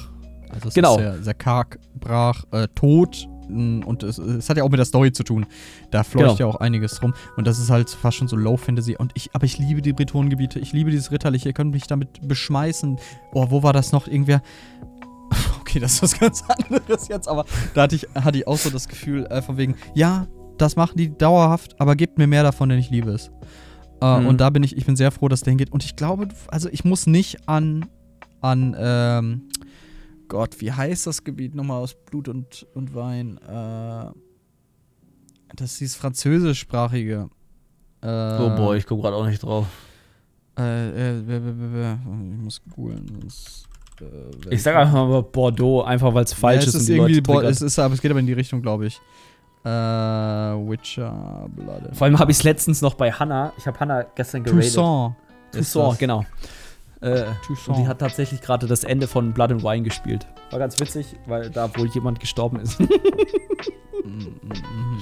Also 0.49 0.71
Genau. 0.75 0.97
ist 0.97 1.03
sehr, 1.03 1.23
sehr 1.23 1.35
karg, 1.35 1.79
brach, 1.95 2.45
äh, 2.53 2.69
tot. 2.75 3.29
Mh, 3.49 3.87
Und 3.87 4.03
es, 4.03 4.19
es 4.19 4.49
hat 4.51 4.57
ja 4.57 4.63
auch 4.65 4.71
mit 4.71 4.79
der 4.79 4.85
Story 4.87 5.13
zu 5.13 5.23
tun. 5.23 5.47
Da 5.91 6.03
fleucht 6.05 6.37
Genau. 6.39 6.39
ja 6.39 6.47
auch 6.47 6.61
einiges 6.61 7.03
rum. 7.03 7.15
Und 7.37 7.47
das 7.47 7.59
ist 7.59 7.71
halt 7.71 7.91
fast 7.91 8.17
schon 8.17 8.29
so 8.29 8.37
Low 8.37 8.57
Fantasy. 8.57 8.97
Und 8.97 9.13
ich, 9.15 9.31
aber 9.35 9.45
ich 9.45 9.59
liebe 9.59 9.83
die 9.83 9.93
Bretonengebiete. 9.93 10.59
Ich 10.59 10.73
liebe 10.73 10.91
dieses 10.91 11.11
Ritterliche. 11.11 11.49
Ihr 11.49 11.53
könnt 11.53 11.73
mich 11.73 11.87
damit 11.87 12.27
beschmeißen. 12.27 12.99
Oh, 13.33 13.47
wo 13.51 13.63
war 13.63 13.73
das 13.73 13.93
noch? 13.93 14.07
Irgendwer. 14.07 14.43
Okay, 15.61 15.81
das 15.81 15.95
ist 15.95 16.03
was 16.03 16.21
ganz 16.21 16.45
anderes 16.49 17.09
jetzt, 17.09 17.29
aber 17.29 17.45
da 17.75 17.83
hatte 17.83 17.97
ich, 17.97 18.07
hatte 18.15 18.39
ich 18.39 18.47
auch 18.47 18.57
so 18.57 18.71
das 18.71 18.87
Gefühl, 18.87 19.27
äh, 19.27 19.43
von 19.43 19.57
wegen, 19.57 19.75
ja, 19.95 20.29
das 20.59 20.77
machen 20.77 20.97
die 20.97 21.13
dauerhaft, 21.19 21.75
aber 21.81 21.97
gebt 21.97 22.19
mir 22.19 22.29
mehr 22.29 22.45
davon, 22.45 22.69
denn 22.69 22.79
ich 22.79 22.89
liebe 22.91 23.11
es. 23.11 23.31
Äh, 24.01 24.21
Mhm. 24.21 24.27
Und 24.29 24.41
da 24.41 24.51
bin 24.51 24.63
ich, 24.63 24.77
ich 24.77 24.87
bin 24.87 24.95
sehr 24.95 25.11
froh, 25.11 25.27
dass 25.29 25.41
der 25.41 25.51
hingeht. 25.51 25.73
Und 25.73 25.85
ich 25.85 25.97
glaube, 25.97 26.29
also 26.49 26.69
ich 26.71 26.85
muss 26.85 27.07
nicht 27.09 27.49
an, 27.49 27.87
an, 28.41 28.77
ähm, 28.79 29.49
Gott, 30.29 30.61
wie 30.61 30.73
heißt 30.73 31.07
das 31.07 31.23
Gebiet 31.25 31.55
nochmal 31.55 31.83
aus 31.83 31.95
Blut 31.95 32.29
und, 32.29 32.67
und 32.75 32.95
Wein? 32.95 33.39
Äh, 33.39 34.11
das 35.55 35.73
ist 35.73 35.81
dieses 35.81 35.97
französischsprachige. 35.97 37.29
Äh, 38.03 38.07
Oh 38.09 38.55
boy, 38.57 38.79
ich 38.79 38.87
komme 38.87 39.03
gerade 39.03 39.17
auch 39.17 39.27
nicht 39.27 39.43
drauf. 39.43 39.67
Äh, 40.59 41.19
äh, 41.19 41.27
w- 41.27 41.41
w- 41.45 41.97
ich 42.33 42.43
muss 42.45 42.63
googeln. 42.75 43.29
äh, 44.01 44.05
Ich 44.55 44.63
sag 44.63 44.77
einfach 44.77 45.07
mal 45.09 45.23
Bordeaux, 45.23 45.83
einfach 45.83 46.13
weil 46.15 46.25
es 46.25 46.33
falsch 46.33 46.63
ja, 46.65 46.69
ist 46.69 46.75
es 46.75 46.83
ist 46.83 46.89
irgendwie, 46.89 47.23
triggert. 47.23 47.45
es 47.51 47.63
ist, 47.63 47.79
aber 47.79 47.95
es 47.95 48.01
geht 48.01 48.11
aber 48.11 48.21
in 48.21 48.27
die 48.27 48.33
Richtung, 48.33 48.63
glaube 48.63 48.87
ich. 48.87 49.01
Äh, 49.65 49.69
Witcher, 49.69 51.49
Blood. 51.55 51.95
Vor 51.95 52.05
allem 52.07 52.19
habe 52.19 52.31
ich 52.31 52.39
es 52.39 52.43
letztens 52.45 52.81
noch 52.83 52.95
bei 52.95 53.11
Hannah, 53.13 53.53
ich 53.59 53.67
habe 53.67 53.79
Hannah 53.81 54.03
gestern 54.15 54.45
geradet. 54.45 54.65
Toussaint. 54.75 55.15
Toussaint, 55.53 55.99
genau. 55.99 56.25
Äh, 57.01 57.25
und 57.67 57.77
die 57.77 57.87
hat 57.87 57.99
tatsächlich 57.99 58.41
gerade 58.41 58.67
das 58.67 58.85
Ende 58.85 59.07
von 59.07 59.33
Blood 59.33 59.53
and 59.53 59.63
Wine 59.63 59.83
gespielt. 59.83 60.27
War 60.51 60.59
ganz 60.59 60.81
witzig, 60.81 61.17
weil 61.27 61.51
da 61.51 61.75
wohl 61.77 61.89
jemand 61.89 62.21
gestorben 62.21 62.59
ist. 62.61 62.81
Mm, 62.81 62.87
mm, 64.05 64.49
mm. 64.49 65.01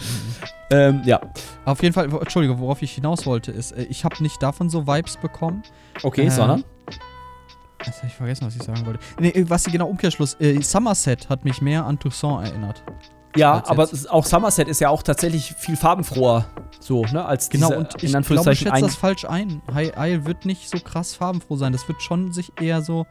ähm, 0.70 1.02
ja. 1.04 1.20
Auf 1.66 1.82
jeden 1.82 1.92
Fall, 1.92 2.06
Entschuldige, 2.10 2.58
worauf 2.58 2.82
ich 2.82 2.92
hinaus 2.92 3.26
wollte, 3.26 3.52
ist, 3.52 3.72
äh, 3.72 3.82
ich 3.84 4.04
habe 4.04 4.22
nicht 4.22 4.42
davon 4.42 4.70
so 4.70 4.86
Vibes 4.86 5.18
bekommen. 5.18 5.62
Okay, 6.02 6.26
Äh, 6.26 6.30
sondern? 6.30 6.64
Jetzt 7.84 7.98
habe 7.98 8.06
ich 8.06 8.14
vergessen, 8.14 8.46
was 8.46 8.56
ich 8.56 8.62
sagen 8.62 8.84
wollte. 8.86 9.00
Nee, 9.20 9.28
äh, 9.28 9.48
was 9.48 9.64
genau 9.64 9.86
Umkehrschluss. 9.88 10.34
Äh, 10.40 10.60
Somerset 10.62 11.28
hat 11.28 11.44
mich 11.44 11.60
mehr 11.60 11.84
an 11.84 11.98
Toussaint 11.98 12.48
erinnert. 12.48 12.82
Ja, 13.36 13.62
aber 13.66 13.84
ist- 13.90 14.10
auch 14.10 14.24
Somerset 14.26 14.68
ist 14.68 14.80
ja 14.80 14.88
auch 14.90 15.02
tatsächlich 15.02 15.54
viel 15.58 15.76
farbenfroher. 15.76 16.46
So, 16.80 17.04
ne? 17.06 17.24
Als 17.24 17.48
Genau, 17.48 17.68
diese, 17.68 17.78
und 17.78 17.94
ich 18.02 18.14
in 18.14 18.22
glaube, 18.22 18.52
ich 18.52 18.58
schätze 18.60 18.80
das 18.82 18.94
falsch 18.94 19.24
ein. 19.24 19.60
High 19.72 19.92
Isle 19.96 20.26
wird 20.26 20.44
nicht 20.44 20.68
so 20.68 20.78
krass 20.78 21.14
farbenfroh 21.14 21.56
sein. 21.56 21.72
Das 21.72 21.88
wird 21.88 22.02
schon 22.02 22.32
sich 22.32 22.52
eher 22.60 22.82
so, 22.82 23.06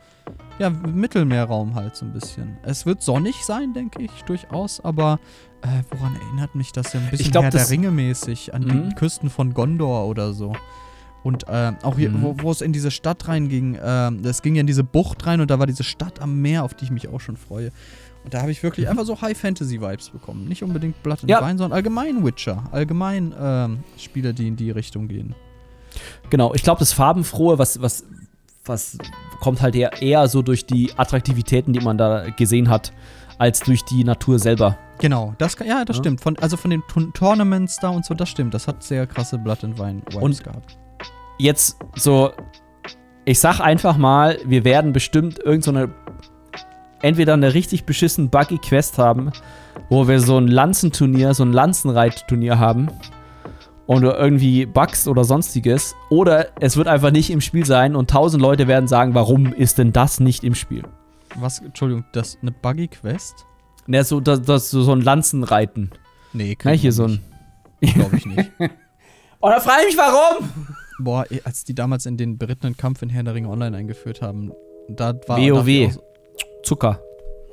ja, 0.60 0.70
Mittelmeerraum 0.70 1.76
halt 1.76 1.96
so 1.96 2.06
ein 2.06 2.14
bisschen. 2.14 2.58
Es 2.64 2.86
wird 2.86 3.02
sonnig 3.02 3.44
sein, 3.44 3.74
denke 3.74 4.02
ich, 4.04 4.12
durchaus, 4.26 4.80
aber 4.80 5.20
äh, 5.62 5.68
woran 5.92 6.16
erinnert 6.16 6.56
mich 6.56 6.72
das 6.72 6.92
denn? 6.92 7.02
Ein 7.04 7.10
bisschen 7.10 7.32
glaub, 7.32 7.44
Herr 7.46 7.52
der 7.52 7.70
Ringe 7.70 7.92
mäßig, 7.92 8.54
an 8.54 8.64
Mhm. 8.64 8.90
die 8.90 8.96
Küsten 8.96 9.30
von 9.30 9.54
Gondor 9.54 10.06
oder 10.08 10.34
so. 10.34 10.54
Und 11.24 11.48
äh, 11.48 11.72
auch 11.84 11.98
hier, 11.98 12.10
Mhm. 12.10 12.22
wo, 12.22 12.36
wo 12.42 12.52
es 12.52 12.62
in 12.62 12.74
diese 12.74 12.92
Stadt 12.92 13.28
reinging, 13.28 13.74
das 14.22 14.42
ging 14.42 14.56
ja 14.56 14.62
in 14.62 14.68
diese 14.68 14.84
Bucht 14.84 15.26
rein 15.26 15.42
und 15.42 15.50
da 15.52 15.58
war 15.60 15.66
diese 15.68 15.84
Stadt 15.84 16.22
am 16.22 16.42
Meer, 16.42 16.64
auf 16.64 16.74
die 16.74 16.86
ich 16.86 16.92
mich 16.92 17.08
auch 17.10 17.20
schon 17.22 17.38
freue. 17.38 17.72
Und 18.24 18.34
da 18.34 18.42
habe 18.42 18.52
ich 18.52 18.64
wirklich 18.64 18.88
einfach 18.88 19.06
so 19.06 19.20
High-Fantasy-Vibes 19.22 20.10
bekommen. 20.12 20.46
Nicht 20.48 20.64
unbedingt 20.64 21.02
Blood 21.04 21.20
and 21.22 21.30
Ja. 21.30 21.42
Wine, 21.42 21.58
sondern 21.58 21.74
allgemein 21.74 22.24
Witcher. 22.26 22.64
Allgemein 22.72 23.34
ähm, 23.40 23.80
Spiele, 23.98 24.34
die 24.34 24.48
in 24.48 24.56
die 24.56 24.72
Richtung 24.72 25.08
gehen. 25.10 25.36
Genau, 26.30 26.54
ich 26.54 26.64
glaube, 26.64 26.80
das 26.80 26.94
Farbenfrohe, 26.94 27.60
was, 27.60 27.82
was, 27.82 28.06
was 28.66 28.98
kommt 29.42 29.62
halt 29.62 29.76
eher, 29.76 30.02
eher 30.02 30.28
so 30.28 30.42
durch 30.42 30.66
die 30.66 30.92
Attraktivitäten, 30.98 31.74
die 31.74 31.82
man 31.82 31.98
da 31.98 32.30
gesehen 32.30 32.70
hat, 32.70 32.94
als 33.38 33.60
durch 33.60 33.84
die 33.86 34.04
Natur 34.04 34.40
selber. 34.40 34.78
Genau, 35.00 35.36
das 35.38 35.58
kann- 35.58 35.68
ja, 35.68 35.84
das 35.84 35.98
Ja. 35.98 36.04
stimmt. 36.04 36.22
Von, 36.22 36.38
also 36.40 36.56
von 36.56 36.72
den 36.72 36.82
Tour- 36.88 37.12
Tournaments 37.14 37.78
da 37.78 37.90
und 37.90 38.06
so, 38.06 38.14
das 38.14 38.30
stimmt. 38.30 38.54
Das 38.54 38.68
hat 38.68 38.84
sehr 38.84 39.06
krasse 39.06 39.38
Blood 39.38 39.64
and 39.66 39.78
Wine 39.78 40.02
Vibes 40.10 40.16
Und- 40.16 40.44
gehabt. 40.44 40.78
Jetzt 41.40 41.78
so, 41.96 42.32
ich 43.26 43.40
sag 43.40 43.60
einfach 43.60 43.98
mal, 43.98 44.38
wir 44.46 44.64
werden 44.64 44.94
bestimmt 44.94 45.40
irgend 45.40 45.64
so 45.64 45.72
eine, 45.72 45.90
entweder 47.04 47.34
eine 47.34 47.54
richtig 47.54 47.84
beschissen 47.84 48.30
buggy 48.30 48.58
Quest 48.58 48.98
haben, 48.98 49.32
wo 49.90 50.08
wir 50.08 50.20
so 50.20 50.38
ein 50.38 50.48
Lanzenturnier, 50.48 51.34
so 51.34 51.44
ein 51.44 51.54
Lanzenreitturnier 51.54 52.58
haben 52.58 52.90
und 53.86 54.04
irgendwie 54.04 54.66
Bugs 54.66 55.08
oder 55.08 55.24
sonstiges, 55.24 55.96
oder 56.10 56.48
es 56.62 56.78
wird 56.78 56.88
einfach 56.88 57.12
nicht 57.12 57.30
im 57.30 57.42
Spiel 57.42 57.66
sein 57.66 57.96
und 57.96 58.10
tausend 58.10 58.42
Leute 58.42 58.68
werden 58.68 58.88
sagen, 58.88 59.14
warum 59.14 59.54
ist 59.54 59.78
denn 59.78 59.92
das 59.92 60.20
nicht 60.20 60.44
im 60.44 60.56
Spiel? 60.56 60.84
Was, 61.36 61.60
Entschuldigung, 61.60 62.06
das 62.14 62.38
eine 62.42 62.52
Buggy 62.52 62.88
Quest? 62.88 63.46
Ne, 63.86 64.04
so, 64.04 64.22
das, 64.22 64.42
das, 64.42 64.72
so 64.72 64.92
ein 64.92 65.02
Lanzenreiten. 65.02 65.92
Nee, 66.32 66.58
Ne, 66.64 66.72
hier 66.72 66.94
so 66.94 67.06
ein. 67.06 67.20
Glaube 67.82 68.16
ich 68.16 68.26
nicht. 68.26 68.50
Und 68.60 68.70
da 69.42 69.60
frage 69.60 69.82
ich 69.90 69.96
mich, 69.96 69.98
warum? 69.98 70.50
Boah, 71.00 71.26
als 71.44 71.66
die 71.66 71.76
damals 71.76 72.06
in 72.06 72.16
den 72.16 72.38
berittenen 72.38 72.78
Kampf 72.78 73.02
in 73.02 73.10
Herr 73.10 73.24
der 73.24 73.34
Ringe 73.34 73.50
Online 73.50 73.76
eingeführt 73.76 74.22
haben, 74.22 74.54
da 74.88 75.14
war. 75.28 75.38
WoW. 75.38 75.98
Zucker. 76.64 77.00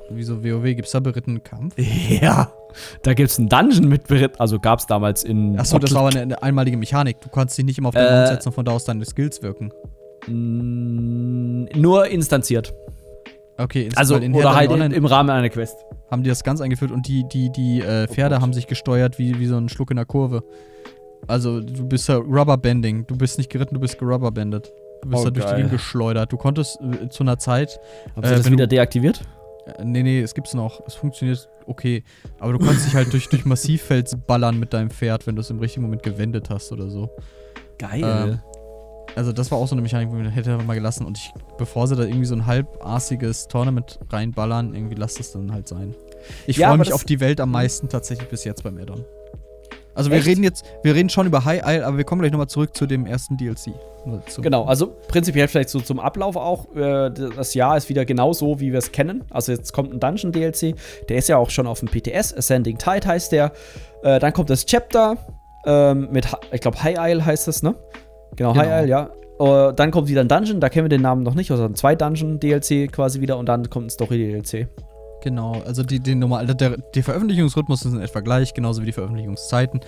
Wieso 0.09 0.43
WoW? 0.43 0.63
Gibt's 0.63 0.91
da 0.91 0.99
berittenen 0.99 1.43
Kampf? 1.43 1.75
Ja. 2.21 2.51
Da 3.03 3.13
gibt's 3.13 3.37
einen 3.37 3.49
Dungeon 3.49 3.89
mit 3.89 4.07
Beritt. 4.07 4.39
Also 4.39 4.57
gab's 4.57 4.85
damals 4.87 5.23
in. 5.25 5.59
Achso, 5.59 5.77
das 5.77 5.93
war 5.93 6.01
aber 6.03 6.11
eine, 6.11 6.21
eine 6.21 6.41
einmalige 6.43 6.77
Mechanik. 6.77 7.19
Du 7.19 7.27
konntest 7.29 7.57
dich 7.57 7.65
nicht 7.65 7.77
immer 7.77 7.89
auf 7.89 7.95
den 7.95 8.05
Äh. 8.05 8.07
Grund 8.07 8.27
setzen 8.29 8.47
und 8.49 8.53
von 8.55 8.63
da 8.65 8.71
aus 8.71 8.85
deine 8.85 9.03
Skills 9.05 9.41
wirken. 9.41 9.71
Mm, 10.27 11.65
Nur 11.75 12.07
instanziert. 12.07 12.73
Okay, 13.57 13.83
ist- 13.87 13.97
Also, 13.97 14.15
weil 14.15 14.23
in 14.23 14.33
oder 14.33 14.43
der 14.43 14.55
halt 14.55 14.71
Online 14.71 14.95
im 14.95 15.05
Rahmen 15.05 15.29
einer 15.29 15.49
Quest. 15.49 15.75
haben 16.09 16.23
die 16.23 16.29
das 16.29 16.43
ganz 16.43 16.61
eingeführt 16.61 16.91
und 16.91 17.07
die, 17.07 17.25
die, 17.31 17.51
die 17.51 17.81
äh, 17.81 18.07
Pferde 18.07 18.35
Gott. 18.35 18.41
haben 18.41 18.53
sich 18.53 18.67
gesteuert 18.67 19.17
wie, 19.19 19.39
wie 19.39 19.45
so 19.47 19.57
ein 19.57 19.69
Schluck 19.69 19.91
in 19.91 19.97
der 19.97 20.05
Kurve. 20.05 20.43
Also, 21.27 21.59
du 21.61 21.87
bist 21.87 22.07
ja 22.09 22.15
Rubberbanding. 22.17 23.05
Du 23.07 23.15
bist 23.17 23.37
nicht 23.37 23.49
geritten, 23.49 23.75
du 23.75 23.79
bist 23.81 23.97
gerubberbandet. 23.99 24.71
Du 25.01 25.09
bist 25.09 25.21
Oh, 25.21 25.25
da 25.25 25.31
durch 25.31 25.45
die. 25.47 25.55
Gegend 25.55 25.71
geschleudert. 25.71 26.31
Du 26.31 26.37
konntest 26.37 26.79
äh, 26.81 27.09
zu 27.09 27.23
einer 27.23 27.37
Zeit 27.39 27.79
Haben 28.15 28.23
Äh, 28.23 28.27
sie 28.29 28.35
das 28.35 28.51
wieder 28.51 28.67
deaktiviert? 28.67 29.21
Äh, 29.65 29.83
Nee, 29.83 30.03
nee, 30.03 30.21
es 30.21 30.33
gibt's 30.33 30.53
noch. 30.53 30.81
Es 30.87 30.95
funktioniert 30.95 31.47
okay. 31.67 32.03
Aber 32.39 32.53
du 32.53 32.59
kannst 32.59 32.85
dich 32.85 32.95
halt 32.95 33.11
durch, 33.13 33.29
durch 33.29 33.45
Massivfels 33.45 34.17
ballern 34.27 34.59
mit 34.59 34.73
deinem 34.73 34.89
Pferd, 34.89 35.27
wenn 35.27 35.35
du 35.35 35.41
es 35.41 35.49
im 35.49 35.59
richtigen 35.59 35.83
Moment 35.83 36.03
gewendet 36.03 36.49
hast 36.49 36.71
oder 36.71 36.89
so. 36.89 37.09
Geil. 37.77 38.03
Ähm, 38.03 38.39
Also 39.15 39.31
das 39.33 39.51
war 39.51 39.57
auch 39.57 39.67
so 39.67 39.75
eine 39.75 39.81
Mechanik, 39.81 40.09
die 40.11 40.29
hätte 40.29 40.51
er 40.51 40.63
mal 40.63 40.73
gelassen. 40.75 41.05
Und 41.05 41.17
ich, 41.17 41.31
bevor 41.57 41.87
sie 41.87 41.95
da 41.95 42.03
irgendwie 42.03 42.25
so 42.25 42.35
ein 42.35 42.45
halbarsiges 42.45 43.47
Tournament 43.47 43.99
reinballern, 44.09 44.73
irgendwie 44.73 44.95
lasst 44.95 45.19
es 45.19 45.31
dann 45.31 45.51
halt 45.51 45.67
sein. 45.67 45.93
Ich 46.47 46.57
Ja, 46.57 46.69
freue 46.69 46.77
mich 46.77 46.87
das- 46.89 46.95
auf 46.95 47.03
die 47.03 47.19
Welt 47.19 47.41
am 47.41 47.51
meisten 47.51 47.89
tatsächlich 47.89 48.29
bis 48.29 48.43
jetzt 48.43 48.63
beim 48.63 48.77
Addon. 48.77 49.03
Also 49.93 50.09
wir 50.09 50.17
Echt? 50.19 50.27
reden 50.27 50.43
jetzt, 50.43 50.65
wir 50.83 50.95
reden 50.95 51.09
schon 51.09 51.27
über 51.27 51.43
High 51.45 51.61
Isle, 51.65 51.85
aber 51.85 51.97
wir 51.97 52.03
kommen 52.05 52.21
gleich 52.21 52.31
nochmal 52.31 52.47
zurück 52.47 52.75
zu 52.75 52.85
dem 52.85 53.05
ersten 53.05 53.37
DLC. 53.37 53.73
Zu- 54.27 54.41
Genau, 54.41 54.63
also 54.65 54.95
prinzipiell 55.07 55.47
vielleicht 55.47 55.69
so 55.69 55.79
zum 55.79 55.99
Ablauf 55.99 56.35
auch. 56.35 56.73
Äh, 56.75 57.11
das 57.11 57.53
Jahr 57.53 57.77
ist 57.77 57.89
wieder 57.89 58.03
genau 58.05 58.33
so, 58.33 58.59
wie 58.59 58.71
wir 58.71 58.79
es 58.79 58.91
kennen. 58.91 59.23
Also 59.29 59.51
jetzt 59.51 59.73
kommt 59.73 59.93
ein 59.93 59.99
Dungeon-DLC, 59.99 60.75
der 61.09 61.17
ist 61.17 61.27
ja 61.29 61.37
auch 61.37 61.49
schon 61.49 61.67
auf 61.67 61.79
dem 61.81 61.89
PTS, 61.89 62.35
Ascending 62.35 62.77
Tide 62.77 63.05
heißt 63.07 63.31
der. 63.31 63.51
Äh, 64.03 64.19
dann 64.19 64.33
kommt 64.33 64.49
das 64.49 64.65
Chapter 64.65 65.17
ähm, 65.65 66.07
mit, 66.11 66.25
ich 66.51 66.61
glaube, 66.61 66.81
High 66.81 66.97
Isle 66.99 67.25
heißt 67.25 67.47
es, 67.47 67.61
ne? 67.61 67.75
Genau, 68.35 68.53
Genau. 68.53 68.63
High 68.65 68.81
Isle, 68.83 68.87
ja. 68.89 69.09
Äh, 69.69 69.73
dann 69.75 69.91
kommt 69.91 70.07
wieder 70.07 70.21
ein 70.21 70.27
Dungeon, 70.27 70.59
da 70.59 70.69
kennen 70.69 70.85
wir 70.85 70.89
den 70.89 71.01
Namen 71.01 71.21
noch 71.23 71.35
nicht, 71.35 71.51
also 71.51 71.65
ein 71.65 71.75
zwei 71.75 71.95
Dungeon-DLC 71.95 72.91
quasi 72.91 73.21
wieder 73.21 73.37
und 73.37 73.47
dann 73.47 73.69
kommt 73.69 73.87
ein 73.87 73.89
Story-DLC. 73.89 74.67
Genau, 75.21 75.61
also 75.65 75.83
die, 75.83 75.99
die 75.99 76.15
normal, 76.15 76.47
der, 76.47 76.77
der 76.77 77.03
Veröffentlichungsrhythmus 77.03 77.85
ist 77.85 77.93
in 77.93 78.01
etwa 78.01 78.21
gleich, 78.21 78.53
genauso 78.53 78.81
wie 78.81 78.87
die 78.87 78.91
Veröffentlichungszeiten. 78.91 79.81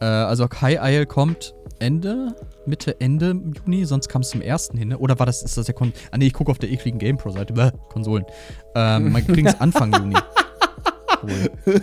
Äh, 0.00 0.04
also 0.06 0.48
High 0.48 0.78
Isle 0.82 1.06
kommt 1.06 1.54
Ende, 1.78 2.34
Mitte, 2.64 2.98
Ende 3.00 3.38
Juni, 3.64 3.84
sonst 3.84 4.08
kam 4.08 4.22
es 4.22 4.30
zum 4.30 4.40
ersten 4.40 4.78
hin, 4.78 4.88
ne? 4.88 4.98
Oder 4.98 5.18
war 5.18 5.26
das, 5.26 5.42
ist 5.42 5.56
das 5.58 5.66
der 5.66 5.74
Kon 5.74 5.92
Ah 6.10 6.16
nee, 6.16 6.26
ich 6.26 6.32
gucke 6.32 6.50
auf 6.50 6.58
der 6.58 6.70
ekligen 6.70 6.98
GamePro-Seite, 6.98 7.52
Bäh, 7.52 7.70
Konsolen. 7.90 8.24
Ähm, 8.74 9.12
man 9.12 9.26
kriegt 9.26 9.48
es 9.48 9.60
Anfang 9.60 9.92
Juni. 9.92 10.16
Cool. 11.22 11.80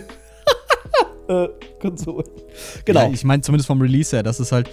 Äh, 1.28 1.48
Konsole. 1.80 2.22
Genau. 2.84 3.00
Ja, 3.00 3.10
ich 3.10 3.24
meine 3.24 3.42
zumindest 3.42 3.66
vom 3.66 3.80
Release 3.80 4.14
her, 4.14 4.22
das 4.22 4.38
ist 4.38 4.52
halt. 4.52 4.70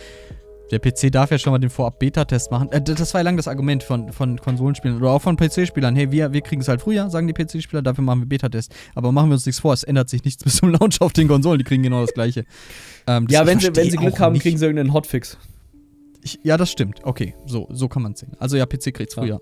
Der 0.72 0.80
PC 0.80 1.12
darf 1.12 1.30
ja 1.30 1.38
schon 1.38 1.52
mal 1.52 1.60
den 1.60 1.70
Vorab-Beta-Test 1.70 2.50
machen. 2.50 2.72
Äh, 2.72 2.82
das 2.82 3.14
war 3.14 3.22
ja 3.22 3.26
lang 3.26 3.38
das 3.38 3.48
Argument 3.48 3.84
von, 3.84 4.12
von 4.12 4.40
Konsolenspielern 4.40 4.98
oder 4.98 5.12
auch 5.12 5.22
von 5.22 5.36
PC-Spielern. 5.38 5.96
Hey, 5.96 6.12
wir, 6.12 6.34
wir 6.34 6.42
kriegen 6.42 6.62
es 6.62 6.68
halt 6.68 6.82
früher, 6.82 7.10
sagen 7.10 7.28
die 7.28 7.34
PC-Spieler, 7.34 7.82
dafür 7.82 8.04
machen 8.04 8.22
wir 8.22 8.26
Beta-Test. 8.28 8.74
Aber 8.96 9.12
machen 9.12 9.30
wir 9.30 9.34
uns 9.36 9.46
nichts 9.46 9.60
vor, 9.62 9.74
es 9.74 9.84
ändert 9.84 10.10
sich 10.10 10.24
nichts 10.24 10.44
bis 10.44 10.56
zum 10.58 10.70
Launch 10.70 11.00
auf 11.02 11.14
den 11.14 11.28
Konsolen, 11.28 11.60
die 11.60 11.64
kriegen 11.66 11.84
genau 11.84 12.02
das 12.02 12.14
gleiche. 12.14 12.46
Ähm, 13.06 13.28
das- 13.28 13.34
ja, 13.34 13.46
wenn 13.46 13.60
sie, 13.60 13.76
wenn 13.76 13.92
sie 13.92 13.98
Glück 13.98 14.18
haben, 14.22 14.32
nicht- 14.32 14.44
kriegen 14.44 14.58
sie 14.58 14.64
irgendeinen 14.64 14.94
Hotfix. 14.94 15.38
Ich, 16.22 16.40
ja, 16.44 16.56
das 16.56 16.72
stimmt. 16.72 17.02
Okay, 17.04 17.36
so, 17.46 17.68
so 17.70 17.90
kann 17.90 18.02
man 18.02 18.14
es 18.14 18.20
sehen. 18.22 18.32
Also 18.40 18.56
ja, 18.56 18.66
PC 18.66 18.94
kriegt's 18.94 19.18
Ja. 19.18 19.40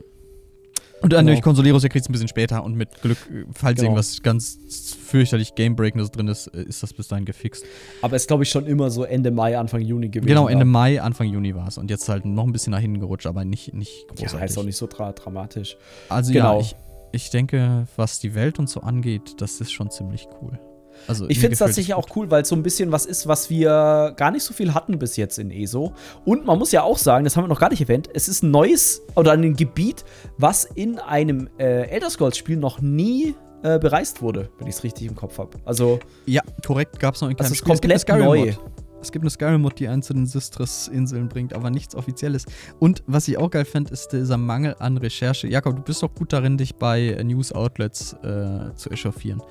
Und 1.02 1.14
dann 1.14 1.26
Genau. 1.26 1.32
durch 1.36 1.42
Consoleros, 1.42 1.84
ihr 1.84 1.90
kriegt 1.90 2.06
es 2.06 2.10
ein 2.10 2.12
bisschen 2.12 2.28
später 2.28 2.64
und 2.64 2.76
mit 2.76 3.02
Glück, 3.02 3.18
äh, 3.32 3.44
falls 3.54 3.78
Genau. 3.80 3.92
irgendwas 3.92 4.22
ganz 4.22 4.58
fürchterlich 5.06 5.56
Gamebreakendes 5.56 6.12
drin 6.12 6.28
ist, 6.28 6.48
äh, 6.48 6.64
ist 6.64 6.84
das 6.84 6.94
bis 6.94 7.08
dahin 7.08 7.26
gefixt. 7.26 7.64
Aber 8.02 8.16
es 8.16 8.24
ist, 8.24 8.28
glaube 8.28 8.44
ich, 8.44 8.50
schon 8.50 8.66
immer 8.68 8.90
so 8.92 9.04
Ende 9.04 9.32
Mai, 9.32 9.58
Anfang 9.58 9.82
Juni 9.82 10.10
gewesen. 10.10 10.28
Genau, 10.28 10.48
Ende 10.48 10.66
da. 10.66 10.70
Mai, 10.72 11.02
Anfang 11.02 11.28
Juni 11.28 11.56
war 11.56 11.68
es. 11.68 11.78
Und 11.78 11.90
jetzt 11.90 12.08
halt 12.08 12.26
noch 12.26 12.44
ein 12.46 12.52
bisschen 12.52 12.72
nach 12.72 12.80
hinten 12.80 13.00
gerutscht, 13.00 13.26
aber 13.28 13.44
nicht, 13.46 13.74
nicht 13.74 14.06
Ja, 14.18 14.26
großartig. 14.26 14.50
ist 14.52 14.58
auch 14.58 14.64
nicht 14.64 14.78
so 14.78 14.88
dra 14.88 15.12
dramatisch. 15.12 15.76
also 16.10 16.32
genau. 16.34 16.56
ja, 16.56 16.62
ich, 16.62 16.76
ich 17.14 17.30
denke, 17.30 17.88
was 17.96 18.20
die 18.20 18.36
Welt 18.36 18.60
und 18.60 18.70
so 18.70 18.82
angeht, 18.82 19.42
das 19.42 19.60
ist 19.60 19.72
schon 19.72 19.90
ziemlich 19.92 20.28
cool. 20.42 20.60
Also, 21.08 21.28
Ich 21.30 21.40
finde 21.40 21.54
es 21.54 21.60
tatsächlich 21.60 21.94
auch 21.94 22.08
cool, 22.16 22.30
weil 22.32 22.44
es 22.44 22.50
so 22.50 22.56
ein 22.56 22.64
bisschen 22.64 22.92
was 22.92 23.06
ist, 23.06 23.28
was 23.28 23.50
wir 23.50 24.14
gar 24.18 24.32
nicht 24.32 24.44
so 24.44 24.54
viel 24.54 24.74
hatten 24.74 25.00
bis 25.00 25.18
jetzt 25.18 25.40
in 25.40 25.52
ESO. 25.52 25.94
Und 26.26 26.46
man 26.46 26.58
muss 26.58 26.72
ja 26.72 26.84
auch 26.84 26.98
sagen, 26.98 27.24
das 27.24 27.36
haben 27.36 27.44
wir 27.44 27.50
noch 27.50 27.60
gar 27.60 27.70
nicht 27.70 27.82
erwähnt, 27.82 28.10
es 28.14 28.28
ist 28.28 28.44
ein 28.44 28.52
neues 28.52 29.02
oder 29.16 29.32
ein 29.34 29.56
Gebiet, 29.56 30.06
was 30.38 30.66
in 30.66 31.00
einem 31.00 31.50
äh, 31.58 31.90
Elder 31.90 32.10
Scrolls-Spiel 32.10 32.58
noch 32.58 32.82
nie 32.82 33.36
äh, 33.64 33.80
bereist 33.80 34.22
wurde, 34.22 34.50
wenn 34.58 34.68
ich 34.68 34.76
es 34.76 34.84
richtig 34.84 35.08
im 35.08 35.16
Kopf 35.16 35.38
habe. 35.38 35.58
Also, 35.66 36.00
Ja, 36.26 36.42
korrekt, 36.66 37.00
gab 37.00 37.16
es 37.16 37.22
noch 37.22 37.30
in 37.30 37.36
keinem 37.36 37.52
ist 37.52 37.58
Spiel. 37.58 37.74
Es 37.74 37.82
gibt 37.82 37.94
eine 37.94 38.24
komplett 38.24 38.48
neu. 38.48 38.54
Es 39.02 39.12
gibt 39.12 39.24
eine 39.24 39.32
Skyrim-Mod, 39.32 39.80
die 39.80 39.88
einen 39.88 40.04
zu 40.04 40.14
den 40.14 40.28
Sistris-Inseln 40.28 41.28
bringt, 41.28 41.54
aber 41.54 41.72
nichts 41.72 41.96
Offizielles. 41.96 42.46
Und 42.80 43.04
was 43.08 43.28
ich 43.28 43.38
auch 43.38 43.50
geil 43.50 43.66
fand, 43.66 43.90
ist 43.90 44.10
dieser 44.10 44.38
Mangel 44.38 44.76
an 44.78 44.98
Recherche. 44.98 45.48
Jakob, 45.48 45.76
du 45.76 45.82
bist 45.82 46.04
doch 46.04 46.14
gut 46.14 46.32
darin, 46.34 46.58
dich 46.58 46.76
bei 46.76 47.08
äh, 47.08 47.24
News-Outlets 47.24 48.14
äh, 48.22 48.76
zu 48.76 48.92
echauffieren. 48.92 49.42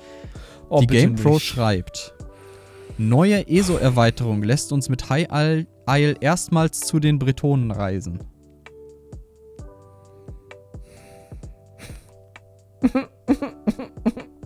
Oh, 0.73 0.79
die 0.79 0.87
GamePro 0.87 1.37
schreibt: 1.37 2.13
Neue 2.97 3.45
ESO-Erweiterung 3.47 4.41
lässt 4.41 4.71
uns 4.71 4.87
mit 4.87 5.09
High 5.09 5.27
Isle 5.89 6.15
erstmals 6.21 6.79
zu 6.79 6.99
den 7.01 7.19
Bretonen 7.19 7.71
reisen. 7.71 8.19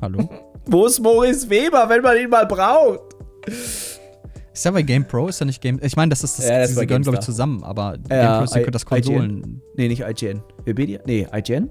Hallo? 0.02 0.30
Wo 0.66 0.86
ist 0.88 1.00
Maurice 1.00 1.50
Weber, 1.50 1.88
wenn 1.90 2.02
man 2.02 2.18
ihn 2.18 2.30
mal 2.30 2.46
braucht? 2.46 3.02
Ist 3.48 4.64
ja 4.66 4.72
bei 4.72 4.82
GamePro, 4.82 5.28
ist 5.28 5.40
ja 5.40 5.46
nicht 5.46 5.62
Game. 5.62 5.80
Ich 5.84 5.96
meine, 5.96 6.10
das 6.10 6.24
ist 6.24 6.40
das, 6.40 6.48
Ja, 6.48 6.60
das 6.60 6.76
sie 6.76 6.86
gehören, 6.88 7.04
glaube 7.04 7.18
ich, 7.20 7.24
zusammen, 7.26 7.64
aber 7.64 7.98
Ja, 8.10 8.40
GamePro 8.40 8.44
ist 8.46 8.56
ja 8.56 8.62
I- 8.62 8.72
das 8.72 8.86
Konsolen. 8.86 9.62
Nee, 9.76 9.88
nicht 9.90 10.02
IGN. 10.02 10.42
Webedia? 10.64 11.00
Nee, 11.06 11.28
IGN? 11.34 11.70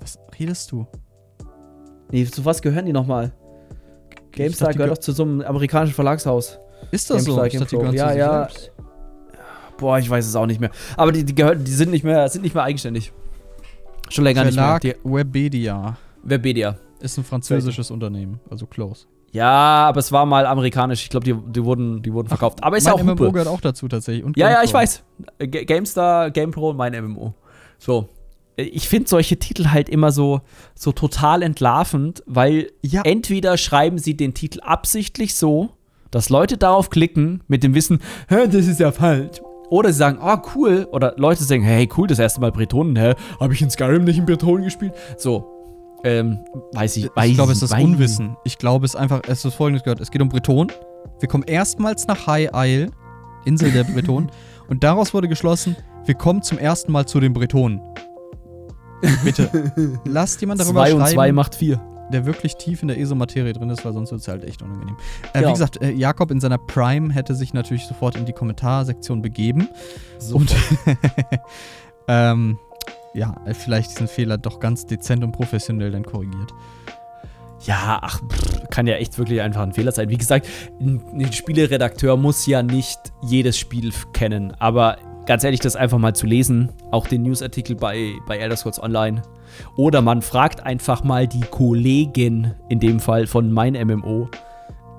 Was 0.00 0.18
redest 0.38 0.70
du? 0.70 0.86
Nee, 2.12 2.24
zu 2.26 2.44
was 2.44 2.62
gehören 2.62 2.86
die 2.86 2.92
nochmal? 2.92 3.32
GameStar 4.36 4.68
dachte, 4.68 4.78
gehört 4.78 4.92
doch 4.98 5.02
zu 5.02 5.12
so 5.12 5.22
einem 5.24 5.40
amerikanischen 5.42 5.94
Verlagshaus. 5.94 6.58
Ist 6.90 7.10
das 7.10 7.24
so? 7.24 7.36
GameStar, 7.36 7.44
dachte, 7.60 7.76
die 7.76 7.76
GamePro. 7.76 7.92
gehören 7.92 7.94
Ja, 7.96 8.12
ja. 8.14 8.48
selbst. 8.48 8.72
Boah, 9.78 9.98
ich 9.98 10.08
weiß 10.08 10.26
es 10.26 10.34
auch 10.36 10.46
nicht 10.46 10.60
mehr. 10.60 10.70
Aber 10.96 11.12
die, 11.12 11.24
die, 11.24 11.34
gehören, 11.34 11.62
die 11.64 11.70
sind, 11.72 11.90
nicht 11.90 12.04
mehr, 12.04 12.28
sind 12.28 12.42
nicht 12.42 12.54
mehr 12.54 12.64
eigenständig. 12.64 13.12
Schon 14.08 14.24
länger 14.24 14.42
Verlag 14.44 14.82
nicht 14.84 15.04
mehr. 15.04 15.14
Webedia 15.16 15.96
Die, 16.24 16.30
Webedia. 16.30 16.76
ist 17.00 17.18
ein 17.18 17.24
französisches 17.24 17.90
Unternehmen, 17.90 18.40
also 18.50 18.66
close. 18.66 19.06
Ja, 19.32 19.50
aber 19.88 19.98
es 19.98 20.12
war 20.12 20.24
mal 20.24 20.46
amerikanisch. 20.46 21.02
Ich 21.02 21.10
glaube, 21.10 21.24
die, 21.24 21.34
die, 21.34 21.62
wurden, 21.64 22.00
die 22.00 22.12
wurden 22.12 22.28
verkauft. 22.28 22.62
aber 22.62 22.76
ist 22.78 22.86
ja 22.86 22.94
auch 22.94 23.02
MMO 23.02 23.12
Hupe. 23.12 23.32
gehört 23.32 23.48
auch 23.48 23.60
dazu 23.60 23.86
tatsächlich. 23.88 24.24
Und 24.24 24.36
Ja, 24.38 24.48
ja, 24.50 24.62
ich 24.62 24.72
weiß. 24.72 25.02
Ga- 25.38 25.64
GameStar, 25.64 26.30
GamePro 26.30 26.70
und 26.70 26.76
mein 26.76 26.94
MMO. 27.04 27.34
So. 27.78 28.08
Ich 28.56 28.88
finde 28.88 29.08
solche 29.08 29.38
Titel 29.38 29.66
halt 29.68 29.88
immer 29.90 30.12
so, 30.12 30.40
so 30.74 30.92
total 30.92 31.42
entlarvend, 31.42 32.22
weil 32.26 32.70
Ja, 32.82 33.02
entweder 33.02 33.58
schreiben 33.58 33.98
sie 33.98 34.16
den 34.16 34.32
Titel 34.32 34.60
absichtlich 34.60 35.34
so, 35.34 35.70
dass 36.10 36.30
Leute 36.30 36.56
darauf 36.56 36.88
klicken 36.88 37.42
mit 37.48 37.62
dem 37.62 37.74
Wissen, 37.74 38.00
Hä, 38.28 38.46
das 38.46 38.66
ist 38.66 38.80
ja 38.80 38.92
falsch. 38.92 39.40
Oder 39.68 39.92
sie 39.92 39.98
sagen, 39.98 40.18
oh 40.22 40.36
cool, 40.54 40.86
oder 40.92 41.14
Leute 41.18 41.42
sagen, 41.44 41.64
hey 41.64 41.88
cool, 41.96 42.06
das 42.06 42.18
erste 42.18 42.40
Mal 42.40 42.52
Bretonen, 42.52 42.96
hä? 42.96 43.14
Habe 43.40 43.52
ich 43.52 43.60
in 43.60 43.68
Skyrim 43.68 44.04
nicht 44.04 44.16
in 44.18 44.24
Bretonen 44.24 44.64
gespielt? 44.64 44.92
So, 45.18 45.44
ähm, 46.04 46.38
weiß 46.72 46.96
ich, 46.98 47.10
weiß 47.14 47.28
Ich 47.28 47.34
glaube, 47.34 47.52
es 47.52 47.62
ist 47.62 47.74
weiß- 47.74 47.82
Unwissen. 47.82 48.36
Ich 48.44 48.58
glaube, 48.58 48.86
es 48.86 48.94
ist 48.94 49.00
einfach, 49.00 49.22
es 49.26 49.44
ist 49.44 49.54
folgendes 49.54 49.82
gehört. 49.82 50.00
Es 50.00 50.10
geht 50.10 50.22
um 50.22 50.28
Bretonen. 50.28 50.72
Wir 51.18 51.28
kommen 51.28 51.44
erstmals 51.44 52.06
nach 52.06 52.26
High 52.26 52.50
Isle, 52.54 52.90
Insel 53.44 53.72
der 53.72 53.84
Bretonen. 53.84 54.30
und 54.68 54.84
daraus 54.84 55.12
wurde 55.12 55.28
geschlossen, 55.28 55.76
wir 56.04 56.14
kommen 56.14 56.42
zum 56.42 56.58
ersten 56.58 56.92
Mal 56.92 57.06
zu 57.06 57.18
den 57.18 57.32
Bretonen. 57.32 57.80
Bitte, 59.24 59.72
lasst 60.04 60.40
jemand 60.40 60.60
darüber 60.60 60.80
Zwei 60.80 60.94
und 60.94 61.00
schreiben, 61.00 61.14
zwei 61.14 61.32
macht 61.32 61.54
vier. 61.54 61.80
der 62.12 62.24
wirklich 62.26 62.56
tief 62.56 62.82
in 62.82 62.88
der 62.88 62.98
ESO-Materie 62.98 63.52
drin 63.52 63.68
ist, 63.70 63.84
weil 63.84 63.92
sonst 63.92 64.10
wird 64.10 64.20
es 64.20 64.28
halt 64.28 64.44
echt 64.44 64.62
unangenehm. 64.62 64.96
Äh, 65.32 65.42
Ja. 65.42 65.48
Wie 65.48 65.52
gesagt, 65.52 65.80
äh, 65.82 65.90
Jakob 65.90 66.30
in 66.30 66.40
seiner 66.40 66.58
Prime 66.58 67.12
hätte 67.12 67.34
sich 67.34 67.52
natürlich 67.54 67.86
sofort 67.86 68.16
in 68.16 68.24
die 68.26 68.32
Kommentarsektion 68.32 69.22
begeben. 69.22 69.68
So. 70.18 70.36
Und 70.36 70.54
ähm, 72.08 72.58
ja, 73.14 73.34
vielleicht 73.52 73.90
diesen 73.92 74.08
Fehler 74.08 74.38
doch 74.38 74.60
ganz 74.60 74.86
dezent 74.86 75.24
und 75.24 75.32
professionell 75.32 75.90
dann 75.90 76.04
korrigiert. 76.04 76.52
Ja, 77.64 77.98
ach, 78.02 78.20
pff, 78.20 78.68
kann 78.70 78.86
ja 78.86 78.96
echt 78.96 79.18
wirklich 79.18 79.40
einfach 79.40 79.62
ein 79.62 79.72
Fehler 79.72 79.90
sein. 79.90 80.10
Wie 80.10 80.18
gesagt, 80.18 80.46
ein, 80.78 81.02
ein 81.14 81.32
Spieleredakteur 81.32 82.16
muss 82.16 82.46
ja 82.46 82.62
nicht 82.62 82.98
jedes 83.22 83.58
Spiel 83.58 83.92
kennen, 84.12 84.52
aber 84.58 84.98
ganz 85.26 85.44
ehrlich, 85.44 85.60
das 85.60 85.76
einfach 85.76 85.98
mal 85.98 86.14
zu 86.14 86.26
lesen, 86.26 86.70
auch 86.90 87.06
den 87.06 87.22
Newsartikel 87.22 87.76
bei, 87.76 88.12
bei 88.26 88.38
Elder 88.38 88.56
Scrolls 88.56 88.82
Online. 88.82 89.22
Oder 89.76 90.02
man 90.02 90.22
fragt 90.22 90.60
einfach 90.64 91.04
mal 91.04 91.26
die 91.26 91.40
Kollegin, 91.40 92.54
in 92.68 92.80
dem 92.80 93.00
Fall 93.00 93.26
von 93.26 93.52
mein 93.52 93.74
MMO, 93.74 94.28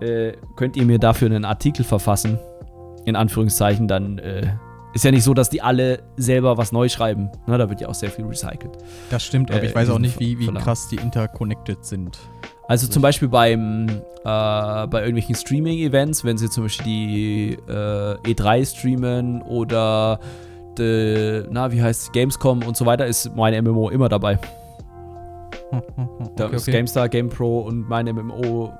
äh, 0.01 0.33
könnt 0.55 0.77
ihr 0.77 0.85
mir 0.85 0.99
dafür 0.99 1.27
einen 1.27 1.45
Artikel 1.45 1.83
verfassen? 1.83 2.37
In 3.05 3.15
Anführungszeichen, 3.15 3.87
dann 3.87 4.19
äh, 4.19 4.47
ist 4.93 5.03
ja 5.05 5.11
nicht 5.11 5.23
so, 5.23 5.33
dass 5.33 5.49
die 5.49 5.61
alle 5.61 6.03
selber 6.17 6.57
was 6.57 6.71
neu 6.71 6.89
schreiben. 6.89 7.29
Na, 7.45 7.57
da 7.57 7.69
wird 7.69 7.81
ja 7.81 7.87
auch 7.87 7.93
sehr 7.95 8.09
viel 8.09 8.25
recycelt. 8.25 8.77
Das 9.09 9.23
stimmt, 9.23 9.49
aber 9.51 9.63
Äh, 9.63 9.67
ich 9.67 9.75
weiß 9.75 9.89
auch 9.89 9.99
nicht, 9.99 10.19
wie, 10.19 10.37
wie 10.39 10.47
krass 10.47 10.87
die 10.89 10.97
interconnected 10.97 11.85
sind. 11.85 12.19
Also 12.67 12.87
zum 12.87 13.01
Beispiel 13.01 13.29
beim, 13.29 13.87
äh, 13.87 13.93
bei 14.23 14.99
irgendwelchen 14.99 15.35
Streaming-Events, 15.35 16.25
wenn 16.25 16.37
sie 16.37 16.49
zum 16.49 16.63
Beispiel 16.63 16.85
die 16.85 17.57
äh, 17.69 18.33
E3 18.33 18.65
streamen 18.65 19.41
oder 19.41 20.19
de, 20.77 21.45
na, 21.49 21.71
wie 21.71 21.81
heißt 21.81 22.11
Gamescom 22.11 22.63
und 22.63 22.75
so 22.75 22.85
weiter, 22.85 23.05
ist 23.05 23.35
mein 23.35 23.63
MMO 23.63 23.89
immer 23.89 24.09
dabei. 24.09 24.37
Hm, 25.69 25.81
hm, 25.95 26.09
hm, 26.17 26.29
Da 26.35 26.45
okay, 26.45 26.55
ist 26.55 26.63
okay. 26.63 26.71
GameStar, 26.71 27.09
GamePro 27.09 27.61
und 27.61 27.87
mein 27.87 28.05
MMO 28.05 28.73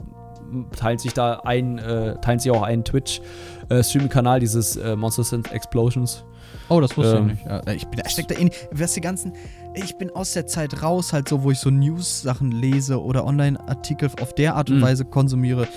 teilen 0.76 0.98
sich 0.98 1.14
da 1.14 1.42
ein, 1.44 1.78
äh, 1.78 2.16
teilen 2.20 2.40
sich 2.40 2.52
auch 2.52 2.62
einen 2.62 2.84
Twitch-Streaming-Kanal, 2.84 4.40
dieses 4.40 4.78
äh, 4.78 4.96
Monsters 4.96 5.34
and 5.34 5.52
Explosions. 5.52 6.24
Oh, 6.70 6.80
das 6.80 6.96
wusste 6.98 7.18
ähm, 7.18 7.30
ich 7.30 7.34
nicht. 7.34 7.46
Ja, 7.46 7.62
ich 7.74 7.88
bin, 7.88 8.02
ich 8.06 8.12
steck 8.12 8.28
da 8.28 8.36
in, 8.36 8.50
was 8.72 8.94
die 8.94 9.02
ganzen, 9.02 9.34
ich 9.78 9.98
bin 9.98 10.10
aus 10.12 10.34
der 10.34 10.48
Zeit 10.48 10.82
raus, 10.84 11.14
halt 11.14 11.30
so, 11.30 11.44
wo 11.44 11.52
ich 11.52 11.60
so 11.60 11.70
News-Sachen 11.70 12.52
lese 12.52 13.02
oder 13.02 13.26
Online-Artikel 13.26 14.10
auf 14.22 14.34
der 14.34 14.56
Art 14.56 14.70
und 14.70 14.78
Mhm. 14.78 14.82
Weise 14.82 15.06
konsumiere. 15.06 15.68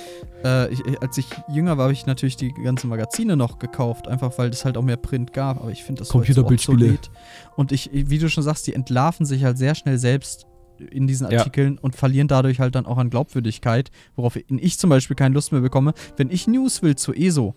Äh, 0.44 0.72
ich, 0.72 0.80
als 1.02 1.18
ich 1.18 1.26
jünger 1.52 1.76
war, 1.76 1.84
habe 1.84 1.92
ich 1.92 2.06
natürlich 2.06 2.36
die 2.36 2.52
ganzen 2.52 2.88
Magazine 2.88 3.36
noch 3.36 3.58
gekauft, 3.58 4.08
einfach 4.08 4.36
weil 4.38 4.50
es 4.50 4.64
halt 4.64 4.76
auch 4.76 4.82
mehr 4.82 4.96
Print 4.96 5.32
gab. 5.32 5.60
Aber 5.60 5.70
ich 5.70 5.84
finde 5.84 6.00
das 6.00 6.08
so 6.08 6.12
Computerbildspiele. 6.18 6.84
obsolet. 6.86 7.10
Und 7.56 7.72
ich, 7.72 7.90
wie 7.92 8.18
du 8.18 8.28
schon 8.28 8.42
sagst, 8.44 8.66
die 8.66 8.74
entlarven 8.74 9.26
sich 9.26 9.44
halt 9.44 9.58
sehr 9.58 9.74
schnell 9.74 9.98
selbst 9.98 10.46
in 10.90 11.06
diesen 11.06 11.30
Ja. 11.30 11.38
Artikeln 11.40 11.76
und 11.78 11.94
verlieren 11.94 12.26
dadurch 12.28 12.58
halt 12.58 12.74
dann 12.74 12.86
auch 12.86 12.96
an 12.96 13.10
Glaubwürdigkeit, 13.10 13.90
worauf 14.16 14.36
ich 14.36 14.78
zum 14.78 14.88
Beispiel 14.88 15.14
keine 15.16 15.34
Lust 15.34 15.52
mehr 15.52 15.60
bekomme. 15.60 15.92
Wenn 16.16 16.30
ich 16.30 16.46
News 16.46 16.82
will 16.82 16.96
zu 16.96 17.12
ESO, 17.12 17.54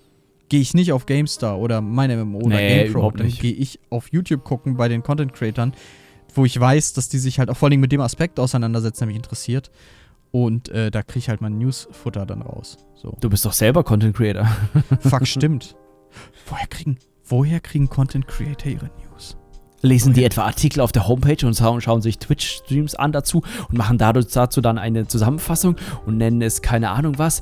gehe 0.50 0.60
ich 0.60 0.74
nicht 0.74 0.92
auf 0.92 1.06
GameStar 1.06 1.58
oder 1.58 1.80
meine 1.80 2.18
MMO 2.18 2.40
oder 2.40 2.58
Nee, 2.58 2.68
GamePro. 2.80 2.92
überhaupt 3.00 3.20
Dann 3.22 3.30
gehe 3.30 3.54
ich 3.54 3.80
auf 3.90 4.10
YouTube 4.12 4.44
gucken 4.44 4.76
bei 4.76 4.90
den 4.90 5.02
Content 5.04 5.34
Creatern, 5.34 5.72
wo 6.34 6.46
ich 6.46 6.60
weiß, 6.60 6.94
dass 6.94 7.10
die 7.10 7.20
sich 7.20 7.40
halt 7.40 7.50
auch 7.50 7.58
vor 7.58 7.70
allem 7.70 7.80
mit 7.80 7.92
dem 7.92 8.02
Aspekt 8.02 8.40
auseinandersetzen, 8.40 9.00
der 9.02 9.08
mich 9.08 9.16
interessiert. 9.16 9.72
Und 10.32 10.70
äh, 10.70 10.90
da 10.90 11.04
kriege 11.04 11.20
ich 11.20 11.30
halt 11.30 11.42
mein 11.42 11.60
Newsfutter 11.60 12.26
dann 12.26 12.42
raus. 12.42 12.78
So. 12.96 13.16
Du 13.22 13.30
bist 13.30 13.46
doch 13.46 13.54
selber 13.54 13.84
Content 13.84 14.16
Creator. 14.16 14.48
Fuck, 15.00 15.28
stimmt. 15.28 15.76
Woher 16.48 16.68
kriegen, 16.68 16.98
woher 17.26 17.60
kriegen 17.60 17.88
Content 17.88 18.28
Creator 18.28 18.72
ihre 18.72 18.86
News? 18.86 19.38
Lesen 19.84 20.14
die 20.14 20.24
etwa 20.24 20.44
Artikel 20.44 20.80
auf 20.80 20.94
der 20.94 21.08
Homepage 21.10 21.46
und 21.46 21.58
schauen, 21.58 21.82
schauen 21.82 22.02
sich 22.02 22.18
Twitch-Streams 22.18 22.96
an 22.96 23.12
dazu 23.12 23.44
und 23.68 23.78
machen 23.78 23.98
dadurch 23.98 24.28
dazu 24.28 24.62
dann 24.62 24.78
eine 24.78 25.08
Zusammenfassung 25.08 25.76
und 26.06 26.18
nennen 26.18 26.42
es 26.42 26.62
keine 26.62 26.92
Ahnung 26.92 27.20
was. 27.20 27.42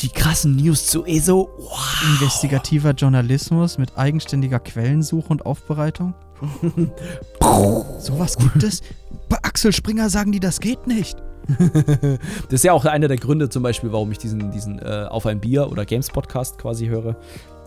Die 0.00 0.10
krassen 0.10 0.56
News 0.56 0.86
zu 0.86 1.06
ESO. 1.06 1.48
Wow. 1.58 2.04
Investigativer 2.12 2.90
Journalismus 2.90 3.78
mit 3.78 3.96
eigenständiger 3.96 4.60
Quellensuche 4.60 5.28
und 5.28 5.46
Aufbereitung? 5.46 6.14
Sowas 7.98 8.36
gibt 8.36 8.62
es? 8.62 8.82
Bei 9.28 9.36
Axel 9.42 9.72
Springer 9.72 10.08
sagen 10.10 10.32
die, 10.32 10.40
das 10.40 10.60
geht 10.60 10.86
nicht. 10.86 11.16
Das 12.48 12.60
ist 12.60 12.64
ja 12.64 12.72
auch 12.72 12.84
einer 12.84 13.08
der 13.08 13.16
Gründe 13.16 13.48
zum 13.48 13.62
Beispiel, 13.62 13.92
warum 13.92 14.12
ich 14.12 14.18
diesen, 14.18 14.50
diesen 14.50 14.78
äh, 14.78 15.06
Auf 15.08 15.26
ein 15.26 15.40
Bier 15.40 15.70
oder 15.70 15.84
Games 15.84 16.10
Podcast 16.10 16.58
quasi 16.58 16.86
höre. 16.86 17.16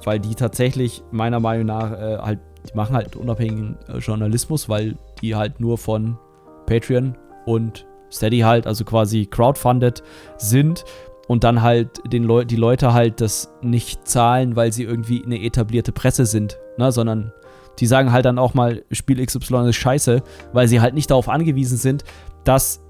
Weil 0.04 0.20
die 0.20 0.36
tatsächlich 0.36 1.04
meiner 1.12 1.40
Meinung 1.40 1.66
nach 1.68 1.92
äh, 1.92 2.18
halt, 2.18 2.40
die 2.70 2.76
machen 2.76 2.96
halt 2.96 3.16
unabhängigen 3.16 3.78
äh, 3.88 3.98
Journalismus, 3.98 4.70
weil 4.70 4.98
die 5.22 5.36
halt 5.36 5.60
nur 5.60 5.78
von 5.78 6.18
Patreon 6.66 7.16
und 7.46 7.86
Steady 8.12 8.40
halt, 8.40 8.68
also 8.68 8.84
quasi 8.84 9.26
crowdfunded 9.26 10.04
sind 10.38 10.84
und 11.28 11.44
dann 11.44 11.62
halt 11.62 12.02
den 12.12 12.24
Leu 12.24 12.44
die 12.44 12.56
Leute 12.56 12.94
halt 12.94 13.22
das 13.22 13.54
nicht 13.62 14.08
zahlen, 14.08 14.56
weil 14.56 14.74
sie 14.74 14.84
irgendwie 14.84 15.24
eine 15.24 15.42
etablierte 15.42 15.92
Presse 15.92 16.26
sind, 16.26 16.60
ne, 16.78 16.92
sondern 16.92 17.32
die 17.80 17.88
sagen 17.88 18.12
halt 18.12 18.26
dann 18.26 18.40
auch 18.40 18.54
mal, 18.54 18.84
Spiel 18.92 19.26
XY 19.26 19.70
ist 19.70 19.76
scheiße, 19.78 20.22
weil 20.54 20.68
sie 20.68 20.82
halt 20.82 20.94
nicht 20.94 21.10
darauf 21.10 21.30
angewiesen 21.30 21.78
sind, 21.78 22.04
dass 22.44 22.82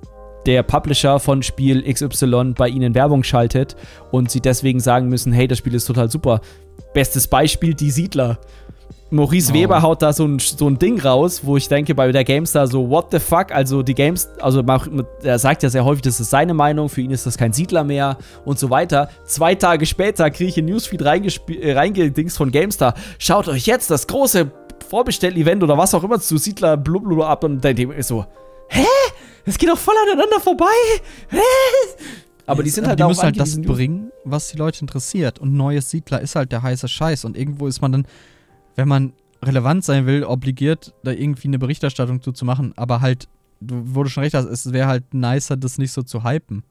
der 0.45 0.63
Publisher 0.63 1.19
von 1.19 1.43
Spiel 1.43 1.83
XY 1.91 2.53
bei 2.57 2.67
ihnen 2.67 2.95
Werbung 2.95 3.23
schaltet 3.23 3.75
und 4.11 4.31
sie 4.31 4.41
deswegen 4.41 4.79
sagen 4.79 5.07
müssen, 5.07 5.31
hey, 5.33 5.47
das 5.47 5.59
Spiel 5.59 5.75
ist 5.75 5.85
total 5.85 6.09
super. 6.09 6.41
Bestes 6.93 7.27
Beispiel, 7.27 7.73
die 7.73 7.91
Siedler. 7.91 8.39
Maurice 9.11 9.51
Oh. 9.51 9.55
Weber 9.55 9.81
haut 9.81 10.01
da 10.01 10.13
so 10.13 10.25
ein, 10.25 10.39
so 10.39 10.69
ein 10.69 10.79
Ding 10.79 10.99
raus, 10.99 11.41
wo 11.43 11.57
ich 11.57 11.67
denke, 11.67 11.93
bei 11.93 12.11
der 12.11 12.23
GameStar 12.23 12.67
so, 12.67 12.89
what 12.89 13.07
the 13.11 13.19
fuck? 13.19 13.51
Also 13.51 13.83
die 13.83 13.93
Games, 13.93 14.29
also 14.39 14.63
er 15.21 15.37
sagt 15.37 15.63
ja 15.63 15.69
sehr 15.69 15.83
häufig, 15.83 16.01
das 16.01 16.19
ist 16.21 16.29
seine 16.29 16.53
Meinung, 16.53 16.87
für 16.87 17.01
ihn 17.01 17.11
ist 17.11 17.25
das 17.25 17.37
kein 17.37 17.51
Siedler 17.51 17.83
mehr 17.83 18.17
und 18.45 18.57
so 18.57 18.69
weiter. 18.69 19.09
Zwei 19.25 19.53
Tage 19.55 19.85
später 19.85 20.29
kriege 20.31 20.49
ich 20.49 20.57
in 20.57 20.65
Newsfeed 20.65 21.01
äh, 21.01 21.73
reingedings 21.73 22.37
von 22.37 22.51
GameStar. 22.51 22.93
Schaut 23.19 23.49
euch 23.49 23.65
jetzt 23.65 23.91
das 23.91 24.07
große 24.07 24.49
Vorbestell-Event 24.91 25.63
oder 25.63 25.77
was 25.77 25.93
auch 25.93 26.03
immer 26.03 26.19
zu 26.19 26.37
Siedler 26.37 26.75
blubblub 26.75 27.21
ab 27.23 27.45
und 27.45 27.63
dann 27.63 27.75
denke 27.77 27.95
ich 27.95 28.05
so, 28.05 28.25
hä? 28.67 28.85
Das 29.45 29.57
geht 29.57 29.69
doch 29.69 29.77
voll 29.77 29.95
aneinander 30.03 30.41
vorbei. 30.41 30.65
Hä? 31.29 31.37
Aber 32.45 32.61
die 32.61 32.69
sind 32.69 32.85
halt 32.85 32.99
die 32.99 33.03
auch 33.03 33.07
müssen 33.07 33.23
halt 33.23 33.39
das 33.39 33.61
bringen, 33.61 34.11
was 34.25 34.49
die 34.49 34.57
Leute 34.57 34.81
interessiert. 34.81 35.39
Und 35.39 35.53
neues 35.55 35.89
Siedler 35.89 36.19
ist 36.19 36.35
halt 36.35 36.51
der 36.51 36.61
heiße 36.61 36.89
Scheiß. 36.89 37.23
Und 37.23 37.37
irgendwo 37.37 37.67
ist 37.67 37.81
man 37.81 37.93
dann, 37.93 38.07
wenn 38.75 38.89
man 38.89 39.13
relevant 39.41 39.85
sein 39.85 40.05
will, 40.07 40.25
obligiert, 40.25 40.93
da 41.03 41.11
irgendwie 41.11 41.47
eine 41.47 41.57
Berichterstattung 41.57 42.21
zu, 42.21 42.33
zu 42.33 42.43
machen. 42.43 42.73
Aber 42.75 42.99
halt, 42.99 43.29
du 43.61 43.95
wurde 43.95 44.09
schon 44.09 44.23
recht, 44.23 44.35
hast, 44.35 44.45
es 44.45 44.73
wäre 44.73 44.87
halt 44.87 45.13
nicer, 45.13 45.55
das 45.55 45.77
nicht 45.77 45.93
so 45.93 46.03
zu 46.03 46.25
hypen. 46.25 46.63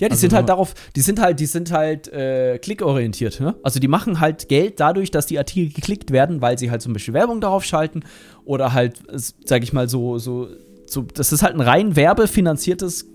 Ja, 0.00 0.08
die 0.08 0.12
Also 0.12 0.20
sind 0.20 0.32
halt 0.32 0.48
darauf, 0.48 0.74
die 0.96 1.00
sind 1.02 1.20
halt, 1.20 1.40
die 1.40 1.46
sind 1.46 1.70
halt 1.72 2.08
äh, 2.08 2.58
klickorientiert, 2.58 3.40
ne? 3.40 3.54
Also 3.62 3.80
die 3.80 3.88
machen 3.88 4.18
halt 4.18 4.48
Geld 4.48 4.80
dadurch, 4.80 5.10
dass 5.10 5.26
die 5.26 5.38
Artikel 5.38 5.72
geklickt 5.72 6.10
werden, 6.10 6.40
weil 6.40 6.58
sie 6.58 6.70
halt 6.70 6.80
zum 6.82 6.92
Beispiel 6.92 7.14
Werbung 7.14 7.40
darauf 7.40 7.64
schalten 7.64 8.02
oder 8.44 8.72
halt, 8.72 9.00
sag 9.44 9.62
ich 9.62 9.72
mal, 9.72 9.88
so, 9.88 10.18
so, 10.18 10.48
so, 10.86 11.02
das 11.02 11.32
ist 11.32 11.42
halt 11.42 11.54
ein 11.54 11.60
rein 11.60 11.96
werbefinanziertes 11.96 13.06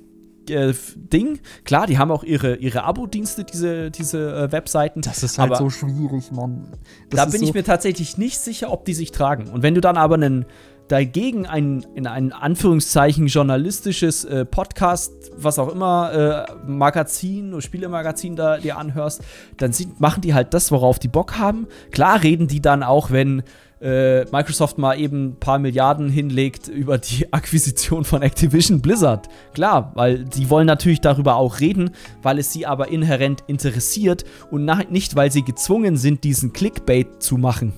äh, 0.49 0.74
Ding. 0.95 1.40
Klar, 1.64 1.88
die 1.88 1.98
haben 1.98 2.12
auch 2.12 2.24
ihre, 2.24 2.56
ihre 2.57 2.84
Abo-Dienste, 2.84 3.44
diese, 3.44 3.91
diese 3.91 4.36
äh, 4.36 4.52
Webseiten. 4.52 5.02
Das 5.02 5.24
ist 5.24 5.40
halt 5.40 5.57
so 5.57 5.70
schwierig, 5.70 6.32
Mann. 6.32 6.68
da 7.10 7.26
bin 7.26 7.41
ich 7.41 7.53
mir 7.53 7.64
tatsächlich 7.64 8.18
nicht 8.18 8.40
sicher, 8.40 8.72
ob 8.72 8.86
die 8.86 8.94
sich 8.94 9.12
tragen. 9.12 9.49
Und 9.49 9.64
wenn 9.64 9.76
du 9.76 9.82
dann 9.82 9.98
aber 9.98 10.16
einen 10.16 10.45
dagegen 10.88 11.45
ein, 11.45 11.86
in 11.95 12.07
ein 12.07 12.32
Anführungszeichen 12.32 13.28
journalistisches 13.28 14.26
äh, 14.26 14.45
Podcast, 14.45 15.14
was 15.36 15.60
auch 15.60 15.70
immer, 15.70 16.48
äh, 16.48 16.70
Magazin 16.70 17.53
oder 17.53 17.62
Spielemagazin 17.62 18.36
da 18.36 18.57
dir 18.57 18.78
anhörst, 18.78 19.24
dann 19.57 19.74
sind, 19.74 19.99
machen 19.99 20.22
die 20.22 20.34
halt 20.34 20.53
das, 20.53 20.72
worauf 20.72 20.99
die 20.99 21.07
Bock 21.07 21.38
haben. 21.38 21.68
Klar 21.91 22.24
reden 22.24 22.48
die 22.48 22.62
dann 22.62 22.84
auch, 22.84 23.12
wenn 23.12 23.44
äh, 23.82 24.26
Microsoft 24.32 24.78
mal 24.78 24.99
eben 24.99 25.26
ein 25.26 25.40
paar 25.40 25.60
Milliarden 25.60 26.10
hinlegt 26.10 26.68
über 26.68 26.98
die 26.98 27.28
Akquisition 27.34 28.06
von 28.06 28.22
Activision 28.22 28.82
Blizzard. 28.82 29.28
Klar, 29.53 29.91
weil 29.95 30.24
die 30.24 30.49
wollen 30.49 30.68
natürlich 30.68 31.02
darüber 31.02 31.36
auch 31.36 31.60
reden, 31.60 31.91
weil 32.22 32.40
es 32.40 32.53
sie 32.53 32.66
aber 32.66 32.90
inhärent 32.90 33.44
interessiert 33.48 34.24
und 34.52 34.66
nicht, 34.90 35.16
weil 35.16 35.32
sie 35.32 35.44
gezwungen 35.44 35.98
sind, 35.98 36.24
diesen 36.24 36.53
Clickbait 36.53 37.22
zu 37.22 37.38
machen. 37.38 37.74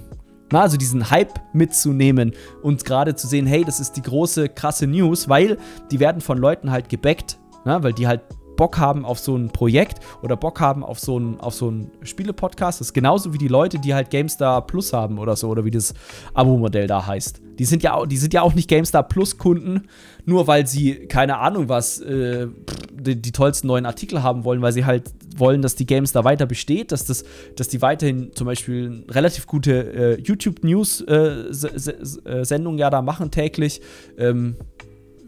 Na, 0.52 0.62
also 0.62 0.78
diesen 0.78 1.10
Hype 1.10 1.34
mitzunehmen 1.54 2.34
und 2.62 2.86
gerade 2.86 3.16
zu 3.16 3.28
sehen, 3.28 3.46
hey, 3.46 3.64
das 3.66 3.80
ist 3.80 3.94
die 3.94 4.02
große, 4.02 4.50
krasse 4.50 4.88
News, 4.88 5.28
weil 5.28 5.58
die 5.92 6.00
werden 6.00 6.22
von 6.22 6.38
Leuten 6.38 6.72
halt 6.72 6.88
gebackt, 6.88 7.38
na, 7.66 7.84
weil 7.84 7.94
die 7.94 8.08
halt 8.08 8.22
Bock 8.58 8.78
haben 8.78 9.06
auf 9.06 9.20
so 9.20 9.38
ein 9.38 9.50
Projekt 9.50 10.00
oder 10.22 10.36
Bock 10.36 10.60
haben 10.60 10.84
auf 10.84 11.00
so 11.00 11.18
ein, 11.18 11.40
auf 11.40 11.54
so 11.54 11.72
ein 11.72 11.92
Spiele-Podcast. 12.02 12.82
Das 12.82 12.88
ist 12.88 12.94
genauso 12.94 13.34
wie 13.34 13.38
die 13.38 13.48
Leute, 13.48 13.80
die 13.80 13.94
halt 13.94 14.10
GameStar 14.10 14.68
Plus 14.68 14.92
haben 14.92 15.20
oder 15.20 15.38
so, 15.38 15.48
oder 15.48 15.64
wie 15.64 15.72
das 15.72 15.94
Abo-Modell 16.34 16.88
da 16.88 17.08
heißt. 17.08 17.42
Die 17.60 17.66
sind 17.66 17.84
ja, 17.84 18.06
die 18.06 18.18
sind 18.18 18.34
ja 18.34 18.42
auch 18.42 18.54
nicht 18.54 18.68
GameStar 18.68 19.04
Plus-Kunden, 19.04 19.88
nur 20.26 20.48
weil 20.48 20.68
sie, 20.68 21.08
keine 21.08 21.38
Ahnung 21.38 21.70
was, 21.70 22.02
äh, 22.02 22.48
die, 22.92 23.22
die, 23.22 23.32
tollsten 23.32 23.68
neuen 23.68 23.86
Artikel 23.86 24.24
haben 24.24 24.44
wollen, 24.44 24.62
weil 24.62 24.74
sie 24.74 24.86
halt 24.86 25.12
wollen, 25.38 25.62
dass 25.62 25.76
die 25.76 25.86
GameStar 25.86 26.24
weiter 26.24 26.46
besteht, 26.46 26.92
dass, 26.92 27.06
das, 27.06 27.24
dass 27.56 27.70
die 27.70 27.82
weiterhin 27.82 28.32
zum 28.34 28.46
Beispiel 28.46 29.06
relativ 29.10 29.48
gute 29.48 30.18
äh, 30.18 30.22
YouTube-News-Sendungen 30.22 32.26
äh, 32.26 32.82
äh 32.82 32.84
ja 32.84 32.90
da 32.90 33.02
machen 33.02 33.32
täglich. 33.32 33.82
Ähm, 34.18 34.56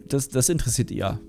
das, 0.07 0.30
das 0.30 0.49
interessiert 0.49 0.91
ihr. 0.91 1.19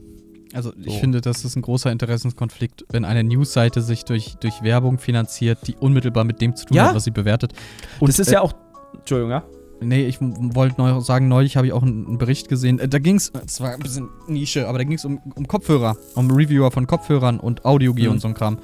Also 0.53 0.73
ich 0.77 0.95
so. 0.95 0.99
finde, 0.99 1.21
das 1.21 1.45
ist 1.45 1.57
ein 1.57 1.63
großer 1.63 1.93
Interessenskonflikt, 1.93 2.85
wenn 2.91 3.05
eine 3.05 3.23
Newsseite 3.23 3.83
sich 3.83 4.05
durch, 4.05 4.35
durch 4.41 4.63
Werbung 4.63 4.99
finanziert, 4.99 5.59
die 5.67 5.77
unmittelbar 5.77 6.25
mit 6.25 6.41
dem 6.41 6.57
zu 6.57 6.67
tun 6.67 6.77
ja? 6.77 6.89
hat, 6.89 6.95
was 6.95 7.05
sie 7.05 7.13
bewertet. 7.13 7.53
Und 8.01 8.09
das 8.09 8.19
ist 8.19 8.29
äh, 8.29 8.35
ja 8.35 8.41
auch. 8.41 8.53
Entschuldigung, 8.95 9.31
ja? 9.31 9.45
Nee, 9.83 10.07
ich 10.07 10.21
wollte 10.21 10.81
neu 10.81 11.01
sagen, 11.01 11.29
neulich 11.29 11.57
habe 11.57 11.67
ich 11.67 11.73
auch 11.73 11.83
einen 11.83 12.19
Bericht 12.19 12.49
gesehen. 12.49 12.79
Äh, 12.79 12.89
da 12.89 12.99
ging 12.99 13.17
es, 13.17 13.33
es 13.47 13.61
war 13.61 13.73
ein 13.73 13.81
bisschen 13.81 14.09
Nische, 14.27 14.69
aber 14.69 14.79
da 14.79 14.85
ging 14.85 14.95
es 14.95 15.05
um, 15.05 15.21
um 15.37 15.47
Kopfhörer, 15.47 15.97
um 16.15 16.31
Reviewer 16.31 16.71
von 16.71 16.87
Kopfhörern 16.87 17.41
und 17.41 17.65
Audiogear 17.65 18.09
mhm. 18.09 18.15
und 18.15 18.21
so 18.21 18.29
ein 18.29 18.35
Kram. 18.35 18.59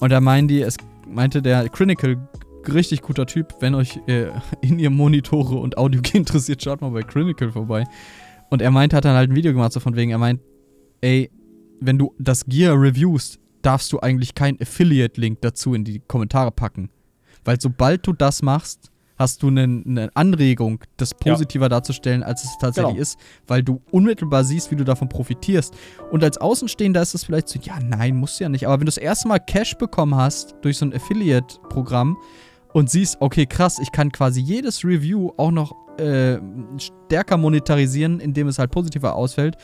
Und 0.00 0.10
da 0.10 0.20
meinen 0.20 0.46
die, 0.46 0.60
es 0.60 0.76
meinte 1.08 1.42
der 1.42 1.68
Clinical, 1.70 2.16
richtig 2.72 3.02
guter 3.02 3.26
Typ, 3.26 3.54
wenn 3.60 3.74
euch 3.74 3.98
äh, 4.06 4.26
in 4.60 4.78
ihr 4.78 4.90
Monitore 4.90 5.56
und 5.56 5.76
Audiogear 5.78 6.16
interessiert, 6.16 6.62
schaut 6.62 6.82
mal 6.82 6.90
bei 6.90 7.02
Clinical 7.02 7.50
vorbei. 7.50 7.84
Und 8.50 8.62
er 8.62 8.70
meinte, 8.70 8.96
hat 8.96 9.04
dann 9.04 9.16
halt 9.16 9.30
ein 9.30 9.36
Video 9.36 9.52
gemacht, 9.52 9.72
so 9.72 9.80
von 9.80 9.96
wegen, 9.96 10.12
er 10.12 10.18
meint, 10.18 10.40
ey, 11.04 11.30
wenn 11.80 11.98
du 11.98 12.14
das 12.18 12.46
Gear 12.46 12.80
reviewst, 12.80 13.38
darfst 13.60 13.92
du 13.92 14.00
eigentlich 14.00 14.34
keinen 14.34 14.60
Affiliate-Link 14.60 15.40
dazu 15.42 15.74
in 15.74 15.84
die 15.84 16.00
Kommentare 16.00 16.50
packen. 16.50 16.90
Weil 17.44 17.60
sobald 17.60 18.06
du 18.06 18.14
das 18.14 18.42
machst, 18.42 18.90
hast 19.16 19.42
du 19.42 19.48
eine, 19.48 19.62
eine 19.62 20.10
Anregung, 20.14 20.80
das 20.96 21.14
positiver 21.14 21.66
ja. 21.66 21.68
darzustellen, 21.68 22.22
als 22.22 22.44
es 22.44 22.56
tatsächlich 22.58 22.94
genau. 22.94 23.02
ist, 23.02 23.18
weil 23.46 23.62
du 23.62 23.80
unmittelbar 23.90 24.44
siehst, 24.44 24.70
wie 24.70 24.76
du 24.76 24.84
davon 24.84 25.08
profitierst. 25.08 25.74
Und 26.10 26.24
als 26.24 26.38
Außenstehender 26.38 27.02
ist 27.02 27.14
es 27.14 27.24
vielleicht 27.24 27.48
so, 27.48 27.60
ja, 27.60 27.78
nein, 27.80 28.16
musst 28.16 28.40
du 28.40 28.44
ja 28.44 28.48
nicht. 28.48 28.66
Aber 28.66 28.74
wenn 28.74 28.86
du 28.86 28.86
das 28.86 28.96
erste 28.96 29.28
Mal 29.28 29.38
Cash 29.38 29.76
bekommen 29.76 30.14
hast 30.14 30.56
durch 30.62 30.78
so 30.78 30.86
ein 30.86 30.94
Affiliate-Programm 30.94 32.16
und 32.72 32.90
siehst, 32.90 33.18
okay, 33.20 33.46
krass, 33.46 33.78
ich 33.78 33.92
kann 33.92 34.10
quasi 34.10 34.40
jedes 34.40 34.84
Review 34.84 35.30
auch 35.36 35.52
noch 35.52 35.74
äh, 35.98 36.38
stärker 36.78 37.36
monetarisieren, 37.36 38.20
indem 38.20 38.48
es 38.48 38.58
halt 38.58 38.72
positiver 38.72 39.14
ausfällt, 39.14 39.56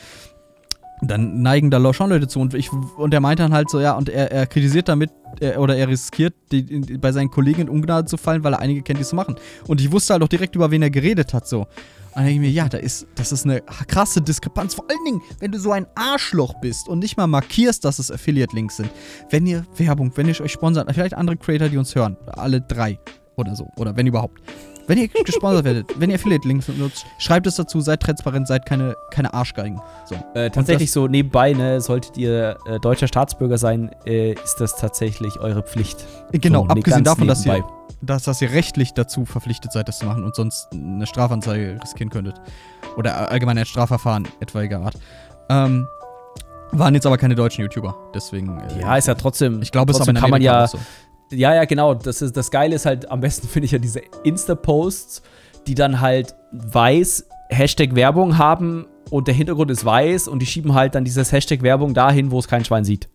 dann 1.01 1.41
neigen 1.41 1.71
da 1.71 1.93
schon 1.93 2.09
Leute 2.09 2.27
zu. 2.27 2.39
Und, 2.39 2.53
ich, 2.53 2.71
und 2.71 3.13
er 3.13 3.19
meint 3.19 3.39
dann 3.39 3.53
halt 3.53 3.69
so, 3.69 3.79
ja, 3.79 3.93
und 3.93 4.09
er, 4.09 4.31
er 4.31 4.47
kritisiert 4.47 4.87
damit, 4.87 5.09
er, 5.39 5.59
oder 5.59 5.75
er 5.75 5.87
riskiert, 5.87 6.33
die, 6.51 6.63
die, 6.63 6.97
bei 6.97 7.11
seinen 7.11 7.31
Kollegen 7.31 7.61
in 7.61 7.69
Ungnade 7.69 8.05
zu 8.05 8.17
fallen, 8.17 8.43
weil 8.43 8.53
er 8.53 8.59
einige 8.59 8.81
kennt, 8.81 8.99
die 8.99 9.03
es 9.03 9.13
machen. 9.13 9.35
Und 9.67 9.81
ich 9.81 9.91
wusste 9.91 10.13
halt 10.13 10.23
auch 10.23 10.27
direkt, 10.27 10.55
über 10.55 10.69
wen 10.71 10.81
er 10.81 10.89
geredet 10.89 11.33
hat, 11.33 11.47
so. 11.47 11.61
Und 11.61 12.17
dann 12.17 12.25
denke 12.25 12.45
ich 12.45 12.49
mir, 12.49 12.51
ja, 12.51 12.67
da 12.67 12.77
ist, 12.77 13.07
das 13.15 13.31
ist 13.31 13.45
eine 13.45 13.61
krasse 13.61 14.21
Diskrepanz. 14.21 14.73
Vor 14.73 14.85
allen 14.89 15.03
Dingen, 15.05 15.21
wenn 15.39 15.51
du 15.51 15.59
so 15.59 15.71
ein 15.71 15.87
Arschloch 15.95 16.55
bist 16.59 16.89
und 16.89 16.99
nicht 16.99 17.15
mal 17.15 17.27
markierst, 17.27 17.85
dass 17.85 17.99
es 17.99 18.11
Affiliate-Links 18.11 18.77
sind. 18.77 18.89
Wenn 19.29 19.47
ihr 19.47 19.65
Werbung, 19.77 20.11
wenn 20.15 20.27
ihr 20.27 20.39
euch 20.41 20.51
sponsert, 20.51 20.91
vielleicht 20.93 21.13
andere 21.13 21.37
Creator, 21.37 21.69
die 21.69 21.77
uns 21.77 21.95
hören, 21.95 22.17
alle 22.27 22.59
drei 22.59 22.99
oder 23.37 23.55
so, 23.55 23.69
oder 23.77 23.95
wenn 23.95 24.07
überhaupt. 24.07 24.41
Wenn 24.87 24.97
ihr 24.97 25.07
gesponsert 25.07 25.63
werdet, 25.63 25.99
wenn 25.99 26.09
ihr 26.09 26.15
Affiliate-Links 26.15 26.67
nutzt, 26.69 27.05
schreibt 27.17 27.47
es 27.47 27.55
dazu, 27.55 27.81
seid 27.81 28.01
transparent, 28.01 28.47
seid 28.47 28.65
keine, 28.65 28.95
keine 29.11 29.33
Arschgeigen. 29.33 29.79
So. 30.05 30.15
Äh, 30.33 30.49
tatsächlich 30.49 30.91
so 30.91 31.07
nebenbei, 31.07 31.53
ne, 31.53 31.81
solltet 31.81 32.17
ihr 32.17 32.57
äh, 32.65 32.79
deutscher 32.79 33.07
Staatsbürger 33.07 33.57
sein, 33.57 33.91
äh, 34.05 34.33
ist 34.33 34.55
das 34.59 34.75
tatsächlich 34.75 35.39
eure 35.39 35.63
Pflicht. 35.63 36.05
Genau, 36.31 36.63
so, 36.63 36.69
abgesehen 36.69 37.03
davon, 37.03 37.27
dass 37.27 37.45
ihr, 37.45 37.63
dass, 38.01 38.23
dass 38.23 38.41
ihr 38.41 38.51
rechtlich 38.51 38.93
dazu 38.93 39.25
verpflichtet 39.25 39.71
seid, 39.71 39.87
das 39.87 39.99
zu 39.99 40.05
machen 40.05 40.23
und 40.23 40.35
sonst 40.35 40.69
eine 40.73 41.05
Strafanzeige 41.05 41.79
riskieren 41.81 42.09
könntet. 42.09 42.35
Oder 42.97 43.29
allgemein 43.31 43.57
ein 43.57 43.65
Strafverfahren 43.65 44.27
etwaiger 44.39 44.81
Art. 44.81 44.95
Ähm, 45.49 45.87
waren 46.71 46.93
jetzt 46.93 47.05
aber 47.05 47.17
keine 47.17 47.35
deutschen 47.35 47.61
YouTuber, 47.61 47.95
deswegen. 48.13 48.59
Äh, 48.59 48.81
ja, 48.81 48.95
ist 48.95 49.07
ja 49.07 49.15
trotzdem. 49.15 49.61
Ich 49.61 49.71
glaube, 49.71 49.91
es 49.91 50.01
aber 50.01 50.13
kann 50.13 50.29
man 50.29 50.41
ja. 50.41 50.67
So. 50.67 50.79
Ja, 51.31 51.55
ja, 51.55 51.65
genau. 51.65 51.93
Das, 51.93 52.21
ist, 52.21 52.35
das 52.37 52.51
Geile 52.51 52.75
ist 52.75 52.85
halt, 52.85 53.09
am 53.09 53.21
besten 53.21 53.47
finde 53.49 53.65
ich 53.65 53.71
ja 53.71 53.79
diese 53.79 54.01
Insta-Posts, 54.23 55.21
die 55.67 55.75
dann 55.75 56.01
halt 56.01 56.35
weiß 56.51 57.27
Hashtag 57.49 57.95
Werbung 57.95 58.37
haben 58.37 58.85
und 59.09 59.27
der 59.27 59.35
Hintergrund 59.35 59.71
ist 59.71 59.83
weiß 59.83 60.27
und 60.27 60.39
die 60.39 60.45
schieben 60.45 60.73
halt 60.73 60.95
dann 60.95 61.03
dieses 61.03 61.31
Hashtag 61.31 61.63
Werbung 61.63 61.93
dahin, 61.93 62.31
wo 62.31 62.39
es 62.39 62.47
kein 62.47 62.63
Schwein 62.63 62.85
sieht. 62.85 63.09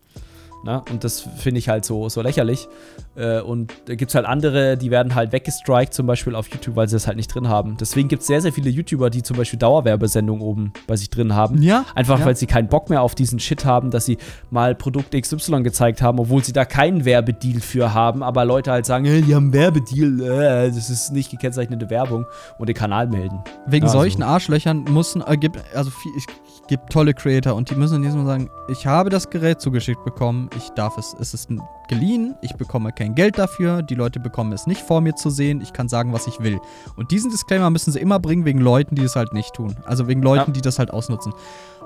Ne? 0.67 0.83
Und 0.91 1.05
das 1.05 1.21
finde 1.21 1.59
ich 1.59 1.69
halt 1.69 1.85
so, 1.85 2.09
so 2.09 2.21
lächerlich. 2.21 2.67
Äh, 3.15 3.39
und 3.39 3.73
da 3.85 3.95
gibt 3.95 4.11
es 4.11 4.15
halt 4.15 4.25
andere, 4.25 4.75
die 4.75 4.91
werden 4.91 5.15
halt 5.15 5.31
weggestrikt, 5.31 5.93
zum 5.93 6.07
Beispiel 6.07 6.35
auf 6.35 6.49
YouTube, 6.49 6.75
weil 6.75 6.89
sie 6.89 6.97
das 6.97 7.07
halt 7.07 7.15
nicht 7.15 7.33
drin 7.33 7.47
haben. 7.47 7.77
Deswegen 7.79 8.09
gibt 8.09 8.21
es 8.23 8.27
sehr, 8.27 8.41
sehr 8.41 8.51
viele 8.51 8.69
YouTuber, 8.69 9.09
die 9.09 9.23
zum 9.23 9.37
Beispiel 9.37 9.57
Dauerwerbesendungen 9.57 10.45
oben 10.45 10.73
bei 10.85 10.97
sich 10.97 11.09
drin 11.09 11.33
haben. 11.33 11.61
Ja. 11.61 11.85
Einfach 11.95 12.19
ja. 12.19 12.25
weil 12.25 12.35
sie 12.35 12.47
keinen 12.47 12.67
Bock 12.67 12.89
mehr 12.89 13.01
auf 13.01 13.15
diesen 13.15 13.39
Shit 13.39 13.63
haben, 13.63 13.91
dass 13.91 14.05
sie 14.05 14.17
mal 14.51 14.75
Produkt 14.75 15.15
XY 15.19 15.63
gezeigt 15.63 16.01
haben, 16.01 16.19
obwohl 16.19 16.43
sie 16.43 16.51
da 16.51 16.65
keinen 16.65 17.05
Werbedeal 17.05 17.61
für 17.61 17.93
haben. 17.93 18.21
Aber 18.21 18.43
Leute 18.43 18.69
halt 18.69 18.85
sagen, 18.85 19.05
hey, 19.05 19.21
die 19.21 19.35
haben 19.35 19.45
einen 19.45 19.53
Werbedeal, 19.53 20.19
äh, 20.19 20.67
das 20.67 20.89
ist 20.89 21.13
nicht 21.13 21.31
gekennzeichnete 21.31 21.89
Werbung 21.89 22.25
und 22.59 22.67
den 22.67 22.75
Kanal 22.75 23.07
melden. 23.07 23.39
Wegen 23.67 23.85
ja, 23.85 23.91
solchen 23.93 24.21
so. 24.21 24.27
Arschlöchern 24.27 24.83
müssen, 24.83 25.23
äh, 25.25 25.37
gibt, 25.37 25.63
also 25.73 25.91
viel, 25.91 26.11
ich, 26.17 26.25
gibt 26.67 26.91
tolle 26.91 27.13
Creator 27.13 27.55
und 27.55 27.69
die 27.69 27.75
müssen 27.75 28.01
jedes 28.01 28.15
Mal 28.15 28.25
sagen, 28.25 28.49
ich 28.67 28.85
habe 28.85 29.09
das 29.09 29.29
Gerät 29.29 29.61
zugeschickt 29.61 30.03
bekommen, 30.03 30.49
ich 30.57 30.69
darf 30.71 30.97
es, 30.97 31.15
es 31.19 31.33
ist 31.33 31.49
geliehen, 31.87 32.35
ich 32.41 32.53
bekomme 32.55 32.91
kein 32.91 33.15
Geld 33.15 33.37
dafür, 33.37 33.81
die 33.81 33.95
Leute 33.95 34.19
bekommen 34.19 34.51
es 34.51 34.67
nicht 34.67 34.81
vor 34.81 35.01
mir 35.01 35.15
zu 35.15 35.29
sehen, 35.29 35.61
ich 35.61 35.73
kann 35.73 35.89
sagen, 35.89 36.13
was 36.13 36.27
ich 36.27 36.39
will. 36.39 36.59
Und 36.95 37.11
diesen 37.11 37.31
Disclaimer 37.31 37.69
müssen 37.69 37.91
sie 37.91 37.99
immer 37.99 38.19
bringen 38.19 38.45
wegen 38.45 38.59
Leuten, 38.59 38.95
die 38.95 39.03
es 39.03 39.15
halt 39.15 39.33
nicht 39.33 39.53
tun. 39.53 39.75
Also 39.85 40.07
wegen 40.07 40.21
Leuten, 40.21 40.51
ja. 40.51 40.53
die 40.53 40.61
das 40.61 40.79
halt 40.79 40.91
ausnutzen. 40.91 41.33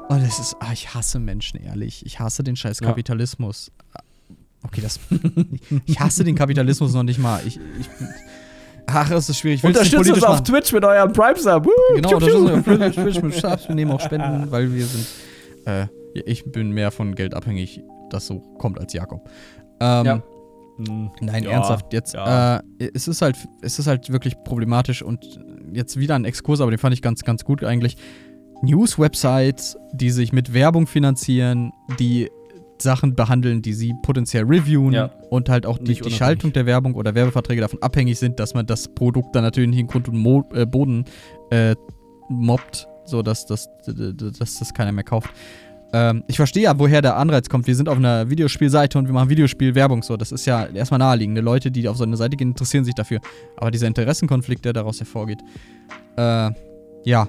Und 0.10 0.22
es 0.22 0.40
ist, 0.40 0.58
ah, 0.60 0.72
ich 0.74 0.94
hasse 0.94 1.20
Menschen, 1.20 1.62
ehrlich. 1.62 2.06
Ich 2.06 2.20
hasse 2.20 2.44
den 2.44 2.56
scheiß 2.56 2.80
Kapitalismus. 2.80 3.72
Ja. 3.94 4.02
Okay, 4.64 4.82
das. 4.82 5.00
ich 5.86 6.00
hasse 6.00 6.24
den 6.24 6.36
Kapitalismus 6.36 6.94
noch 6.94 7.04
nicht 7.04 7.20
mal. 7.20 7.42
Ich, 7.46 7.58
ich 7.80 7.90
Ach, 8.94 9.12
es 9.12 9.30
ist 9.30 9.38
schwierig. 9.38 9.64
Unterstützt 9.64 10.12
uns 10.12 10.24
auf 10.24 10.44
Twitch 10.44 10.72
mit 10.74 10.84
eurem 10.84 11.12
Prime-Sub. 11.12 11.68
Genau, 11.96 12.16
unterstützt 12.16 12.36
uns 12.36 12.52
auf 12.52 12.94
Twitch 12.96 13.22
mit 13.22 13.34
Subs. 13.34 13.68
Wir 13.68 13.76
nehmen 13.76 13.92
auch 13.92 14.00
Spenden, 14.00 14.48
weil 14.52 14.74
wir 14.74 14.86
sind. 14.86 15.08
Äh, 15.66 15.88
ich 16.14 16.44
bin 16.46 16.72
mehr 16.72 16.92
von 16.92 17.16
Geld 17.16 17.34
abhängig, 17.34 17.82
das 18.10 18.28
so 18.28 18.40
kommt 18.58 18.80
als 18.80 18.94
Jakob. 18.94 19.30
Ähm, 19.80 20.06
ja. 20.06 20.24
Hm, 20.78 21.12
Nein, 21.22 21.44
ja, 21.44 21.52
ernsthaft. 21.52 21.94
Jetzt, 21.94 22.14
ja. 22.14 22.58
äh, 22.58 22.62
es 22.94 23.08
ist 23.08 23.22
halt, 23.22 23.38
es 23.62 23.80
ist 23.80 23.88
halt 23.88 24.12
wirklich 24.12 24.36
problematisch 24.44 25.02
und 25.02 25.40
jetzt 25.74 25.98
wieder 25.98 26.16
ein 26.16 26.26
Exkurs, 26.26 26.62
aber 26.62 26.72
den 26.72 26.80
fand 26.80 26.94
ich 26.94 27.02
ganz, 27.02 27.24
ganz 27.24 27.46
gut 27.46 27.64
eigentlich. 27.64 27.98
News-Websites, 28.64 29.78
die 29.92 30.12
sich 30.12 30.34
mit 30.34 30.54
Werbung 30.54 30.86
finanzieren, 30.86 31.72
die 32.00 32.30
Sachen 32.82 33.16
behandeln, 33.16 33.62
die 33.62 33.74
sie 33.74 33.94
potenziell 34.04 34.44
reviewen 34.44 34.94
ja. 34.94 35.12
und 35.30 35.50
halt 35.50 35.66
auch 35.66 35.78
die, 35.78 35.96
die 35.96 36.12
Schaltung 36.12 36.54
der 36.54 36.66
Werbung 36.66 36.96
oder 36.96 37.16
Werbeverträge 37.16 37.62
davon 37.62 37.82
abhängig 37.82 38.20
sind, 38.20 38.40
dass 38.40 38.54
man 38.54 38.66
das 38.66 38.88
Produkt 38.88 39.36
dann 39.36 39.44
natürlich 39.44 39.78
in 39.78 39.88
Grund 39.88 40.08
und 40.08 40.18
Mo 40.18 40.44
äh, 40.54 40.66
Boden 40.66 41.06
äh, 41.50 41.76
mobbt, 42.30 42.88
sodass 43.06 43.46
das, 43.46 43.70
dass 43.86 44.60
das 44.60 44.74
keiner 44.74 44.92
mehr 44.92 45.04
kauft. 45.04 45.30
Ähm, 45.94 46.24
ich 46.28 46.38
verstehe 46.38 46.64
ja, 46.64 46.80
woher 46.80 47.02
der 47.02 47.18
Anreiz 47.18 47.50
kommt. 47.50 47.68
Wir 47.68 47.76
sind 47.76 47.90
auf 47.90 47.98
einer 47.98 48.30
Videospielseite 48.30 48.98
und 48.98 49.08
wir 49.08 49.14
machen 49.14 49.30
Videospielwerbung 49.30 50.04
so. 50.04 50.18
Das 50.18 50.32
ist 50.32 50.46
ja 50.46 50.66
erstmal 50.66 51.00
naheliegende. 51.00 51.42
Leute, 51.42 51.72
die 51.72 51.88
auf 51.88 51.98
so 51.98 52.04
eine 52.04 52.18
Seite 52.18 52.38
gehen, 52.38 52.50
interessieren 52.50 52.86
sich 52.86 52.96
dafür. 52.96 53.20
Aber 53.58 53.72
dieser 53.72 53.88
Interessenkonflikt, 53.88 54.64
der 54.64 54.74
daraus 54.74 55.00
hervorgeht, 55.00 55.40
äh, 56.18 56.52
ja, 57.04 57.28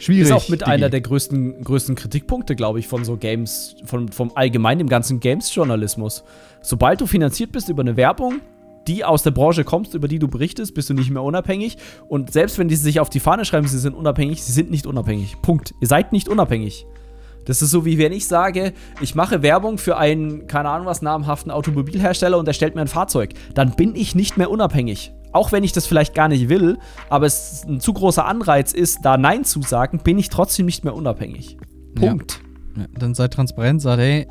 Schwierig. 0.00 0.24
Ist 0.24 0.32
auch 0.32 0.48
mit 0.48 0.66
einer 0.66 0.90
der 0.90 1.00
größten, 1.00 1.62
größten 1.62 1.94
Kritikpunkte, 1.94 2.56
glaube 2.56 2.78
ich, 2.78 2.88
von 2.88 3.04
so 3.04 3.16
Games, 3.16 3.76
von, 3.84 4.08
vom 4.08 4.32
allgemein 4.34 4.78
dem 4.78 4.88
ganzen 4.88 5.20
Games-Journalismus. 5.20 6.24
Sobald 6.60 7.00
du 7.00 7.06
finanziert 7.06 7.52
bist 7.52 7.68
über 7.68 7.82
eine 7.82 7.96
Werbung, 7.96 8.40
die 8.86 9.04
aus 9.04 9.22
der 9.22 9.30
Branche 9.30 9.64
kommst, 9.64 9.94
über 9.94 10.08
die 10.08 10.18
du 10.18 10.28
berichtest, 10.28 10.74
bist 10.74 10.90
du 10.90 10.94
nicht 10.94 11.10
mehr 11.10 11.22
unabhängig. 11.22 11.78
Und 12.08 12.32
selbst 12.32 12.58
wenn 12.58 12.68
die 12.68 12.76
sich 12.76 13.00
auf 13.00 13.08
die 13.08 13.20
Fahne 13.20 13.44
schreiben, 13.44 13.66
sie 13.66 13.78
sind 13.78 13.94
unabhängig, 13.94 14.42
sie 14.42 14.52
sind 14.52 14.70
nicht 14.70 14.86
unabhängig. 14.86 15.36
Punkt. 15.42 15.74
Ihr 15.80 15.88
seid 15.88 16.12
nicht 16.12 16.28
unabhängig. 16.28 16.86
Das 17.46 17.60
ist 17.60 17.70
so, 17.70 17.84
wie 17.84 17.98
wenn 17.98 18.12
ich 18.12 18.26
sage, 18.26 18.72
ich 19.00 19.14
mache 19.14 19.42
Werbung 19.42 19.76
für 19.76 19.98
einen, 19.98 20.46
keine 20.46 20.70
Ahnung 20.70 20.86
was, 20.86 21.02
namhaften 21.02 21.52
Automobilhersteller 21.52 22.38
und 22.38 22.48
er 22.48 22.54
stellt 22.54 22.74
mir 22.74 22.80
ein 22.80 22.88
Fahrzeug. 22.88 23.34
Dann 23.54 23.76
bin 23.76 23.94
ich 23.94 24.14
nicht 24.14 24.38
mehr 24.38 24.50
unabhängig 24.50 25.12
auch 25.34 25.52
wenn 25.52 25.64
ich 25.64 25.72
das 25.72 25.86
vielleicht 25.86 26.14
gar 26.14 26.28
nicht 26.28 26.48
will, 26.48 26.78
aber 27.10 27.26
es 27.26 27.64
ein 27.66 27.80
zu 27.80 27.92
großer 27.92 28.24
Anreiz 28.24 28.72
ist, 28.72 29.00
da 29.02 29.16
Nein 29.16 29.44
zu 29.44 29.62
sagen, 29.62 29.98
bin 29.98 30.18
ich 30.18 30.28
trotzdem 30.28 30.66
nicht 30.66 30.84
mehr 30.84 30.94
unabhängig. 30.94 31.58
Punkt. 31.94 32.40
Ja. 32.76 32.82
Ja, 32.82 32.88
dann 32.98 33.14
sei 33.14 33.28
transparent, 33.28 33.82
sag, 33.82 33.98
hey, 33.98 34.26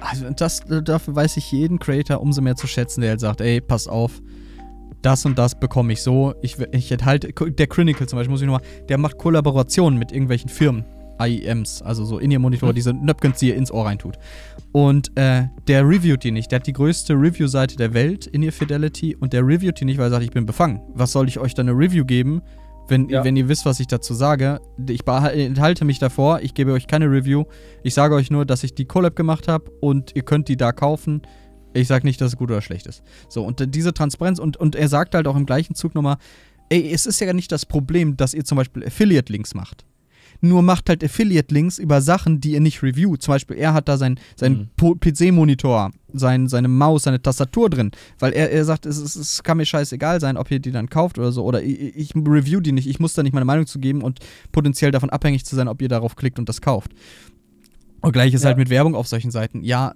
also 0.00 0.28
das, 0.30 0.62
dafür 0.84 1.14
weiß 1.14 1.36
ich 1.36 1.52
jeden 1.52 1.78
Creator 1.78 2.20
umso 2.20 2.42
mehr 2.42 2.56
zu 2.56 2.66
schätzen, 2.66 3.00
der 3.00 3.10
halt 3.10 3.20
sagt, 3.20 3.40
ey, 3.40 3.60
pass 3.60 3.86
auf, 3.86 4.20
das 5.02 5.24
und 5.24 5.38
das 5.38 5.58
bekomme 5.58 5.92
ich 5.92 6.02
so. 6.02 6.34
Ich, 6.42 6.58
ich 6.72 6.92
halt, 7.04 7.34
der 7.58 7.66
Chronicle 7.66 8.06
zum 8.06 8.18
Beispiel, 8.18 8.32
muss 8.32 8.40
ich 8.40 8.46
nochmal, 8.46 8.66
der 8.88 8.98
macht 8.98 9.18
Kollaborationen 9.18 9.98
mit 9.98 10.12
irgendwelchen 10.12 10.50
Firmen. 10.50 10.84
IEMs, 11.20 11.82
also 11.82 12.04
so 12.04 12.18
In-Ear-Monitore, 12.18 12.72
Mhm. 12.72 12.74
diese 12.76 12.92
Nöpkens, 12.94 13.38
die 13.38 13.48
ihr 13.48 13.56
ins 13.56 13.70
Ohr 13.70 13.86
reintut. 13.86 14.16
Und 14.72 15.16
äh, 15.16 15.44
der 15.66 15.86
reviewt 15.88 16.22
die 16.24 16.30
nicht. 16.30 16.50
Der 16.52 16.60
hat 16.60 16.66
die 16.66 16.72
größte 16.72 17.14
Review-Seite 17.14 17.76
der 17.76 17.92
Welt, 17.94 18.26
In-Ear 18.26 18.52
Fidelity, 18.52 19.16
und 19.16 19.32
der 19.32 19.44
reviewt 19.46 19.80
die 19.80 19.84
nicht, 19.84 19.98
weil 19.98 20.06
er 20.06 20.10
sagt, 20.10 20.24
ich 20.24 20.30
bin 20.30 20.46
befangen. 20.46 20.80
Was 20.94 21.12
soll 21.12 21.28
ich 21.28 21.38
euch 21.38 21.54
dann 21.54 21.68
eine 21.68 21.76
Review 21.76 22.04
geben, 22.04 22.40
wenn, 22.88 23.08
Ja. 23.08 23.22
wenn 23.24 23.36
ihr 23.36 23.48
wisst, 23.48 23.66
was 23.66 23.80
ich 23.80 23.86
dazu 23.86 24.14
sage? 24.14 24.60
Ich 24.88 25.06
enthalte 25.06 25.84
mich 25.84 25.98
davor, 25.98 26.40
ich 26.40 26.54
gebe 26.54 26.72
euch 26.72 26.86
keine 26.86 27.06
Review. 27.10 27.44
Ich 27.82 27.94
sage 27.94 28.14
euch 28.14 28.30
nur, 28.30 28.44
dass 28.46 28.64
ich 28.64 28.74
die 28.74 28.84
Collab 28.84 29.14
gemacht 29.16 29.48
habe 29.48 29.70
und 29.80 30.12
ihr 30.16 30.22
könnt 30.22 30.48
die 30.48 30.56
da 30.56 30.72
kaufen. 30.72 31.22
Ich 31.72 31.86
sage 31.86 32.04
nicht, 32.06 32.20
dass 32.20 32.32
es 32.32 32.36
gut 32.36 32.50
oder 32.50 32.60
schlecht 32.62 32.86
ist. 32.86 33.02
So, 33.28 33.44
und 33.44 33.60
äh, 33.60 33.68
diese 33.68 33.92
Transparenz, 33.94 34.38
und, 34.40 34.56
und 34.56 34.74
er 34.74 34.88
sagt 34.88 35.14
halt 35.14 35.28
auch 35.28 35.36
im 35.36 35.46
gleichen 35.46 35.74
Zug 35.76 35.94
nochmal, 35.94 36.16
ey, 36.68 36.90
es 36.92 37.06
ist 37.06 37.20
ja 37.20 37.32
nicht 37.32 37.52
das 37.52 37.64
Problem, 37.66 38.16
dass 38.16 38.34
ihr 38.34 38.44
zum 38.44 38.56
Beispiel 38.56 38.84
Affiliate-Links 38.84 39.54
macht. 39.54 39.84
Nur 40.42 40.62
macht 40.62 40.88
halt 40.88 41.04
Affiliate-Links 41.04 41.78
über 41.78 42.00
Sachen, 42.00 42.40
die 42.40 42.52
ihr 42.52 42.60
nicht 42.60 42.82
reviewt. 42.82 43.20
Zum 43.22 43.32
Beispiel, 43.34 43.56
er 43.58 43.74
hat 43.74 43.88
da 43.88 43.98
sein, 43.98 44.18
sein 44.36 44.70
Mhm. 44.80 44.98
PC-Monitor, 45.00 45.90
sein, 46.12 46.48
seine 46.48 46.68
Maus, 46.68 47.02
seine 47.02 47.20
Tastatur 47.20 47.68
drin. 47.68 47.90
Weil 48.18 48.32
er, 48.32 48.50
er 48.50 48.64
sagt, 48.64 48.86
es, 48.86 48.98
ist- 48.98 49.16
es 49.16 49.42
kann 49.42 49.58
mir 49.58 49.66
scheißegal 49.66 50.18
sein, 50.20 50.36
ob 50.38 50.50
ihr 50.50 50.58
die 50.58 50.70
dann 50.72 50.88
kauft 50.88 51.18
oder 51.18 51.30
so. 51.30 51.44
Oder 51.44 51.62
ich, 51.62 51.94
ich 51.96 52.14
review 52.16 52.60
die 52.60 52.72
nicht. 52.72 52.88
Ich 52.88 52.98
muss 53.00 53.12
da 53.14 53.22
nicht 53.22 53.32
meine 53.34 53.44
Meinung 53.44 53.66
zu 53.66 53.78
geben 53.78 54.00
und 54.02 54.20
potenziell 54.50 54.90
davon 54.90 55.10
abhängig 55.10 55.44
zu 55.44 55.54
sein, 55.56 55.68
ob 55.68 55.82
ihr 55.82 55.88
darauf 55.88 56.16
klickt 56.16 56.38
und 56.38 56.48
das 56.48 56.60
kauft. 56.60 56.92
Und 58.00 58.12
gleich 58.12 58.32
ist 58.32 58.42
Ja. 58.42 58.48
halt 58.48 58.56
mit 58.58 58.70
Werbung 58.70 58.94
auf 58.94 59.08
solchen 59.08 59.30
Seiten. 59.30 59.62
Ja, 59.62 59.92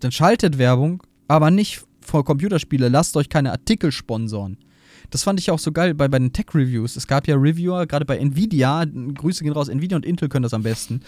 dann 0.00 0.10
schaltet 0.12 0.56
Werbung, 0.58 1.02
aber 1.28 1.50
nicht 1.50 1.82
vor 2.00 2.24
Computerspiele. 2.24 2.88
Lasst 2.88 3.16
euch 3.16 3.28
keine 3.28 3.50
Artikel 3.52 3.92
sponsoren. 3.92 4.56
Das 5.10 5.22
fand 5.22 5.38
ich 5.40 5.50
auch 5.50 5.58
so 5.58 5.72
geil 5.72 5.94
bei, 5.94 6.08
bei 6.08 6.18
den 6.18 6.32
Tech-Reviews. 6.32 6.96
Es 6.96 7.06
gab 7.06 7.26
ja 7.28 7.36
Reviewer, 7.36 7.86
gerade 7.86 8.04
bei 8.04 8.16
Nvidia, 8.18 8.84
Grüße 8.84 9.44
gehen 9.44 9.52
raus, 9.52 9.68
Nvidia 9.68 9.96
und 9.96 10.04
Intel 10.04 10.28
können 10.28 10.42
das 10.42 10.54
am 10.54 10.62
besten. 10.62 11.00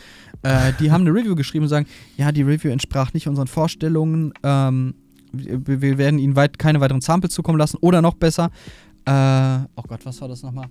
Äh, 0.43 0.73
die 0.81 0.91
haben 0.91 1.03
eine 1.03 1.13
Review 1.13 1.35
geschrieben 1.35 1.65
und 1.65 1.69
sagen, 1.69 1.87
ja, 2.17 2.33
die 2.33 2.43
Review 2.43 2.71
entsprach 2.71 3.13
nicht 3.13 3.27
unseren 3.29 3.49
Vorstellungen. 3.49 4.33
Ähm, 4.43 4.95
wir, 5.33 5.83
wir 5.83 5.99
werden 5.99 6.19
ihnen 6.19 6.37
weit, 6.37 6.59
keine 6.59 6.81
weiteren 6.81 7.01
Samples 7.01 7.35
zukommen 7.35 7.59
lassen. 7.59 7.79
Oder 7.81 8.01
noch 8.03 8.15
besser, 8.15 8.51
äh, 9.05 9.65
oh 9.77 9.83
Gott, 9.87 10.05
was 10.05 10.21
war 10.21 10.29
das 10.29 10.43
nochmal? 10.43 10.67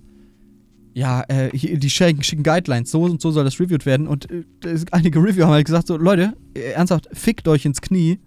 Ja, 0.94 1.22
äh, 1.28 1.50
die 1.56 1.90
schicken, 1.90 2.22
schicken 2.22 2.42
Guidelines, 2.42 2.90
so 2.90 3.02
und 3.02 3.20
so 3.20 3.30
soll 3.30 3.44
das 3.44 3.60
reviewed 3.60 3.86
werden. 3.86 4.08
Und 4.08 4.28
äh, 4.30 4.44
einige 4.90 5.20
Reviewer 5.22 5.46
haben 5.46 5.52
halt 5.52 5.66
gesagt, 5.66 5.86
so, 5.86 5.96
Leute, 5.96 6.34
äh, 6.54 6.72
ernsthaft, 6.72 7.08
fickt 7.12 7.46
euch 7.46 7.64
ins 7.64 7.80
Knie. 7.80 8.18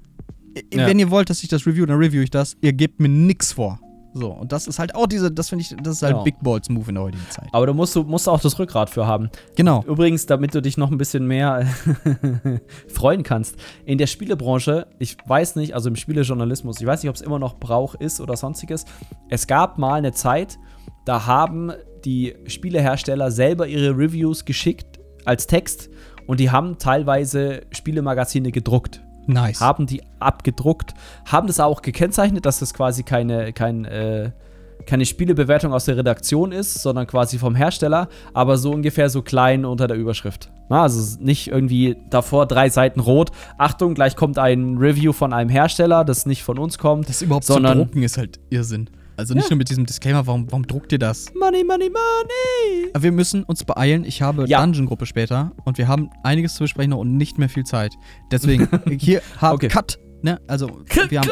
Äh, 0.56 0.78
Ja. 0.78 0.88
Wenn 0.88 1.00
ihr 1.00 1.10
wollt, 1.10 1.30
dass 1.30 1.44
ich 1.44 1.50
das 1.50 1.66
review, 1.66 1.86
dann 1.86 1.98
review 1.98 2.22
ich 2.22 2.30
das. 2.30 2.56
Ihr 2.62 2.74
gebt 2.74 3.00
mir 3.00 3.10
nix 3.10 3.54
vor. 3.54 3.80
So, 4.14 4.32
und 4.32 4.52
das 4.52 4.68
ist 4.68 4.78
halt 4.78 4.94
auch 4.96 5.08
diese, 5.08 5.32
das 5.32 5.50
finde 5.50 5.64
ich, 5.64 5.76
das 5.82 5.96
ist 5.96 6.02
halt 6.04 6.14
Genau. 6.14 6.24
Big 6.24 6.40
Balls 6.42 6.70
Move 6.70 6.90
in 6.90 6.96
der 6.96 7.04
heutigen 7.06 7.30
Zeit. 7.30 7.48
Aber 7.54 7.66
du 7.66 7.74
musst, 7.74 7.96
du 7.96 8.04
musst 8.04 8.28
auch 8.28 8.42
das 8.42 8.60
Rückgrat 8.60 8.90
für 8.90 9.08
haben. 9.08 9.30
Genau. 9.56 9.84
Übrigens, 9.88 10.26
damit 10.26 10.54
du 10.54 10.62
dich 10.62 10.78
noch 10.78 10.92
ein 10.92 10.98
bisschen 10.98 11.26
mehr 11.26 11.66
freuen 12.88 13.24
kannst. 13.24 13.56
In 13.86 13.98
der 13.98 14.08
Spielebranche, 14.08 14.88
ich 15.00 15.18
weiß 15.26 15.56
nicht, 15.56 15.74
also 15.76 15.90
im 15.90 15.96
Spielejournalismus, 15.96 16.82
ich 16.82 16.88
weiß 16.88 17.04
nicht, 17.04 17.10
ob 17.10 17.16
es 17.16 17.22
immer 17.22 17.40
noch 17.40 17.56
Brauch 17.58 17.96
ist 17.96 18.20
oder 18.20 18.36
sonstiges. 18.36 18.86
Es 19.30 19.48
gab 19.48 19.78
mal 19.78 19.96
eine 19.96 20.12
Zeit, 20.12 20.58
da 21.06 21.26
haben 21.26 21.72
die 22.04 22.36
Spielehersteller 22.48 23.32
selber 23.32 23.68
ihre 23.68 23.98
Reviews 23.98 24.44
geschickt 24.46 25.00
als 25.24 25.48
Text 25.48 25.90
und 26.28 26.40
die 26.40 26.50
haben 26.52 26.78
teilweise 26.78 27.62
Spielemagazine 27.72 28.52
gedruckt 28.52 29.02
Nice. 29.28 29.60
haben 29.62 29.86
die 29.86 30.02
abgedruckt, 30.20 30.94
haben 31.26 31.48
das 31.48 31.60
auch 31.60 31.82
gekennzeichnet, 31.82 32.46
dass 32.46 32.60
das 32.60 32.74
quasi 32.74 33.04
keine, 33.04 33.54
kein, 33.54 33.86
äh, 33.86 34.32
keine 34.88 35.06
Spielebewertung 35.06 35.74
aus 35.74 35.86
der 35.86 35.98
Redaktion 35.98 36.52
ist, 36.52 36.82
sondern 36.82 37.06
quasi 37.06 37.38
vom 37.38 37.54
Hersteller, 37.56 38.08
aber 38.34 38.58
so 38.58 38.72
ungefähr 38.72 39.10
so 39.10 39.22
klein 39.22 39.64
unter 39.64 39.88
der 39.88 39.96
Überschrift. 39.98 40.50
Na, 40.70 40.84
also 40.84 41.18
nicht 41.20 41.50
irgendwie 41.50 41.98
davor 42.10 42.46
drei 42.48 42.70
Seiten 42.70 43.00
rot. 43.00 43.32
Achtung, 43.58 43.94
gleich 43.94 44.16
kommt 44.16 44.40
ein 44.40 44.78
Review 44.78 45.14
von 45.14 45.34
einem 45.34 45.50
Hersteller, 45.50 46.04
das 46.04 46.26
nicht 46.26 46.44
von 46.44 46.58
uns 46.58 46.78
kommt. 46.78 47.10
das 47.10 47.22
überhaupt 47.22 47.46
sondern- 47.46 47.78
zu 47.78 47.84
drucken 47.86 48.04
ist 48.04 48.18
halt 48.18 48.40
Irrsinn. 48.50 48.90
Also 49.18 49.34
nicht 49.34 49.44
Ja. 49.46 49.50
nur 49.52 49.58
mit 49.60 49.70
diesem 49.70 49.86
Disclaimer, 49.86 50.26
warum, 50.26 50.48
warum 50.52 50.66
druckt 50.66 50.92
ihr 50.92 51.00
das? 51.00 51.32
Money, 51.36 51.64
money, 51.64 51.90
money. 51.90 52.92
Wir 52.98 53.12
müssen 53.12 53.44
uns 53.44 53.64
beeilen. 53.64 54.04
Ich 54.06 54.22
habe 54.22 54.46
Ja. 54.48 54.62
Dungeon-Gruppe 54.62 55.06
später 55.06 55.52
und 55.66 55.78
wir 55.78 55.88
haben 55.88 56.10
einiges 56.24 56.56
zu 56.56 56.64
besprechen 56.64 56.94
und 56.94 57.18
nicht 57.18 57.38
mehr 57.38 57.50
viel 57.50 57.64
Zeit. 57.64 57.94
Deswegen, 58.32 58.68
hier, 59.00 59.22
hart 59.40 59.56
Okay. 59.56 59.68
Cut. 59.68 60.00
Ne? 60.24 60.40
Also, 60.48 60.68
Cut, 60.88 61.10
wir 61.12 61.20
haben, 61.22 61.30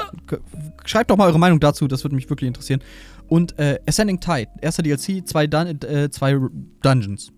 schreibt 0.86 1.12
doch 1.12 1.18
mal 1.18 1.28
eure 1.28 1.38
Meinung 1.40 1.60
dazu, 1.60 1.88
das 1.88 2.04
würde 2.04 2.16
mich 2.16 2.30
wirklich 2.30 2.48
interessieren. 2.48 2.82
Und 3.28 3.58
äh, 3.60 3.80
Ascending 3.88 4.20
Tide, 4.20 4.48
erster 4.62 4.82
DLC, 4.82 5.28
zwei, 5.28 5.46
Dun 5.48 5.80
äh, 5.84 6.10
zwei 6.10 6.38
Dungeons. 6.82 7.32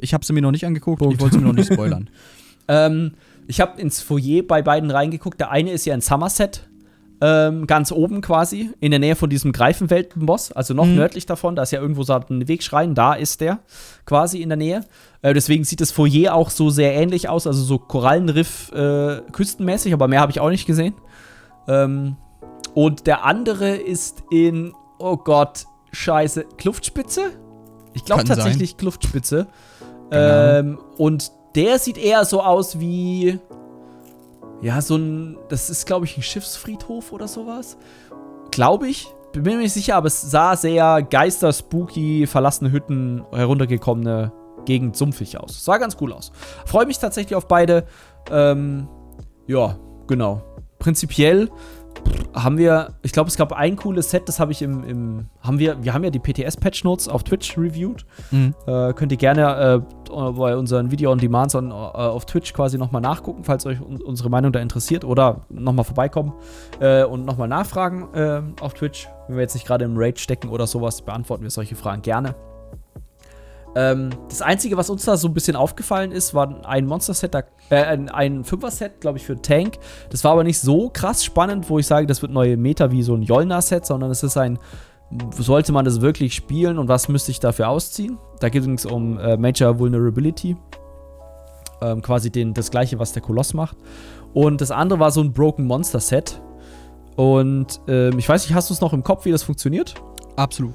Ich 0.00 0.14
habe 0.14 0.24
sie 0.24 0.32
mir 0.32 0.40
noch 0.40 0.50
nicht 0.50 0.64
angeguckt 0.66 1.02
und 1.02 1.12
ich 1.12 1.20
wollte 1.20 1.34
sie 1.34 1.40
mir 1.40 1.48
noch 1.48 1.54
nicht 1.54 1.70
spoilern. 1.72 2.08
Ähm, 2.68 3.12
ich 3.46 3.60
habe 3.60 3.78
ins 3.80 4.00
Foyer 4.00 4.42
bei 4.42 4.62
beiden 4.62 4.90
reingeguckt. 4.90 5.38
Der 5.38 5.50
eine 5.50 5.70
ist 5.72 5.84
ja 5.84 5.94
in 5.94 6.00
Somerset, 6.00 6.68
ähm, 7.20 7.66
ganz 7.66 7.92
oben 7.92 8.20
quasi, 8.20 8.70
in 8.80 8.90
der 8.90 9.00
Nähe 9.00 9.16
von 9.16 9.30
diesem 9.30 9.52
Greifenwelten-Boss, 9.52 10.52
also 10.52 10.74
noch 10.74 10.86
Mhm. 10.86 10.96
nördlich 10.96 11.26
davon. 11.26 11.56
Da 11.56 11.62
ist 11.62 11.70
ja 11.70 11.80
irgendwo 11.80 12.02
so 12.02 12.12
ein 12.12 12.48
Wegschrein, 12.48 12.94
da 12.94 13.14
ist 13.14 13.40
der 13.40 13.60
quasi 14.04 14.42
in 14.42 14.48
der 14.48 14.56
Nähe. 14.58 14.84
Äh, 15.22 15.32
deswegen 15.34 15.64
sieht 15.64 15.80
das 15.80 15.90
Foyer 15.92 16.34
auch 16.34 16.50
so 16.50 16.70
sehr 16.70 16.94
ähnlich 16.94 17.28
aus, 17.28 17.46
also 17.46 17.62
so 17.62 17.78
Korallenriff 17.78 18.72
äh, 18.72 19.20
küstenmäßig, 19.32 19.92
aber 19.92 20.08
mehr 20.08 20.20
habe 20.20 20.32
ich 20.32 20.40
auch 20.40 20.50
nicht 20.50 20.66
gesehen. 20.66 20.94
Ähm, 21.68 22.16
und 22.74 23.06
der 23.06 23.24
andere 23.24 23.76
ist 23.76 24.24
in, 24.30 24.72
oh 24.98 25.16
Gott, 25.16 25.64
scheiße, 25.92 26.44
Kluftspitze? 26.58 27.30
Ich 27.94 28.04
glaube 28.04 28.20
Kann 28.24 28.26
sein. 28.28 28.38
tatsächlich 28.38 28.76
Kluftspitze. 28.76 29.46
Keine 30.10 30.58
Ähm, 30.58 30.78
und 30.98 31.30
der 31.54 31.78
sieht 31.78 31.96
eher 31.96 32.24
so 32.24 32.42
aus 32.42 32.80
wie. 32.80 33.38
Ja, 34.60 34.80
so 34.80 34.96
ein. 34.96 35.38
Das 35.48 35.70
ist, 35.70 35.86
glaube 35.86 36.06
ich, 36.06 36.16
ein 36.16 36.22
Schiffsfriedhof 36.22 37.12
oder 37.12 37.28
sowas. 37.28 37.76
Glaube 38.50 38.88
ich. 38.88 39.08
Bin 39.32 39.42
mir 39.42 39.58
nicht 39.58 39.72
sicher, 39.72 39.96
aber 39.96 40.06
es 40.06 40.20
sah 40.22 40.54
sehr 40.54 41.02
geister-spooky, 41.02 42.28
verlassene 42.28 42.70
Hütten, 42.70 43.24
heruntergekommene 43.32 44.32
Gegend 44.64 44.96
sumpfig 44.96 45.38
aus. 45.40 45.64
Sah 45.64 45.78
ganz 45.78 45.96
cool 46.00 46.12
aus. 46.12 46.30
Freue 46.64 46.86
mich 46.86 46.98
tatsächlich 46.98 47.34
auf 47.34 47.48
beide. 47.48 47.84
Ähm, 48.30 48.88
ja, 49.48 49.76
genau. 50.06 50.42
Prinzipiell 50.78 51.50
haben 52.34 52.58
wir, 52.58 52.94
ich 53.02 53.12
glaube, 53.12 53.28
es 53.28 53.36
gab 53.36 53.52
ein 53.52 53.76
cooles 53.76 54.10
Set, 54.10 54.28
das 54.28 54.40
habe 54.40 54.52
ich 54.52 54.60
im, 54.60 54.82
im, 54.84 55.26
haben 55.40 55.58
wir, 55.58 55.82
wir 55.82 55.94
haben 55.94 56.02
ja 56.02 56.10
die 56.10 56.18
PTS-Patch 56.18 56.84
Notes 56.84 57.08
auf 57.08 57.22
Twitch 57.22 57.56
reviewed. 57.56 58.04
Mhm. 58.30 58.54
Äh, 58.66 58.92
könnt 58.92 59.12
ihr 59.12 59.18
gerne 59.18 59.84
äh, 60.10 60.32
bei 60.32 60.56
unseren 60.56 60.90
Video-on-Demands 60.90 61.54
on, 61.54 61.70
äh, 61.70 61.74
auf 61.74 62.26
Twitch 62.26 62.52
quasi 62.52 62.76
nochmal 62.76 63.02
nachgucken, 63.02 63.44
falls 63.44 63.66
euch 63.66 63.80
un 63.80 64.02
unsere 64.02 64.28
Meinung 64.30 64.52
da 64.52 64.60
interessiert 64.60 65.04
oder 65.04 65.42
nochmal 65.48 65.84
vorbeikommen 65.84 66.32
äh, 66.80 67.04
und 67.04 67.24
nochmal 67.24 67.48
nachfragen 67.48 68.12
äh, 68.14 68.42
auf 68.60 68.74
Twitch. 68.74 69.08
Wenn 69.28 69.36
wir 69.36 69.42
jetzt 69.42 69.54
nicht 69.54 69.66
gerade 69.66 69.84
im 69.84 69.96
Rage 69.96 70.18
stecken 70.18 70.48
oder 70.48 70.66
sowas, 70.66 71.02
beantworten 71.02 71.44
wir 71.44 71.50
solche 71.50 71.76
Fragen 71.76 72.02
gerne. 72.02 72.34
Ähm, 73.76 74.10
das 74.28 74.42
Einzige, 74.42 74.76
was 74.76 74.88
uns 74.90 75.04
da 75.04 75.16
so 75.16 75.26
ein 75.28 75.34
bisschen 75.34 75.56
aufgefallen 75.56 76.12
ist, 76.12 76.34
war 76.34 76.64
ein 76.64 76.86
Monster-Set, 76.86 77.34
äh, 77.70 77.76
ein, 77.76 78.08
ein 78.08 78.44
Fünfer-Set, 78.44 79.00
glaube 79.00 79.18
ich, 79.18 79.24
für 79.24 79.40
Tank. 79.40 79.78
Das 80.10 80.22
war 80.22 80.32
aber 80.32 80.44
nicht 80.44 80.60
so 80.60 80.90
krass 80.90 81.24
spannend, 81.24 81.68
wo 81.68 81.78
ich 81.78 81.86
sage, 81.86 82.06
das 82.06 82.22
wird 82.22 82.32
neue 82.32 82.56
Meta 82.56 82.92
wie 82.92 83.02
so 83.02 83.14
ein 83.14 83.22
Jolna-Set, 83.22 83.86
sondern 83.86 84.10
es 84.10 84.22
ist 84.22 84.36
ein, 84.36 84.58
sollte 85.36 85.72
man 85.72 85.84
das 85.84 86.00
wirklich 86.00 86.34
spielen 86.34 86.78
und 86.78 86.88
was 86.88 87.08
müsste 87.08 87.30
ich 87.30 87.40
dafür 87.40 87.68
ausziehen? 87.68 88.18
Da 88.40 88.48
ging 88.48 88.74
es 88.74 88.86
um 88.86 89.18
äh, 89.18 89.36
Major 89.36 89.78
Vulnerability. 89.78 90.56
Ähm, 91.82 92.00
quasi 92.02 92.30
den, 92.30 92.54
das 92.54 92.70
gleiche, 92.70 92.98
was 92.98 93.12
der 93.12 93.22
Koloss 93.22 93.52
macht. 93.54 93.76
Und 94.32 94.60
das 94.60 94.70
andere 94.70 95.00
war 95.00 95.10
so 95.10 95.20
ein 95.20 95.32
Broken 95.32 95.66
Monster 95.66 96.00
Set. 96.00 96.40
Und 97.16 97.80
ähm, 97.88 98.18
ich 98.18 98.28
weiß 98.28 98.46
nicht, 98.46 98.54
hast 98.54 98.70
du 98.70 98.74
es 98.74 98.80
noch 98.80 98.92
im 98.92 99.02
Kopf, 99.02 99.24
wie 99.24 99.32
das 99.32 99.42
funktioniert? 99.42 99.94
Absolut. 100.36 100.74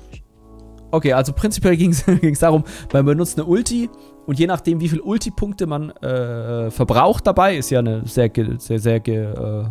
Okay, 0.91 1.13
also 1.13 1.33
prinzipiell 1.33 1.77
ging 1.77 1.91
es 1.91 2.39
darum, 2.39 2.63
man 2.91 3.05
benutzt 3.05 3.37
eine 3.37 3.47
Ulti 3.47 3.89
und 4.25 4.39
je 4.39 4.47
nachdem, 4.47 4.79
wie 4.79 4.89
viele 4.89 5.03
Ulti-Punkte 5.03 5.67
man 5.67 5.91
äh, 5.91 6.71
verbraucht 6.71 7.27
dabei, 7.27 7.55
ist 7.57 7.69
ja 7.69 7.79
eine 7.79 8.05
sehr, 8.05 8.31
sehr, 8.57 8.79
sehr, 8.79 9.07
äh, 9.07 9.65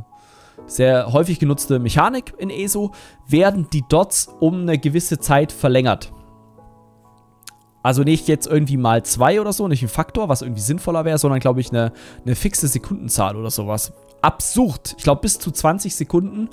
sehr 0.67 1.13
häufig 1.13 1.39
genutzte 1.39 1.79
Mechanik 1.79 2.35
in 2.39 2.51
ESO, 2.51 2.93
werden 3.27 3.69
die 3.73 3.85
Dots 3.89 4.29
um 4.41 4.63
eine 4.63 4.79
gewisse 4.79 5.19
Zeit 5.19 5.51
verlängert. 5.53 6.13
Also 7.83 8.03
nicht 8.03 8.29
jetzt 8.29 8.47
irgendwie 8.47 8.77
mal 8.77 9.03
zwei 9.05 9.41
oder 9.41 9.53
so, 9.53 9.67
nicht 9.69 9.83
ein 9.83 9.89
Faktor, 9.89 10.29
was 10.29 10.43
irgendwie 10.43 10.61
sinnvoller 10.61 11.05
wäre, 11.05 11.19
sondern 11.19 11.41
glaube 11.41 11.61
ich 11.61 11.71
eine, 11.71 11.93
eine 12.25 12.35
fixe 12.35 12.69
Sekundenzahl 12.69 13.37
oder 13.37 13.51
sowas. 13.51 13.93
Absurd. 14.21 14.95
Ich 14.99 15.05
glaube 15.05 15.21
bis 15.21 15.39
zu 15.39 15.51
20 15.51 15.95
Sekunden 15.95 16.49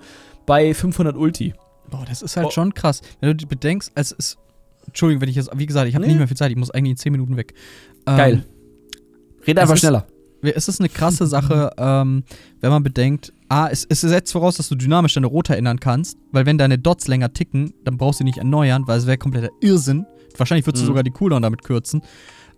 bei 0.46 0.74
500 0.74 1.18
Ulti. 1.18 1.54
Boah, 1.90 2.06
das 2.08 2.22
ist 2.22 2.38
halt 2.38 2.48
Oh. 2.48 2.52
schon 2.52 2.74
krass. 2.74 3.02
Wenn 3.20 3.36
du 3.38 3.48
bedenkst, 3.48 3.92
es 3.96 4.12
ist. 4.12 4.38
Entschuldigung, 4.96 5.22
wenn 5.24 5.30
ich 5.30 5.36
jetzt. 5.36 5.50
Wie 5.54 5.66
gesagt, 5.66 5.90
ich 5.90 5.94
habe 5.96 6.04
Nee. 6.06 6.12
nicht 6.14 6.20
mehr 6.20 6.28
viel 6.30 6.38
Zeit, 6.38 6.52
ich 6.52 6.58
muss 6.58 6.72
eigentlich 6.72 6.92
in 6.92 6.98
10 6.98 7.12
Minuten 7.12 7.36
weg. 7.36 7.54
Ähm, 8.08 8.18
Geil. 8.18 8.46
Rede 9.46 9.60
es 9.60 9.62
einfach 9.64 9.74
ist- 9.76 9.80
schneller. 9.82 10.08
Es 10.42 10.68
ist 10.68 10.80
eine 10.80 10.90
krasse 10.90 11.26
Sache, 11.28 11.72
ähm, 11.78 12.24
wenn 12.62 12.70
man 12.70 12.82
bedenkt, 12.84 13.34
A, 13.50 13.68
es, 13.68 13.86
es 13.90 14.02
setzt 14.02 14.32
voraus, 14.32 14.58
dass 14.58 14.70
du 14.70 14.76
dynamisch 14.76 15.14
deine 15.16 15.28
Rote 15.28 15.56
ändern 15.56 15.80
kannst, 15.80 16.18
weil 16.32 16.46
wenn 16.46 16.58
deine 16.58 16.78
Dots 16.80 17.08
länger 17.08 17.34
ticken, 17.34 17.74
dann 17.84 17.98
brauchst 17.98 18.20
du 18.20 18.24
die 18.24 18.30
nicht 18.30 18.38
erneuern, 18.38 18.84
weil 18.88 18.98
es 19.00 19.06
wäre 19.06 19.18
kompletter 19.18 19.50
Irrsinn. 19.60 20.06
Wahrscheinlich 20.38 20.66
würdest 20.66 20.82
du 20.84 20.86
Mhm. 20.86 20.88
sogar 20.92 21.04
die 21.04 21.12
Cooldown 21.12 21.42
damit 21.42 21.64
kürzen. 21.64 22.02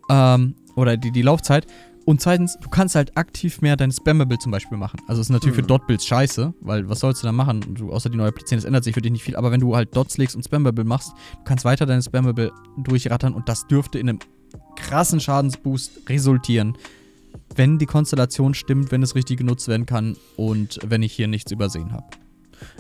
Ähm, 0.09 0.55
oder 0.76 0.95
die, 0.95 1.11
die 1.11 1.22
Laufzeit. 1.23 1.65
Und 2.07 2.21
zweitens, 2.21 2.57
du 2.61 2.69
kannst 2.69 2.95
halt 2.95 3.17
aktiv 3.17 3.59
mehr 3.61 3.75
dein 3.75 3.91
Spammable 3.91 4.39
zum 4.39 4.49
Beispiel 4.49 4.77
machen. 4.77 5.01
Also 5.07 5.19
ist 5.19 5.29
natürlich 5.29 5.57
Mhm. 5.57 5.61
für 5.61 5.67
Dot-Builds 5.67 6.05
scheiße, 6.05 6.53
weil 6.61 6.88
was 6.88 7.01
sollst 7.01 7.21
du 7.21 7.27
da 7.27 7.34
machen? 7.34 7.75
Du, 7.75 7.91
außer 7.91 8.09
die 8.09 8.15
neu 8.15 8.27
applizieren, 8.27 8.59
das 8.59 8.63
ändert 8.65 8.85
sich 8.85 8.93
für 8.93 9.01
dich 9.01 9.11
nicht 9.11 9.23
viel. 9.23 9.35
Aber 9.35 9.51
wenn 9.51 9.59
du 9.59 9.75
halt 9.75 9.93
Dots 9.93 10.17
legst 10.17 10.34
und 10.34 10.43
Spammable 10.45 10.85
machst, 10.85 11.11
du 11.11 11.43
kannst 11.43 11.65
weiter 11.65 11.85
deine 11.85 12.01
Spammable 12.01 12.53
durchrattern 12.77 13.34
und 13.34 13.49
das 13.49 13.67
dürfte 13.67 13.99
in 13.99 14.07
einem 14.07 14.19
krassen 14.77 15.19
Schadensboost 15.19 16.07
resultieren, 16.07 16.77
wenn 17.55 17.77
die 17.77 17.85
Konstellation 17.85 18.53
stimmt, 18.53 18.89
wenn 18.93 19.03
es 19.03 19.13
richtig 19.15 19.39
genutzt 19.39 19.67
werden 19.67 19.85
kann 19.85 20.15
und 20.38 20.79
wenn 20.88 21.03
ich 21.03 21.11
hier 21.11 21.27
nichts 21.27 21.51
übersehen 21.51 21.91
habe. 21.91 22.05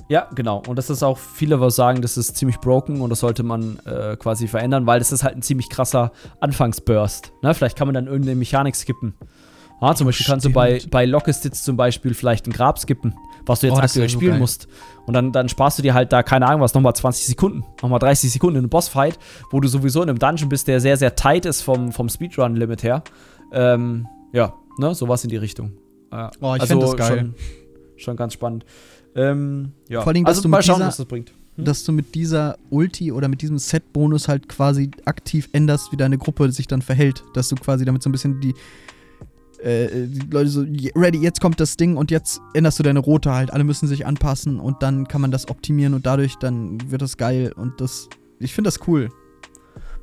Ja, 0.09 0.29
genau. 0.33 0.63
Und 0.67 0.77
das 0.77 0.89
ist 0.89 1.03
auch, 1.03 1.17
viele 1.17 1.59
was 1.59 1.75
sagen, 1.75 2.01
das 2.01 2.17
ist 2.17 2.35
ziemlich 2.37 2.59
broken 2.59 3.01
und 3.01 3.09
das 3.09 3.19
sollte 3.19 3.43
man 3.43 3.79
äh, 3.85 4.15
quasi 4.15 4.47
verändern, 4.47 4.85
weil 4.85 4.99
das 4.99 5.11
ist 5.11 5.23
halt 5.23 5.35
ein 5.35 5.41
ziemlich 5.41 5.69
krasser 5.69 6.11
Anfangsburst. 6.39 7.33
Ne? 7.41 7.53
Vielleicht 7.53 7.77
kann 7.77 7.87
man 7.87 7.93
dann 7.95 8.07
irgendeine 8.07 8.35
Mechanik 8.35 8.75
skippen. 8.75 9.13
Ja, 9.81 9.93
zum 9.93 10.07
Beispiel 10.07 10.25
kannst 10.25 10.45
du 10.45 10.49
bei, 10.51 10.81
bei 10.89 11.05
Lockestitz 11.05 11.61
zum 11.63 11.77
Beispiel 11.77 12.15
vielleicht 12.15 12.47
ein 12.47 12.51
Grab 12.51 12.79
skippen, 12.79 13.13
was 13.45 13.59
du 13.59 13.67
jetzt 13.67 13.75
Oh, 13.77 13.79
aktuell 13.79 14.09
spielen 14.09 14.31
geil. 14.31 14.39
musst. 14.39 14.67
Und 15.05 15.13
dann, 15.13 15.31
dann 15.31 15.49
sparst 15.49 15.77
du 15.77 15.83
dir 15.83 15.93
halt 15.93 16.11
da, 16.11 16.23
keine 16.23 16.47
Ahnung 16.47 16.61
was, 16.61 16.73
nochmal 16.73 16.95
20 16.95 17.27
Sekunden, 17.27 17.63
nochmal 17.83 17.99
30 17.99 18.31
Sekunden 18.31 18.55
in 18.55 18.61
einem 18.63 18.69
Bossfight, 18.69 19.19
wo 19.51 19.59
du 19.59 19.67
sowieso 19.67 20.01
in 20.01 20.09
einem 20.09 20.17
Dungeon 20.17 20.49
bist, 20.49 20.67
der 20.67 20.79
sehr, 20.79 20.97
sehr 20.97 21.15
tight 21.15 21.45
ist 21.45 21.61
vom, 21.61 21.91
vom 21.91 22.09
Speedrun-Limit 22.09 22.81
her. 22.81 23.03
Ähm, 23.51 24.07
ja, 24.33 24.55
ne, 24.79 24.95
sowas 24.95 25.23
in 25.23 25.29
die 25.29 25.37
Richtung. 25.37 25.73
Ja. 26.11 26.31
Oh, 26.41 26.55
ich 26.55 26.63
find 26.63 26.81
das 26.81 26.95
geil. 26.97 27.17
Schon, 27.17 27.35
schon 27.97 28.15
ganz 28.17 28.33
spannend. 28.33 28.65
Ähm, 29.17 29.71
ja. 29.89 30.01
Vor 30.01 30.13
allem, 30.13 30.23
dass 30.23 30.37
also 30.37 30.43
du 30.43 30.49
mal 30.49 30.57
mit 30.57 30.65
schauen, 30.65 30.75
dieser- 30.77 30.87
was 30.87 30.97
das 30.97 31.05
bringt. 31.05 31.33
Hm? 31.55 31.65
dass 31.65 31.83
du 31.83 31.91
mit 31.91 32.13
dieser 32.13 32.55
Ulti 32.69 33.11
oder 33.11 33.27
mit 33.27 33.41
diesem 33.41 33.57
Set-Bonus 33.57 34.27
halt 34.27 34.47
quasi 34.47 34.91
aktiv 35.05 35.49
änderst, 35.53 35.91
wie 35.91 35.97
deine 35.97 36.19
Gruppe 36.19 36.51
sich 36.51 36.67
dann 36.67 36.83
verhält. 36.83 37.23
Dass 37.33 37.49
du 37.49 37.55
quasi 37.55 37.83
damit 37.83 38.03
so 38.03 38.09
ein 38.09 38.11
bisschen 38.11 38.39
die, 38.39 38.53
äh, 39.63 40.05
die 40.07 40.27
Leute 40.29 40.49
so, 40.51 40.61
"Yeah, 40.63 40.91
ready, 40.95 41.17
jetzt 41.17 41.41
kommt 41.41 41.59
das 41.59 41.75
Ding 41.77 41.97
und 41.97 42.11
jetzt 42.11 42.39
änderst 42.53 42.77
du 42.77 42.83
deine 42.83 42.99
Rote 42.99 43.33
halt. 43.33 43.51
Alle 43.51 43.63
müssen 43.63 43.87
sich 43.87 44.05
anpassen 44.05 44.59
und 44.59 44.83
dann 44.83 45.07
kann 45.07 45.19
man 45.19 45.31
das 45.31 45.49
optimieren 45.49 45.95
und 45.95 46.05
dadurch 46.05 46.35
dann 46.35 46.77
wird 46.91 47.01
das 47.01 47.17
geil 47.17 47.51
und 47.55 47.81
das, 47.81 48.07
ich 48.39 48.53
finde 48.53 48.67
das 48.67 48.87
cool. 48.87 49.09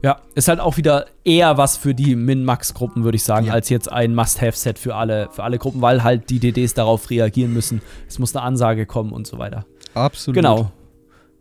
Ja, 0.05 0.19
ist 0.35 0.49
halt 0.49 0.61
auch 0.61 0.77
wieder 0.77 1.07
eher 1.25 1.57
was 1.57 1.79
für 1.79 1.95
die 1.95 2.15
Min-Max-Gruppen, 2.15 3.05
würde 3.05 3.17
ich 3.17 3.25
sagen, 3.25 3.47
Ja. 3.47 3.55
als 3.55 3.71
jetzt 3.71 3.91
ein 3.91 4.15
Must-Have-Set 4.15 4.79
für 4.79 4.95
alle, 4.95 5.29
für 5.33 5.43
alle 5.43 5.57
Gruppen, 5.59 5.81
weil 5.81 6.05
halt 6.05 6.29
die 6.29 6.39
DDs 6.41 6.75
darauf 6.75 7.09
reagieren 7.09 7.55
müssen. 7.55 7.81
Es 8.07 8.19
muss 8.19 8.37
eine 8.37 8.45
Ansage 8.45 8.85
kommen 8.85 9.13
und 9.13 9.27
so 9.27 9.39
weiter. 9.39 9.65
Absolut. 9.95 10.37
Genau. 10.37 10.71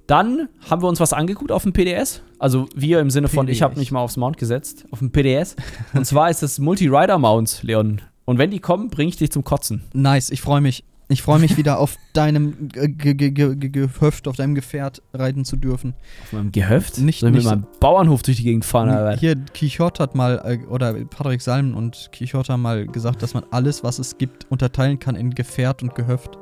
Dann 0.07 0.47
haben 0.69 0.81
wir 0.81 0.87
uns 0.87 0.99
was 0.99 1.11
angeguckt 1.13 1.51
auf 1.51 1.63
dem 1.63 1.73
PDS. 1.73 2.21
Also 2.39 2.67
wir 2.75 2.99
im 2.99 3.09
Sinne 3.09 3.27
von, 3.27 3.47
ich 3.47 3.61
habe 3.61 3.71
PDS. 3.73 3.79
mich 3.81 3.91
mal 3.91 3.99
aufs 4.01 4.17
Mount 4.17 4.37
gesetzt, 4.37 4.85
auf 4.91 4.99
dem 4.99 5.11
PDS. 5.11 5.55
und 5.93 6.05
zwar 6.05 6.29
ist 6.29 6.41
das 6.41 6.59
Multi-Rider-Mount, 6.59 7.63
Leon. 7.63 8.01
Und 8.25 8.37
wenn 8.37 8.51
die 8.51 8.59
kommen, 8.59 8.89
bringe 8.89 9.09
ich 9.09 9.17
dich 9.17 9.31
zum 9.31 9.43
Kotzen. 9.43 9.83
Nice, 9.93 10.29
ich 10.29 10.41
freue 10.41 10.61
mich. 10.61 10.85
Ich 11.09 11.21
freue 11.21 11.39
mich 11.39 11.57
wieder 11.57 11.79
auf 11.79 11.97
deinem 12.13 12.69
Ge- 12.69 12.87
Ge- 12.87 13.13
Ge- 13.13 13.31
Ge- 13.55 13.69
Gehöft, 13.69 14.27
auf 14.27 14.35
deinem 14.35 14.55
Gefährt 14.55 15.01
reiten 15.13 15.45
zu 15.45 15.57
dürfen. 15.57 15.93
Auf 16.23 16.33
meinem 16.33 16.51
Gehöft? 16.51 16.97
Nicht- 16.97 17.19
Soll 17.19 17.29
ich 17.29 17.33
mit 17.33 17.43
nicht 17.43 17.43
so- 17.43 17.49
meinem 17.51 17.65
Bauernhof 17.79 18.23
durch 18.23 18.37
die 18.37 18.43
Gegend 18.43 18.65
fahren? 18.65 18.89
Alter? 18.89 19.19
Hier, 19.19 19.35
Quichotte 19.53 20.01
hat 20.01 20.15
mal, 20.15 20.41
äh, 20.45 20.65
oder 20.67 20.93
Patrick 21.05 21.41
Salm 21.41 21.75
und 21.75 22.09
Quichotte 22.13 22.53
haben 22.53 22.61
mal 22.61 22.87
gesagt, 22.87 23.21
dass 23.21 23.33
man 23.33 23.43
alles, 23.51 23.83
was 23.83 23.99
es 23.99 24.17
gibt, 24.17 24.49
unterteilen 24.49 24.97
kann 24.97 25.15
in 25.15 25.31
Gefährt 25.31 25.83
und 25.83 25.93
Gehöft. 25.93 26.37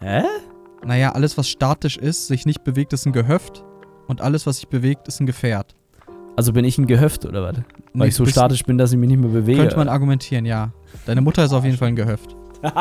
Hä? 0.00 0.22
Naja, 0.84 1.12
alles, 1.12 1.38
was 1.38 1.48
statisch 1.48 1.96
ist, 1.96 2.26
sich 2.26 2.46
nicht 2.46 2.64
bewegt, 2.64 2.92
ist 2.92 3.06
ein 3.06 3.12
Gehöft. 3.12 3.64
Und 4.08 4.20
alles, 4.20 4.46
was 4.46 4.56
sich 4.56 4.68
bewegt, 4.68 5.06
ist 5.08 5.20
ein 5.20 5.26
Gefährt. 5.26 5.74
Also 6.34 6.52
bin 6.52 6.64
ich 6.64 6.78
ein 6.78 6.86
Gehöft 6.86 7.24
oder 7.26 7.42
was? 7.42 7.56
Weil 7.56 7.64
Nee, 7.94 8.06
ich 8.06 8.14
so 8.14 8.24
statisch 8.26 8.64
bin, 8.64 8.78
dass 8.78 8.90
ich 8.92 8.98
mich 8.98 9.08
nicht 9.08 9.20
mehr 9.20 9.30
bewege. 9.30 9.60
Könnte 9.60 9.76
man 9.76 9.88
argumentieren, 9.88 10.44
ja. 10.46 10.72
Deine 11.06 11.20
Mutter 11.20 11.44
ist 11.44 11.52
auf 11.52 11.64
jeden 11.64 11.76
Fall 11.76 11.88
ein 11.88 11.96
Gehöft. 11.96 12.36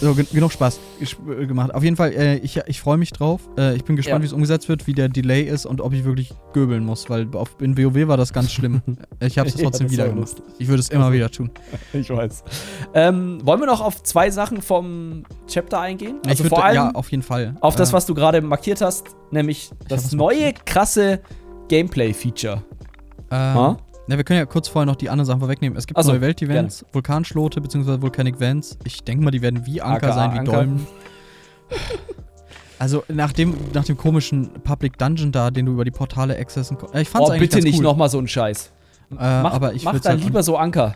So, 0.00 0.14
gen 0.14 0.26
genug 0.30 0.52
Spaß 0.52 0.78
äh, 1.00 1.46
gemacht. 1.46 1.72
Auf 1.72 1.82
jeden 1.82 1.96
Fall, 1.96 2.12
äh, 2.12 2.36
ich, 2.38 2.60
ich 2.66 2.80
freue 2.82 2.98
mich 2.98 3.12
drauf. 3.12 3.40
Äh, 3.56 3.76
ich 3.76 3.84
bin 3.84 3.96
gespannt, 3.96 4.18
Ja. 4.18 4.22
wie 4.22 4.26
es 4.26 4.32
umgesetzt 4.34 4.68
wird, 4.68 4.86
wie 4.86 4.92
der 4.92 5.08
Delay 5.08 5.42
ist 5.44 5.64
und 5.64 5.80
ob 5.80 5.94
ich 5.94 6.04
wirklich 6.04 6.34
göbeln 6.52 6.84
muss, 6.84 7.08
weil 7.08 7.26
auf, 7.34 7.56
in 7.60 7.78
WoW 7.78 8.06
war 8.06 8.18
das 8.18 8.34
ganz 8.34 8.52
schlimm. 8.52 8.82
ich 9.20 9.38
habe 9.38 9.48
es 9.48 9.54
Ja, 9.56 9.62
trotzdem 9.62 9.86
das 9.86 9.92
wieder 9.92 10.08
gemacht. 10.08 10.42
Ich 10.58 10.68
würde 10.68 10.80
es 10.80 10.90
immer 10.90 11.12
wieder 11.12 11.30
tun. 11.30 11.50
Ich 11.94 12.10
weiß. 12.10 12.44
Ähm, 12.92 13.38
wollen 13.44 13.60
wir 13.60 13.66
noch 13.66 13.80
auf 13.80 14.02
zwei 14.02 14.30
Sachen 14.30 14.60
vom 14.60 15.22
Chapter 15.46 15.80
eingehen? 15.80 16.16
ich 16.24 16.30
Also 16.30 16.44
würd, 16.44 16.50
vor 16.50 16.64
allem 16.64 16.74
ja, 16.74 16.90
auf 16.90 17.10
jeden 17.10 17.22
Fall. 17.22 17.54
auf 17.60 17.76
das, 17.76 17.90
Äh, 17.90 17.92
was 17.94 18.04
du 18.04 18.12
gerade 18.14 18.42
markiert 18.42 18.82
hast, 18.82 19.06
nämlich 19.30 19.70
das 19.88 20.12
neue 20.12 20.52
krasse 20.52 21.20
Gameplay-Feature. 21.68 22.62
Ähm, 23.30 23.76
Na, 24.08 24.16
wir 24.16 24.24
können 24.24 24.38
ja 24.38 24.46
kurz 24.46 24.68
vorher 24.68 24.86
noch 24.86 24.96
die 24.96 25.10
anderen 25.10 25.26
Sachen 25.26 25.40
vorwegnehmen. 25.40 25.76
Es 25.76 25.86
gibt 25.86 26.00
so, 26.02 26.10
neue 26.12 26.20
Weltevents, 26.20 26.84
Vulkanschlote 26.92 27.60
bzw. 27.60 28.00
Volcanic 28.00 28.38
Vents. 28.38 28.78
Ich 28.84 29.02
denke 29.02 29.24
mal, 29.24 29.30
die 29.32 29.42
werden 29.42 29.66
wie 29.66 29.82
Anker 29.82 30.06
AKA 30.08 30.12
sein, 30.14 30.34
wie 30.34 30.38
Anker. 30.38 30.52
Dolmen. 30.52 30.86
Also 32.78 33.04
nach 33.08 33.32
dem, 33.32 33.54
nach 33.72 33.84
dem 33.84 33.96
komischen 33.96 34.50
Public 34.62 34.98
Dungeon 34.98 35.32
da, 35.32 35.50
den 35.50 35.66
du 35.66 35.72
über 35.72 35.84
die 35.84 35.90
Portale 35.90 36.36
accessen 36.38 36.76
konntest. 36.76 37.02
Ich 37.02 37.08
fand's 37.08 37.28
Oh, 37.28 37.32
eigentlich 37.32 37.50
bitte 37.50 37.64
nicht 37.64 37.78
cool. 37.78 37.82
nochmal 37.84 38.10
so 38.10 38.18
einen 38.18 38.28
Scheiß. 38.28 38.70
Äh, 39.12 39.14
Mach, 39.14 39.52
aber 39.54 39.72
ich 39.72 39.84
mach 39.84 39.98
dann 40.00 40.12
halt 40.14 40.24
lieber 40.24 40.42
so 40.42 40.56
Anker. 40.56 40.94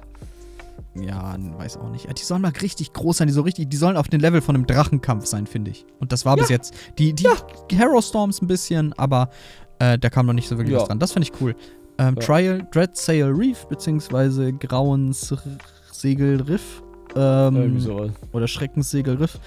Ja, 0.94 1.36
weiß 1.56 1.78
auch 1.78 1.88
nicht. 1.90 2.06
Ja, 2.06 2.12
Die 2.12 2.22
sollen 2.22 2.42
mal 2.42 2.52
richtig 2.60 2.92
groß 2.92 3.18
sein, 3.18 3.28
die 3.28 3.32
so 3.32 3.42
richtig, 3.42 3.70
die 3.70 3.76
sollen 3.76 3.96
auf 3.96 4.08
dem 4.08 4.20
Level 4.20 4.40
von 4.40 4.56
einem 4.56 4.66
Drachenkampf 4.66 5.24
sein, 5.26 5.46
finde 5.46 5.70
ich. 5.70 5.86
Und 6.00 6.12
das 6.12 6.24
war 6.26 6.36
bis 6.36 6.48
jetzt. 6.48 6.74
Die, 6.98 7.14
die 7.14 7.28
Hero 7.72 8.00
Storms 8.02 8.42
ein 8.42 8.46
bisschen, 8.48 8.92
aber 8.98 9.30
äh, 9.78 9.98
da 9.98 10.10
kam 10.10 10.26
noch 10.26 10.32
nicht 10.32 10.48
so 10.48 10.58
wirklich 10.58 10.74
Ja. 10.74 10.80
was 10.80 10.88
dran. 10.88 10.98
Das 10.98 11.12
finde 11.12 11.28
ich 11.32 11.40
cool. 11.40 11.54
Ähm, 12.00 12.14
Ja. 12.18 12.26
Trial, 12.26 12.66
Dread 12.72 12.96
Sail 12.96 13.24
Reef, 13.30 13.66
beziehungsweise 13.66 14.52
Grauens 14.54 15.32
R- 15.32 15.38
Segel 15.92 16.40
Riff. 16.42 16.82
Ähm. 17.14 17.82
Oder 18.32 18.48
Schreckenssegel 18.48 19.16
Riff. 19.16 19.38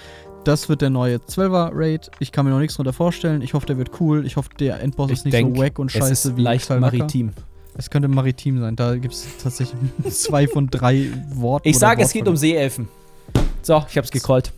Das 0.43 0.67
wird 0.67 0.81
der 0.81 0.89
neue 0.89 1.15
12er 1.17 1.71
Raid. 1.73 2.11
Ich 2.19 2.31
kann 2.33 2.45
mir 2.45 2.51
noch 2.51 2.59
nichts 2.59 2.75
drunter 2.75 2.91
vorstellen. 2.93 3.41
Ich 3.41 3.53
hoffe, 3.53 3.65
der 3.65 3.77
wird 3.77 3.91
cool. 4.01 4.25
Ich 4.25 4.35
hoffe, 4.35 4.49
der 4.59 4.81
Endboss 4.81 5.09
Ich 5.09 5.19
ist 5.19 5.25
nicht 5.25 5.33
denk, 5.33 5.55
so 5.55 5.63
wack 5.63 5.79
und 5.79 5.87
Es 5.87 5.93
scheiße 5.93 6.29
ist 6.29 6.37
wie 6.37 6.41
leicht 6.41 6.69
maritim. 6.69 7.31
Es 7.75 7.89
könnte 7.89 8.07
maritim 8.09 8.59
sein. 8.59 8.75
Da 8.75 8.95
gibt 8.97 9.13
es 9.13 9.25
tatsächlich 9.41 9.79
zwei 10.11 10.45
von 10.47 10.67
drei 10.67 11.09
Worten. 11.33 11.67
Ich 11.67 11.79
sage, 11.79 12.03
es 12.03 12.11
geht 12.11 12.27
um. 12.27 12.35
Seeelfen. 12.35 12.87
So, 13.61 13.83
ich 13.89 13.97
hab's 13.97 14.11
gecallt. 14.11 14.51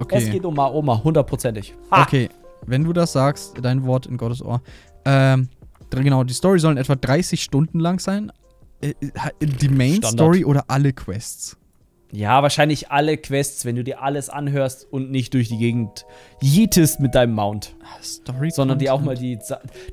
Okay. 0.00 0.16
Es 0.18 0.30
geht 0.30 0.44
um 0.44 0.54
Maoma, 0.54 1.00
hundertprozentig. 1.04 1.74
Ha! 1.90 2.02
Okay, 2.02 2.28
wenn 2.66 2.82
du 2.84 2.92
das 2.94 3.12
sagst, 3.12 3.54
dein 3.60 3.84
Wort 3.86 4.06
in 4.06 4.16
Gottes 4.16 4.42
Ohr. 4.42 4.60
Ähm, 5.04 5.48
genau, 5.90 6.24
die 6.24 6.34
Story 6.34 6.58
sollen 6.58 6.76
etwa 6.76 6.94
30 6.94 7.42
Stunden 7.42 7.80
lang 7.80 7.98
sein. 8.00 8.32
Äh, 8.80 8.90
äh, 9.00 9.46
Die 9.46 9.68
Main 9.68 9.96
Standard. 9.96 10.12
Story 10.12 10.44
oder 10.44 10.64
alle 10.68 10.92
Quests? 10.92 11.56
Ja, 12.12 12.40
wahrscheinlich 12.42 12.90
alle 12.90 13.16
Quests, 13.16 13.64
wenn 13.64 13.74
du 13.74 13.82
dir 13.82 14.00
alles 14.00 14.28
anhörst 14.30 14.86
und 14.90 15.10
nicht 15.10 15.34
durch 15.34 15.48
die 15.48 15.58
Gegend 15.58 16.06
jietest 16.40 17.00
mit 17.00 17.14
deinem 17.16 17.34
Mount. 17.34 17.74
Story 18.02 18.50
Sondern 18.50 18.78
die 18.78 18.90
auch 18.90 19.00
mal 19.00 19.16
die. 19.16 19.38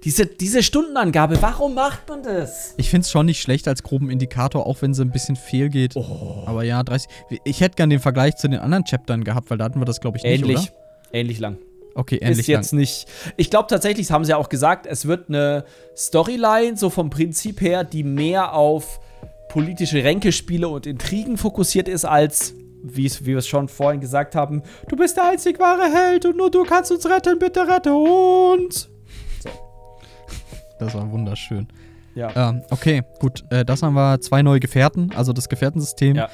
Diese, 0.03 0.27
diese 0.27 0.61
Stundenangabe, 0.61 1.41
warum 1.41 1.73
macht 1.73 2.07
man 2.07 2.21
das? 2.21 2.75
Ich 2.77 2.89
finde 2.89 3.05
es 3.05 3.11
schon 3.11 3.25
nicht 3.25 3.41
schlecht 3.41 3.67
als 3.67 3.81
groben 3.81 4.11
Indikator, 4.11 4.67
auch 4.67 4.81
wenn 4.81 4.93
sie 4.93 5.01
ein 5.01 5.11
bisschen 5.11 5.35
fehl 5.35 5.69
geht. 5.69 5.95
Oh. 5.95 6.43
Aber 6.45 6.63
ja, 6.63 6.83
30. 6.83 7.09
Ich 7.45 7.61
hätte 7.61 7.75
gern 7.75 7.89
den 7.89 7.99
Vergleich 7.99 8.35
zu 8.35 8.47
den 8.47 8.59
anderen 8.59 8.83
Chaptern 8.83 9.23
gehabt, 9.23 9.49
weil 9.49 9.57
da 9.57 9.65
hatten 9.65 9.81
wir 9.81 9.85
das, 9.85 9.99
glaube 9.99 10.17
ich, 10.17 10.23
nicht. 10.23 10.43
Ähnlich. 10.43 10.59
Oder? 10.59 11.13
Ähnlich 11.13 11.39
lang. 11.39 11.57
Okay, 11.95 12.17
ähnlich. 12.21 12.39
ist 12.39 12.47
jetzt 12.47 12.73
nicht. 12.73 13.07
Ich 13.37 13.49
glaube 13.49 13.67
tatsächlich, 13.69 14.07
das 14.07 14.13
haben 14.13 14.25
sie 14.25 14.31
ja 14.31 14.37
auch 14.37 14.49
gesagt, 14.49 14.85
es 14.87 15.05
wird 15.07 15.29
eine 15.29 15.63
Storyline, 15.95 16.75
so 16.75 16.89
vom 16.89 17.09
Prinzip 17.09 17.61
her, 17.61 17.83
die 17.83 18.03
mehr 18.03 18.53
auf 18.53 18.99
politische 19.49 20.03
Ränkespiele 20.03 20.67
und 20.67 20.87
Intrigen 20.87 21.37
fokussiert 21.37 21.87
ist, 21.87 22.05
als, 22.05 22.55
wie 22.81 23.11
wir 23.21 23.37
es 23.37 23.47
schon 23.47 23.67
vorhin 23.67 24.01
gesagt 24.01 24.33
haben, 24.35 24.63
du 24.89 24.95
bist 24.95 25.17
der 25.17 25.29
einzig 25.29 25.59
wahre 25.59 25.83
Held 25.93 26.25
und 26.25 26.37
nur 26.37 26.49
du 26.49 26.63
kannst 26.63 26.91
uns 26.91 27.05
retten, 27.07 27.37
bitte 27.37 27.67
rette 27.67 27.93
uns. 27.93 28.89
lang. 29.45 29.53
Das 30.79 30.95
war 30.95 31.09
wunderschön. 31.11 31.67
Ja. 32.15 32.49
Ähm, 32.49 32.63
okay, 32.69 33.03
gut. 33.19 33.43
Äh, 33.49 33.65
das 33.65 33.81
haben 33.83 33.93
wir 33.93 34.19
zwei 34.21 34.41
neue 34.41 34.59
Gefährten. 34.59 35.11
Also 35.15 35.33
das 35.33 35.49
Gefährtensystem 35.49 36.15
Ja. 36.15 36.29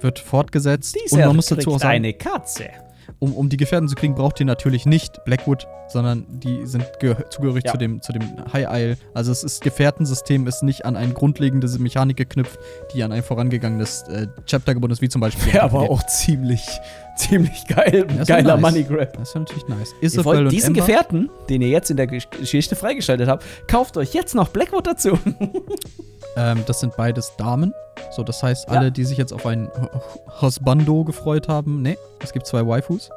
wird 0.00 0.18
fortgesetzt. 0.18 0.96
Dieser 1.04 1.16
und 1.16 1.26
man 1.26 1.36
muss 1.36 1.46
dazu 1.46 1.72
auch 1.74 1.78
sagen, 1.80 1.94
eine 1.94 2.12
Katze. 2.12 2.70
Um, 3.18 3.32
um 3.34 3.48
die 3.48 3.56
Gefährten 3.56 3.88
zu 3.88 3.94
kriegen, 3.94 4.14
braucht 4.14 4.40
ihr 4.40 4.46
natürlich 4.46 4.86
nicht 4.86 5.24
Blackwood, 5.24 5.66
sondern 5.88 6.24
die 6.28 6.66
sind 6.66 6.84
gehö- 7.00 7.28
zugehörig 7.30 7.64
Ja. 7.64 7.72
zu, 7.72 7.78
dem, 7.78 8.00
zu 8.02 8.12
dem 8.12 8.22
High 8.52 8.66
Isle. 8.70 8.96
Also 9.12 9.32
es 9.32 9.44
ist 9.44 9.62
Gefährtensystem 9.62 10.46
ist 10.46 10.62
nicht 10.62 10.84
an 10.84 10.96
eine 10.96 11.12
grundlegende 11.12 11.68
Mechanik 11.78 12.16
geknüpft, 12.16 12.58
die 12.94 13.02
an 13.02 13.12
ein 13.12 13.22
vorangegangenes 13.22 14.02
äh, 14.08 14.26
Chapter 14.46 14.74
gebunden 14.74 14.92
ist, 14.92 15.02
wie 15.02 15.08
zum 15.08 15.20
Beispiel. 15.20 15.52
Wäre 15.52 15.64
aber 15.64 15.90
auch 15.90 16.04
ziemlich, 16.06 16.66
ziemlich 17.16 17.66
geil. 17.66 18.06
Das 18.16 18.28
geiler 18.28 18.56
nice. 18.56 18.62
Money 18.62 18.84
Grab. 18.84 19.16
Das 19.18 19.28
ist 19.30 19.34
natürlich 19.34 19.68
nice. 19.68 19.94
Ihr 20.00 20.06
Isabel 20.06 20.24
wollt 20.24 20.38
und 20.40 20.52
diesen 20.52 20.68
Ember, 20.74 20.80
Gefährten, 20.86 21.30
den 21.48 21.62
ihr 21.62 21.68
jetzt 21.68 21.90
in 21.90 21.96
der 21.96 22.08
Gesch- 22.08 22.30
Geschichte 22.38 22.76
freigeschaltet 22.76 23.28
habt, 23.28 23.44
kauft 23.68 23.96
euch 23.96 24.14
jetzt 24.14 24.34
noch 24.34 24.48
Blackwood 24.48 24.86
dazu. 24.86 25.18
ähm, 26.36 26.62
das 26.66 26.80
sind 26.80 26.96
beides 26.96 27.32
Damen. 27.36 27.72
So, 28.10 28.22
das 28.22 28.42
heißt, 28.42 28.68
Ja. 28.68 28.76
alle, 28.78 28.92
die 28.92 29.04
sich 29.04 29.18
jetzt 29.18 29.32
auf 29.32 29.46
ein 29.46 29.68
H- 29.68 30.42
Husbando 30.42 31.04
gefreut 31.04 31.48
haben, 31.48 31.82
nee, 31.82 31.96
es 32.22 32.32
gibt 32.32 32.46
zwei 32.46 32.66
Waifus. 32.66 33.10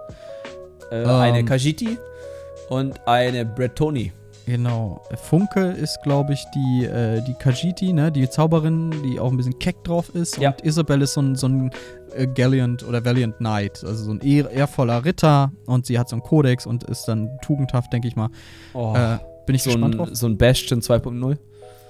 Äh, 0.91 1.02
Ähm. 1.03 1.10
eine 1.10 1.45
Kajiti 1.45 1.98
und 2.69 2.99
eine 3.07 3.45
Bretoni. 3.45 4.11
Genau. 4.45 5.02
Funke 5.15 5.60
ist, 5.72 6.02
glaube 6.03 6.31
ich, 6.31 6.45
die, 6.56 6.85
äh, 6.85 7.22
die 7.22 7.34
Kajiti, 7.34 7.91
ne? 7.91 8.14
Die 8.14 8.30
Zauberin, 8.30 8.91
die 9.03 9.19
auch 9.19 9.30
ein 9.30 9.35
bisschen 9.35 9.60
keck 9.60 9.84
drauf 9.84 10.15
ist. 10.15 10.38
Ja. 10.38 10.52
Und 10.52 10.64
Isabel 10.64 11.02
ist 11.02 11.15
so 11.15 11.22
ein, 11.22 11.35
so 11.35 11.49
ein 11.49 11.69
äh, 12.15 12.27
Gallant 12.27 12.88
oder 12.88 13.03
Valiant 13.03 13.35
Knight, 13.39 13.84
also 13.84 14.06
so 14.06 14.11
ein 14.11 14.22
ehr 14.22 14.49
ehrvoller 14.49 15.03
Ritter. 15.03 15.52
Und 15.65 15.85
sie 15.85 15.99
hat 15.99 16.07
so 16.07 16.15
einen 16.15 16.23
Kodex 16.23 16.65
und 16.65 16.85
ist 16.85 17.10
dann 17.10 17.30
tugendhaft, 17.41 17.91
denke 17.91 18.07
ich 18.07 18.15
mal. 18.15 18.30
Oh, 18.73 18.94
Äh, 18.95 19.18
bin 19.45 19.56
ich 19.56 19.64
so, 19.64 19.72
gespannt 19.72 19.98
drauf. 19.98 20.07
ein, 20.07 20.15
so 20.15 20.27
ein 20.27 20.38
Bastion 20.38 20.80
2.0. 20.81 21.38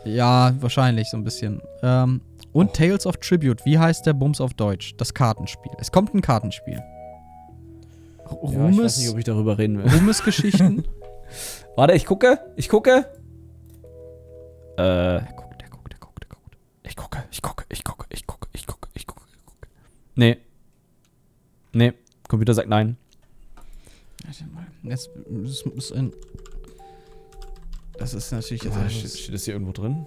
Ja, 0.08 0.54
wahrscheinlich 0.60 1.10
so 1.10 1.18
ein 1.18 1.24
bisschen. 1.24 1.62
Ähm, 1.84 2.22
und 2.54 2.74
Tales 2.74 3.06
of 3.06 3.18
Tribute. 3.18 3.64
Wie 3.66 3.78
heißt 3.78 4.06
der 4.06 4.14
Bums 4.14 4.42
auf 4.42 4.54
Deutsch? 4.54 4.96
Das 4.98 5.14
Kartenspiel. 5.14 5.72
Es 5.80 5.92
kommt 5.92 6.14
ein 6.14 6.22
Kartenspiel. 6.22 6.76
R- 6.76 6.82
Ja, 8.26 8.32
ich 8.32 8.42
weiß 8.44 8.52
Ruhmes, 8.52 8.98
nicht, 9.00 9.10
ob 9.10 9.18
ich 9.18 9.24
darüber 9.26 9.58
reden 9.58 9.78
will. 9.84 9.90
Ruhmes-Geschichten. 9.92 10.84
Warte, 11.76 11.94
ich 11.94 12.06
gucke, 12.06 12.40
ich 12.56 12.70
gucke. 12.70 13.06
Äh, 14.78 14.78
der 14.78 15.28
guckt, 15.36 15.62
der 15.62 15.70
guckt, 15.70 15.92
der 15.92 16.00
guckt, 16.00 16.24
der 16.24 16.30
guckt. 16.30 16.58
ich 16.84 16.96
gucke, 16.96 17.24
ich 17.32 17.42
gucke, 17.42 17.66
ich 17.70 17.84
gucke, 17.84 18.06
ich 18.14 18.26
gucke, 18.26 18.48
ich 18.54 18.66
gucke, 18.68 18.90
ich 18.96 19.06
gucke, 19.08 19.22
ich 19.36 19.46
gucke. 19.46 19.68
Nee. 20.16 20.38
Nee, 21.74 21.94
Computer 22.28 22.54
sagt 22.54 22.70
nein. 22.70 22.98
Warte 24.26 24.46
mal. 24.54 24.66
Jetzt 24.84 25.10
das 25.28 25.66
muss 25.66 25.92
ein. 25.92 26.12
Das 27.98 28.14
ist 28.14 28.32
natürlich 28.32 28.64
jetzt. 28.64 28.76
Ah, 28.78 28.90
steht, 28.90 29.34
das 29.34 29.44
hier 29.46 29.54
irgendwo 29.54 29.72
drin? 29.74 30.06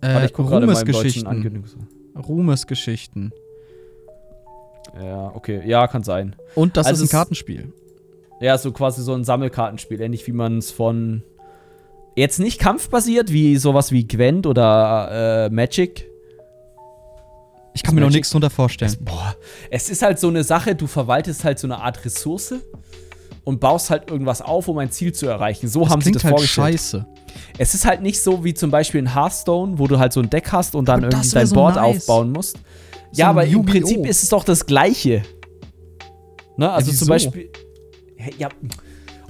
äh, 0.00 0.12
Warte, 0.14 0.26
ich 0.26 0.32
gucke 0.32 0.50
gerade 0.50 0.66
in 0.66 0.72
meinem 0.72 0.92
deutschen 0.92 1.26
Ruhmesgeschichten. 2.16 3.32
Ja, 5.00 5.32
okay. 5.34 5.62
Ja, 5.66 5.86
kann 5.86 6.02
sein. 6.02 6.36
Und 6.54 6.76
das 6.76 6.86
Also 6.86 7.04
ist 7.04 7.10
ein 7.10 7.16
Kartenspiel. 7.18 7.72
Ja, 8.40 8.56
so 8.56 8.72
quasi 8.72 9.02
so 9.02 9.14
ein 9.14 9.24
Sammelkartenspiel, 9.24 10.00
ähnlich 10.00 10.26
wie 10.26 10.32
man 10.32 10.58
es 10.58 10.70
von. 10.70 11.22
Jetzt 12.16 12.38
nicht 12.40 12.58
kampfbasiert, 12.58 13.32
wie 13.32 13.56
sowas 13.56 13.92
wie 13.92 14.06
Gwent 14.06 14.46
oder 14.46 15.46
äh, 15.46 15.50
Magic. 15.50 16.06
Ich 17.74 17.82
kann 17.84 17.94
mir 17.94 18.00
noch 18.00 18.06
Magic- 18.08 18.18
nichts 18.20 18.30
drunter 18.30 18.50
vorstellen. 18.50 18.90
Es, 18.90 18.96
boah, 18.96 19.36
es 19.70 19.88
ist 19.90 20.02
halt 20.02 20.18
so 20.18 20.28
eine 20.28 20.42
Sache, 20.42 20.74
du 20.74 20.86
verwaltest 20.88 21.44
halt 21.44 21.58
so 21.60 21.66
eine 21.68 21.78
Art 21.80 22.04
Ressource 22.04 22.54
und 23.48 23.60
baust 23.60 23.88
halt 23.88 24.10
irgendwas 24.10 24.42
auf, 24.42 24.68
um 24.68 24.76
ein 24.76 24.90
Ziel 24.90 25.14
zu 25.14 25.24
erreichen. 25.26 25.68
So 25.68 25.80
das 25.80 25.88
haben 25.88 26.02
sie 26.02 26.12
das 26.12 26.22
halt 26.22 26.32
vorgestellt. 26.34 26.74
scheiße. 26.74 27.06
Es 27.56 27.72
ist 27.72 27.86
halt 27.86 28.02
nicht 28.02 28.20
so 28.20 28.44
wie 28.44 28.52
zum 28.52 28.70
Beispiel 28.70 29.00
in 29.00 29.14
Hearthstone, 29.14 29.78
wo 29.78 29.86
du 29.86 29.98
halt 29.98 30.12
so 30.12 30.20
ein 30.20 30.28
Deck 30.28 30.52
hast 30.52 30.74
und 30.74 30.86
dann 30.86 31.02
Aber 31.02 31.14
irgendwie 31.14 31.30
dein 31.30 31.46
so 31.46 31.54
Board 31.54 31.76
nice. 31.76 31.96
aufbauen 31.96 32.30
musst. 32.30 32.58
So 33.10 33.22
ja, 33.22 33.30
aber 33.30 33.46
im! 33.46 33.64
Prinzip 33.64 34.04
ist 34.04 34.22
es 34.22 34.28
doch 34.28 34.44
das 34.44 34.66
Gleiche. 34.66 35.22
Ne? 36.58 36.70
Also 36.70 36.90
wieso? 36.90 37.06
zum 37.06 37.08
Beispiel. 37.08 37.50
Ja, 38.36 38.50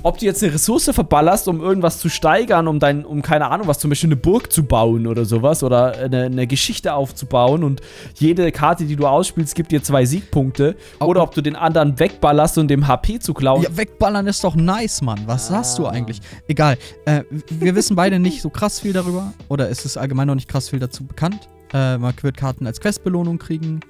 ob 0.03 0.19
du 0.19 0.27
jetzt 0.27 0.43
eine 0.43 0.55
Ressource 0.55 0.91
verballerst, 0.93 1.49
um 1.49 1.61
irgendwas 1.61 1.99
zu 1.99 2.09
steigern, 2.09 2.69
um 2.69 2.79
dein, 2.79 3.05
um 3.05 3.21
keine 3.21 3.51
Ahnung 3.51 3.67
was, 3.67 3.79
zum 3.81 3.91
Beispiel 3.91 4.09
eine 4.09 4.17
Burg 4.17 4.53
zu 4.53 4.63
bauen 4.63 5.07
oder 5.07 5.25
sowas 5.25 5.63
oder 5.63 5.97
eine, 5.99 6.25
eine 6.25 6.47
Geschichte 6.47 6.95
aufzubauen 6.95 7.65
und 7.65 7.81
jede 8.15 8.51
Karte, 8.53 8.85
die 8.85 8.95
du 8.97 9.07
ausspielst, 9.07 9.55
gibt 9.55 9.73
dir 9.73 9.83
zwei 9.83 10.05
Siegpunkte. 10.05 10.77
Au- 11.01 11.07
oder 11.07 11.23
ob 11.23 11.35
du 11.35 11.41
den 11.43 11.57
anderen 11.57 11.99
wegballerst 11.99 12.59
und 12.59 12.69
dem 12.69 12.87
HP 12.87 13.19
zu 13.19 13.35
klauen. 13.35 13.63
Ja, 13.63 13.77
wegballern 13.77 14.27
ist 14.29 14.45
doch 14.45 14.55
nice, 14.55 15.03
Mann. 15.03 15.21
Was 15.27 15.49
Ah. 15.51 15.55
sagst 15.55 15.79
du 15.79 15.87
eigentlich? 15.87 16.21
Egal. 16.47 16.79
Äh, 17.05 17.25
wir 17.51 17.75
wissen 17.75 17.97
beide 17.97 18.19
nicht 18.19 18.41
so 18.41 18.51
krass 18.51 18.81
viel 18.81 18.93
darüber. 18.93 19.33
Oder 19.49 19.69
es 19.71 19.85
ist 19.85 19.97
allgemein 19.97 20.29
noch 20.29 20.35
nicht 20.37 20.49
krass 20.49 20.69
viel 20.69 20.79
dazu 20.79 21.05
bekannt. 21.05 21.49
Äh, 21.75 21.99
man 21.99 22.15
wird 22.23 22.37
Karten 22.37 22.67
als 22.67 22.81
Questbelohnung 22.81 23.39
kriegen. 23.39 23.81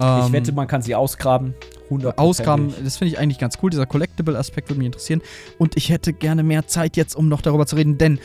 Ähm, 0.00 0.22
ich 0.26 0.32
wette, 0.32 0.52
man 0.52 0.66
kann 0.66 0.82
sie 0.82 0.94
ausgraben. 0.94 1.54
100 1.84 2.18
Ausgaben, 2.18 2.74
das 2.82 2.96
finde 2.96 3.12
ich 3.14 3.18
eigentlich 3.20 3.38
ganz 3.38 3.58
cool. 3.62 3.70
Dieser 3.70 3.86
Collectible-Aspekt 3.86 4.68
würde 4.68 4.78
mich 4.78 4.86
interessieren. 4.86 5.22
Und 5.58 5.76
ich 5.76 5.88
hätte 5.90 6.12
gerne 6.12 6.42
mehr 6.42 6.66
Zeit 6.66 6.96
jetzt, 6.96 7.14
um 7.14 7.28
noch 7.28 7.40
darüber 7.42 7.64
zu 7.66 7.76
reden, 7.76 7.96
denn 7.96 8.18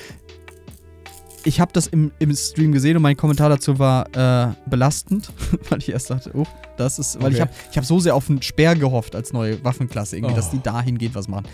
ich 1.43 1.59
habe 1.59 1.71
das 1.73 1.87
im, 1.87 2.11
im 2.19 2.35
Stream 2.35 2.71
gesehen 2.71 2.97
und 2.97 3.01
mein 3.03 3.17
Kommentar 3.17 3.49
dazu 3.49 3.79
war 3.79 4.05
äh, 4.15 4.53
belastend, 4.67 5.31
weil 5.69 5.79
ich 5.79 5.89
erst 5.89 6.09
dachte, 6.11 6.31
oh, 6.35 6.45
das 6.77 6.99
ist, 6.99 7.19
weil 7.21 7.33
ich 7.33 7.41
Okay. 7.41 7.49
habe 7.49 7.51
ich 7.71 7.77
hab 7.77 7.85
so 7.85 7.99
sehr 7.99 8.15
auf 8.15 8.29
einen 8.29 8.41
Speer 8.43 8.75
gehofft 8.75 9.15
als 9.15 9.33
neue 9.33 9.63
Waffenklasse, 9.63 10.17
irgendwie, 10.17 10.33
Oh. 10.33 10.35
dass 10.35 10.51
die 10.51 10.61
dahin 10.61 10.97
geht, 10.99 11.15
was 11.15 11.27
machen. 11.27 11.47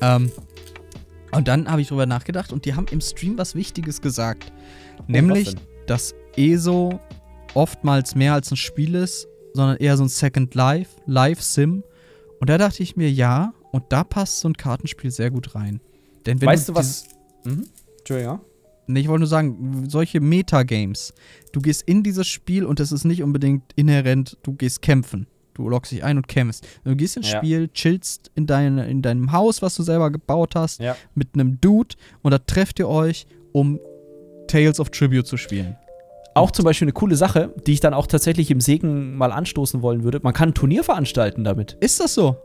Ähm, 0.00 0.32
und 1.30 1.46
dann 1.46 1.70
habe 1.70 1.80
ich 1.80 1.88
drüber 1.88 2.06
nachgedacht 2.06 2.52
und 2.52 2.64
die 2.64 2.74
haben 2.74 2.86
im 2.90 3.00
Stream 3.00 3.38
was 3.38 3.54
Wichtiges 3.54 4.00
gesagt. 4.00 4.52
nämlich, 5.06 5.46
was 5.48 5.54
denn? 5.54 5.62
dass 5.86 6.14
ESO 6.36 6.98
oftmals 7.54 8.14
mehr 8.16 8.32
als 8.34 8.50
ein 8.50 8.56
Spiel 8.56 8.94
ist, 8.96 9.27
sondern 9.54 9.76
eher 9.78 9.96
so 9.96 10.04
ein 10.04 10.08
Second 10.08 10.54
Life, 10.54 10.96
Live-Sim. 11.06 11.82
Und 12.40 12.50
da 12.50 12.58
dachte 12.58 12.82
ich 12.82 12.96
mir, 12.96 13.10
ja, 13.10 13.52
und 13.72 13.84
da 13.90 14.04
passt 14.04 14.40
so 14.40 14.48
ein 14.48 14.54
Kartenspiel 14.54 15.10
sehr 15.10 15.30
gut 15.30 15.54
rein. 15.54 15.80
Denn 16.26 16.40
wenn 16.40 16.48
Weißt 16.48 16.68
du 16.68 16.74
was? 16.74 17.06
Mhm. 17.44 17.66
Entschuldigung. 17.98 18.40
Nee, 18.86 19.00
ich 19.00 19.08
wollte 19.08 19.20
nur 19.20 19.28
sagen, 19.28 19.84
solche 19.88 20.20
Metagames. 20.20 21.12
Du 21.52 21.60
gehst 21.60 21.82
in 21.82 22.02
dieses 22.02 22.26
Spiel 22.26 22.64
und 22.64 22.80
es 22.80 22.90
ist 22.90 23.04
nicht 23.04 23.22
unbedingt 23.22 23.64
inhärent, 23.76 24.38
du 24.42 24.54
gehst 24.54 24.80
kämpfen. 24.80 25.26
Du 25.52 25.68
loggst 25.68 25.92
dich 25.92 26.04
ein 26.04 26.16
und 26.16 26.28
kämpfst. 26.28 26.66
Du 26.84 26.96
gehst 26.96 27.16
ins 27.16 27.30
Ja. 27.30 27.38
Spiel, 27.38 27.68
chillst 27.68 28.30
in, 28.34 28.46
dein, 28.46 28.78
in 28.78 29.02
deinem 29.02 29.32
Haus, 29.32 29.60
was 29.60 29.74
du 29.74 29.82
selber 29.82 30.10
gebaut 30.10 30.54
hast, 30.54 30.80
Ja. 30.80 30.96
mit 31.14 31.34
einem 31.34 31.60
Dude 31.60 31.96
und 32.22 32.30
da 32.30 32.38
trefft 32.38 32.78
ihr 32.78 32.88
euch, 32.88 33.26
um 33.52 33.78
Tales 34.46 34.80
of 34.80 34.88
Tribute 34.90 35.26
zu 35.26 35.36
spielen. 35.36 35.76
Auch 36.38 36.50
zum 36.50 36.64
Beispiel 36.64 36.86
eine 36.86 36.92
coole 36.92 37.16
Sache, 37.16 37.52
die 37.66 37.72
ich 37.72 37.80
dann 37.80 37.94
auch 37.94 38.06
tatsächlich 38.06 38.50
im 38.50 38.60
Segen 38.60 39.16
mal 39.16 39.32
anstoßen 39.32 39.82
wollen 39.82 40.04
würde. 40.04 40.20
Man 40.22 40.34
kann 40.34 40.50
ein 40.50 40.54
Turnier 40.54 40.84
veranstalten 40.84 41.44
damit. 41.44 41.76
Ist 41.80 42.00
das 42.00 42.14
so? 42.14 42.36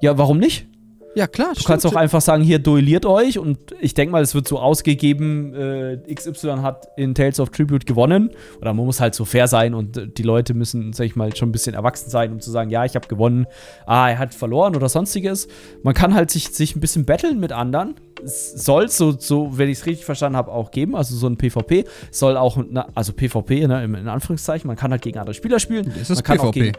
Ja, 0.00 0.18
warum 0.18 0.38
nicht? 0.38 0.66
Ja, 1.14 1.26
klar. 1.26 1.52
Du 1.56 1.64
kannst 1.64 1.86
auch 1.86 1.94
einfach 1.94 2.20
sagen, 2.20 2.42
hier 2.42 2.58
duelliert 2.58 3.06
euch 3.06 3.38
und 3.38 3.58
ich 3.80 3.94
denke 3.94 4.12
mal, 4.12 4.22
es 4.22 4.34
wird 4.34 4.46
so 4.46 4.58
ausgegeben, 4.58 5.54
äh, 5.54 6.14
XY 6.14 6.58
hat 6.62 6.88
in 6.96 7.14
Tales 7.14 7.40
of 7.40 7.50
Tribute 7.50 7.86
gewonnen. 7.86 8.30
Oder 8.60 8.74
man 8.74 8.86
muss 8.86 9.00
halt 9.00 9.14
so 9.14 9.24
fair 9.24 9.48
sein 9.48 9.74
und 9.74 9.96
äh, 9.96 10.06
die 10.06 10.22
Leute 10.22 10.54
müssen, 10.54 10.92
sag 10.92 11.06
ich 11.06 11.16
mal, 11.16 11.34
schon 11.34 11.48
ein 11.48 11.52
bisschen 11.52 11.74
erwachsen 11.74 12.10
sein, 12.10 12.32
um 12.32 12.40
zu 12.40 12.50
sagen, 12.50 12.70
ja, 12.70 12.84
ich 12.84 12.94
habe 12.94 13.08
gewonnen, 13.08 13.46
ah, 13.86 14.10
er 14.10 14.18
hat 14.18 14.34
verloren 14.34 14.76
oder 14.76 14.88
sonstiges. 14.88 15.48
Man 15.82 15.94
kann 15.94 16.14
halt 16.14 16.30
sich, 16.30 16.48
sich 16.50 16.76
ein 16.76 16.80
bisschen 16.80 17.04
battlen 17.04 17.40
mit 17.40 17.52
anderen. 17.52 17.96
Es 18.22 18.64
soll 18.64 18.88
so, 18.88 19.12
so 19.12 19.56
wenn 19.56 19.68
ich 19.68 19.78
es 19.78 19.86
richtig 19.86 20.04
verstanden 20.04 20.36
habe, 20.36 20.52
auch 20.52 20.70
geben. 20.70 20.94
Also 20.94 21.16
so 21.16 21.26
ein 21.26 21.36
PvP 21.36 21.84
soll 22.10 22.36
auch, 22.36 22.58
na, 22.68 22.88
also 22.94 23.12
PvP, 23.12 23.66
ne, 23.66 23.84
in, 23.84 24.08
Anführungszeichen, 24.08 24.66
man 24.66 24.76
kann 24.76 24.90
halt 24.90 25.02
gegen 25.02 25.18
andere 25.18 25.34
Spieler 25.34 25.58
spielen. 25.58 25.92
Es 26.00 26.10
ist 26.10 26.18
man 26.18 26.24
kann 26.24 26.38
Auch 26.40 26.52
PvP. 26.52 26.60
gegen, 26.60 26.72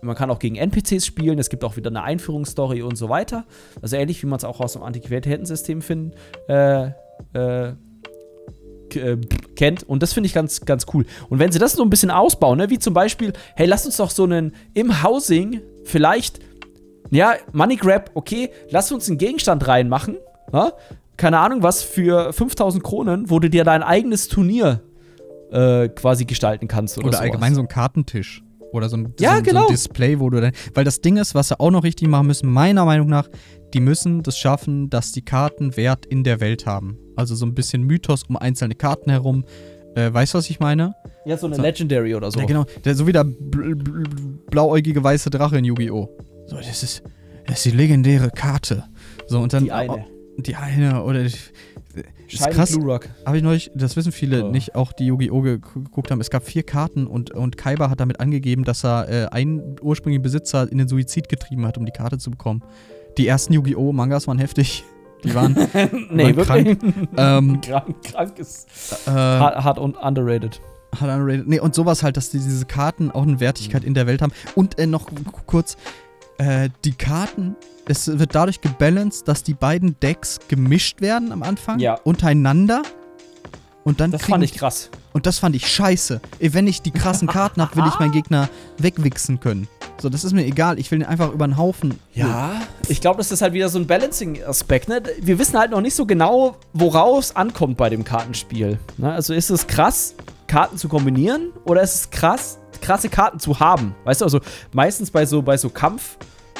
man 0.00 0.14
kann 0.16 0.30
auch 0.30 0.38
gegen 0.38 0.56
NPCs 0.56 1.04
spielen, 1.04 1.38
es 1.38 1.50
gibt 1.50 1.64
auch 1.64 1.76
wieder 1.76 1.90
eine 1.90 2.02
Einführungsstory 2.02 2.82
und 2.82 2.96
so 2.96 3.08
weiter. 3.08 3.44
Also 3.80 3.96
ähnlich 3.96 4.22
wie 4.22 4.26
man 4.26 4.38
es 4.38 4.44
auch 4.44 4.60
aus 4.60 4.74
dem 4.74 4.82
Antiquitätensystem 4.82 5.82
finden, 5.82 6.12
äh, 6.48 6.90
äh, 7.34 7.74
äh, 8.94 9.16
kennt. 9.56 9.82
Und 9.84 10.02
das 10.02 10.12
finde 10.12 10.26
ich 10.26 10.34
ganz, 10.34 10.62
ganz 10.62 10.86
cool. 10.92 11.06
Und 11.28 11.38
wenn 11.38 11.52
sie 11.52 11.58
das 11.58 11.72
so 11.72 11.82
ein 11.82 11.90
bisschen 11.90 12.10
ausbauen, 12.10 12.58
ne, 12.58 12.70
wie 12.70 12.78
zum 12.78 12.94
Beispiel, 12.94 13.32
hey, 13.56 13.66
lass 13.66 13.86
uns 13.86 13.96
doch 13.96 14.10
so 14.10 14.24
einen 14.24 14.54
im 14.74 15.02
Housing 15.02 15.60
vielleicht, 15.84 16.40
ja, 17.10 17.34
Money 17.52 17.76
Grab, 17.76 18.10
okay, 18.14 18.50
lass 18.70 18.92
uns 18.92 19.08
einen 19.08 19.18
Gegenstand 19.18 19.66
reinmachen, 19.66 20.16
ja? 20.52 20.72
keine 21.16 21.38
Ahnung 21.38 21.62
was, 21.62 21.82
für 21.82 22.32
5000 22.32 22.82
Kronen, 22.82 23.30
wo 23.30 23.38
du 23.38 23.48
dir 23.48 23.64
dein 23.64 23.82
eigenes 23.82 24.28
Turnier 24.28 24.80
äh, 25.52 25.88
quasi 25.88 26.24
gestalten 26.24 26.68
kannst. 26.68 26.98
Oder, 26.98 27.08
Oder 27.08 27.20
allgemein 27.20 27.54
so 27.54 27.60
ein 27.60 27.68
Kartentisch. 27.68 28.42
Oder 28.72 28.88
so 28.88 28.96
ein, 28.96 29.14
Ja, 29.20 29.30
so, 29.32 29.36
ein- 29.36 29.44
so 29.44 29.50
genau. 29.50 29.66
ein 29.66 29.72
Display, 29.72 30.18
wo 30.18 30.30
du 30.30 30.40
dann. 30.40 30.52
Weil 30.74 30.84
das 30.84 31.00
Ding 31.00 31.16
ist, 31.18 31.34
was 31.34 31.48
sie 31.48 31.60
auch 31.60 31.70
noch 31.70 31.84
richtig 31.84 32.08
machen 32.08 32.26
müssen, 32.26 32.50
meiner 32.50 32.84
Meinung 32.84 33.08
nach, 33.08 33.28
die 33.74 33.80
müssen 33.80 34.22
das 34.22 34.36
schaffen, 34.38 34.90
dass 34.90 35.12
die 35.12 35.22
Karten 35.22 35.76
Wert 35.76 36.06
in 36.06 36.24
der 36.24 36.40
Welt 36.40 36.66
haben. 36.66 36.98
Also 37.16 37.34
so 37.34 37.46
ein 37.46 37.54
bisschen 37.54 37.82
Mythos 37.82 38.22
um 38.28 38.36
einzelne 38.36 38.74
Karten 38.74 39.10
herum. 39.10 39.44
Äh, 39.94 40.12
weißt 40.12 40.32
du, 40.34 40.38
was 40.38 40.48
ich 40.50 40.58
meine? 40.58 40.94
Ja, 41.26 41.36
so 41.36 41.46
eine 41.46 41.56
So. 41.56 41.62
Legendary 41.62 42.14
oder 42.14 42.30
so. 42.30 42.40
Ja, 42.40 42.46
genau. 42.46 42.64
Der, 42.84 42.94
so 42.94 43.06
wie 43.06 43.12
der 43.12 43.24
bl 43.24 43.74
bl 43.76 44.04
blauäugige 44.50 45.04
weiße 45.04 45.28
Drache 45.30 45.58
in 45.58 45.64
Yu-Gi-Oh! 45.66 46.08
So, 46.46 46.56
das 46.56 46.82
ist, 46.82 47.02
das 47.46 47.56
ist 47.58 47.64
die 47.66 47.76
legendäre 47.76 48.30
Karte. 48.30 48.84
So, 49.26 49.38
und 49.40 49.52
dann. 49.52 49.64
Die 49.64 49.72
eine. 49.72 50.06
Die 50.38 50.56
eine, 50.56 51.02
oder. 51.04 51.22
Das 51.24 51.34
ist 52.34 52.50
krass. 52.50 52.72
Blue 52.76 52.84
Rock. 52.92 53.08
Habe 53.26 53.36
ich 53.36 53.42
neulich, 53.42 53.70
das 53.74 53.96
wissen 53.96 54.12
viele 54.12 54.44
Oh. 54.46 54.50
nicht, 54.50 54.74
auch 54.74 54.92
die 54.92 55.06
Yu-Gi-Oh! 55.06 55.42
ge- 55.42 55.58
geguckt 55.74 56.10
haben. 56.10 56.20
Es 56.20 56.30
gab 56.30 56.42
vier 56.44 56.62
Karten 56.62 57.06
und, 57.06 57.30
und 57.32 57.56
Kaiba 57.56 57.90
hat 57.90 58.00
damit 58.00 58.20
angegeben, 58.20 58.64
dass 58.64 58.84
er 58.84 59.08
äh, 59.08 59.26
einen 59.30 59.76
ursprünglichen 59.80 60.22
Besitzer 60.22 60.70
in 60.70 60.78
den 60.78 60.88
Suizid 60.88 61.28
getrieben 61.28 61.66
hat, 61.66 61.78
um 61.78 61.84
die 61.86 61.92
Karte 61.92 62.18
zu 62.18 62.30
bekommen. 62.30 62.62
Die 63.18 63.26
ersten 63.26 63.52
Yu-Gi-Oh! 63.52 63.92
Mangas 63.92 64.26
waren 64.26 64.38
heftig. 64.38 64.84
Die 65.24 65.34
waren 65.34 65.52
nee, 66.10 66.34
Waren 66.34 66.36
wirklich. 66.36 66.78
ähm, 67.16 67.60
krank, 67.62 67.94
krank 68.02 68.38
ist. 68.38 68.66
äh, 69.06 69.10
Hart, 69.10 69.78
und 69.78 69.96
underrated. 69.96 70.60
Hat 71.00 71.08
underrated. 71.08 71.46
Nee, 71.46 71.60
und 71.60 71.74
sowas 71.74 72.02
halt, 72.02 72.16
dass 72.16 72.30
die, 72.30 72.38
diese 72.38 72.66
Karten 72.66 73.10
auch 73.10 73.22
eine 73.22 73.38
Wertigkeit 73.38 73.84
in 73.84 73.94
der 73.94 74.06
Welt 74.06 74.20
haben. 74.20 74.32
Und 74.56 74.78
äh, 74.78 74.86
noch 74.86 75.08
kurz, 75.46 75.76
äh, 76.38 76.70
die 76.84 76.92
Karten, 76.92 77.54
es 77.86 78.18
wird 78.18 78.34
dadurch 78.34 78.60
gebalanced, 78.60 79.26
dass 79.28 79.42
die 79.42 79.54
beiden 79.54 79.98
Decks 80.00 80.38
gemischt 80.48 81.00
werden 81.00 81.32
am 81.32 81.42
Anfang 81.42 81.78
Ja. 81.80 81.94
untereinander. 82.04 82.82
Und 83.84 84.00
dann 84.00 84.12
Das 84.12 84.22
fand 84.22 84.44
ich 84.44 84.54
krass. 84.54 84.90
Und 85.12 85.26
das 85.26 85.40
fand 85.40 85.56
ich 85.56 85.66
scheiße. 85.66 86.20
Wenn 86.38 86.68
ich 86.68 86.82
die 86.82 86.92
krassen 86.92 87.26
Karten 87.26 87.60
habe, 87.60 87.74
will 87.76 87.84
ich 87.88 87.98
meinen 87.98 88.12
Gegner 88.12 88.48
wegwichsen 88.78 89.40
können. 89.40 89.66
So, 90.00 90.08
das 90.08 90.22
ist 90.24 90.32
mir 90.32 90.44
egal. 90.46 90.78
Ich 90.78 90.90
will 90.90 91.00
den 91.00 91.08
einfach 91.08 91.32
über 91.32 91.46
den 91.46 91.56
Haufen. 91.56 91.98
Ja, 92.14 92.52
ich 92.88 93.00
glaube, 93.00 93.18
das 93.18 93.32
ist 93.32 93.42
halt 93.42 93.52
wieder 93.52 93.68
so 93.68 93.78
ein 93.78 93.86
Balancing-Aspekt. 93.88 94.88
Ne? 94.88 95.02
Wir 95.20 95.38
wissen 95.38 95.58
halt 95.58 95.72
noch 95.72 95.80
nicht 95.80 95.94
so 95.96 96.06
genau, 96.06 96.56
woraus 96.72 97.34
ankommt 97.34 97.76
bei 97.76 97.90
dem 97.90 98.04
Kartenspiel. 98.04 98.78
Ne? 98.98 99.12
Also 99.12 99.34
ist 99.34 99.50
es 99.50 99.66
krass, 99.66 100.14
Karten 100.46 100.78
zu 100.78 100.88
kombinieren 100.88 101.50
oder 101.64 101.82
ist 101.82 101.94
es 101.96 102.10
krass, 102.10 102.58
krasse 102.80 103.08
Karten 103.08 103.40
zu 103.40 103.58
haben? 103.58 103.94
Weißt 104.04 104.20
du, 104.20 104.24
also 104.26 104.40
meistens 104.72 105.10
bei 105.10 105.26
so, 105.26 105.42
bei 105.42 105.56
so 105.56 105.68
Kampf- 105.70 106.16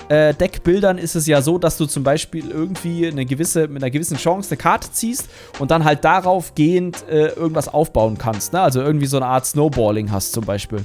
äh, 0.08 0.34
Deckbildern 0.34 0.98
ist 0.98 1.14
es 1.14 1.26
ja 1.26 1.42
so, 1.42 1.58
dass 1.58 1.76
du 1.76 1.86
zum 1.86 2.02
Beispiel 2.02 2.50
irgendwie 2.50 3.06
eine 3.06 3.24
gewisse, 3.24 3.68
mit 3.68 3.82
einer 3.82 3.90
gewissen 3.90 4.16
Chance 4.16 4.50
eine 4.50 4.56
Karte 4.58 4.90
ziehst 4.90 5.28
und 5.58 5.70
dann 5.70 5.84
halt 5.84 6.04
darauf 6.04 6.54
gehend 6.54 7.04
äh, 7.08 7.28
irgendwas 7.28 7.68
aufbauen 7.68 8.18
kannst. 8.18 8.52
Ne? 8.52 8.60
Also 8.60 8.80
irgendwie 8.80 9.06
so 9.06 9.16
eine 9.16 9.26
Art 9.26 9.46
Snowballing 9.46 10.10
hast 10.10 10.32
zum 10.32 10.44
Beispiel. 10.44 10.84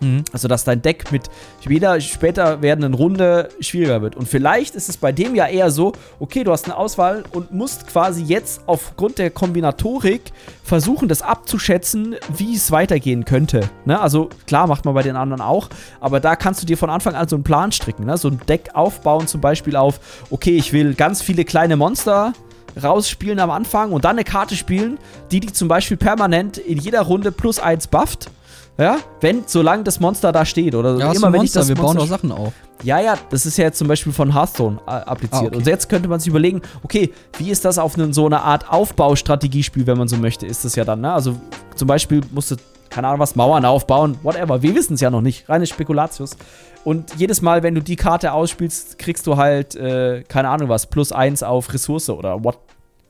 Mhm. 0.00 0.24
Also, 0.32 0.48
dass 0.48 0.64
dein 0.64 0.82
Deck 0.82 1.10
mit 1.12 1.30
jeder 1.66 2.00
später 2.00 2.62
werdenden 2.62 2.94
Runde 2.94 3.48
schwieriger 3.60 4.02
wird. 4.02 4.16
Und 4.16 4.28
vielleicht 4.28 4.74
ist 4.74 4.88
es 4.88 4.96
bei 4.96 5.12
dem 5.12 5.34
ja 5.34 5.46
eher 5.46 5.70
so, 5.70 5.92
okay, 6.20 6.44
du 6.44 6.52
hast 6.52 6.66
eine 6.66 6.76
Auswahl 6.76 7.24
und 7.32 7.52
musst 7.52 7.86
quasi 7.86 8.22
jetzt 8.22 8.62
aufgrund 8.66 9.18
der 9.18 9.30
Kombinatorik 9.30 10.32
versuchen, 10.62 11.08
das 11.08 11.22
abzuschätzen, 11.22 12.16
wie 12.36 12.54
es 12.54 12.70
weitergehen 12.70 13.24
könnte. 13.24 13.68
Ne? 13.84 13.98
Also, 14.00 14.28
klar, 14.46 14.66
macht 14.66 14.84
man 14.84 14.94
bei 14.94 15.02
den 15.02 15.16
anderen 15.16 15.40
auch, 15.40 15.68
aber 16.00 16.20
da 16.20 16.36
kannst 16.36 16.62
du 16.62 16.66
dir 16.66 16.76
von 16.76 16.90
Anfang 16.90 17.14
an 17.14 17.28
so 17.28 17.36
einen 17.36 17.44
Plan 17.44 17.72
stricken. 17.72 18.04
Ne? 18.04 18.16
So 18.16 18.28
ein 18.28 18.40
Deck 18.48 18.70
aufbauen, 18.74 19.26
zum 19.26 19.40
Beispiel 19.40 19.76
auf, 19.76 20.00
okay, 20.30 20.56
ich 20.56 20.72
will 20.72 20.94
ganz 20.94 21.22
viele 21.22 21.44
kleine 21.44 21.76
Monster 21.76 22.32
rausspielen 22.82 23.40
am 23.40 23.50
Anfang 23.50 23.92
und 23.92 24.04
dann 24.04 24.16
eine 24.16 24.24
Karte 24.24 24.54
spielen, 24.54 24.98
die 25.30 25.40
die 25.40 25.52
zum 25.52 25.68
Beispiel 25.68 25.96
permanent 25.96 26.58
in 26.58 26.78
jeder 26.78 27.02
Runde 27.02 27.32
plus 27.32 27.58
eins 27.58 27.86
bufft 27.86 28.28
ja, 28.78 28.98
wenn, 29.20 29.44
solange 29.46 29.84
das 29.84 30.00
Monster 30.00 30.32
da 30.32 30.44
steht. 30.44 30.74
Oder 30.74 30.96
ja, 30.98 31.12
immer, 31.12 31.32
wenn 31.32 31.40
Monster, 31.40 31.60
ich 31.60 31.66
das 31.66 31.68
wir 31.68 31.76
Monster 31.76 31.98
bauen 31.98 32.04
auch 32.04 32.08
Sachen 32.08 32.32
auf. 32.32 32.52
Ja, 32.82 33.00
ja, 33.00 33.14
das 33.30 33.46
ist 33.46 33.56
ja 33.56 33.64
jetzt 33.64 33.78
zum 33.78 33.88
Beispiel 33.88 34.12
von 34.12 34.34
Hearthstone 34.34 34.78
äh, 34.86 34.90
appliziert. 34.90 35.44
Ah, 35.44 35.46
okay. 35.46 35.56
Und 35.56 35.66
jetzt 35.66 35.88
könnte 35.88 36.08
man 36.08 36.20
sich 36.20 36.28
überlegen, 36.28 36.60
okay, 36.82 37.12
wie 37.38 37.50
ist 37.50 37.64
das 37.64 37.78
auf 37.78 37.96
eine, 37.96 38.12
so 38.12 38.26
eine 38.26 38.42
Art 38.42 38.70
Aufbaustrategiespiel, 38.70 39.86
wenn 39.86 39.96
man 39.96 40.08
so 40.08 40.16
möchte, 40.16 40.46
ist 40.46 40.64
das 40.64 40.76
ja 40.76 40.84
dann, 40.84 41.00
ne? 41.00 41.12
Also 41.12 41.36
zum 41.74 41.88
Beispiel 41.88 42.20
musst 42.32 42.50
du, 42.50 42.56
keine 42.90 43.08
Ahnung 43.08 43.20
was, 43.20 43.34
Mauern 43.34 43.64
aufbauen, 43.64 44.18
whatever. 44.22 44.60
Wir 44.60 44.74
wissen 44.74 44.94
es 44.94 45.00
ja 45.00 45.10
noch 45.10 45.22
nicht. 45.22 45.48
Reine 45.48 45.66
Spekulatius. 45.66 46.36
Und 46.84 47.14
jedes 47.16 47.42
Mal, 47.42 47.62
wenn 47.62 47.74
du 47.74 47.82
die 47.82 47.96
Karte 47.96 48.32
ausspielst, 48.32 48.98
kriegst 48.98 49.26
du 49.26 49.36
halt, 49.36 49.74
äh, 49.74 50.22
keine 50.28 50.50
Ahnung 50.50 50.68
was, 50.68 50.86
plus 50.86 51.12
eins 51.12 51.42
auf 51.42 51.72
Ressource 51.72 52.10
oder 52.10 52.44
what. 52.44 52.58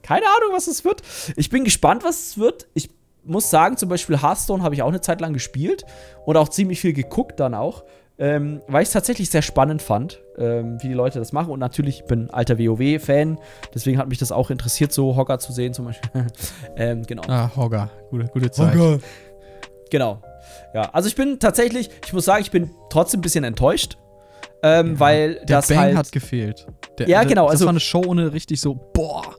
Keine 0.03 0.27
Ahnung, 0.27 0.55
was 0.55 0.69
es 0.69 0.85
wird. 0.85 1.03
Ich 1.35 1.51
bin 1.51 1.65
gespannt, 1.65 2.05
was 2.05 2.29
es 2.29 2.39
wird. 2.39 2.69
Ich 2.75 2.91
muss 3.27 3.51
sagen, 3.51 3.77
zum 3.77 3.89
Beispiel 3.89 4.21
Hearthstone 4.21 4.63
habe 4.63 4.75
ich 4.75 4.83
auch 4.83 4.89
eine 4.89 5.01
Zeit 5.01 5.21
lang 5.21 5.33
gespielt 5.33 5.85
und 6.25 6.37
auch 6.37 6.49
ziemlich 6.49 6.81
viel 6.81 6.93
geguckt 6.93 7.41
dann 7.41 7.55
auch, 7.55 7.85
ähm, 8.19 8.63
weil 8.67 8.83
ich 8.83 8.89
es 8.89 8.93
tatsächlich 8.93 9.29
sehr 9.31 9.43
spannend 9.43 9.83
fand, 9.83 10.23
ähm, 10.39 10.79
wie 10.81 10.89
die 10.89 10.95
Leute 10.95 11.19
das 11.19 11.33
machen. 11.33 11.51
Und 11.51 11.61
natürlich, 11.61 12.01
ich 12.01 12.05
bin 12.07 12.31
alter 12.31 12.59
WoW-Fan, 12.59 13.39
deswegen 13.75 13.99
hat 13.99 14.09
mich 14.09 14.19
das 14.19 14.33
auch 14.33 14.51
interessiert, 14.51 14.93
so 14.93 15.17
Hogger 15.17 15.39
zu 15.39 15.53
sehen 15.53 15.75
zum 15.75 15.87
Beispiel. 15.87 16.27
ähm, 16.77 17.03
genau. 17.03 17.23
Ah, 17.29 17.51
Hogger, 17.57 17.91
gute, 18.11 18.27
gute 18.27 18.51
Zeit. 18.51 18.75
Hogger. 18.75 18.99
Genau. 19.91 20.23
Ja, 20.75 20.91
also 20.93 21.09
ich 21.09 21.15
bin 21.15 21.39
tatsächlich, 21.39 21.91
ich 22.05 22.13
muss 22.13 22.25
sagen, 22.25 22.43
ich 22.43 22.51
bin 22.51 22.71
trotzdem 22.91 23.21
ein 23.21 23.23
bisschen 23.23 23.45
enttäuscht. 23.45 23.99
Ähm, 24.63 24.95
ja, 24.95 25.01
weil 25.01 25.35
der 25.47 25.59
das 25.59 25.69
Bang 25.69 25.79
halt, 25.79 25.97
hat 25.97 26.13
gefehlt. 26.13 26.67
Der, 26.99 27.09
ja, 27.09 27.25
genau. 27.25 27.45
Das 27.45 27.53
also, 27.53 27.67
war 27.67 27.71
eine 27.71 27.81
Show 27.81 28.03
ohne 28.07 28.33
richtig 28.33 28.61
so, 28.61 28.75
boah. 28.75 29.37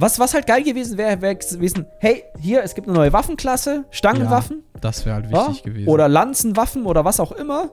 Was, 0.00 0.20
was 0.20 0.32
halt 0.32 0.46
geil 0.46 0.62
gewesen 0.62 0.96
wäre, 0.96 1.20
wäre 1.20 1.34
gewesen, 1.34 1.86
hey, 1.98 2.22
hier, 2.38 2.62
es 2.62 2.76
gibt 2.76 2.86
eine 2.86 2.96
neue 2.96 3.12
Waffenklasse, 3.12 3.84
Stangenwaffen. 3.90 4.62
Ja, 4.74 4.80
das 4.80 5.04
wäre 5.04 5.16
halt 5.16 5.30
wichtig 5.30 5.56
ja? 5.56 5.62
gewesen. 5.64 5.88
Oder 5.88 6.08
Lanzenwaffen 6.08 6.86
oder 6.86 7.04
was 7.04 7.18
auch 7.18 7.32
immer, 7.32 7.70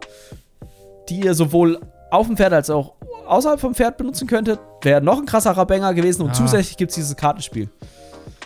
die 1.07 1.19
ihr 1.19 1.35
sowohl 1.35 1.79
auf 2.09 2.25
dem 2.25 2.35
Pferd 2.35 2.53
als 2.53 2.71
auch 2.71 2.93
außerhalb 3.27 3.59
vom 3.59 3.75
Pferd 3.75 3.97
benutzen 3.97 4.27
könntet. 4.27 4.59
Wäre 4.81 5.01
noch 5.01 5.19
ein 5.19 5.27
krasserer 5.27 5.67
Banger 5.67 5.93
gewesen 5.93 6.23
und 6.23 6.29
ja. 6.29 6.33
zusätzlich 6.33 6.77
gibt 6.77 6.89
es 6.89 6.95
dieses 6.95 7.15
Kartenspiel. 7.15 7.69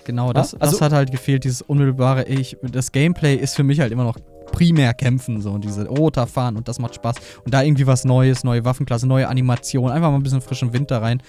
Genau, 0.04 0.34
das, 0.34 0.56
also, 0.56 0.74
das 0.74 0.82
hat 0.82 0.92
halt 0.92 1.12
gefehlt, 1.12 1.46
dieses 1.46 1.62
unmittelbare, 1.62 2.26
ich, 2.26 2.58
das 2.62 2.92
Gameplay 2.92 3.36
ist 3.36 3.56
für 3.56 3.64
mich 3.64 3.80
halt 3.80 3.94
immer 3.94 4.04
noch 4.04 4.18
primär 4.52 4.94
kämpfen, 4.94 5.42
so 5.42 5.58
diese 5.58 5.88
Roter 5.88 6.28
fahren 6.28 6.58
und 6.58 6.68
das 6.68 6.80
macht 6.80 6.96
Spaß. 6.96 7.16
Und 7.46 7.54
da 7.54 7.62
irgendwie 7.62 7.88
was 7.88 8.06
Neues, 8.06 8.44
neue 8.44 8.66
Waffenklasse, 8.66 9.08
neue 9.08 9.28
Animation, 9.28 9.92
einfach 9.92 10.10
mal 10.10 10.18
ein 10.18 10.24
bisschen 10.24 10.42
frischen 10.42 10.74
Wind 10.74 10.92
da 10.92 11.00
rein. 11.00 11.22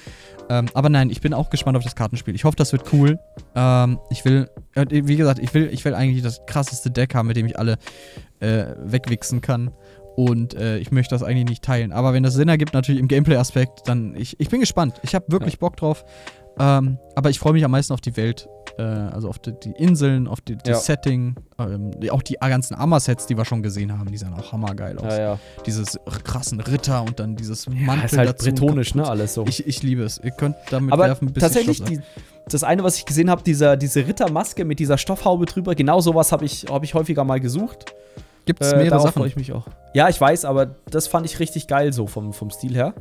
Ähm, 0.48 0.66
aber 0.74 0.88
nein, 0.88 1.10
ich 1.10 1.20
bin 1.20 1.32
auch 1.32 1.50
gespannt 1.50 1.76
auf 1.76 1.84
das 1.84 1.94
Kartenspiel. 1.94 2.34
Ich 2.34 2.44
hoffe, 2.44 2.56
das 2.56 2.72
wird 2.72 2.92
cool. 2.92 3.18
Ähm, 3.54 3.98
ich 4.10 4.24
will, 4.24 4.50
wie 4.74 5.16
gesagt, 5.16 5.38
ich 5.38 5.54
will, 5.54 5.70
ich 5.72 5.84
will 5.84 5.94
eigentlich 5.94 6.22
das 6.22 6.44
krasseste 6.46 6.90
Deck 6.90 7.14
haben, 7.14 7.28
mit 7.28 7.36
dem 7.36 7.46
ich 7.46 7.58
alle 7.58 7.76
äh, 8.40 8.66
wegwichsen 8.82 9.40
kann. 9.40 9.70
Und 10.16 10.54
äh, 10.54 10.78
ich 10.78 10.90
möchte 10.90 11.14
das 11.14 11.22
eigentlich 11.22 11.48
nicht 11.48 11.62
teilen. 11.62 11.92
Aber 11.92 12.12
wenn 12.12 12.22
das 12.22 12.34
Sinn 12.34 12.48
ergibt, 12.48 12.74
natürlich 12.74 13.00
im 13.00 13.08
Gameplay-Aspekt, 13.08 13.82
dann 13.86 14.14
ich, 14.16 14.38
ich 14.38 14.48
bin 14.48 14.60
gespannt. 14.60 15.00
Ich 15.02 15.14
habe 15.14 15.26
wirklich 15.28 15.54
ja. 15.54 15.60
Bock 15.60 15.76
drauf. 15.76 16.04
Ähm, 16.58 16.98
aber 17.14 17.30
ich 17.30 17.38
freue 17.38 17.52
mich 17.52 17.64
am 17.64 17.70
meisten 17.70 17.92
auf 17.92 18.00
die 18.00 18.16
Welt 18.16 18.48
äh, 18.78 18.82
also 18.82 19.28
auf 19.28 19.38
die, 19.38 19.52
die, 19.52 19.72
Inseln, 19.72 20.28
auf 20.28 20.40
die, 20.40 20.56
das 20.56 20.66
ja. 20.66 20.74
Setting, 20.76 21.36
ähm, 21.58 21.92
auch 22.10 22.22
die 22.22 22.34
ganzen 22.34 22.74
Armor-Sets, 22.74 23.26
die 23.26 23.36
wir 23.36 23.44
schon 23.44 23.62
gesehen 23.62 23.96
haben, 23.98 24.10
die 24.10 24.18
sahen 24.18 24.34
auch 24.34 24.52
hammergeil 24.52 24.98
aus. 24.98 25.12
Ja, 25.12 25.20
ja. 25.20 25.38
Dieses 25.66 25.98
krassen 26.24 26.60
Ritter 26.60 27.02
und 27.02 27.20
dann 27.20 27.36
dieses 27.36 27.68
Mantel 27.68 28.06
ist 28.06 28.16
halt 28.16 28.28
dazu. 28.30 28.50
bretonisch, 28.50 28.94
ne, 28.94 29.06
alles 29.08 29.34
so. 29.34 29.44
Ich, 29.46 29.66
ich 29.66 29.82
liebe 29.82 30.02
es. 30.02 30.18
Ihr 30.22 30.32
könnt 30.32 30.56
damit 30.70 30.92
Aber 30.92 31.06
werfen, 31.06 31.32
bis 31.32 31.42
tatsächlich, 31.42 31.82
die, 31.82 32.00
das 32.48 32.64
eine, 32.64 32.82
was 32.82 32.96
ich 32.96 33.04
gesehen 33.04 33.30
habe, 33.30 33.42
diese 33.42 33.76
Rittermaske 33.78 34.64
mit 34.64 34.78
dieser 34.78 34.98
Stoffhaube 34.98 35.46
drüber, 35.46 35.74
genau 35.74 36.00
sowas 36.00 36.32
habe 36.32 36.44
ich, 36.44 36.66
hab 36.70 36.84
ich 36.84 36.94
häufiger 36.94 37.24
mal 37.24 37.40
gesucht. 37.40 37.94
Gibt 38.46 38.62
es 38.62 38.72
äh, 38.72 38.76
mehrere 38.76 39.00
Sachen? 39.00 39.24
ich 39.26 39.36
mich 39.36 39.52
auch. 39.52 39.66
Ja, 39.94 40.08
ich 40.08 40.20
weiß, 40.20 40.44
aber 40.44 40.66
das 40.90 41.06
fand 41.06 41.26
ich 41.26 41.38
richtig 41.38 41.66
geil 41.66 41.92
so 41.92 42.06
vom, 42.06 42.32
vom 42.32 42.50
Stil 42.50 42.74
her. 42.74 42.94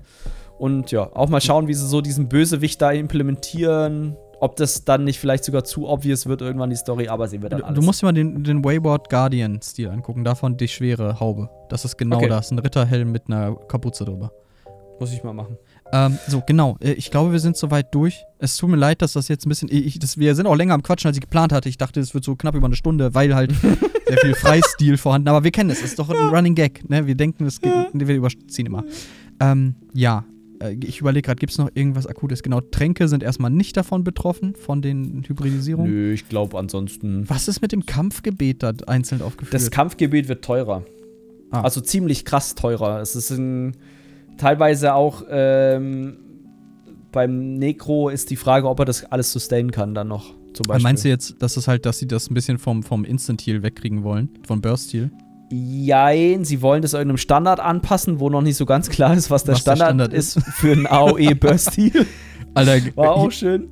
Und 0.58 0.92
ja, 0.92 1.10
auch 1.14 1.30
mal 1.30 1.42
schauen, 1.42 1.68
wie 1.68 1.74
sie 1.74 1.88
so 1.88 2.02
diesen 2.02 2.28
Bösewicht 2.28 2.82
da 2.82 2.92
implementieren. 2.92 4.18
Ob 4.42 4.56
das 4.56 4.86
dann 4.86 5.04
nicht 5.04 5.20
vielleicht 5.20 5.44
sogar 5.44 5.64
zu 5.64 5.88
obvious 5.88 6.26
wird, 6.26 6.42
irgendwann 6.42 6.70
die 6.70 6.78
Story, 6.78 7.10
aber 7.10 7.28
sehen 7.28 7.42
wir 7.42 7.50
dann 7.50 7.60
du, 7.60 7.66
alles. 7.66 7.80
Du 7.80 7.86
musst 7.86 8.02
dir 8.02 8.06
mal 8.06 8.14
den, 8.14 8.44
den 8.44 8.64
Wayward 8.64 9.10
Guardian-Stil 9.10 9.90
angucken, 9.90 10.24
davon 10.24 10.56
die 10.56 10.68
schwere 10.68 11.20
Haube. 11.20 11.50
Das 11.70 11.84
ist 11.84 11.98
genau 11.98 12.18
okay. 12.18 12.30
das, 12.30 12.52
ein 12.52 12.60
Ritterhelm 12.60 13.12
mit 13.12 13.24
einer 13.28 13.56
Kapuze 13.56 14.06
drüber. 14.06 14.32
Muss 15.00 15.14
ich 15.14 15.24
mal 15.24 15.34
machen. 15.34 15.58
Ähm, 15.94 16.20
so, 16.28 16.42
genau. 16.46 16.78
Äh, 16.82 16.92
ich 16.92 17.10
glaube, 17.10 17.32
wir 17.32 17.40
sind 17.40 17.56
soweit 17.56 17.94
durch. 17.96 18.26
Es 18.38 18.58
tut 18.58 18.70
mir 18.70 18.76
leid, 18.76 19.02
dass 19.02 19.14
das 19.14 19.30
jetzt 19.30 19.46
ein 19.46 19.50
bisschen. 19.50 19.70
Ich, 19.72 19.98
das, 19.98 20.18
wir 20.18 20.36
sind 20.36 20.46
auch 20.46 20.56
länger 20.56 20.74
am 20.74 20.84
Quatschen, 20.84 21.08
als 21.08 21.18
ich 21.18 21.22
geplant 21.22 21.54
hatte. 21.54 21.70
Ich 21.70 21.78
dachte, 21.78 22.00
es 22.02 22.14
wird 22.14 22.26
so 22.26 22.36
knapp 22.36 22.56
über 22.56 22.66
eine 22.66 22.76
Stunde, 22.76 23.14
weil 23.14 23.34
halt 23.34 23.54
sehr 24.08 24.18
viel 24.18 24.36
Freistil 24.36 24.98
vorhanden. 24.98 25.30
Aber 25.30 25.44
wir 25.44 25.52
kennen 25.52 25.70
es. 25.70 25.80
Es 25.80 25.92
ist 25.92 26.00
doch 26.00 26.10
ein 26.10 26.30
Running 26.30 26.54
Gag. 26.54 26.90
Ne? 26.90 27.08
Wir 27.08 27.16
denken, 27.16 27.46
es 27.46 27.62
geht, 27.62 27.74
wir 27.94 28.16
überziehen 28.16 28.66
immer. 28.66 28.84
Ähm, 29.40 29.76
ja, 29.94 30.26
äh, 30.60 30.76
ich 30.84 31.02
überlege 31.02 31.26
gerade, 31.26 31.40
gibt 31.40 31.52
es 31.52 31.58
noch 31.58 31.70
irgendwas 31.74 32.08
Akutes? 32.08 32.44
Genau, 32.44 32.62
Tränke 32.62 33.08
sind 33.08 33.24
erstmal 33.24 33.52
nicht 33.52 33.78
davon 33.78 34.04
betroffen, 34.04 34.56
von 34.56 34.82
den 34.82 35.24
Hybridisierungen. 35.28 35.92
Nö, 35.92 36.14
ich 36.14 36.28
glaube 36.28 36.58
ansonsten. 36.58 37.30
Was 37.30 37.48
ist 37.48 37.62
mit 37.62 37.72
dem 37.72 37.86
Kampfgebet 37.86 38.64
da 38.64 38.74
einzeln 38.88 39.22
aufgeführt? 39.22 39.54
Das 39.54 39.72
Kampfgebet 39.72 40.28
wird 40.28 40.44
teurer. 40.44 40.84
Ah. 41.52 41.62
Also 41.62 41.82
ziemlich 41.82 42.26
krass 42.26 42.56
teurer. 42.56 43.02
Es 43.02 43.16
ist 43.16 43.32
ein, 43.32 43.76
teilweise 44.38 44.94
auch 44.94 45.24
ähm, 45.30 46.18
beim 47.12 47.56
Necro 47.56 48.10
ist 48.10 48.30
die 48.30 48.36
Frage, 48.36 48.70
ob 48.70 48.80
er 48.80 48.86
das 48.86 49.06
alles 49.06 49.32
sustainen 49.32 49.72
kann 49.72 49.96
dann 49.96 50.08
noch. 50.08 50.36
Zum 50.54 50.66
Beispiel. 50.68 50.84
Meinst 50.84 51.06
du 51.06 51.10
jetzt, 51.10 51.42
dass 51.42 51.58
es 51.58 51.68
halt, 51.68 51.86
dass 51.86 52.00
sie 52.00 52.08
das 52.08 52.30
ein 52.30 52.34
bisschen 52.34 52.58
vom, 52.58 52.84
vom 52.84 53.06
Instant-Heal 53.06 53.64
wegkriegen 53.64 54.04
wollen? 54.04 54.30
Von 54.46 54.62
Burst-Heal? 54.62 55.12
Jein, 55.52 56.46
sie 56.46 56.62
wollen 56.62 56.82
das 56.82 56.94
irgendeinem 56.94 57.18
Standard 57.18 57.60
anpassen, 57.60 58.20
wo 58.20 58.30
noch 58.30 58.42
nicht 58.42 58.56
so 58.56 58.66
ganz 58.66 58.90
klar 58.90 59.16
ist, 59.16 59.32
was 59.32 59.44
der, 59.44 59.56
was 59.56 59.62
Standard, 59.62 59.80
der 59.80 59.86
Standard, 59.86 60.14
ist 60.14 60.40
für 60.58 60.72
einen 60.72 60.86
AOE 60.86 61.36
Burst 61.36 61.76
Heal. 61.76 62.06
Alter, 62.54 62.96
war 62.96 63.16
auch 63.16 63.32
schön. 63.32 63.70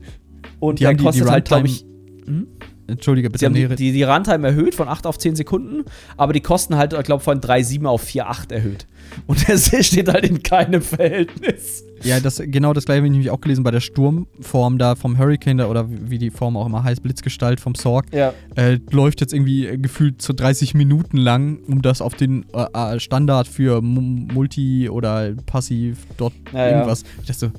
Und 0.59 0.79
die 0.79 0.87
haben 0.87 0.97
die, 0.97 1.03
kostet 1.03 1.25
die 1.25 1.29
halt, 1.29 1.45
glaube 1.45 1.67
ich. 1.67 1.85
Hm? 2.25 2.47
Entschuldige, 2.87 3.29
bitte. 3.29 3.39
Sie 3.39 3.45
haben 3.45 3.53
die, 3.53 3.67
die, 3.75 3.91
die 3.91 4.03
Runtime 4.03 4.47
erhöht 4.47 4.73
von 4.73 4.87
8 4.87 5.05
auf 5.05 5.17
10 5.17 5.35
Sekunden, 5.35 5.83
aber 6.15 6.33
die 6.33 6.41
kosten 6.41 6.77
halt, 6.77 6.93
ich 6.93 7.03
glaube, 7.03 7.23
von 7.23 7.41
3,7 7.41 7.85
auf 7.85 8.05
4,8 8.05 8.53
erhöht. 8.53 8.87
Und 9.25 9.47
der 9.47 9.57
steht 9.83 10.07
halt 10.07 10.25
in 10.25 10.41
keinem 10.41 10.81
Verhältnis. 10.81 11.83
Ja, 12.03 12.19
das, 12.19 12.41
genau 12.43 12.73
das 12.73 12.85
gleiche 12.85 12.99
habe 12.99 13.07
ich 13.07 13.11
nämlich 13.11 13.31
auch 13.31 13.41
gelesen 13.41 13.63
bei 13.63 13.71
der 13.71 13.79
Sturmform 13.79 14.77
da 14.77 14.95
vom 14.95 15.17
Hurricane 15.17 15.57
da, 15.57 15.67
oder 15.67 15.87
wie 15.89 16.17
die 16.17 16.29
Form 16.29 16.55
auch 16.55 16.65
immer 16.65 16.83
heißt, 16.83 17.03
Blitzgestalt 17.03 17.59
vom 17.59 17.75
Sorg. 17.75 18.05
Ja. 18.13 18.33
Äh, 18.55 18.79
läuft 18.91 19.21
jetzt 19.21 19.33
irgendwie 19.33 19.77
gefühlt 19.77 20.21
zu 20.21 20.33
30 20.33 20.73
Minuten 20.73 21.17
lang, 21.17 21.59
um 21.67 21.81
das 21.81 22.01
auf 22.01 22.13
den 22.13 22.45
äh, 22.53 22.95
äh 22.95 22.99
Standard 22.99 23.47
für 23.47 23.81
Multi 23.81 24.89
oder 24.89 25.33
Passiv 25.45 26.05
dort 26.17 26.33
ja, 26.53 26.69
irgendwas. 26.69 27.01
Ja. 27.01 27.07
Ich 27.21 27.27
dachte 27.27 27.39
so, 27.39 27.51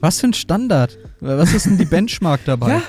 was 0.00 0.20
für 0.20 0.28
ein 0.28 0.34
Standard? 0.34 0.98
Was 1.20 1.52
ist 1.54 1.66
denn 1.66 1.78
die 1.78 1.84
Benchmark 1.84 2.40
dabei? 2.44 2.68
Ja, 2.68 2.82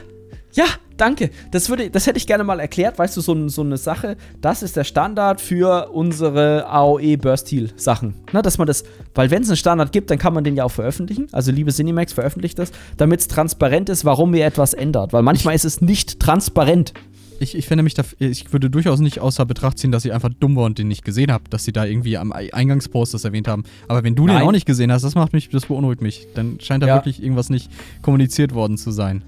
ja, 0.53 0.65
danke. 0.97 1.29
Das, 1.51 1.69
würde, 1.69 1.89
das 1.89 2.07
hätte 2.07 2.17
ich 2.17 2.27
gerne 2.27 2.43
mal 2.43 2.59
erklärt. 2.59 2.99
Weißt 2.99 3.15
du, 3.15 3.21
so, 3.21 3.47
so 3.49 3.61
eine 3.61 3.77
Sache, 3.77 4.17
das 4.41 4.63
ist 4.63 4.75
der 4.75 4.83
Standard 4.83 5.39
für 5.41 5.89
unsere 5.91 6.67
AOE 6.67 7.17
Burst 7.17 7.51
Heal 7.51 7.69
Sachen. 7.75 8.15
Na, 8.33 8.41
dass 8.41 8.57
man 8.57 8.67
das, 8.67 8.83
weil 9.15 9.31
wenn 9.31 9.43
es 9.43 9.49
einen 9.49 9.57
Standard 9.57 9.91
gibt, 9.91 10.09
dann 10.11 10.17
kann 10.17 10.33
man 10.33 10.43
den 10.43 10.55
ja 10.55 10.63
auch 10.63 10.71
veröffentlichen. 10.71 11.27
Also, 11.31 11.51
liebe 11.51 11.71
Cinemax, 11.71 12.13
veröffentlicht 12.13 12.59
das, 12.59 12.71
damit 12.97 13.21
es 13.21 13.27
transparent 13.27 13.89
ist, 13.89 14.05
warum 14.05 14.33
ihr 14.35 14.45
etwas 14.45 14.73
ändert. 14.73 15.13
Weil 15.13 15.23
manchmal 15.23 15.55
ist 15.55 15.65
es 15.65 15.81
nicht 15.81 16.19
transparent. 16.19 16.93
Ich, 17.39 17.55
ich 17.55 17.67
finde 17.67 17.83
mich 17.83 17.93
da, 17.93 18.01
ich 18.17 18.51
würde 18.51 18.69
durchaus 18.71 18.99
nicht 18.99 19.19
außer 19.19 19.45
Betracht 19.45 19.77
ziehen, 19.77 19.91
dass 19.91 20.03
ich 20.05 20.11
einfach 20.11 20.31
dumm 20.39 20.55
war 20.55 20.63
und 20.65 20.79
den 20.79 20.87
nicht 20.87 21.05
gesehen 21.05 21.31
habe, 21.31 21.43
dass 21.51 21.63
sie 21.65 21.71
da 21.71 21.85
irgendwie 21.85 22.17
am 22.17 22.31
Eingangspost 22.31 23.13
das 23.13 23.25
erwähnt 23.25 23.47
haben. 23.47 23.63
Aber 23.87 24.03
wenn 24.03 24.15
du 24.15 24.25
Nein. 24.25 24.37
den 24.37 24.47
auch 24.47 24.51
nicht 24.51 24.65
gesehen 24.65 24.91
hast, 24.91 25.03
das 25.03 25.13
macht 25.13 25.33
mich, 25.33 25.49
das 25.49 25.67
beunruhigt 25.67 26.01
mich. 26.01 26.27
Dann 26.33 26.59
scheint 26.59 26.81
da 26.81 26.87
Ja. 26.87 26.95
wirklich 26.95 27.21
irgendwas 27.21 27.51
nicht 27.51 27.69
kommuniziert 28.01 28.55
worden 28.55 28.77
zu 28.79 28.89
sein. 28.89 29.23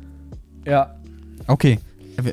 Ja. 0.66 0.96
Okay. 1.50 1.80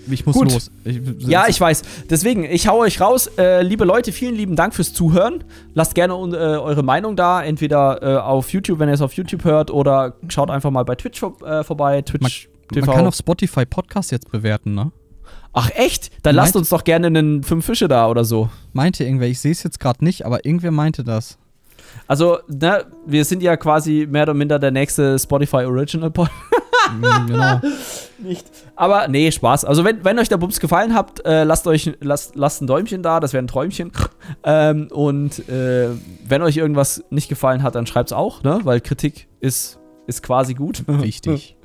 Ich 0.09 0.27
muss 0.27 0.35
Gut. 0.37 0.53
los. 0.53 0.71
Ich, 0.85 1.01
Ja, 1.19 1.47
ich 1.49 1.61
weiß. 1.61 1.83
Deswegen, 2.11 2.45
ich 2.45 2.67
hau 2.67 2.79
euch 2.81 3.01
raus. 3.01 3.29
Äh, 3.39 3.63
liebe 3.63 3.85
Leute, 3.85 4.11
vielen 4.11 4.35
lieben 4.35 4.57
Dank 4.57 4.75
fürs 4.75 4.93
Zuhören. 4.93 5.45
Lasst 5.75 5.95
gerne 5.95 6.15
äh, 6.15 6.37
eure 6.59 6.83
Meinung 6.83 7.15
da, 7.15 7.43
entweder 7.43 8.03
äh, 8.03 8.17
auf 8.19 8.51
YouTube, 8.53 8.81
wenn 8.81 8.89
ihr 8.89 8.95
es 8.95 9.01
auf 9.01 9.13
YouTube 9.13 9.45
hört, 9.45 9.71
oder 9.71 10.15
schaut 10.29 10.51
einfach 10.51 10.71
mal 10.73 10.85
bei 10.85 10.97
Twitch 10.97 11.23
äh, 11.23 11.63
vorbei. 11.63 12.03
Twitch 12.03 12.49
Man 12.75 12.85
kann 12.85 13.07
auf 13.07 13.15
Spotify 13.15 13.65
Podcast 13.65 14.11
jetzt 14.11 14.31
bewerten, 14.33 14.75
ne? 14.75 14.91
Ach 15.53 15.71
echt? 15.75 16.11
Dann 16.25 16.35
lasst 16.35 16.55
Meint- 16.55 16.63
uns 16.63 16.69
doch 16.71 16.83
gerne 16.85 17.07
einen 17.07 17.43
Fünf 17.45 17.65
Fische 17.65 17.87
da 17.89 18.09
oder 18.09 18.25
so. 18.25 18.51
Meinte 18.73 19.05
irgendwer, 19.05 19.29
ich 19.29 19.39
sehe 19.41 19.53
es 19.53 19.63
jetzt 19.63 19.79
gerade 19.81 20.05
nicht, 20.05 20.27
aber 20.27 20.45
irgendwer 20.45 20.73
meinte 20.73 21.05
das. 21.05 21.39
Also, 22.09 22.39
ne, 22.49 22.85
wir 23.07 23.25
sind 23.25 23.43
ja 23.43 23.57
quasi 23.57 24.07
mehr 24.11 24.25
oder 24.25 24.35
minder 24.35 24.59
der 24.59 24.71
nächste 24.73 25.19
Spotify 25.19 25.65
Original 25.65 26.11
Pod. 26.11 26.29
Mm, 26.93 27.27
genau. 27.27 27.61
Nicht. 28.19 28.47
Aber 28.75 29.09
nee, 29.09 29.31
Spaß. 29.31 29.65
Also 29.65 29.85
wenn, 29.85 30.05
wenn 30.05 30.19
euch 30.19 30.29
der 30.29 30.37
Bums 30.37 30.61
gefallen 30.61 30.95
hat, 30.95 31.25
äh, 31.25 31.45
lasst 31.45 31.67
euch 31.67 31.97
lasst, 32.01 32.37
lasst 32.37 32.63
ein 32.63 32.67
Däumchen 32.67 33.03
da, 33.03 33.21
das 33.21 33.33
wäre 33.33 33.43
ein 33.43 33.49
Träumchen. 33.49 33.93
ähm, 34.45 34.89
und 34.91 35.49
äh, 35.49 35.89
wenn 36.27 36.43
euch 36.43 36.57
irgendwas 36.57 37.05
nicht 37.11 37.29
gefallen 37.29 37.63
hat, 37.63 37.75
dann 37.75 37.87
schreibt's 37.87 38.13
auch, 38.13 38.43
ne? 38.43 38.61
Weil 38.65 38.81
Kritik 38.81 39.29
ist, 39.41 39.79
ist 40.07 40.23
quasi 40.23 40.55
gut. 40.55 40.85
Wichtig. 40.87 41.57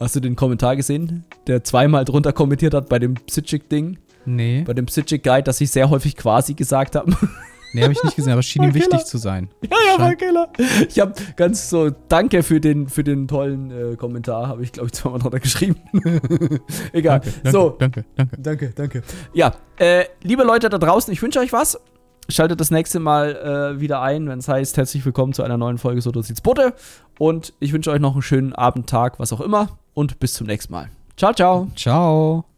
Hast 0.00 0.16
du 0.16 0.20
den 0.20 0.36
Kommentar 0.36 0.76
gesehen, 0.76 1.24
der 1.46 1.64
zweimal 1.64 2.04
drunter 2.04 2.32
kommentiert 2.32 2.74
hat 2.74 2.88
bei 2.88 2.98
dem 2.98 3.14
Psychic-Ding? 3.14 3.98
Nee. 4.26 4.62
Bei 4.66 4.72
dem 4.72 4.86
Psychic-Guide, 4.86 5.42
dass 5.42 5.60
ich 5.60 5.70
sehr 5.70 5.90
häufig 5.90 6.16
quasi 6.16 6.54
gesagt 6.54 6.96
habe. 6.96 7.14
Nee, 7.74 7.82
habe 7.82 7.92
ich 7.92 8.02
nicht 8.04 8.14
gesehen, 8.14 8.32
aber 8.32 8.40
es 8.40 8.46
schien 8.46 8.62
ihm 8.62 8.72
wichtig 8.72 9.04
zu 9.04 9.18
sein. 9.18 9.50
Ja, 9.62 9.76
ja, 9.92 10.00
war 10.00 10.14
Killer. 10.14 10.48
Ich 10.88 11.00
habe 11.00 11.12
ganz 11.36 11.68
so, 11.68 11.90
danke 12.08 12.42
für 12.42 12.60
den, 12.60 12.88
für 12.88 13.02
den 13.02 13.26
tollen 13.26 13.70
äh, 13.70 13.96
Kommentar, 13.96 14.46
habe 14.46 14.62
ich, 14.62 14.72
glaube 14.72 14.86
ich, 14.86 14.92
zweimal 14.92 15.18
drunter 15.18 15.40
geschrieben. 15.40 15.76
Egal. 16.92 17.20
Danke, 17.20 17.50
so, 17.50 17.70
danke, 17.70 18.04
danke. 18.14 18.36
danke, 18.40 18.72
danke. 18.74 19.02
Ja, 19.32 19.54
äh, 19.78 20.04
liebe 20.22 20.44
Leute 20.44 20.68
da 20.68 20.78
draußen, 20.78 21.12
ich 21.12 21.20
wünsche 21.20 21.40
euch 21.40 21.52
was. 21.52 21.80
Schaltet 22.28 22.60
das 22.60 22.70
nächste 22.70 23.00
Mal 23.00 23.74
äh, 23.76 23.80
wieder 23.80 24.00
ein, 24.00 24.28
wenn 24.28 24.38
es 24.38 24.48
heißt, 24.48 24.76
herzlich 24.76 25.04
willkommen 25.04 25.32
zu 25.32 25.42
einer 25.42 25.58
neuen 25.58 25.76
Folge 25.78 26.00
So 26.00 26.10
sieht's 26.22 26.40
Bote. 26.40 26.74
Und 27.18 27.52
ich 27.60 27.72
wünsche 27.72 27.90
euch 27.90 28.00
noch 28.00 28.12
einen 28.12 28.22
schönen 28.22 28.54
Abend, 28.54 28.88
Tag, 28.88 29.18
was 29.18 29.32
auch 29.32 29.40
immer. 29.40 29.78
Und 29.92 30.20
bis 30.20 30.34
zum 30.34 30.46
nächsten 30.46 30.72
Mal. 30.72 30.90
Ciao, 31.16 31.32
ciao. 31.32 31.68
Ciao. 31.76 32.53